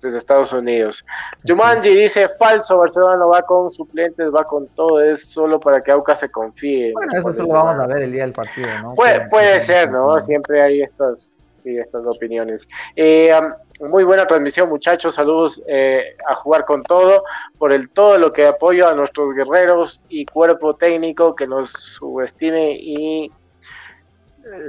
desde 0.00 0.18
Estados 0.18 0.52
Unidos. 0.52 1.04
Jumanji 1.46 1.94
dice, 1.94 2.28
falso, 2.38 2.78
Barcelona 2.78 3.16
no 3.16 3.28
va 3.28 3.42
con 3.42 3.70
suplentes, 3.70 4.30
va 4.34 4.44
con 4.44 4.66
todo, 4.68 5.00
es 5.00 5.24
solo 5.24 5.60
para 5.60 5.82
que 5.82 5.92
Aucas 5.92 6.20
se 6.20 6.30
confíe. 6.30 6.92
Bueno, 6.92 7.12
eso 7.18 7.32
solo 7.32 7.48
vamos 7.48 7.78
a 7.78 7.86
ver 7.86 8.02
el 8.02 8.12
día 8.12 8.22
del 8.22 8.32
partido, 8.32 8.68
¿no? 8.82 8.94
Puede, 8.94 9.28
puede 9.28 9.60
ser, 9.60 9.90
¿no? 9.90 10.18
Siempre 10.20 10.62
hay 10.62 10.82
estas, 10.82 11.20
sí, 11.20 11.76
estas 11.76 12.04
opiniones. 12.06 12.68
Eh, 12.96 13.32
muy 13.80 14.04
buena 14.04 14.26
transmisión, 14.26 14.68
muchachos. 14.68 15.14
Saludos 15.14 15.62
eh, 15.66 16.16
a 16.26 16.34
jugar 16.34 16.64
con 16.64 16.82
todo, 16.82 17.24
por 17.58 17.72
el 17.72 17.90
todo 17.90 18.18
lo 18.18 18.32
que 18.32 18.46
apoyo 18.46 18.86
a 18.86 18.94
nuestros 18.94 19.34
guerreros 19.34 20.02
y 20.08 20.26
cuerpo 20.26 20.74
técnico 20.74 21.34
que 21.34 21.46
nos 21.46 21.70
subestime 21.70 22.72
y 22.72 23.30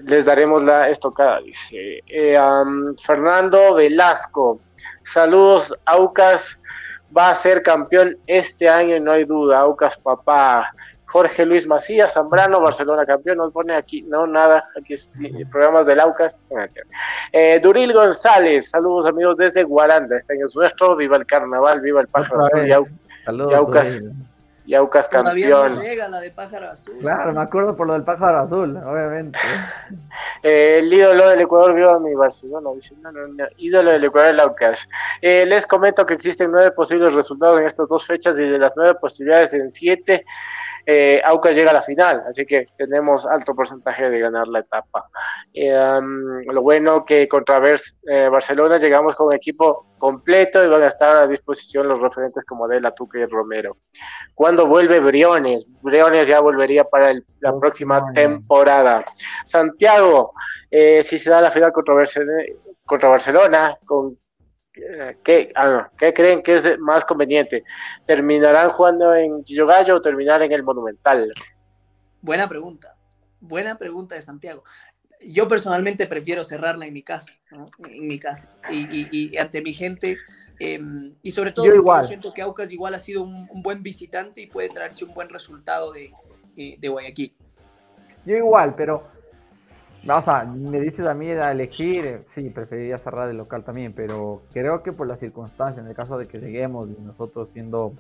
les 0.06 0.26
daremos 0.26 0.64
la 0.64 0.90
estocada, 0.90 1.40
dice. 1.42 2.02
Eh, 2.08 2.38
um, 2.40 2.96
Fernando 2.98 3.76
Velasco, 3.76 4.60
saludos, 5.04 5.74
Aucas 5.86 6.60
va 7.16 7.32
a 7.32 7.36
ser 7.36 7.62
campeón 7.62 8.18
este 8.28 8.70
año, 8.70 9.00
no 9.00 9.12
hay 9.12 9.26
duda. 9.26 9.60
Aucas 9.60 9.98
papá. 10.00 10.74
Jorge 11.06 11.46
Luis 11.46 11.68
Macías, 11.68 12.14
Zambrano, 12.14 12.62
Barcelona 12.62 13.06
campeón, 13.06 13.40
nos 13.40 13.52
pone 13.52 13.76
aquí, 13.76 14.02
no, 14.04 14.26
nada, 14.26 14.64
aquí 14.80 14.94
es 14.94 15.12
eh, 15.22 15.46
programas 15.52 15.86
del 15.86 16.00
Aucas. 16.00 16.42
Eh, 17.34 17.60
Duril 17.62 17.92
González, 17.92 18.70
saludos 18.70 19.06
amigos 19.08 19.36
desde 19.36 19.64
Guaranda, 19.64 20.16
este 20.16 20.36
año 20.36 20.46
es 20.46 20.56
nuestro, 20.56 20.96
viva 20.96 21.18
el 21.18 21.26
carnaval, 21.26 21.82
viva 21.82 22.00
el 22.00 22.08
pájaro 22.08 22.40
y 22.66 22.70
Au- 22.72 22.88
Saludos, 23.26 23.52
y 23.52 23.56
Aucas. 23.56 24.00
Y 24.66 24.76
Aucas 24.76 25.10
Todavía 25.10 25.50
campeón. 25.50 25.76
no 25.76 25.82
llega 25.82 26.08
la 26.08 26.20
de 26.20 26.32
pájaro 26.32 26.70
azul. 26.70 26.96
Claro, 27.00 27.34
me 27.34 27.42
acuerdo 27.42 27.76
por 27.76 27.88
lo 27.88 27.94
del 27.94 28.04
pájaro 28.04 28.40
azul, 28.40 28.78
obviamente. 28.78 29.40
Eh, 30.44 30.76
el 30.80 30.94
ídolo 30.94 31.30
del 31.30 31.42
Ecuador 31.42 31.74
viva 31.74 32.00
mi 32.00 32.14
Barcelona, 32.14 32.70
dice, 32.76 32.96
no, 33.02 33.12
no, 33.12 33.28
no, 33.28 33.46
ídolo 33.58 33.92
del 33.92 34.04
Ecuador 34.04 34.30
el 34.32 34.40
Aucas. 34.40 34.88
Eh, 35.22 35.46
les 35.46 35.66
comento 35.66 36.06
que 36.06 36.14
existen 36.14 36.52
nueve 36.52 36.72
posibles 36.72 37.14
resultados 37.14 37.60
en 37.60 37.66
estas 37.66 37.88
dos 37.88 38.06
fechas 38.06 38.38
y 38.38 38.44
de 38.44 38.58
las 38.58 38.74
nueve 38.76 38.96
posibilidades 39.02 39.54
en 39.54 39.70
siete, 39.70 40.26
eh, 40.86 41.22
Aucas 41.24 41.56
llega 41.56 41.72
a 41.72 41.74
la 41.76 41.82
final, 41.82 42.24
así 42.28 42.46
que 42.46 42.68
tenemos 42.76 43.26
alto 43.26 43.54
porcentaje 43.56 44.10
de 44.10 44.20
ganar 44.20 44.48
la 44.48 44.60
etapa. 44.60 45.10
Eh, 45.54 45.72
um, 45.78 46.42
lo 46.52 46.62
bueno 46.62 47.06
que 47.06 47.28
contra 47.28 47.60
Vers- 47.60 47.98
eh, 48.08 48.28
Barcelona 48.30 48.78
llegamos 48.78 49.16
con 49.16 49.34
equipo 49.34 49.88
completo 49.98 50.64
y 50.64 50.68
van 50.68 50.84
a 50.84 50.88
estar 50.88 51.24
a 51.24 51.28
disposición 51.28 51.88
los 51.88 52.02
referentes 52.02 52.44
como 52.46 52.66
Adela, 52.66 52.92
Tuque 52.92 53.20
y 53.20 53.26
Romero. 53.26 53.78
¿Cuándo 54.34 54.66
vuelve 54.68 55.00
Briones? 55.00 55.66
Briones 55.82 56.28
ya 56.28 56.40
volvería 56.40 56.84
para 56.86 57.12
el- 57.12 57.26
la 57.40 57.58
próxima 57.60 58.12
temporada. 58.14 59.04
Santiago, 59.46 60.34
eh, 60.70 61.04
si 61.04 61.20
se 61.20 61.30
da 61.30 61.42
la 61.42 61.52
final 61.52 61.72
contra, 61.72 61.96
contra 62.86 63.10
Barcelona, 63.10 63.78
con 63.86 64.18
¿qué, 64.74 65.52
ah, 65.56 65.90
¿qué 65.98 66.14
creen 66.14 66.42
que 66.42 66.56
es 66.56 66.80
más 66.80 67.06
conveniente? 67.06 67.64
¿Terminarán 68.06 68.70
jugando 68.70 69.14
en 69.14 69.44
Gallo 69.44 69.96
o 69.98 70.02
terminar 70.02 70.42
en 70.42 70.52
el 70.52 70.64
Monumental? 70.64 71.32
Buena 72.22 72.48
pregunta. 72.48 72.96
Buena 73.40 73.78
pregunta 73.78 74.16
de 74.16 74.22
Santiago. 74.22 74.64
Yo 75.24 75.48
personalmente 75.48 76.08
prefiero 76.08 76.44
cerrarla 76.44 76.88
en 76.88 76.94
mi 76.94 77.04
casa, 77.04 77.32
¿no? 77.52 77.70
En 77.88 78.08
mi 78.08 78.18
casa. 78.20 78.50
Y, 78.72 78.78
y- 78.90 79.10
y 79.34 79.38
ante 79.38 79.62
mi 79.62 79.74
gente. 79.74 80.18
eh, 80.60 80.80
y 81.22 81.32
sobre 81.32 81.52
todo, 81.52 81.66
Yo 81.66 81.76
igual. 81.76 82.06
siento 82.08 82.34
que 82.34 82.42
Aucas 82.42 82.72
igual 82.72 82.94
ha 82.96 83.00
sido 83.00 83.24
un, 83.24 83.48
un 83.52 83.62
buen 83.62 83.84
visitante 83.84 84.42
y 84.42 84.48
puede 84.48 84.70
traerse 84.70 85.06
un 85.06 85.14
buen 85.14 85.30
resultado 85.30 85.92
de, 85.92 86.12
eh, 86.58 86.76
de 86.80 86.88
Guayaquil. 86.88 87.36
Yo 88.26 88.36
igual, 88.36 88.76
pero. 88.76 89.08
O 90.08 90.22
sea, 90.22 90.46
me 90.46 90.80
dices 90.80 91.06
a 91.06 91.14
mí 91.14 91.30
a 91.30 91.52
elegir, 91.52 92.06
eh, 92.06 92.22
sí, 92.26 92.50
preferiría 92.50 92.98
cerrar 92.98 93.30
el 93.30 93.38
local 93.38 93.64
también, 93.64 93.94
pero 93.94 94.42
creo 94.52 94.82
que 94.82 94.92
por 94.92 95.08
las 95.08 95.20
circunstancias, 95.20 95.84
en 95.84 95.90
el 95.90 95.96
caso 95.96 96.18
de 96.18 96.28
que 96.28 96.40
lleguemos 96.40 96.90
y 96.90 97.00
nosotros 97.02 97.50
siendo 97.50 97.94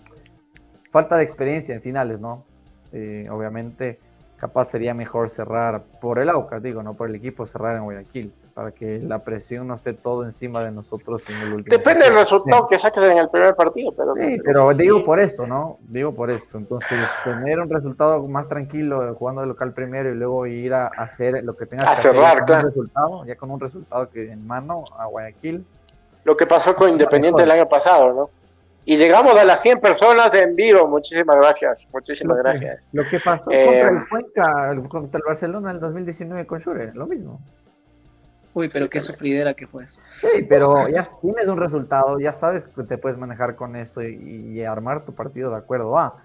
falta 0.91 1.15
de 1.15 1.23
experiencia 1.23 1.75
en 1.75 1.81
finales, 1.81 2.19
¿no? 2.19 2.43
Eh, 2.91 3.27
obviamente, 3.29 3.99
capaz 4.37 4.65
sería 4.65 4.95
mejor 4.95 5.29
cerrar 5.29 5.83
por 6.01 6.17
el 6.17 6.29
Aucas, 6.29 6.63
digo, 6.63 6.81
no 6.81 6.95
por 6.95 7.07
el 7.07 7.15
equipo, 7.15 7.45
cerrar 7.45 7.77
en 7.77 7.83
Guayaquil, 7.83 8.33
para 8.53 8.71
que 8.71 8.99
la 8.99 9.19
presión 9.19 9.67
no 9.67 9.75
esté 9.75 9.93
todo 9.93 10.23
encima 10.23 10.63
de 10.63 10.71
nosotros 10.71 11.27
en 11.29 11.35
el 11.37 11.53
último. 11.53 11.75
Depende 11.77 12.05
del 12.05 12.13
partido. 12.13 12.19
resultado 12.19 12.67
que 12.67 12.77
saques 12.77 13.03
en 13.03 13.17
el 13.17 13.29
primer 13.29 13.55
partido, 13.55 13.91
pero... 13.95 14.13
Sí, 14.15 14.37
pero 14.43 14.73
digo 14.73 15.03
por 15.03 15.19
eso, 15.19 15.47
¿no? 15.47 15.77
Digo 15.81 16.13
por 16.13 16.29
eso. 16.31 16.57
Entonces, 16.57 16.99
tener 17.23 17.59
un 17.59 17.69
resultado 17.69 18.21
más 18.27 18.47
tranquilo 18.47 19.07
eh, 19.09 19.13
jugando 19.17 19.41
de 19.41 19.47
local 19.47 19.73
primero 19.73 20.09
y 20.11 20.15
luego 20.15 20.45
ir 20.45 20.73
a 20.73 20.87
hacer 20.87 21.43
lo 21.43 21.55
que 21.55 21.65
tengas 21.65 21.87
A 21.87 21.89
que 21.93 21.99
hacer 21.99 22.13
cerrar, 22.15 22.37
con 22.39 22.45
claro. 22.45 22.61
un 22.61 22.67
resultado, 22.73 23.25
ya 23.25 23.35
con 23.35 23.51
un 23.51 23.59
resultado 23.59 24.09
que 24.09 24.31
en 24.31 24.45
mano 24.45 24.83
a 24.97 25.05
Guayaquil. 25.05 25.65
Lo 26.23 26.37
que 26.37 26.45
pasó 26.45 26.75
con 26.75 26.89
Independiente 26.89 27.43
el 27.43 27.51
año 27.51 27.67
pasado, 27.67 28.13
¿no? 28.13 28.29
Y 28.83 28.97
llegamos 28.97 29.35
a 29.35 29.43
las 29.45 29.61
100 29.61 29.79
personas 29.79 30.33
en 30.33 30.55
vivo. 30.55 30.87
Muchísimas 30.87 31.35
gracias, 31.35 31.87
muchísimas 31.93 32.37
Lo 32.37 32.43
que- 32.43 32.49
gracias. 32.49 32.89
Lo 32.91 33.03
que 33.07 33.19
pasó 33.19 33.45
Eh, 33.51 33.65
contra 33.65 33.89
el 33.89 34.09
Cuenca, 34.09 34.89
contra 34.89 35.17
el 35.19 35.23
Barcelona 35.25 35.69
en 35.69 35.75
el 35.75 35.81
2019 35.81 36.45
con 36.47 36.59
Shure, 36.59 36.91
lo 36.95 37.05
mismo. 37.05 37.39
Uy, 38.53 38.69
pero 38.71 38.89
qué 38.89 38.99
sufridera 38.99 39.53
que 39.53 39.67
fue 39.67 39.85
eso. 39.85 40.01
Sí, 40.21 40.43
pero 40.47 40.87
ya 40.89 41.07
tienes 41.21 41.47
un 41.47 41.57
resultado, 41.57 42.19
ya 42.19 42.33
sabes 42.33 42.65
que 42.65 42.83
te 42.83 42.97
puedes 42.97 43.17
manejar 43.17 43.55
con 43.55 43.75
eso 43.75 44.03
y, 44.03 44.15
y 44.53 44.63
armar 44.63 45.05
tu 45.05 45.13
partido 45.13 45.49
de 45.51 45.57
acuerdo 45.57 45.97
a. 45.97 46.23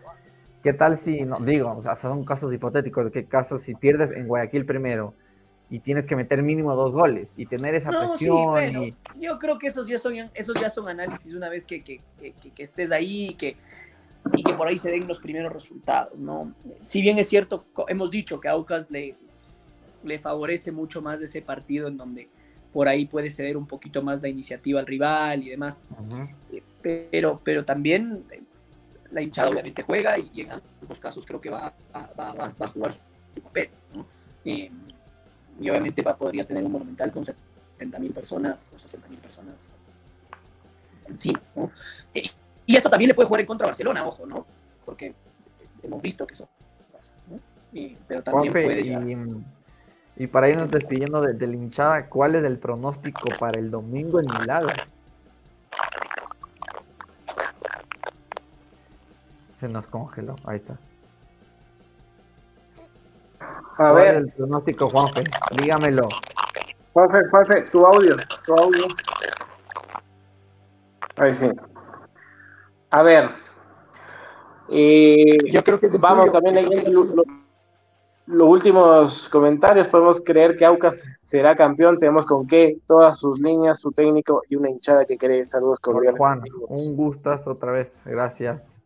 ¿Qué 0.62 0.72
tal 0.72 0.96
si, 0.96 1.20
no, 1.20 1.36
digo, 1.38 1.76
o 1.76 1.82
sea, 1.82 1.94
son 1.94 2.24
casos 2.24 2.52
hipotéticos, 2.52 3.10
¿qué 3.12 3.26
casos 3.26 3.62
si 3.62 3.74
pierdes 3.76 4.10
en 4.10 4.26
Guayaquil 4.26 4.66
primero 4.66 5.14
y 5.70 5.78
tienes 5.80 6.06
que 6.06 6.16
meter 6.16 6.42
mínimo 6.42 6.74
dos 6.74 6.92
goles 6.92 7.34
y 7.36 7.46
tener 7.46 7.74
esa 7.76 7.90
No, 7.90 8.16
sí, 8.16 8.24
presión 8.24 8.44
bueno, 8.46 8.82
y 8.82 8.96
yo 9.20 9.38
creo 9.38 9.58
que 9.58 9.68
esos 9.68 9.86
ya 9.86 9.98
son, 9.98 10.14
esos 10.34 10.56
ya 10.60 10.68
son 10.68 10.88
análisis 10.88 11.34
una 11.34 11.48
vez 11.48 11.64
que, 11.64 11.84
que, 11.84 12.00
que- 12.18 12.32
que- 12.32 12.62
estés 12.62 12.90
ahí 12.90 13.28
y 13.30 13.34
que, 13.34 13.56
y 14.34 14.42
que 14.42 14.54
por 14.54 14.66
ahí 14.66 14.76
se 14.76 14.90
den 14.90 15.06
los 15.06 15.20
primeros 15.20 15.52
resultados, 15.52 16.20
¿no? 16.20 16.52
Si 16.82 17.00
bien 17.00 17.18
es 17.18 17.28
cierto, 17.28 17.64
hemos 17.86 18.10
dicho 18.10 18.40
que 18.40 18.48
Aucas 18.48 18.90
le, 18.90 19.16
le 20.06 20.18
favorece 20.18 20.72
mucho 20.72 21.02
más 21.02 21.20
ese 21.20 21.42
partido 21.42 21.88
en 21.88 21.96
donde 21.96 22.28
por 22.72 22.88
ahí 22.88 23.06
puede 23.06 23.30
ceder 23.30 23.56
un 23.56 23.66
poquito 23.66 24.02
más 24.02 24.22
la 24.22 24.28
iniciativa 24.28 24.80
al 24.80 24.86
rival 24.86 25.42
y 25.42 25.50
demás, 25.50 25.80
eh, 26.52 26.62
pero, 27.10 27.40
pero 27.42 27.64
también 27.64 28.24
eh, 28.30 28.42
la 29.10 29.22
hinchada 29.22 29.50
obviamente 29.50 29.82
juega 29.82 30.18
y 30.18 30.40
en 30.42 30.50
ambos 30.52 30.98
casos 31.00 31.24
creo 31.26 31.40
que 31.40 31.50
va, 31.50 31.72
a- 31.92 32.00
va, 32.18 32.32
va- 32.34 32.48
va 32.60 32.66
a 32.66 32.68
jugar 32.68 32.92
su 32.92 33.40
papel, 33.42 33.70
¿no? 33.94 34.06
Eh, 34.44 34.70
y 35.60 35.70
obviamente 35.70 36.02
va, 36.02 36.16
podrías 36.16 36.46
tener 36.46 36.64
un 36.64 36.72
monumental 36.72 37.10
con 37.10 37.24
70 37.24 37.98
mil 37.98 38.12
personas 38.12 38.72
o 38.74 38.78
60 38.78 39.08
mil 39.08 39.18
personas 39.18 39.72
encima, 41.08 41.40
¿no? 41.54 41.70
Eh, 42.14 42.28
y 42.66 42.76
esto 42.76 42.90
también 42.90 43.08
le 43.08 43.14
puede 43.14 43.26
jugar 43.26 43.40
en 43.40 43.46
contra 43.46 43.66
a 43.66 43.68
Barcelona, 43.70 44.06
ojo, 44.06 44.26
¿no? 44.26 44.44
Porque 44.84 45.14
hemos 45.82 46.02
visto 46.02 46.26
que 46.26 46.34
eso 46.34 46.48
pasa, 46.92 47.12
¿no? 47.30 47.38
Y- 47.72 47.96
pero 48.06 48.22
también 48.22 48.52
Juanfe, 48.52 48.66
puede 48.68 48.82
llegar 48.82 49.06
y. 49.06 49.14
y 50.16 50.26
para 50.26 50.48
irnos 50.48 50.70
despidiendo 50.70 51.20
de, 51.20 51.34
de 51.34 51.46
la 51.46 51.54
hinchada, 51.54 52.08
¿cuál 52.08 52.34
es 52.34 52.44
el 52.44 52.58
pronóstico 52.58 53.28
para 53.38 53.58
el 53.60 53.70
domingo 53.70 54.18
en 54.20 54.26
Milagro? 54.40 54.72
Se 59.58 59.68
nos 59.68 59.86
congeló, 59.86 60.36
ahí 60.44 60.56
está. 60.56 60.78
A 63.40 63.90
¿Cuál 63.90 63.98
es 63.98 64.04
ver, 64.04 64.14
el 64.16 64.32
pronóstico, 64.32 64.88
Juanfe? 64.90 65.24
Dígamelo. 65.58 66.08
Juanfe, 66.92 67.18
Juanfe, 67.30 67.62
tu 67.70 67.84
audio, 67.84 68.16
tu 68.46 68.54
audio. 68.54 68.86
Ahí 71.16 71.34
sí. 71.34 71.50
A 72.90 73.02
ver. 73.02 73.30
Eh, 74.68 75.36
Yo 75.52 75.62
creo 75.62 75.78
que 75.78 75.88
vamos 76.00 76.30
Julio, 76.30 76.32
también 76.32 76.64
yo 76.64 76.70
creo 76.70 77.24
que 77.24 77.45
los 78.26 78.48
últimos 78.48 79.28
comentarios. 79.28 79.88
Podemos 79.88 80.20
creer 80.20 80.56
que 80.56 80.64
Aucas 80.64 81.02
será 81.18 81.54
campeón. 81.54 81.98
Tenemos 81.98 82.26
con 82.26 82.46
qué 82.46 82.78
todas 82.86 83.18
sus 83.18 83.40
líneas, 83.40 83.80
su 83.80 83.92
técnico 83.92 84.42
y 84.48 84.56
una 84.56 84.70
hinchada 84.70 85.04
que 85.04 85.16
cree. 85.16 85.44
Saludos 85.44 85.80
cordiales. 85.80 86.18
Juan, 86.18 86.42
un 86.68 86.96
gustazo 86.96 87.52
otra 87.52 87.72
vez, 87.72 88.02
gracias. 88.04 88.78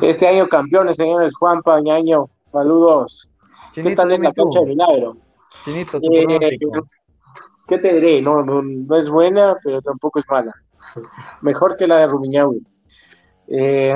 Este 0.00 0.26
año 0.26 0.48
campeones, 0.48 0.96
señores. 0.96 1.34
Juan 1.36 1.62
Pañaño, 1.62 2.28
saludos. 2.42 3.30
¿Qué 3.72 3.94
tal 3.94 4.12
en 4.12 4.22
la 4.22 4.32
cancha 4.32 4.60
de 4.60 4.66
Milagro? 4.66 5.16
Chinito, 5.64 6.00
tu 6.00 6.06
Eh. 6.12 6.58
¿Qué 7.66 7.78
te 7.78 7.94
diré? 7.94 8.20
No, 8.20 8.42
no, 8.42 8.60
no 8.62 8.96
es 8.96 9.08
buena, 9.08 9.56
pero 9.64 9.80
tampoco 9.80 10.18
es 10.18 10.26
mala. 10.28 10.52
Mejor 11.40 11.76
que 11.76 11.86
la 11.86 11.96
de 11.98 12.06
Rumiñahui. 12.08 12.62
Eh, 13.48 13.94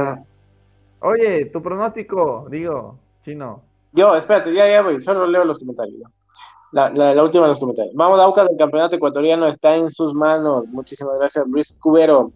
Oye, 1.00 1.46
tu 1.46 1.62
pronóstico, 1.62 2.48
digo, 2.50 2.98
chino. 3.22 3.62
Yo, 3.99 4.15
espérate, 4.15 4.55
ya, 4.55 4.69
ya 4.69 4.83
voy, 4.83 5.01
solo 5.01 5.27
leo 5.27 5.45
los 5.45 5.59
comentarios. 5.59 5.99
¿no? 6.01 6.11
La, 6.70 6.91
la, 6.91 7.15
la 7.15 7.23
última 7.23 7.45
de 7.45 7.49
los 7.49 7.59
comentarios. 7.61 7.95
Vamos, 7.97 8.20
Aucas 8.20 8.47
del 8.47 8.57
campeonato 8.57 8.97
ecuatoriano 8.97 9.49
está 9.49 9.75
en 9.75 9.91
sus 9.91 10.15
manos. 10.15 10.66
Muchísimas 10.69 11.19
gracias, 11.19 11.49
Luis 11.49 11.77
Cubero. 11.81 12.33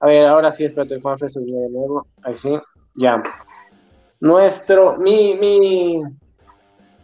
A 0.00 0.06
ver, 0.06 0.26
ahora 0.26 0.50
sí, 0.50 0.64
espérate, 0.64 1.00
Juan 1.00 1.18
se 1.18 1.26
de 1.40 1.68
nuevo. 1.70 2.06
Ahí 2.22 2.36
sí, 2.36 2.58
ya. 2.94 3.22
Nuestro, 4.20 4.96
mi, 4.96 5.34
mi, 5.34 6.02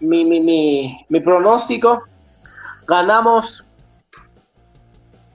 mi, 0.01 0.25
mi, 0.25 0.41
mi, 0.41 1.07
mi 1.09 1.21
pronóstico. 1.21 2.03
Ganamos. 2.87 3.67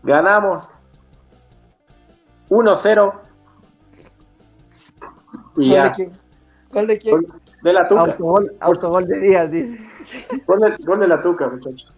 Ganamos. 0.04 0.82
1-0. 2.50 3.14
Y 5.58 5.70
¿Gol 6.70 6.88
de 6.88 6.94
ya. 6.94 7.00
quién? 7.00 7.41
¿Gol 7.62 7.64
de 7.64 7.74
la 7.74 7.88
tuca. 7.88 8.02
Autogol, 8.02 8.56
autogol 8.60 9.08
de 9.08 9.20
Díaz, 9.20 9.52
dice. 9.52 9.80
Gol 10.48 10.60
de, 10.60 10.76
gol 10.86 11.00
de 11.00 11.08
la 11.08 11.22
tuca, 11.22 11.48
muchachos. 11.48 11.98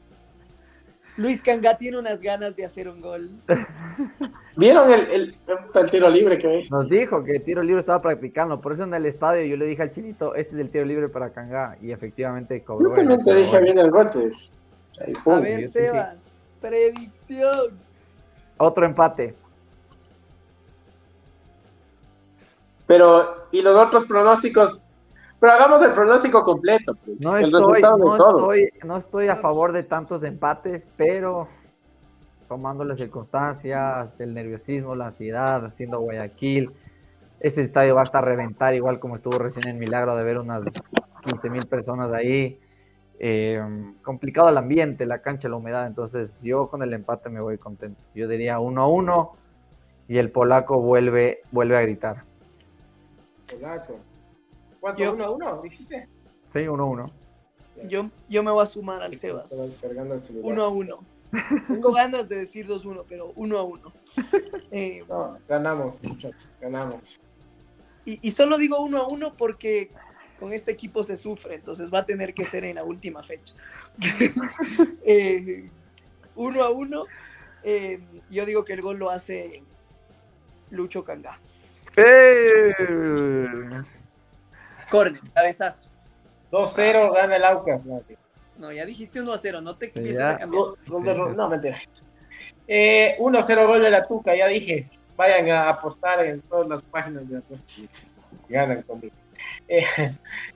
Luis 1.15 1.41
Cangá 1.43 1.77
tiene 1.77 1.99
unas 1.99 2.21
ganas 2.21 2.55
de 2.55 2.65
hacer 2.65 2.89
un 2.89 2.99
gol. 2.99 3.29
¿Vieron 4.57 4.91
el, 4.91 5.01
el, 5.11 5.37
el 5.75 5.91
tiro 5.91 6.09
libre 6.09 6.37
que 6.39 6.47
veis? 6.47 6.71
Nos 6.71 6.89
dijo 6.89 7.23
que 7.23 7.35
el 7.35 7.43
tiro 7.43 7.61
libre 7.61 7.79
estaba 7.79 8.01
practicando, 8.01 8.59
por 8.59 8.73
eso 8.73 8.83
en 8.83 8.93
el 8.95 9.05
estadio 9.05 9.45
yo 9.45 9.55
le 9.55 9.65
dije 9.65 9.83
al 9.83 9.91
chinito, 9.91 10.33
este 10.35 10.55
es 10.55 10.59
el 10.59 10.69
tiro 10.71 10.85
libre 10.85 11.09
para 11.09 11.29
Kangá, 11.31 11.77
y 11.81 11.91
efectivamente 11.91 12.63
cobró. 12.63 12.89
Yo 12.89 12.95
también 12.95 13.19
el- 13.19 13.25
te 13.25 13.33
dije 13.35 13.59
bien 13.61 13.77
el 13.77 13.91
gol. 13.91 14.09
Ahí, 15.05 15.13
pum. 15.23 15.33
A 15.33 15.39
ver. 15.39 15.65
Sebas, 15.65 16.37
predicción. 16.59 17.77
Otro 18.57 18.85
empate. 18.85 19.35
Pero, 22.85 23.47
¿y 23.51 23.61
los 23.61 23.79
otros 23.79 24.05
pronósticos? 24.05 24.81
Pero 25.43 25.55
hagamos 25.55 25.81
el 25.81 25.91
pronóstico 25.91 26.41
completo. 26.41 26.95
pues. 27.03 27.19
No 27.19 27.35
el 27.35 27.43
estoy, 27.43 27.59
resultado 27.59 27.97
de 27.97 28.05
no, 28.05 28.15
todos. 28.15 28.55
estoy, 28.55 28.87
no 28.87 28.95
estoy 28.95 29.27
a 29.27 29.35
favor 29.35 29.73
de 29.73 29.83
tantos 29.83 30.23
empates, 30.23 30.87
pero 30.95 31.49
tomando 32.47 32.85
las 32.85 32.97
circunstancias, 32.97 34.21
el 34.21 34.33
nerviosismo, 34.33 34.95
la 34.95 35.07
ansiedad, 35.07 35.65
haciendo 35.65 35.99
Guayaquil, 35.99 36.71
ese 37.41 37.61
estadio 37.61 37.93
va 37.93 37.99
a 37.99 38.03
estar 38.05 38.23
a 38.23 38.25
reventar, 38.25 38.73
igual 38.73 39.01
como 39.01 39.17
estuvo 39.17 39.37
recién 39.37 39.67
en 39.67 39.79
Milagro 39.79 40.15
de 40.15 40.23
ver 40.23 40.37
unas 40.37 40.63
15 41.25 41.49
mil 41.49 41.65
personas 41.67 42.13
ahí. 42.13 42.57
Eh, 43.19 43.61
complicado 44.01 44.47
el 44.47 44.55
ambiente, 44.57 45.05
la 45.05 45.19
cancha, 45.19 45.49
la 45.49 45.57
humedad, 45.57 45.87
entonces 45.87 46.41
yo 46.41 46.69
con 46.69 46.83
el 46.83 46.93
empate 46.93 47.29
me 47.29 47.41
voy 47.41 47.57
contento. 47.57 47.99
Yo 48.15 48.29
diría 48.29 48.59
1-1 48.59 49.31
y 50.07 50.19
el 50.19 50.31
polaco 50.31 50.79
vuelve, 50.79 51.41
vuelve 51.51 51.75
a 51.75 51.81
gritar. 51.81 52.23
Polaco. 53.51 53.99
¿Cuánto? 54.83 55.01
Yo- 55.01 55.13
¿Uno 55.13 55.23
a 55.25 55.31
uno? 55.31 55.61
¿Dijiste? 55.61 56.09
Sí, 56.51 56.59
1-1. 56.59 57.09
Yo, 57.87 58.01
yo 58.27 58.43
me 58.43 58.51
voy 58.51 58.63
a 58.63 58.65
sumar 58.65 59.01
al 59.01 59.15
Sebas. 59.15 59.49
Uno 60.41 60.63
a 60.63 60.67
uno. 60.67 60.99
Tengo 61.69 61.93
ganas 61.93 62.27
de 62.27 62.39
decir 62.39 62.67
2-1, 62.67 63.05
pero 63.07 63.31
uno 63.37 63.57
a 63.59 63.63
uno. 63.63 63.93
Eh, 64.71 65.05
No, 65.07 65.37
ganamos, 65.47 66.03
muchachos, 66.03 66.49
ganamos. 66.59 67.21
y, 68.05 68.27
y 68.27 68.31
solo 68.31 68.57
digo 68.57 68.83
uno 68.83 68.97
a 69.03 69.07
uno 69.07 69.37
porque 69.37 69.89
con 70.37 70.51
este 70.51 70.71
equipo 70.71 71.01
se 71.03 71.15
sufre, 71.15 71.55
entonces 71.55 71.93
va 71.93 71.99
a 71.99 72.05
tener 72.05 72.33
que 72.33 72.43
ser 72.43 72.65
en 72.65 72.75
la 72.75 72.83
última 72.83 73.23
fecha. 73.23 73.53
Eh, 75.05 75.69
uno 76.35 76.61
a 76.63 76.71
uno. 76.71 77.05
eh, 77.63 78.01
yo 78.29 78.45
digo 78.45 78.65
que 78.65 78.73
el 78.73 78.81
gol 78.81 78.97
lo 78.97 79.09
hace 79.11 79.63
Lucho 80.71 81.05
Cangá. 81.05 81.39
Corner, 84.93 85.21
cabezazo. 85.33 85.89
2-0 86.51 87.11
gana 87.13 87.35
el 87.35 87.43
Aucas. 87.45 87.85
No, 87.87 88.01
No, 88.59 88.71
ya 88.71 88.85
dijiste 88.85 89.19
1 89.19 89.33
a 89.33 89.37
0, 89.39 89.59
no 89.61 89.75
te 89.75 89.87
Sí, 89.87 89.93
empieces 89.95 90.21
a 90.21 90.37
cambiar. 90.37 90.61
Gol- 90.63 90.77
gol 90.87 91.03
de 91.03 91.11
Sí, 91.11 91.17
Ro- 91.17 91.31
sí, 91.31 91.37
no, 91.37 91.49
mentira. 91.49 91.77
Eh, 92.67 93.15
1-0 93.19 93.67
gol 93.67 93.81
de 93.81 93.89
la 93.89 94.05
Tuca, 94.07 94.35
ya 94.35 94.47
dije. 94.47 94.87
Vayan 95.17 95.49
a 95.49 95.69
apostar 95.69 96.23
en 96.25 96.41
todas 96.41 96.67
las 96.67 96.83
páginas 96.83 97.27
de 97.29 97.37
apuestas. 97.39 97.77
y 97.77 97.89
Ganan 98.49 98.83
conmigo. 98.83 99.15
Eh, 99.67 99.83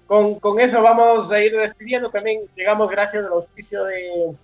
con, 0.05 0.39
con 0.39 0.59
eso 0.59 0.81
vamos 0.83 1.31
a 1.31 1.39
ir 1.41 1.55
despidiendo. 1.57 2.09
También 2.11 2.41
llegamos 2.55 2.89
gracias 2.91 3.25
al 3.25 3.31
auspicio 3.33 3.83
de. 3.85 4.35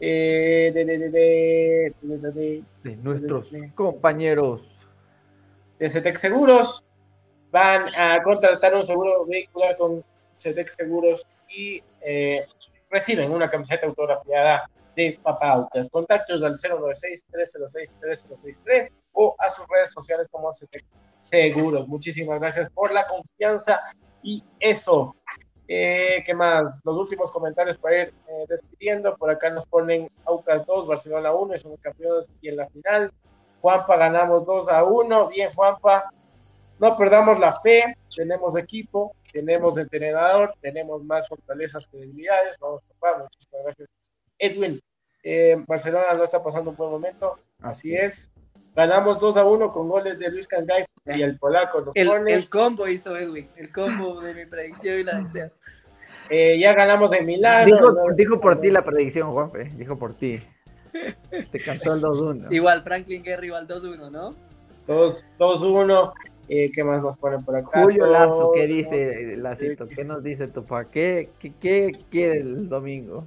eh, 0.00 0.70
de, 0.74 0.84
de, 0.84 0.98
de, 0.98 1.08
de, 1.08 1.94
de- 2.02 2.18
de- 2.18 2.30
de- 2.32 2.62
de 2.90 2.96
nuestros 2.96 3.50
compañeros. 3.74 4.62
de 5.78 5.88
CETEC 5.88 6.16
Seguros. 6.16 6.84
Van 7.54 7.86
a 7.96 8.20
contratar 8.24 8.74
un 8.74 8.82
seguro 8.82 9.24
vehicular 9.26 9.76
con 9.76 10.04
CETEC 10.34 10.74
Seguros 10.74 11.24
y 11.48 11.80
eh, 12.00 12.44
reciben 12.90 13.30
una 13.30 13.48
camiseta 13.48 13.86
autografiada 13.86 14.68
de 14.96 15.20
Papá 15.22 15.50
Autas. 15.50 15.88
Contactos 15.88 16.42
al 16.42 16.58
096-306-3063 16.58 18.90
o 19.12 19.36
a 19.38 19.48
sus 19.50 19.68
redes 19.68 19.92
sociales 19.92 20.26
como 20.32 20.52
CETEC 20.52 20.84
Seguros. 21.18 21.86
Muchísimas 21.86 22.40
gracias 22.40 22.68
por 22.70 22.92
la 22.92 23.06
confianza 23.06 23.80
y 24.20 24.42
eso. 24.58 25.14
Eh, 25.68 26.24
¿Qué 26.26 26.34
más? 26.34 26.80
Los 26.84 26.96
últimos 26.96 27.30
comentarios 27.30 27.78
para 27.78 28.02
ir 28.02 28.08
eh, 28.08 28.46
despidiendo. 28.48 29.16
Por 29.16 29.30
acá 29.30 29.50
nos 29.50 29.64
ponen 29.66 30.10
Aucas 30.24 30.66
2, 30.66 30.88
Barcelona 30.88 31.32
1 31.32 31.54
y 31.54 31.58
somos 31.60 31.78
campeones 31.78 32.28
y 32.40 32.48
en 32.48 32.56
la 32.56 32.66
final. 32.66 33.12
Juanpa 33.60 33.96
ganamos 33.96 34.44
2 34.44 34.68
a 34.70 34.82
1. 34.82 35.28
Bien, 35.28 35.52
Juanpa. 35.54 36.10
No 36.78 36.96
perdamos 36.96 37.38
la 37.38 37.52
fe. 37.60 37.96
Tenemos 38.16 38.56
equipo, 38.56 39.14
tenemos 39.32 39.76
entrenador, 39.76 40.54
tenemos 40.60 41.02
más 41.04 41.28
fortalezas 41.28 41.86
que 41.88 41.98
debilidades. 41.98 42.56
Vamos, 42.60 42.82
papá. 43.00 43.18
Muchísimas 43.22 43.64
gracias. 43.64 43.88
Edwin, 44.38 44.80
eh, 45.22 45.56
Barcelona 45.66 46.14
no 46.16 46.22
está 46.22 46.42
pasando 46.42 46.70
un 46.70 46.76
buen 46.76 46.90
momento. 46.90 47.38
Así 47.60 47.94
es. 47.94 48.30
Ganamos 48.76 49.20
2 49.20 49.36
a 49.36 49.44
1 49.44 49.72
con 49.72 49.88
goles 49.88 50.18
de 50.18 50.30
Luis 50.30 50.46
Cangay 50.48 50.84
y 51.06 51.22
el 51.22 51.38
polaco. 51.38 51.80
Nos 51.80 51.96
El, 51.96 52.08
pone. 52.08 52.32
el 52.32 52.48
combo 52.48 52.88
hizo 52.88 53.16
Edwin, 53.16 53.48
el 53.56 53.72
combo 53.72 54.20
de 54.20 54.34
mi 54.34 54.46
predicción 54.46 54.98
y 54.98 55.04
la 55.04 55.18
de 55.20 55.26
Sebas. 55.26 55.52
Eh, 56.28 56.58
ya 56.58 56.72
ganamos 56.72 57.10
de 57.10 57.20
Milán. 57.22 57.66
Dijo, 57.66 57.94
dijo 58.16 58.40
por 58.40 58.60
ti 58.60 58.70
la 58.70 58.82
predicción, 58.82 59.30
Juanfe. 59.32 59.64
Dijo 59.76 59.98
por 59.98 60.14
ti. 60.14 60.40
Te 61.52 61.60
cantó 61.60 61.94
el 61.94 62.00
2-1. 62.00 62.52
Igual 62.52 62.82
Franklin 62.82 63.22
Guerra 63.22 63.46
igual 63.46 63.66
2-1, 63.66 64.10
¿no? 64.10 64.34
2-1. 64.86 66.12
Eh, 66.48 66.70
¿Qué 66.72 66.84
más 66.84 67.02
nos 67.02 67.16
ponen 67.16 67.42
por 67.44 67.56
acá? 67.56 67.82
Julio 67.82 68.06
Lazo, 68.06 68.52
¿qué 68.54 68.66
dice 68.66 69.36
Lacito? 69.36 69.88
¿Qué 69.88 70.04
nos 70.04 70.22
dice 70.22 70.48
tu 70.48 70.64
pa? 70.64 70.84
¿Qué, 70.84 71.30
qué, 71.38 71.52
qué 71.58 71.98
quiere 72.10 72.40
el 72.40 72.68
domingo? 72.68 73.26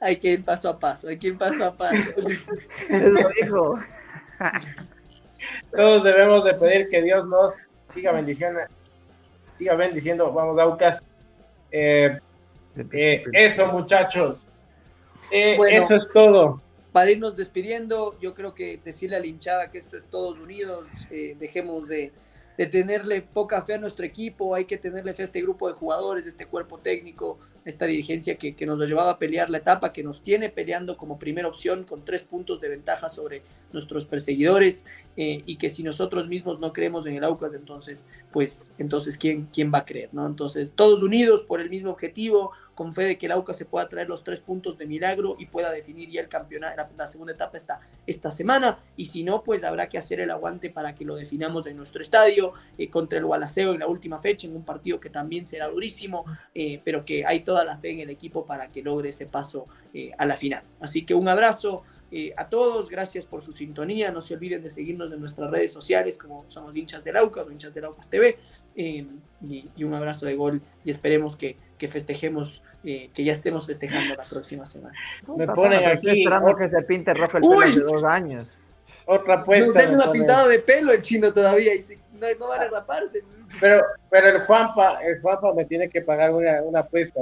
Hay 0.00 0.16
que 0.16 0.28
ir 0.32 0.44
paso 0.44 0.70
a 0.70 0.78
paso, 0.78 1.08
hay 1.08 1.18
que 1.18 1.28
ir 1.28 1.38
paso 1.38 1.64
a 1.64 1.76
paso. 1.76 2.10
Eso 2.88 3.28
dijo. 3.42 3.78
Todos 5.76 6.04
debemos 6.04 6.44
de 6.44 6.54
pedir 6.54 6.88
que 6.88 7.02
Dios 7.02 7.26
nos 7.26 7.56
siga 7.84 8.12
bendiciendo, 8.12 8.60
siga 9.54 9.74
bendiciendo, 9.74 10.32
vamos 10.32 10.58
Aucas. 10.58 11.02
Eh, 11.70 12.18
eh, 12.92 13.24
eso 13.32 13.66
muchachos, 13.66 14.46
Eh, 15.30 15.54
Bueno. 15.56 15.76
eso 15.78 15.94
es 15.94 16.08
todo. 16.08 16.60
Para 16.92 17.12
irnos 17.12 17.36
despidiendo, 17.36 18.18
yo 18.20 18.34
creo 18.34 18.54
que 18.54 18.80
decirle 18.84 19.16
a 19.16 19.20
la 19.20 19.26
hinchada 19.26 19.70
que 19.70 19.78
esto 19.78 19.96
es 19.96 20.04
todos 20.10 20.40
unidos, 20.40 20.86
eh, 21.10 21.36
dejemos 21.38 21.86
de, 21.88 22.12
tenerle 22.66 23.22
poca 23.22 23.62
fe 23.62 23.74
a 23.74 23.78
nuestro 23.78 24.04
equipo, 24.04 24.54
hay 24.54 24.66
que 24.66 24.76
tenerle 24.76 25.14
fe 25.14 25.22
a 25.22 25.24
este 25.24 25.40
grupo 25.40 25.68
de 25.68 25.74
jugadores, 25.74 26.26
este 26.26 26.46
cuerpo 26.46 26.78
técnico, 26.78 27.38
esta 27.64 27.86
dirigencia 27.86 28.36
que, 28.36 28.54
nos 28.66 28.78
lo 28.78 28.84
llevaba 28.84 29.12
a 29.12 29.18
pelear 29.18 29.48
la 29.48 29.58
etapa, 29.58 29.92
que 29.92 30.02
nos 30.02 30.22
tiene 30.22 30.50
peleando 30.50 30.96
como 30.96 31.18
primera 31.18 31.48
opción 31.48 31.84
con 31.84 32.04
tres 32.04 32.24
puntos 32.24 32.60
de 32.60 32.68
ventaja 32.68 33.08
sobre 33.08 33.42
nuestros 33.72 34.04
perseguidores 34.04 34.84
eh, 35.16 35.42
y 35.46 35.56
que 35.56 35.70
si 35.70 35.82
nosotros 35.82 36.28
mismos 36.28 36.60
no 36.60 36.72
creemos 36.72 37.06
en 37.06 37.14
el 37.14 37.24
Aucas, 37.24 37.54
entonces, 37.54 38.04
pues, 38.32 38.74
entonces, 38.78 39.16
¿quién, 39.16 39.48
quién 39.52 39.72
va 39.72 39.78
a 39.78 39.84
creer? 39.84 40.10
¿no? 40.12 40.26
Entonces, 40.26 40.74
todos 40.74 41.02
unidos 41.02 41.42
por 41.42 41.60
el 41.60 41.70
mismo 41.70 41.90
objetivo, 41.90 42.52
con 42.80 42.94
fe 42.94 43.02
de 43.02 43.18
que 43.18 43.26
el 43.26 43.32
Aucas 43.32 43.58
se 43.58 43.66
pueda 43.66 43.86
traer 43.90 44.08
los 44.08 44.24
tres 44.24 44.40
puntos 44.40 44.78
de 44.78 44.86
milagro 44.86 45.36
y 45.38 45.44
pueda 45.44 45.70
definir 45.70 46.08
ya 46.08 46.22
el 46.22 46.30
campeonato, 46.30 46.74
la, 46.78 46.88
la 46.96 47.06
segunda 47.06 47.34
etapa 47.34 47.58
esta, 47.58 47.78
esta 48.06 48.30
semana. 48.30 48.78
Y 48.96 49.04
si 49.04 49.22
no, 49.22 49.42
pues 49.42 49.64
habrá 49.64 49.86
que 49.90 49.98
hacer 49.98 50.18
el 50.18 50.30
aguante 50.30 50.70
para 50.70 50.94
que 50.94 51.04
lo 51.04 51.14
definamos 51.14 51.66
en 51.66 51.76
nuestro 51.76 52.00
estadio 52.00 52.54
eh, 52.78 52.88
contra 52.88 53.18
el 53.18 53.26
Gualaceo 53.26 53.74
en 53.74 53.80
la 53.80 53.86
última 53.86 54.18
fecha, 54.18 54.46
en 54.46 54.56
un 54.56 54.64
partido 54.64 54.98
que 54.98 55.10
también 55.10 55.44
será 55.44 55.68
durísimo, 55.68 56.24
eh, 56.54 56.80
pero 56.82 57.04
que 57.04 57.26
hay 57.26 57.40
toda 57.40 57.66
la 57.66 57.76
fe 57.76 57.90
en 57.90 58.00
el 58.00 58.08
equipo 58.08 58.46
para 58.46 58.72
que 58.72 58.80
logre 58.80 59.10
ese 59.10 59.26
paso 59.26 59.66
eh, 59.92 60.12
a 60.16 60.24
la 60.24 60.38
final. 60.38 60.62
Así 60.80 61.04
que 61.04 61.12
un 61.12 61.28
abrazo 61.28 61.82
eh, 62.12 62.32
a 62.36 62.48
todos, 62.48 62.90
gracias 62.90 63.26
por 63.26 63.42
su 63.42 63.52
sintonía. 63.52 64.10
No 64.10 64.20
se 64.20 64.34
olviden 64.34 64.62
de 64.62 64.70
seguirnos 64.70 65.12
en 65.12 65.20
nuestras 65.20 65.50
redes 65.50 65.72
sociales, 65.72 66.18
como 66.18 66.44
somos 66.48 66.76
hinchas 66.76 67.04
del 67.04 67.16
Aucas 67.16 67.46
o 67.46 67.52
hinchas 67.52 67.72
del 67.72 67.84
Aucas 67.84 68.10
TV. 68.10 68.38
Eh, 68.74 69.06
y, 69.48 69.70
y, 69.76 69.84
un 69.84 69.94
abrazo 69.94 70.26
de 70.26 70.34
gol 70.34 70.60
y 70.84 70.90
esperemos 70.90 71.36
que, 71.36 71.56
que 71.78 71.88
festejemos, 71.88 72.62
eh, 72.84 73.10
que 73.14 73.24
ya 73.24 73.32
estemos 73.32 73.66
festejando 73.66 74.14
la 74.14 74.24
próxima 74.24 74.66
semana. 74.66 74.94
Me 75.36 75.46
ponen 75.46 75.84
aquí. 75.86 76.10
esperando 76.10 76.56
que 76.56 76.68
se 76.68 76.82
pinte 76.82 77.14
rojo 77.14 77.38
el 77.38 77.42
pelo 77.42 77.60
de 77.60 77.92
dos 77.92 78.04
años. 78.04 78.58
Otra 79.06 79.34
apuesta. 79.36 79.72
Nos 79.72 79.74
den 79.74 79.94
una 79.94 80.12
pintada 80.12 80.46
de 80.46 80.58
pelo 80.58 80.92
el 80.92 81.00
chino 81.00 81.32
todavía 81.32 81.74
y 81.74 81.80
se, 81.80 81.98
no, 82.12 82.26
no, 82.38 82.48
vale 82.48 82.68
raparse. 82.68 83.24
Pero, 83.60 83.82
pero 84.10 84.28
el 84.28 84.40
Juanpa, 84.42 85.02
el 85.02 85.20
Juanpa 85.20 85.54
me 85.54 85.64
tiene 85.64 85.88
que 85.88 86.02
pagar 86.02 86.32
una, 86.32 86.62
una 86.62 86.80
apuesta. 86.80 87.20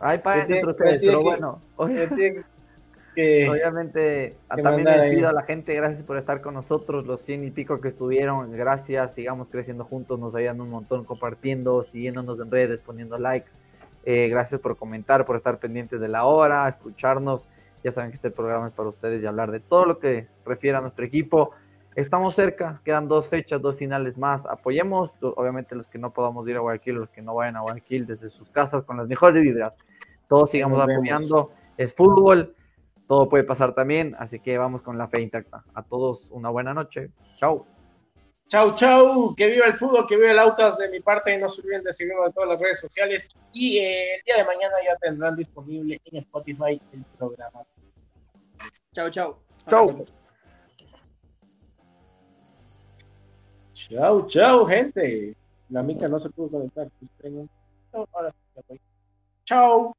Ay, 0.00 0.18
paguen 0.18 0.52
entre 0.52 0.70
ustedes, 0.70 1.00
pero 1.00 1.22
bueno. 1.22 1.60
Oye, 1.76 2.44
que, 3.18 3.50
Obviamente, 3.50 4.36
que 4.54 4.62
también 4.62 4.86
les 4.86 5.16
pido 5.16 5.28
a 5.28 5.32
la 5.32 5.42
gente, 5.42 5.74
gracias 5.74 6.04
por 6.04 6.18
estar 6.18 6.40
con 6.40 6.54
nosotros, 6.54 7.04
los 7.04 7.20
cien 7.20 7.42
y 7.42 7.50
pico 7.50 7.80
que 7.80 7.88
estuvieron, 7.88 8.52
gracias, 8.52 9.14
sigamos 9.14 9.48
creciendo 9.48 9.84
juntos, 9.84 10.20
nos 10.20 10.36
ayudan 10.36 10.60
un 10.60 10.70
montón 10.70 11.04
compartiendo, 11.04 11.82
siguiéndonos 11.82 12.38
en 12.38 12.48
redes, 12.48 12.78
poniendo 12.78 13.18
likes, 13.18 13.54
eh, 14.04 14.28
gracias 14.28 14.60
por 14.60 14.76
comentar, 14.76 15.26
por 15.26 15.34
estar 15.34 15.58
pendientes 15.58 16.00
de 16.00 16.06
la 16.06 16.26
hora, 16.26 16.68
escucharnos, 16.68 17.48
ya 17.82 17.90
saben 17.90 18.10
que 18.12 18.16
este 18.18 18.30
programa 18.30 18.68
es 18.68 18.72
para 18.72 18.90
ustedes 18.90 19.20
y 19.20 19.26
hablar 19.26 19.50
de 19.50 19.58
todo 19.58 19.84
lo 19.84 19.98
que 19.98 20.28
refiere 20.46 20.78
a 20.78 20.80
nuestro 20.80 21.04
equipo. 21.04 21.50
Estamos 21.96 22.36
cerca, 22.36 22.80
quedan 22.84 23.08
dos 23.08 23.28
fechas, 23.28 23.60
dos 23.60 23.74
finales 23.74 24.16
más. 24.16 24.46
Apoyemos, 24.46 25.12
obviamente, 25.20 25.74
los 25.74 25.88
que 25.88 25.98
no 25.98 26.12
podamos 26.12 26.48
ir 26.48 26.56
a 26.56 26.60
Guayaquil, 26.60 26.94
los 26.94 27.10
que 27.10 27.22
no 27.22 27.34
vayan 27.34 27.56
a 27.56 27.62
Guayaquil 27.62 28.06
desde 28.06 28.30
sus 28.30 28.48
casas 28.50 28.84
con 28.84 28.96
las 28.96 29.08
mejores 29.08 29.42
vibras. 29.42 29.80
Todos 30.28 30.50
sigamos 30.50 30.80
apoyando. 30.80 31.50
Es 31.76 31.94
fútbol, 31.94 32.54
todo 33.08 33.26
puede 33.26 33.42
pasar 33.42 33.74
también, 33.74 34.14
así 34.18 34.38
que 34.38 34.58
vamos 34.58 34.82
con 34.82 34.98
la 34.98 35.08
fe 35.08 35.22
intacta. 35.22 35.64
A 35.72 35.82
todos 35.82 36.30
una 36.30 36.50
buena 36.50 36.74
noche. 36.74 37.10
Chau. 37.36 37.66
Chau, 38.48 38.74
chau. 38.74 39.34
Que 39.34 39.46
viva 39.46 39.66
el 39.66 39.72
fútbol, 39.72 40.06
que 40.06 40.16
viva 40.16 40.30
el 40.30 40.38
Autas 40.38 40.76
de 40.76 40.90
mi 40.90 41.00
parte. 41.00 41.38
No 41.38 41.48
se 41.48 41.62
olviden 41.62 41.84
de 41.84 41.92
seguirnos 41.94 42.26
en 42.26 42.32
todas 42.34 42.50
las 42.50 42.60
redes 42.60 42.80
sociales. 42.80 43.30
Y 43.54 43.78
eh, 43.78 44.16
el 44.16 44.22
día 44.24 44.36
de 44.36 44.44
mañana 44.44 44.74
ya 44.86 44.94
tendrán 44.96 45.36
disponible 45.36 45.98
en 46.04 46.16
Spotify 46.18 46.80
el 46.92 47.02
programa. 47.16 47.62
Chau, 48.92 49.08
chau. 49.08 49.36
Chau. 49.70 50.04
Chau, 53.72 54.26
chau, 54.26 54.66
gente. 54.66 55.34
La 55.70 55.82
mica 55.82 56.08
no 56.08 56.18
se 56.18 56.28
pudo 56.28 56.50
conectar. 56.50 56.90
Pues, 57.00 57.48
Ahora 58.12 58.34
sí, 58.68 58.80
Chau. 59.44 59.94